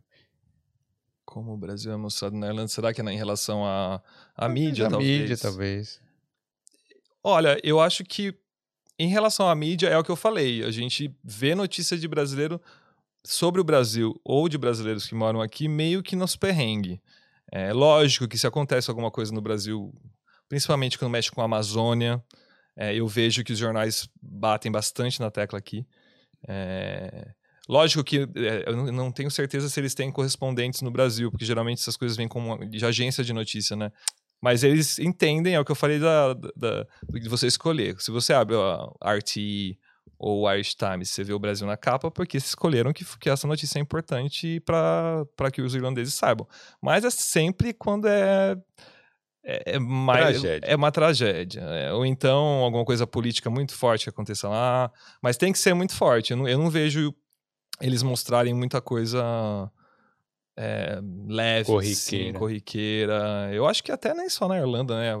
Como 1.32 1.54
o 1.54 1.56
Brasil 1.56 1.90
é 1.90 1.96
mostrado 1.96 2.36
na 2.36 2.48
Irlanda, 2.48 2.68
será 2.68 2.92
que 2.92 3.00
é 3.00 3.04
em 3.04 3.16
relação 3.16 3.64
à 3.64 4.48
mídia, 4.50 4.86
a 4.86 4.90
talvez? 4.90 5.20
mídia, 5.22 5.38
talvez. 5.38 5.98
Olha, 7.24 7.58
eu 7.64 7.80
acho 7.80 8.04
que 8.04 8.34
em 8.98 9.08
relação 9.08 9.48
à 9.48 9.54
mídia 9.54 9.88
é 9.88 9.96
o 9.96 10.04
que 10.04 10.10
eu 10.10 10.16
falei. 10.16 10.62
A 10.62 10.70
gente 10.70 11.10
vê 11.24 11.54
notícia 11.54 11.96
de 11.96 12.06
brasileiro 12.06 12.60
sobre 13.24 13.62
o 13.62 13.64
Brasil 13.64 14.20
ou 14.22 14.46
de 14.46 14.58
brasileiros 14.58 15.06
que 15.06 15.14
moram 15.14 15.40
aqui 15.40 15.68
meio 15.68 16.02
que 16.02 16.14
nos 16.14 16.36
perrengue. 16.36 17.00
É 17.50 17.72
lógico 17.72 18.28
que 18.28 18.36
se 18.36 18.46
acontece 18.46 18.90
alguma 18.90 19.10
coisa 19.10 19.32
no 19.32 19.40
Brasil, 19.40 19.90
principalmente 20.50 20.98
quando 20.98 21.12
mexe 21.12 21.30
com 21.30 21.40
a 21.40 21.46
Amazônia, 21.46 22.22
é, 22.76 22.94
eu 22.94 23.08
vejo 23.08 23.42
que 23.42 23.54
os 23.54 23.58
jornais 23.58 24.06
batem 24.20 24.70
bastante 24.70 25.18
na 25.18 25.30
tecla 25.30 25.58
aqui. 25.58 25.86
É, 26.46 27.32
lógico 27.68 28.02
que 28.04 28.28
é, 28.36 28.64
eu 28.66 28.92
não- 28.92 29.12
tenho 29.12 29.30
certeza 29.30 29.68
se 29.68 29.78
eles 29.80 29.94
têm 29.94 30.10
correspondentes 30.10 30.80
no 30.82 30.90
Brasil, 30.90 31.30
porque 31.30 31.44
geralmente 31.44 31.80
essas 31.80 31.96
coisas 31.96 32.16
vêm 32.16 32.28
como 32.28 32.64
de 32.68 32.84
agência 32.84 33.22
de 33.24 33.32
notícia, 33.32 33.76
né? 33.76 33.90
Mas 34.40 34.64
eles 34.64 34.98
entendem, 34.98 35.54
é 35.54 35.60
o 35.60 35.64
que 35.64 35.70
eu 35.70 35.76
falei 35.76 35.98
da, 36.00 36.34
da- 36.34 36.86
de 37.12 37.28
você 37.28 37.46
escolher. 37.46 37.94
Se 38.00 38.10
você 38.10 38.32
abre 38.32 38.56
a 39.00 39.14
RT 39.14 39.78
ou 40.18 40.42
o 40.42 40.52
Irish 40.52 40.74
Times, 40.74 41.10
você 41.10 41.22
vê 41.22 41.32
o 41.32 41.38
Brasil 41.38 41.64
na 41.66 41.76
capa, 41.76 42.10
porque 42.10 42.36
eles 42.36 42.46
escolheram 42.48 42.92
que, 42.92 43.04
que 43.18 43.30
essa 43.30 43.46
notícia 43.46 43.78
é 43.78 43.82
importante 43.82 44.58
para 44.60 45.50
que 45.52 45.62
os 45.62 45.74
irlandeses 45.76 46.14
saibam. 46.14 46.46
Mas 46.80 47.04
é 47.04 47.10
sempre 47.10 47.72
quando 47.72 48.06
é. 48.08 48.56
É, 49.44 49.74
é 49.74 49.78
mais, 49.78 50.40
Tragédia. 50.40 50.66
é 50.68 50.76
uma 50.76 50.92
tragédia. 50.92 51.60
é, 51.62 51.92
ou 51.92 52.06
então 52.06 52.36
alguma 52.62 52.84
coisa 52.84 53.04
política 53.06 53.50
muito 53.50 53.74
forte 53.74 54.04
que 54.04 54.10
aconteça 54.10 54.48
lá. 54.48 54.90
Mas 55.20 55.36
tem 55.36 55.52
que 55.52 55.58
ser 55.58 55.74
muito 55.74 55.94
forte. 55.96 56.30
Eu 56.32 56.36
não, 56.36 56.48
eu 56.48 56.58
não 56.58 56.70
vejo 56.70 57.12
eles 57.80 58.02
mostrarem 58.02 58.54
muita 58.54 58.80
coisa 58.80 59.70
é, 60.56 61.00
leve, 61.26 61.66
Corriqueira. 61.66 62.24
Assim, 62.30 62.32
corriqueira. 62.38 63.50
Eu 63.52 63.66
acho 63.66 63.82
que 63.82 63.90
até 63.90 64.14
nem 64.14 64.28
só 64.28 64.46
na 64.48 64.58
Irlanda, 64.58 64.96
né? 64.96 65.12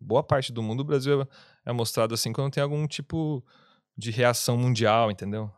Boa 0.00 0.22
parte 0.22 0.52
do 0.52 0.62
mundo, 0.62 0.80
o 0.80 0.84
Brasil 0.84 1.22
é, 1.22 1.26
é 1.66 1.72
mostrado 1.72 2.14
assim 2.14 2.32
quando 2.32 2.52
tem 2.52 2.62
algum 2.62 2.86
tipo 2.86 3.44
de 3.96 4.10
reação 4.10 4.56
mundial, 4.56 5.10
entendeu? 5.10 5.50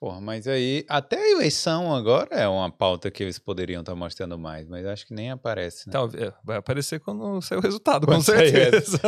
Porra, 0.00 0.20
mas 0.20 0.46
aí, 0.46 0.84
até 0.88 1.16
a 1.16 1.30
eleição 1.32 1.92
agora 1.92 2.32
é 2.36 2.46
uma 2.46 2.70
pauta 2.70 3.10
que 3.10 3.20
eles 3.20 3.36
poderiam 3.36 3.80
estar 3.80 3.96
mostrando 3.96 4.38
mais, 4.38 4.66
mas 4.68 4.86
acho 4.86 5.04
que 5.04 5.12
nem 5.12 5.32
aparece, 5.32 5.88
né? 5.88 5.92
Talvez, 5.92 6.22
é, 6.22 6.32
vai 6.44 6.56
aparecer 6.56 7.00
quando 7.00 7.42
sair 7.42 7.58
o 7.58 7.60
resultado, 7.60 8.06
com 8.06 8.12
Quando 8.12 8.22
sair 8.22 8.46
o 8.46 8.50
certeza. 8.50 8.98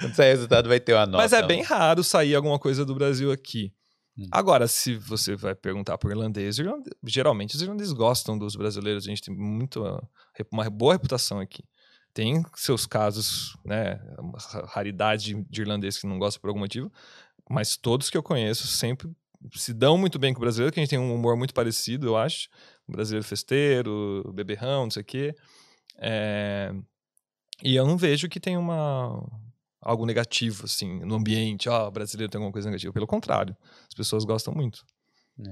Quando 0.00 0.14
sair 0.14 0.30
o 0.30 0.34
resultado 0.34 0.68
vai 0.68 0.80
ter 0.80 0.92
uma 0.92 1.06
nota. 1.06 1.18
Mas 1.18 1.32
é 1.32 1.46
bem 1.46 1.62
raro 1.62 2.02
sair 2.02 2.34
alguma 2.34 2.58
coisa 2.58 2.84
do 2.84 2.96
Brasil 2.96 3.30
aqui. 3.30 3.72
Hum. 4.18 4.26
Agora, 4.30 4.68
se 4.68 4.94
você 4.96 5.34
vai 5.34 5.54
perguntar 5.54 5.96
por 5.98 6.10
irlandês, 6.10 6.58
irlande- 6.58 6.90
geralmente 7.04 7.54
os 7.56 7.62
irlandeses 7.62 7.92
gostam 7.92 8.38
dos 8.38 8.54
brasileiros. 8.56 9.04
A 9.06 9.08
gente 9.08 9.22
tem 9.22 9.34
muito, 9.34 9.84
ah, 9.84 10.02
uma 10.50 10.68
boa 10.68 10.94
reputação 10.94 11.40
aqui. 11.40 11.64
Tem 12.14 12.42
seus 12.54 12.84
casos, 12.86 13.56
né? 13.64 13.98
Uma 14.18 14.38
ra- 14.38 14.66
raridade 14.66 15.34
de- 15.34 15.44
de 15.48 15.60
irlandês 15.62 15.96
que 15.98 16.06
não 16.06 16.18
gosta 16.18 16.38
por 16.38 16.48
algum 16.48 16.60
motivo, 16.60 16.92
mas 17.48 17.76
todos 17.76 18.10
que 18.10 18.16
eu 18.16 18.22
conheço 18.22 18.66
sempre 18.66 19.10
se 19.54 19.72
dão 19.74 19.96
muito 19.98 20.18
bem 20.18 20.32
com 20.32 20.38
o 20.38 20.42
brasileiro, 20.42 20.72
que 20.72 20.78
a 20.78 20.82
gente 20.82 20.90
tem 20.90 20.98
um 20.98 21.14
humor 21.14 21.36
muito 21.36 21.54
parecido, 21.54 22.06
eu 22.06 22.16
acho. 22.16 22.48
O 22.86 22.92
brasileiro 22.92 23.26
festeiro, 23.26 24.30
beberrão, 24.34 24.84
não 24.84 24.90
sei 24.90 25.02
o 25.02 25.04
quê. 25.04 25.34
É, 25.98 26.72
E 27.62 27.74
eu 27.76 27.86
não 27.86 27.96
vejo 27.96 28.28
que 28.28 28.40
tem 28.40 28.56
uma 28.56 29.24
algo 29.82 30.06
negativo, 30.06 30.64
assim, 30.64 31.00
no 31.00 31.16
ambiente. 31.16 31.68
Ah, 31.68 31.88
o 31.88 31.90
brasileiro 31.90 32.30
tem 32.30 32.38
alguma 32.38 32.52
coisa 32.52 32.68
negativa. 32.68 32.92
Pelo 32.92 33.06
contrário, 33.06 33.56
as 33.88 33.94
pessoas 33.94 34.24
gostam 34.24 34.54
muito. 34.54 34.84
É. 35.40 35.44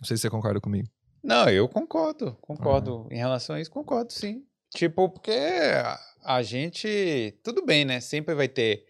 Não 0.00 0.04
sei 0.04 0.16
se 0.16 0.22
você 0.22 0.30
concorda 0.30 0.60
comigo. 0.60 0.88
Não, 1.22 1.48
eu 1.48 1.68
concordo, 1.68 2.36
concordo. 2.40 3.08
Em 3.10 3.16
relação 3.16 3.56
a 3.56 3.60
isso, 3.60 3.70
concordo 3.70 4.12
sim. 4.12 4.44
Tipo, 4.74 5.08
porque 5.08 5.32
a, 6.22 6.42
gente. 6.42 7.36
Tudo 7.42 7.64
bem, 7.64 7.84
né? 7.84 8.00
Sempre 8.00 8.34
vai 8.34 8.48
ter 8.48 8.84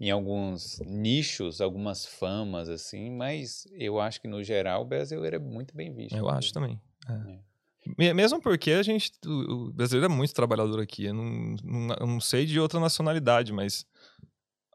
em 0.00 0.10
alguns 0.10 0.80
nichos, 0.80 1.60
algumas 1.60 2.06
famas, 2.06 2.68
assim, 2.68 3.10
mas 3.10 3.66
eu 3.72 4.00
acho 4.00 4.20
que 4.20 4.26
no 4.26 4.42
geral 4.42 4.82
o 4.82 4.86
brasileiro 4.86 5.36
é 5.36 5.38
muito 5.38 5.76
bem 5.76 5.94
visto. 5.94 6.16
Eu 6.16 6.24
né? 6.26 6.32
acho 6.32 6.52
também. 6.52 6.80
é. 7.08 7.50
Me- 7.98 8.14
Mesmo 8.14 8.40
porque 8.40 8.72
a 8.72 8.82
gente, 8.82 9.12
o 9.26 9.68
o 9.68 9.72
brasileiro 9.72 10.12
é 10.12 10.16
muito 10.16 10.32
trabalhador 10.34 10.80
aqui. 10.80 11.04
Eu 11.06 11.14
não, 11.14 11.56
não, 11.62 11.96
eu 12.00 12.06
não 12.06 12.20
sei 12.20 12.46
de 12.46 12.58
outra 12.58 12.80
nacionalidade, 12.80 13.52
mas 13.52 13.86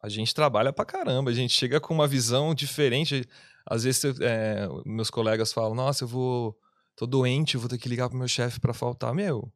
a 0.06 0.10
gente 0.10 0.34
trabalha 0.34 0.72
pra 0.72 0.86
caramba. 0.86 1.32
A 1.32 1.34
gente 1.34 1.53
chega 1.53 1.80
com 1.80 1.94
uma 1.94 2.07
visão 2.07 2.53
diferente. 2.53 3.27
Às 3.65 3.84
vezes, 3.84 4.03
é, 4.22 4.68
meus 4.86 5.10
colegas 5.10 5.52
falam: 5.52 5.73
Nossa, 5.76 6.03
eu 6.03 6.07
vou. 6.07 6.56
tô 6.95 7.06
doente, 7.06 7.56
eu 7.56 7.60
vou 7.61 7.69
ter 7.69 7.77
que 7.77 7.90
ligar 7.90 8.07
pro 8.10 8.18
meu 8.18 8.27
chefe 8.27 8.60
pra 8.60 8.73
faltar. 8.73 9.14
Meu, 9.14 9.52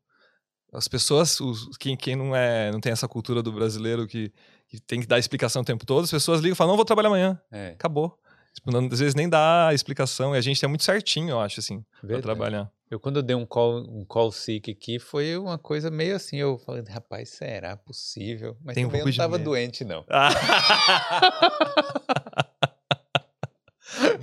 as 0.74 0.88
pessoas, 0.88 1.40
os- 1.40 1.78
quem, 1.78 1.96
quem 1.96 2.16
não 2.16 2.36
é, 2.36 2.72
não 2.72 2.80
tem 2.80 2.92
essa 2.92 3.08
cultura 3.08 3.42
do 3.42 3.52
brasileiro 3.52 4.08
que, 4.08 4.32
que 4.68 4.80
tem 4.82 5.00
que 5.02 5.08
dar 5.08 5.18
explicação 5.20 5.62
o 5.62 5.66
tempo 5.66 5.86
todo, 5.86 6.04
as 6.04 6.12
pessoas 6.12 6.40
ligam 6.42 6.54
e 6.54 6.56
falam: 6.56 6.72
Não, 6.74 6.78
vou 6.78 6.86
trabalhar 6.86 7.10
amanhã. 7.10 7.40
É, 7.52 7.70
Acabou. 7.70 8.18
Tipo, 8.54 8.72
não- 8.72 8.88
às 8.92 9.00
vezes 9.00 9.14
nem 9.16 9.30
dá 9.30 9.70
explicação. 9.74 10.34
E 10.36 10.38
a 10.38 10.42
gente 10.42 10.64
é 10.66 10.68
muito 10.68 10.84
certinho, 10.84 11.30
eu 11.30 11.40
acho, 11.40 11.60
assim, 11.60 11.82
pra 12.00 12.08
verdade. 12.08 12.24
trabalhar. 12.24 12.72
Eu, 12.91 12.99
quando 12.99 13.18
eu 13.18 13.24
dei 13.24 13.36
um 13.36 13.45
call, 13.45 13.82
um 13.88 14.03
call 14.03 14.32
sick 14.32 14.72
aqui, 14.72 14.98
foi 14.98 15.38
uma 15.38 15.60
coisa 15.60 15.91
meio 15.91 16.16
assim. 16.16 16.38
Eu 16.38 16.57
falei, 16.57 16.84
rapaz, 16.90 17.30
será 17.30 17.78
possível? 17.78 18.57
Mas 18.64 18.74
Tem 18.74 18.84
um 18.86 18.88
também 18.88 19.02
eu 19.02 19.06
não 19.06 19.11
de 19.11 19.18
tava 19.18 19.38
medo. 19.38 19.44
doente, 19.44 19.86
não. 19.86 20.03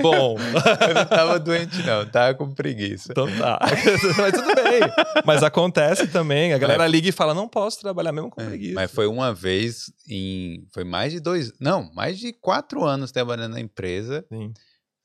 Bom, 0.00 0.36
Eu 0.88 0.94
não 0.94 1.04
tava 1.06 1.38
doente, 1.40 1.82
não. 1.84 2.06
Tava 2.06 2.34
com 2.34 2.52
preguiça. 2.54 3.10
então 3.10 3.26
tá. 3.36 3.58
Mas 4.16 4.32
tudo 4.32 4.54
bem. 4.54 4.80
Mas 5.24 5.42
acontece 5.42 6.06
também. 6.08 6.52
A 6.52 6.58
galera 6.58 6.86
liga 6.86 7.08
e 7.08 7.12
fala: 7.12 7.34
não 7.34 7.48
posso 7.48 7.80
trabalhar 7.80 8.12
mesmo 8.12 8.30
com 8.30 8.44
preguiça. 8.44 8.72
É, 8.72 8.74
Mas 8.74 8.90
foi 8.90 9.06
uma 9.06 9.34
vez 9.34 9.92
em. 10.08 10.66
Foi 10.72 10.84
mais 10.84 11.12
de 11.12 11.20
dois. 11.20 11.52
Não, 11.60 11.90
mais 11.94 12.18
de 12.18 12.32
quatro 12.32 12.84
anos 12.84 13.10
trabalhando 13.10 13.54
na 13.54 13.60
empresa. 13.60 14.24
Sim. 14.28 14.52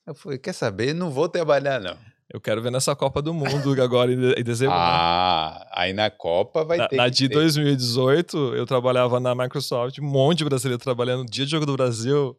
Eu 0.06 0.14
falei, 0.14 0.38
quer 0.38 0.52
saber? 0.52 0.94
Não 0.94 1.10
vou 1.10 1.28
trabalhar, 1.28 1.80
não. 1.80 1.96
Eu 2.32 2.40
quero 2.40 2.62
ver 2.62 2.70
nessa 2.72 2.96
Copa 2.96 3.20
do 3.20 3.34
Mundo 3.34 3.74
agora 3.82 4.10
em 4.12 4.16
de- 4.18 4.40
em 4.40 4.42
dezembro. 4.42 4.74
Ah, 4.74 5.68
aí 5.72 5.92
na 5.92 6.10
Copa 6.10 6.64
vai 6.64 6.78
Na, 6.78 6.88
ter. 6.88 6.96
na 6.96 7.08
de 7.08 7.28
ter. 7.28 7.34
2018, 7.34 8.54
eu 8.54 8.64
trabalhava 8.64 9.20
na 9.20 9.34
Microsoft, 9.34 9.98
um 9.98 10.04
monte 10.04 10.38
de 10.38 10.44
brasileiro 10.46 10.82
trabalhando. 10.82 11.26
Dia 11.28 11.44
de 11.44 11.50
jogo 11.50 11.66
do 11.66 11.74
Brasil, 11.76 12.34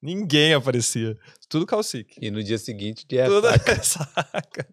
ninguém 0.00 0.54
aparecia. 0.54 1.16
Tudo 1.48 1.66
calcique. 1.66 2.14
E 2.22 2.30
no 2.30 2.42
dia 2.44 2.58
seguinte, 2.58 3.04
dia 3.08 3.26
Tudo 3.26 3.48
saca. 3.48 3.82
saca. 3.82 4.68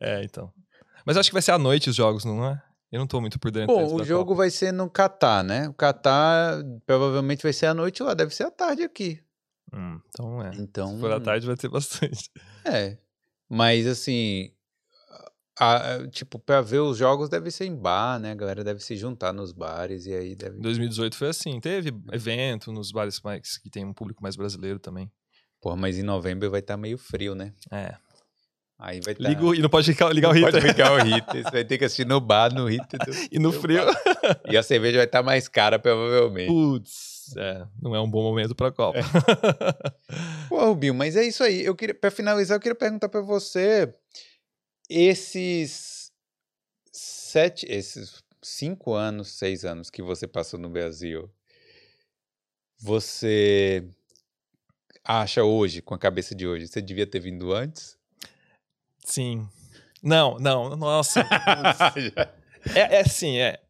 É, 0.00 0.24
então. 0.24 0.50
Mas 1.04 1.16
eu 1.16 1.20
acho 1.20 1.28
que 1.28 1.34
vai 1.34 1.42
ser 1.42 1.52
à 1.52 1.58
noite 1.58 1.90
os 1.90 1.96
jogos, 1.96 2.24
não 2.24 2.44
é? 2.46 2.62
Eu 2.90 3.00
não 3.00 3.06
tô 3.06 3.20
muito 3.20 3.38
por 3.38 3.50
dentro. 3.50 3.74
Bom, 3.74 3.96
o 3.96 4.04
jogo 4.04 4.24
Copa. 4.30 4.38
vai 4.38 4.50
ser 4.50 4.72
no 4.72 4.88
Catar, 4.88 5.42
né? 5.44 5.68
O 5.68 5.74
Catar 5.74 6.62
provavelmente 6.86 7.42
vai 7.42 7.52
ser 7.52 7.66
à 7.66 7.74
noite 7.74 8.02
lá, 8.02 8.14
deve 8.14 8.34
ser 8.34 8.44
à 8.44 8.50
tarde 8.50 8.82
aqui. 8.82 9.20
Hum, 9.74 9.98
então 10.08 10.42
é. 10.42 10.52
Então. 10.54 10.94
Se 10.94 11.00
for 11.00 11.10
à 11.12 11.20
tarde 11.20 11.46
vai 11.46 11.56
ter 11.56 11.68
bastante. 11.68 12.30
É. 12.64 12.96
Mas 13.48 13.86
assim. 13.86 14.50
a- 15.58 16.06
tipo, 16.10 16.38
pra 16.38 16.60
ver 16.60 16.80
os 16.80 16.98
jogos 16.98 17.28
deve 17.28 17.50
ser 17.50 17.66
em 17.66 17.76
bar, 17.76 18.18
né? 18.18 18.32
A 18.32 18.34
galera 18.34 18.64
deve 18.64 18.80
se 18.80 18.96
juntar 18.96 19.32
nos 19.32 19.52
bares 19.52 20.04
e 20.06 20.12
aí 20.14 20.34
deve. 20.34 20.58
Em 20.58 20.60
2018 20.62 21.16
foi 21.16 21.28
assim. 21.28 21.60
Teve 21.60 21.92
evento 22.12 22.72
nos 22.72 22.90
bares 22.90 23.20
mais, 23.20 23.56
que 23.58 23.70
tem 23.70 23.84
um 23.84 23.92
público 23.92 24.22
mais 24.22 24.34
brasileiro 24.36 24.78
também. 24.80 25.10
Pô, 25.60 25.76
mas 25.76 25.96
em 25.98 26.02
novembro 26.02 26.50
vai 26.50 26.60
estar 26.60 26.76
meio 26.76 26.98
frio, 26.98 27.34
né? 27.34 27.52
É. 27.70 27.94
Aí 28.76 29.00
vai 29.00 29.14
o- 29.40 29.54
e 29.54 29.60
não 29.62 29.68
pode 29.70 29.88
ligar, 29.88 30.12
ligar 30.12 30.30
o 30.30 30.40
Pode 30.40 30.56
heater. 30.56 30.64
ligar 30.64 30.92
o 30.92 30.96
Rita. 31.32 31.32
Você 31.42 31.50
vai 31.50 31.64
ter 31.64 31.78
que 31.78 31.84
assistir 31.84 32.04
no 32.04 32.20
bar, 32.20 32.52
no 32.52 32.66
Rita. 32.66 32.98
do- 32.98 33.12
E 33.30 33.38
no 33.38 33.52
frio. 33.52 33.86
bar. 33.86 34.40
E 34.50 34.56
a 34.56 34.62
cerveja 34.64 34.96
vai 34.98 35.06
estar 35.06 35.22
mais 35.22 35.46
cara, 35.46 35.78
provavelmente. 35.78 36.48
Putz, 36.48 37.13
é, 37.36 37.66
não 37.80 37.94
é 37.94 38.00
um 38.00 38.10
bom 38.10 38.22
momento 38.22 38.54
pra 38.54 38.72
Copa. 38.72 38.98
Pô, 40.48 40.66
Rubinho, 40.66 40.94
mas 40.94 41.16
é 41.16 41.24
isso 41.24 41.42
aí. 41.42 41.64
Eu 41.64 41.74
queria, 41.74 41.94
para 41.94 42.10
finalizar, 42.10 42.56
eu 42.56 42.60
queria 42.60 42.74
perguntar 42.74 43.08
para 43.08 43.20
você 43.20 43.94
esses 44.88 46.12
sete, 46.92 47.66
esses 47.68 48.22
cinco 48.42 48.94
anos, 48.94 49.32
seis 49.32 49.64
anos 49.64 49.90
que 49.90 50.02
você 50.02 50.26
passou 50.26 50.58
no 50.58 50.68
Brasil, 50.68 51.30
você 52.78 53.84
acha 55.02 55.42
hoje, 55.44 55.82
com 55.82 55.94
a 55.94 55.98
cabeça 55.98 56.34
de 56.34 56.46
hoje, 56.46 56.66
você 56.66 56.80
devia 56.80 57.06
ter 57.06 57.20
vindo 57.20 57.52
antes? 57.52 57.98
Sim. 59.04 59.48
Não, 60.02 60.38
não, 60.38 60.76
nossa. 60.76 61.24
É, 62.74 62.96
é 62.96 63.00
assim, 63.02 63.36
é. 63.36 63.60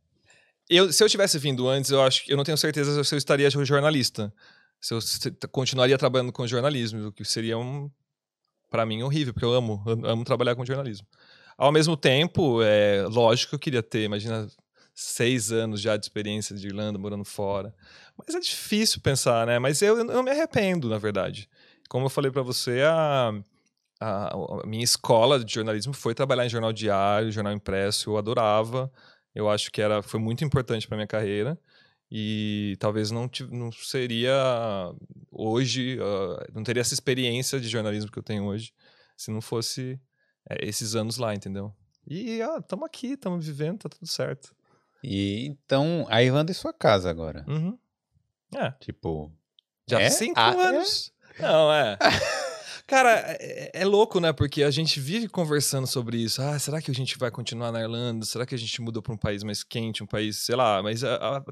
Eu, 0.69 0.93
se 0.93 1.03
eu 1.03 1.09
tivesse 1.09 1.39
vindo 1.39 1.69
antes, 1.69 1.91
eu 1.91 2.03
acho 2.03 2.25
que 2.25 2.33
eu 2.33 2.37
não 2.37 2.45
tenho 2.45 2.57
certeza 2.57 3.05
se 3.05 3.15
eu 3.15 3.19
estaria 3.19 3.51
jornalista. 3.51 4.33
Se 4.81 4.95
eu 4.95 5.01
continuaria 5.51 5.97
trabalhando 5.97 6.33
com 6.33 6.47
jornalismo, 6.47 7.07
o 7.07 7.13
que 7.13 7.25
seria 7.25 7.57
um 7.59 7.91
para 8.71 8.85
mim 8.85 9.03
horrível, 9.03 9.33
porque 9.33 9.45
eu 9.45 9.53
amo, 9.53 9.83
eu 9.87 10.11
amo 10.11 10.25
trabalhar 10.25 10.57
com 10.57 10.65
jornalismo. 10.65 11.07
Ao 11.57 11.71
mesmo 11.71 11.97
tempo, 11.97 12.61
é 12.63 13.03
lógico 13.07 13.51
que 13.51 13.55
eu 13.55 13.59
queria 13.61 13.83
ter, 13.83 14.05
imagina 14.05 14.49
seis 14.95 15.53
anos 15.53 15.81
já 15.81 15.97
de 15.97 16.05
experiência 16.05 16.57
de 16.57 16.67
Irlanda, 16.67 16.99
morando 16.99 17.25
fora. 17.25 17.75
Mas 18.17 18.35
é 18.35 18.41
difícil 18.41 19.01
pensar, 19.01 19.47
né? 19.47 19.59
Mas 19.59 19.83
eu, 19.83 19.99
eu 19.99 20.05
não 20.05 20.23
me 20.23 20.31
arrependo, 20.31 20.89
na 20.89 20.99
verdade. 20.99 21.49
Como 21.89 22.07
eu 22.07 22.11
falei 22.11 22.31
para 22.31 22.43
você, 22.43 22.83
a, 22.83 23.33
a, 24.01 24.35
a 24.35 24.67
minha 24.67 24.85
escola 24.85 25.43
de 25.43 25.53
jornalismo 25.53 25.93
foi 25.93 26.15
trabalhar 26.15 26.47
em 26.47 26.51
jornal 26.51 26.73
diário, 26.73 27.33
jornal 27.33 27.53
impresso, 27.53 28.11
eu 28.11 28.19
adorava. 28.19 28.91
Eu 29.35 29.49
acho 29.51 29.71
que 29.71 29.83
era, 29.83 30.03
foi 30.03 30.21
muito 30.21 30.45
importante 30.45 30.87
para 30.87 30.97
minha 30.97 31.07
carreira 31.07 31.59
e 32.11 32.77
talvez 32.79 33.11
não, 33.11 33.29
não 33.51 33.73
seria 33.73 34.33
hoje, 35.31 35.99
ah, 36.01 36.47
não 36.55 36.63
teria 36.63 36.81
essa 36.81 36.95
experiência 36.95 37.59
de 37.61 37.69
jornalismo 37.69 38.11
que 38.11 38.19
eu 38.19 38.23
tenho 38.23 38.45
hoje 38.45 38.73
se 39.17 39.31
não 39.31 39.41
fosse 39.41 40.01
é, 40.49 40.67
esses 40.69 40.95
anos 40.95 41.17
lá, 41.17 41.35
entendeu? 41.35 41.75
E 42.07 42.41
estamos 42.61 42.85
aqui, 42.87 43.13
estamos 43.13 43.47
vivendo, 43.47 43.79
tá 43.79 43.89
tudo 43.89 44.07
certo. 44.07 44.55
E 45.03 45.47
então, 45.47 46.07
a 46.09 46.23
Irlanda 46.23 46.51
é 46.53 46.55
sua 46.55 46.73
casa 46.73 47.11
agora. 47.11 47.45
Uhum. 47.49 47.79
É, 48.55 48.71
Tipo, 48.81 49.33
já 49.89 50.01
É? 50.01 50.11
cinco 50.11 50.39
Ah, 50.39 50.55
é? 50.55 50.67
anos. 50.67 51.13
Não, 51.41 51.73
é. 51.73 51.99
Cara, 52.87 53.19
é, 53.41 53.71
é 53.73 53.85
louco, 53.85 54.21
né? 54.21 54.33
Porque 54.33 54.63
a 54.63 54.71
gente 54.71 55.01
vive 55.01 55.29
conversando 55.29 55.87
sobre 55.87 56.19
isso. 56.19 56.43
Ah, 56.43 56.59
será 56.59 56.83
que 56.83 56.91
a 56.91 56.95
gente 56.95 57.17
vai 57.19 57.31
continuar 57.31 57.73
na 57.73 57.81
Irlanda? 57.81 58.27
Será 58.27 58.45
que 58.45 58.55
a 58.55 58.59
gente 58.59 58.81
mudou 58.83 59.03
para 59.03 59.15
um 59.15 59.17
país 59.17 59.43
mais 59.43 59.65
quente, 59.65 60.03
um 60.03 60.07
país, 60.07 60.37
sei 60.45 60.55
lá, 60.55 60.83
mas 60.83 61.03
a- 61.03 61.39
a- 61.39 61.45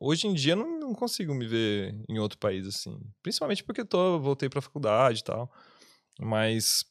hoje 0.00 0.26
em 0.26 0.34
dia 0.34 0.56
não, 0.56 0.80
não 0.80 0.92
consigo 0.94 1.32
me 1.34 1.46
ver 1.46 1.94
em 2.08 2.18
outro 2.18 2.36
país 2.38 2.66
assim. 2.66 2.98
Principalmente 3.22 3.62
porque 3.62 3.84
tô, 3.84 4.18
voltei 4.18 4.48
pra 4.48 4.60
faculdade 4.60 5.20
e 5.20 5.24
tal. 5.24 5.50
Mas 6.20 6.84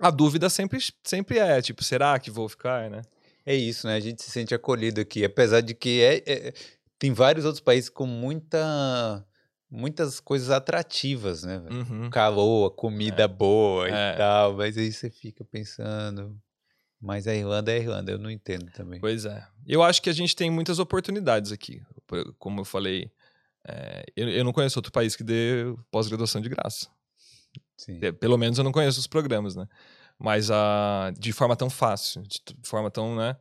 a 0.00 0.10
dúvida 0.10 0.50
sempre, 0.50 0.78
sempre 1.04 1.38
é, 1.38 1.62
tipo, 1.62 1.84
será 1.84 2.18
que 2.18 2.30
vou 2.30 2.48
ficar, 2.48 2.90
né? 2.90 3.02
É 3.46 3.54
isso, 3.54 3.86
né? 3.86 3.96
A 3.96 4.00
gente 4.00 4.22
se 4.22 4.30
sente 4.30 4.54
acolhido 4.54 5.00
aqui, 5.00 5.24
apesar 5.24 5.60
de 5.62 5.74
que 5.74 6.00
é, 6.02 6.22
é- 6.26 6.54
tem 6.98 7.12
vários 7.12 7.44
outros 7.44 7.62
países 7.62 7.90
com 7.90 8.06
muita, 8.06 9.24
muitas 9.72 10.20
coisas 10.20 10.50
atrativas, 10.50 11.42
né? 11.44 11.62
Uhum. 11.70 12.10
Calor, 12.10 12.70
comida 12.72 13.26
boa 13.26 13.88
É. 13.88 14.14
e 14.14 14.16
tal, 14.18 14.54
mas 14.54 14.76
aí 14.76 14.92
você 14.92 15.08
fica 15.10 15.42
pensando. 15.44 16.38
Mas 17.00 17.26
a 17.26 17.34
Irlanda 17.34 17.72
é 17.72 17.76
a 17.76 17.78
Irlanda, 17.78 18.12
eu 18.12 18.18
não 18.18 18.30
entendo 18.30 18.70
também. 18.70 19.00
Pois 19.00 19.24
é. 19.24 19.44
Eu 19.66 19.82
acho 19.82 20.00
que 20.02 20.10
a 20.10 20.12
gente 20.12 20.36
tem 20.36 20.50
muitas 20.50 20.78
oportunidades 20.78 21.50
aqui. 21.50 21.82
Como 22.38 22.60
eu 22.60 22.64
falei, 22.64 23.10
é, 23.66 24.04
eu, 24.14 24.28
eu 24.28 24.44
não 24.44 24.52
conheço 24.52 24.78
outro 24.78 24.92
país 24.92 25.16
que 25.16 25.24
dê 25.24 25.64
pós-graduação 25.90 26.40
de 26.40 26.48
graça. 26.48 26.86
Sim. 27.76 27.98
É, 28.02 28.12
Pelo 28.12 28.36
menos 28.38 28.58
eu 28.58 28.62
não 28.64 28.70
conheço 28.72 29.00
os 29.00 29.06
programas, 29.08 29.56
né? 29.56 29.66
Mas 30.18 30.50
a, 30.50 31.12
de 31.18 31.32
forma 31.32 31.56
tão 31.56 31.68
fácil, 31.68 32.22
de 32.22 32.40
forma 32.62 32.90
tão, 32.90 33.16
né? 33.16 33.36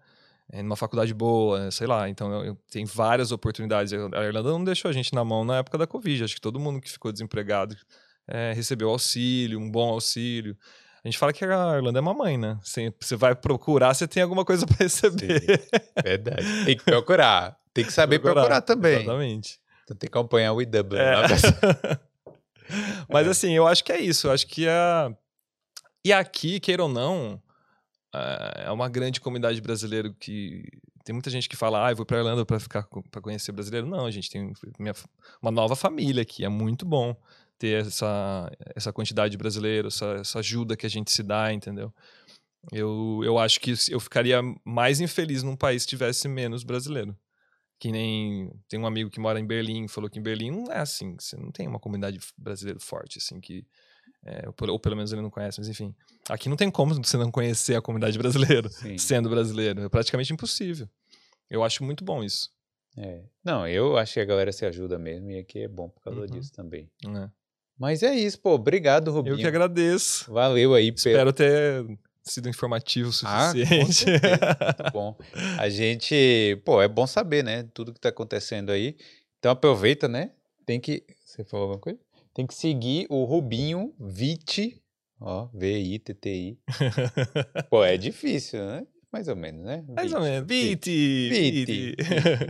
É, 0.52 0.62
Numa 0.62 0.76
faculdade 0.76 1.14
boa, 1.14 1.72
sei 1.72 1.88
lá. 1.88 2.10
Então, 2.10 2.32
eu, 2.34 2.46
eu- 2.46 2.58
tem 2.70 2.86
várias 2.86 3.32
oportunidades. 3.32 3.94
A 3.94 4.24
Irlanda 4.24 4.50
não 4.50 4.64
deixou 4.64 4.90
a 4.90 4.94
gente 4.94 5.14
na 5.14 5.24
mão 5.24 5.44
na 5.46 5.58
época 5.58 5.78
da 5.78 5.88
Covid. 5.88 6.24
Acho 6.24 6.36
que 6.36 6.42
todo 6.42 6.60
mundo 6.60 6.82
que 6.82 6.90
ficou 6.92 7.12
desempregado 7.12 7.76
é, 8.28 8.54
recebeu 8.54 8.90
auxílio, 8.90 9.60
um 9.60 9.70
bom 9.70 9.90
auxílio. 9.90 10.58
A 11.04 11.08
gente 11.08 11.18
fala 11.18 11.34
que 11.34 11.44
a 11.44 11.48
Irlanda 11.78 11.98
é 11.98 12.02
uma 12.02 12.14
mãe, 12.14 12.38
né? 12.38 12.60
Você 12.62 12.94
você 13.00 13.16
vai 13.16 13.34
procurar, 13.34 13.94
você 13.94 14.08
tem 14.08 14.22
alguma 14.22 14.46
coisa 14.46 14.66
para 14.68 14.78
receber. 14.80 15.42
Verdade. 16.04 16.66
Tem 16.66 16.78
que 16.78 16.84
procurar. 16.84 17.58
Tem 17.74 17.84
que 17.84 17.92
saber 17.92 18.20
procurar, 18.20 18.62
também. 18.62 18.98
Exatamente. 19.02 19.60
Então 19.84 19.98
tem 19.98 20.10
que 20.10 20.16
acompanhar 20.18 20.54
o 20.54 20.62
IW. 20.62 20.98
É. 20.98 21.16
lá. 21.16 21.28
Mas 23.10 23.28
assim, 23.28 23.54
eu 23.54 23.68
acho 23.68 23.84
que 23.84 23.92
é 23.92 24.00
isso. 24.00 24.28
Eu 24.28 24.32
acho 24.32 24.46
que 24.48 24.68
a. 24.68 25.12
E 26.06 26.12
aqui, 26.14 26.60
queira 26.60 26.84
ou 26.84 26.90
não, 26.90 27.42
é 28.14 28.72
uma 28.72 28.90
grande 28.90 29.20
comunidade 29.22 29.60
brasileira 29.62 30.14
que. 30.20 30.64
Tem 31.04 31.14
muita 31.14 31.32
gente 31.32 31.50
que 31.50 31.56
fala, 31.56 31.88
ah, 31.88 31.92
eu 31.92 31.96
vou 31.96 32.06
pra 32.06 32.20
Irlanda 32.20 32.46
pra, 32.46 32.60
ficar, 32.60 32.84
para 33.10 33.22
conhecer 33.22 33.52
brasileiro. 33.52 33.88
Não, 33.88 34.06
a 34.06 34.12
gente 34.12 34.30
tem 34.30 34.54
minha- 34.78 34.94
uma 35.42 35.50
nova 35.50 35.76
família 35.76 36.22
aqui. 36.22 36.46
É 36.46 36.50
muito 36.50 36.86
bom 36.86 37.16
ter 37.58 37.86
essa, 37.88 38.52
essa 38.76 38.94
quantidade 38.94 39.32
de 39.32 39.38
brasileiros, 39.38 39.96
essa, 39.96 40.06
essa 40.20 40.40
ajuda 40.40 40.78
que 40.78 40.86
a 40.86 40.90
gente 40.90 41.12
se 41.12 41.24
dá, 41.24 41.52
entendeu? 41.52 41.92
Eu, 42.72 43.22
eu 43.24 43.40
acho 43.40 43.60
que 43.60 43.74
eu 43.90 44.00
ficaria 44.00 44.42
mais 44.64 45.00
infeliz 45.02 45.42
num 45.42 45.56
país 45.56 45.84
que 45.84 45.90
tivesse 45.90 46.28
menos 46.28 46.64
brasileiro. 46.64 47.18
Que 47.80 47.92
nem 47.92 48.52
tem 48.70 48.80
um 48.80 48.86
amigo 48.86 49.10
que 49.10 49.20
mora 49.20 49.40
em 49.40 49.46
Berlim, 49.46 49.88
falou 49.88 50.08
que 50.08 50.20
em 50.20 50.22
Berlim 50.22 50.52
não 50.52 50.72
é 50.72 50.78
assim, 50.78 51.16
você 51.20 51.36
não 51.36 51.52
tem 51.52 51.68
uma 51.68 51.80
comunidade 51.80 52.20
brasileira 52.38 52.80
forte, 52.80 53.18
assim, 53.18 53.42
que. 53.42 53.66
É, 54.26 54.44
ou, 54.48 54.54
pelo- 54.54 54.80
pelo 54.80 54.96
menos 54.96 55.12
ele 55.12 55.22
não 55.22 55.30
conhece, 55.30 55.60
mas 55.60 55.68
enfim. 55.70 55.94
Aqui 56.30 56.48
não 56.50 56.56
tem 56.56 56.70
como 56.70 56.94
você 56.94 57.18
não 57.18 57.32
conhecer 57.32 57.76
a 57.76 57.82
comunidade 57.82 58.18
brasileira 58.18 58.70
Sim. 58.70 58.98
sendo 58.98 59.30
brasileiro. 59.30 59.82
É 59.84 59.90
praticamente 59.90 60.32
impossível. 60.34 60.88
Eu 61.50 61.64
acho 61.64 61.84
muito 61.84 62.04
bom 62.04 62.24
isso. 62.24 62.50
É. 62.98 63.24
Não, 63.44 63.68
eu 63.68 63.98
acho 63.98 64.14
que 64.14 64.20
a 64.20 64.26
galera 64.26 64.52
se 64.52 64.66
ajuda 64.66 65.00
mesmo 65.00 65.32
e 65.32 65.40
aqui 65.40 65.60
é 65.60 65.68
bom 65.68 65.90
por 65.90 66.02
causa 66.04 66.20
Uhum. 66.22 66.26
disso 66.28 66.52
também. 66.52 66.90
né? 67.04 67.30
Mas 67.80 68.04
é 68.04 68.14
isso, 68.14 68.40
pô. 68.40 68.52
Obrigado, 68.52 69.12
Rubinho. 69.12 69.34
Eu 69.34 69.38
que 69.40 69.48
agradeço. 69.48 70.32
Valeu 70.32 70.74
aí 70.76 70.92
pelo. 70.92 71.14
Espero 71.16 71.34
ter 71.34 71.84
sido 72.22 72.48
informativo 72.48 73.10
o 73.10 73.14
Ah, 73.26 73.50
suficiente. 73.52 73.94
certeza. 73.94 74.38
Muito 74.78 74.92
bom. 74.94 75.18
A 75.58 75.68
gente, 75.68 76.62
pô, 76.64 76.80
é 76.82 76.88
bom 76.88 77.08
saber, 77.08 77.44
né? 77.44 77.64
Tudo 77.74 77.92
que 77.94 78.00
tá 78.00 78.10
acontecendo 78.10 78.72
aí. 78.72 78.96
Então 79.40 79.52
aproveita, 79.52 80.08
né? 80.08 80.32
Tem 80.66 80.80
que. 80.80 81.04
Você 81.26 81.44
falou 81.44 81.64
alguma 81.64 81.80
coisa? 81.82 82.00
Tem 82.34 82.48
que 82.48 82.54
seguir 82.54 83.08
o 83.10 83.26
Rubinho 83.26 83.94
Viti. 84.00 84.82
Ó, 85.20 85.50
V-I-T-T-I. 85.54 86.58
Pô, 87.70 87.84
é 87.84 87.98
difícil, 87.98 88.66
né? 88.66 88.88
Mais 89.12 89.28
ou 89.28 89.36
menos, 89.36 89.64
né? 89.66 89.84
Mais 89.90 90.14
ou 90.14 90.22
menos. 90.22 90.48
Viti. 90.48 91.30
Viti. 91.30 91.96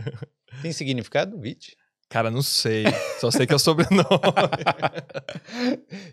Tem 0.62 0.72
significado, 0.72 1.38
Viti? 1.38 1.76
Cara, 2.08 2.30
não 2.30 2.42
sei. 2.42 2.84
Só 3.18 3.30
sei 3.30 3.46
que 3.46 3.52
é 3.52 3.56
o 3.56 3.58
sobrenome. 3.58 4.06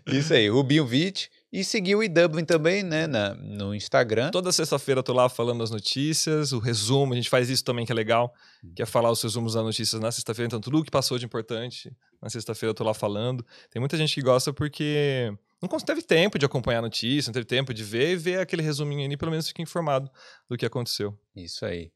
Isso 0.10 0.34
aí, 0.34 0.48
Rubinho 0.48 0.86
Viti. 0.86 1.30
E 1.52 1.64
seguir 1.64 1.96
o 1.96 2.02
IW 2.02 2.46
também, 2.46 2.82
né? 2.84 3.06
Na, 3.08 3.34
no 3.34 3.74
Instagram. 3.74 4.30
Toda 4.30 4.52
sexta-feira 4.52 5.00
eu 5.00 5.02
tô 5.02 5.12
lá 5.12 5.28
falando 5.28 5.62
as 5.64 5.70
notícias, 5.70 6.52
o 6.52 6.58
resumo, 6.60 7.12
a 7.12 7.16
gente 7.16 7.28
faz 7.28 7.50
isso 7.50 7.64
também 7.64 7.84
que 7.84 7.90
é 7.90 7.94
legal, 7.94 8.32
que 8.76 8.82
é 8.82 8.86
falar 8.86 9.10
os 9.10 9.20
resumos 9.20 9.54
das 9.54 9.64
notícias 9.64 10.00
na 10.00 10.12
sexta-feira, 10.12 10.46
então 10.46 10.60
tudo 10.60 10.84
que 10.84 10.90
passou 10.90 11.18
de 11.18 11.24
importante, 11.24 11.92
na 12.22 12.30
sexta-feira 12.30 12.70
eu 12.70 12.74
tô 12.74 12.84
lá 12.84 12.94
falando. 12.94 13.44
Tem 13.70 13.80
muita 13.80 13.96
gente 13.96 14.14
que 14.14 14.22
gosta 14.22 14.52
porque 14.52 15.32
não 15.60 15.68
teve 15.80 16.02
tempo 16.02 16.38
de 16.38 16.46
acompanhar 16.46 16.78
a 16.78 16.82
notícia, 16.82 17.30
não 17.30 17.34
teve 17.34 17.46
tempo 17.46 17.74
de 17.74 17.82
ver 17.82 18.12
e 18.12 18.16
ver 18.16 18.38
aquele 18.38 18.62
resuminho 18.62 19.04
ali, 19.04 19.16
pelo 19.16 19.32
menos 19.32 19.48
fica 19.48 19.60
informado 19.60 20.08
do 20.48 20.56
que 20.56 20.64
aconteceu. 20.64 21.18
Isso 21.34 21.66
aí. 21.66 21.90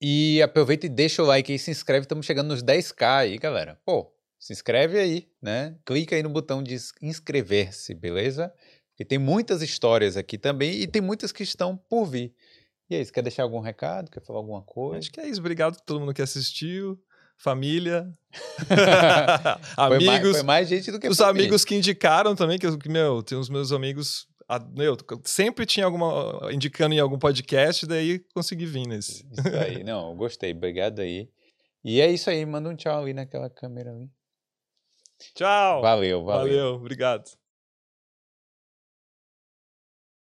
E 0.00 0.40
aproveita 0.42 0.86
e 0.86 0.88
deixa 0.88 1.22
o 1.22 1.26
like 1.26 1.52
aí, 1.52 1.58
se 1.58 1.70
inscreve. 1.70 2.04
Estamos 2.04 2.26
chegando 2.26 2.48
nos 2.48 2.62
10k 2.62 3.18
aí, 3.18 3.38
galera. 3.38 3.78
Pô, 3.84 4.12
se 4.38 4.52
inscreve 4.52 4.98
aí, 4.98 5.28
né? 5.40 5.76
Clica 5.86 6.16
aí 6.16 6.22
no 6.22 6.28
botão 6.28 6.62
de 6.62 6.74
ins- 6.74 6.92
inscrever-se, 7.00 7.94
beleza? 7.94 8.52
Porque 8.94 9.04
tem 9.04 9.18
muitas 9.18 9.60
histórias 9.60 10.16
aqui 10.16 10.38
também 10.38 10.72
e 10.80 10.86
tem 10.86 11.02
muitas 11.02 11.32
que 11.32 11.42
estão 11.42 11.76
por 11.76 12.06
vir. 12.06 12.32
E 12.88 12.94
aí, 12.94 13.04
você 13.04 13.10
quer 13.12 13.22
deixar 13.22 13.42
algum 13.42 13.58
recado? 13.60 14.10
Quer 14.10 14.22
falar 14.22 14.38
alguma 14.38 14.62
coisa? 14.62 14.98
Acho 15.00 15.10
que 15.10 15.18
é 15.20 15.28
isso. 15.28 15.40
Obrigado 15.40 15.74
a 15.76 15.80
todo 15.80 15.98
mundo 16.00 16.14
que 16.14 16.22
assistiu, 16.22 16.96
família, 17.36 18.06
Foi 18.68 18.76
mais, 19.98 20.08
amigos, 20.08 20.32
foi 20.36 20.42
mais 20.42 20.68
gente 20.68 20.90
do 20.92 21.00
que 21.00 21.08
os 21.08 21.16
família. 21.16 21.42
amigos 21.42 21.64
que 21.64 21.74
indicaram 21.74 22.34
também, 22.36 22.58
que, 22.58 22.66
eu- 22.66 22.78
que, 22.78 22.88
meu, 22.88 23.22
tem 23.22 23.36
os 23.38 23.48
meus 23.48 23.72
amigos. 23.72 24.26
a- 24.48 24.60
Meu, 24.60 24.96
sempre 25.24 25.66
tinha 25.66 25.86
alguma. 25.86 26.52
indicando 26.52 26.94
em 26.94 27.00
algum 27.00 27.18
podcast, 27.18 27.86
daí 27.86 28.20
consegui 28.34 28.66
vir 28.66 28.86
nesse. 28.86 29.26
Isso 29.32 29.48
aí, 29.56 29.82
não, 29.82 30.14
gostei. 30.16 30.52
Obrigado 30.52 31.00
aí. 31.00 31.28
E 31.82 32.00
é 32.00 32.08
isso 32.10 32.30
aí, 32.30 32.44
manda 32.46 32.68
um 32.68 32.76
tchau 32.76 33.02
ali 33.02 33.12
naquela 33.12 33.50
câmera 33.50 33.90
ali. 33.90 34.08
Tchau! 35.34 35.80
Valeu, 35.82 36.24
valeu. 36.24 36.24
valeu 36.24 36.66
obrigado. 36.74 37.24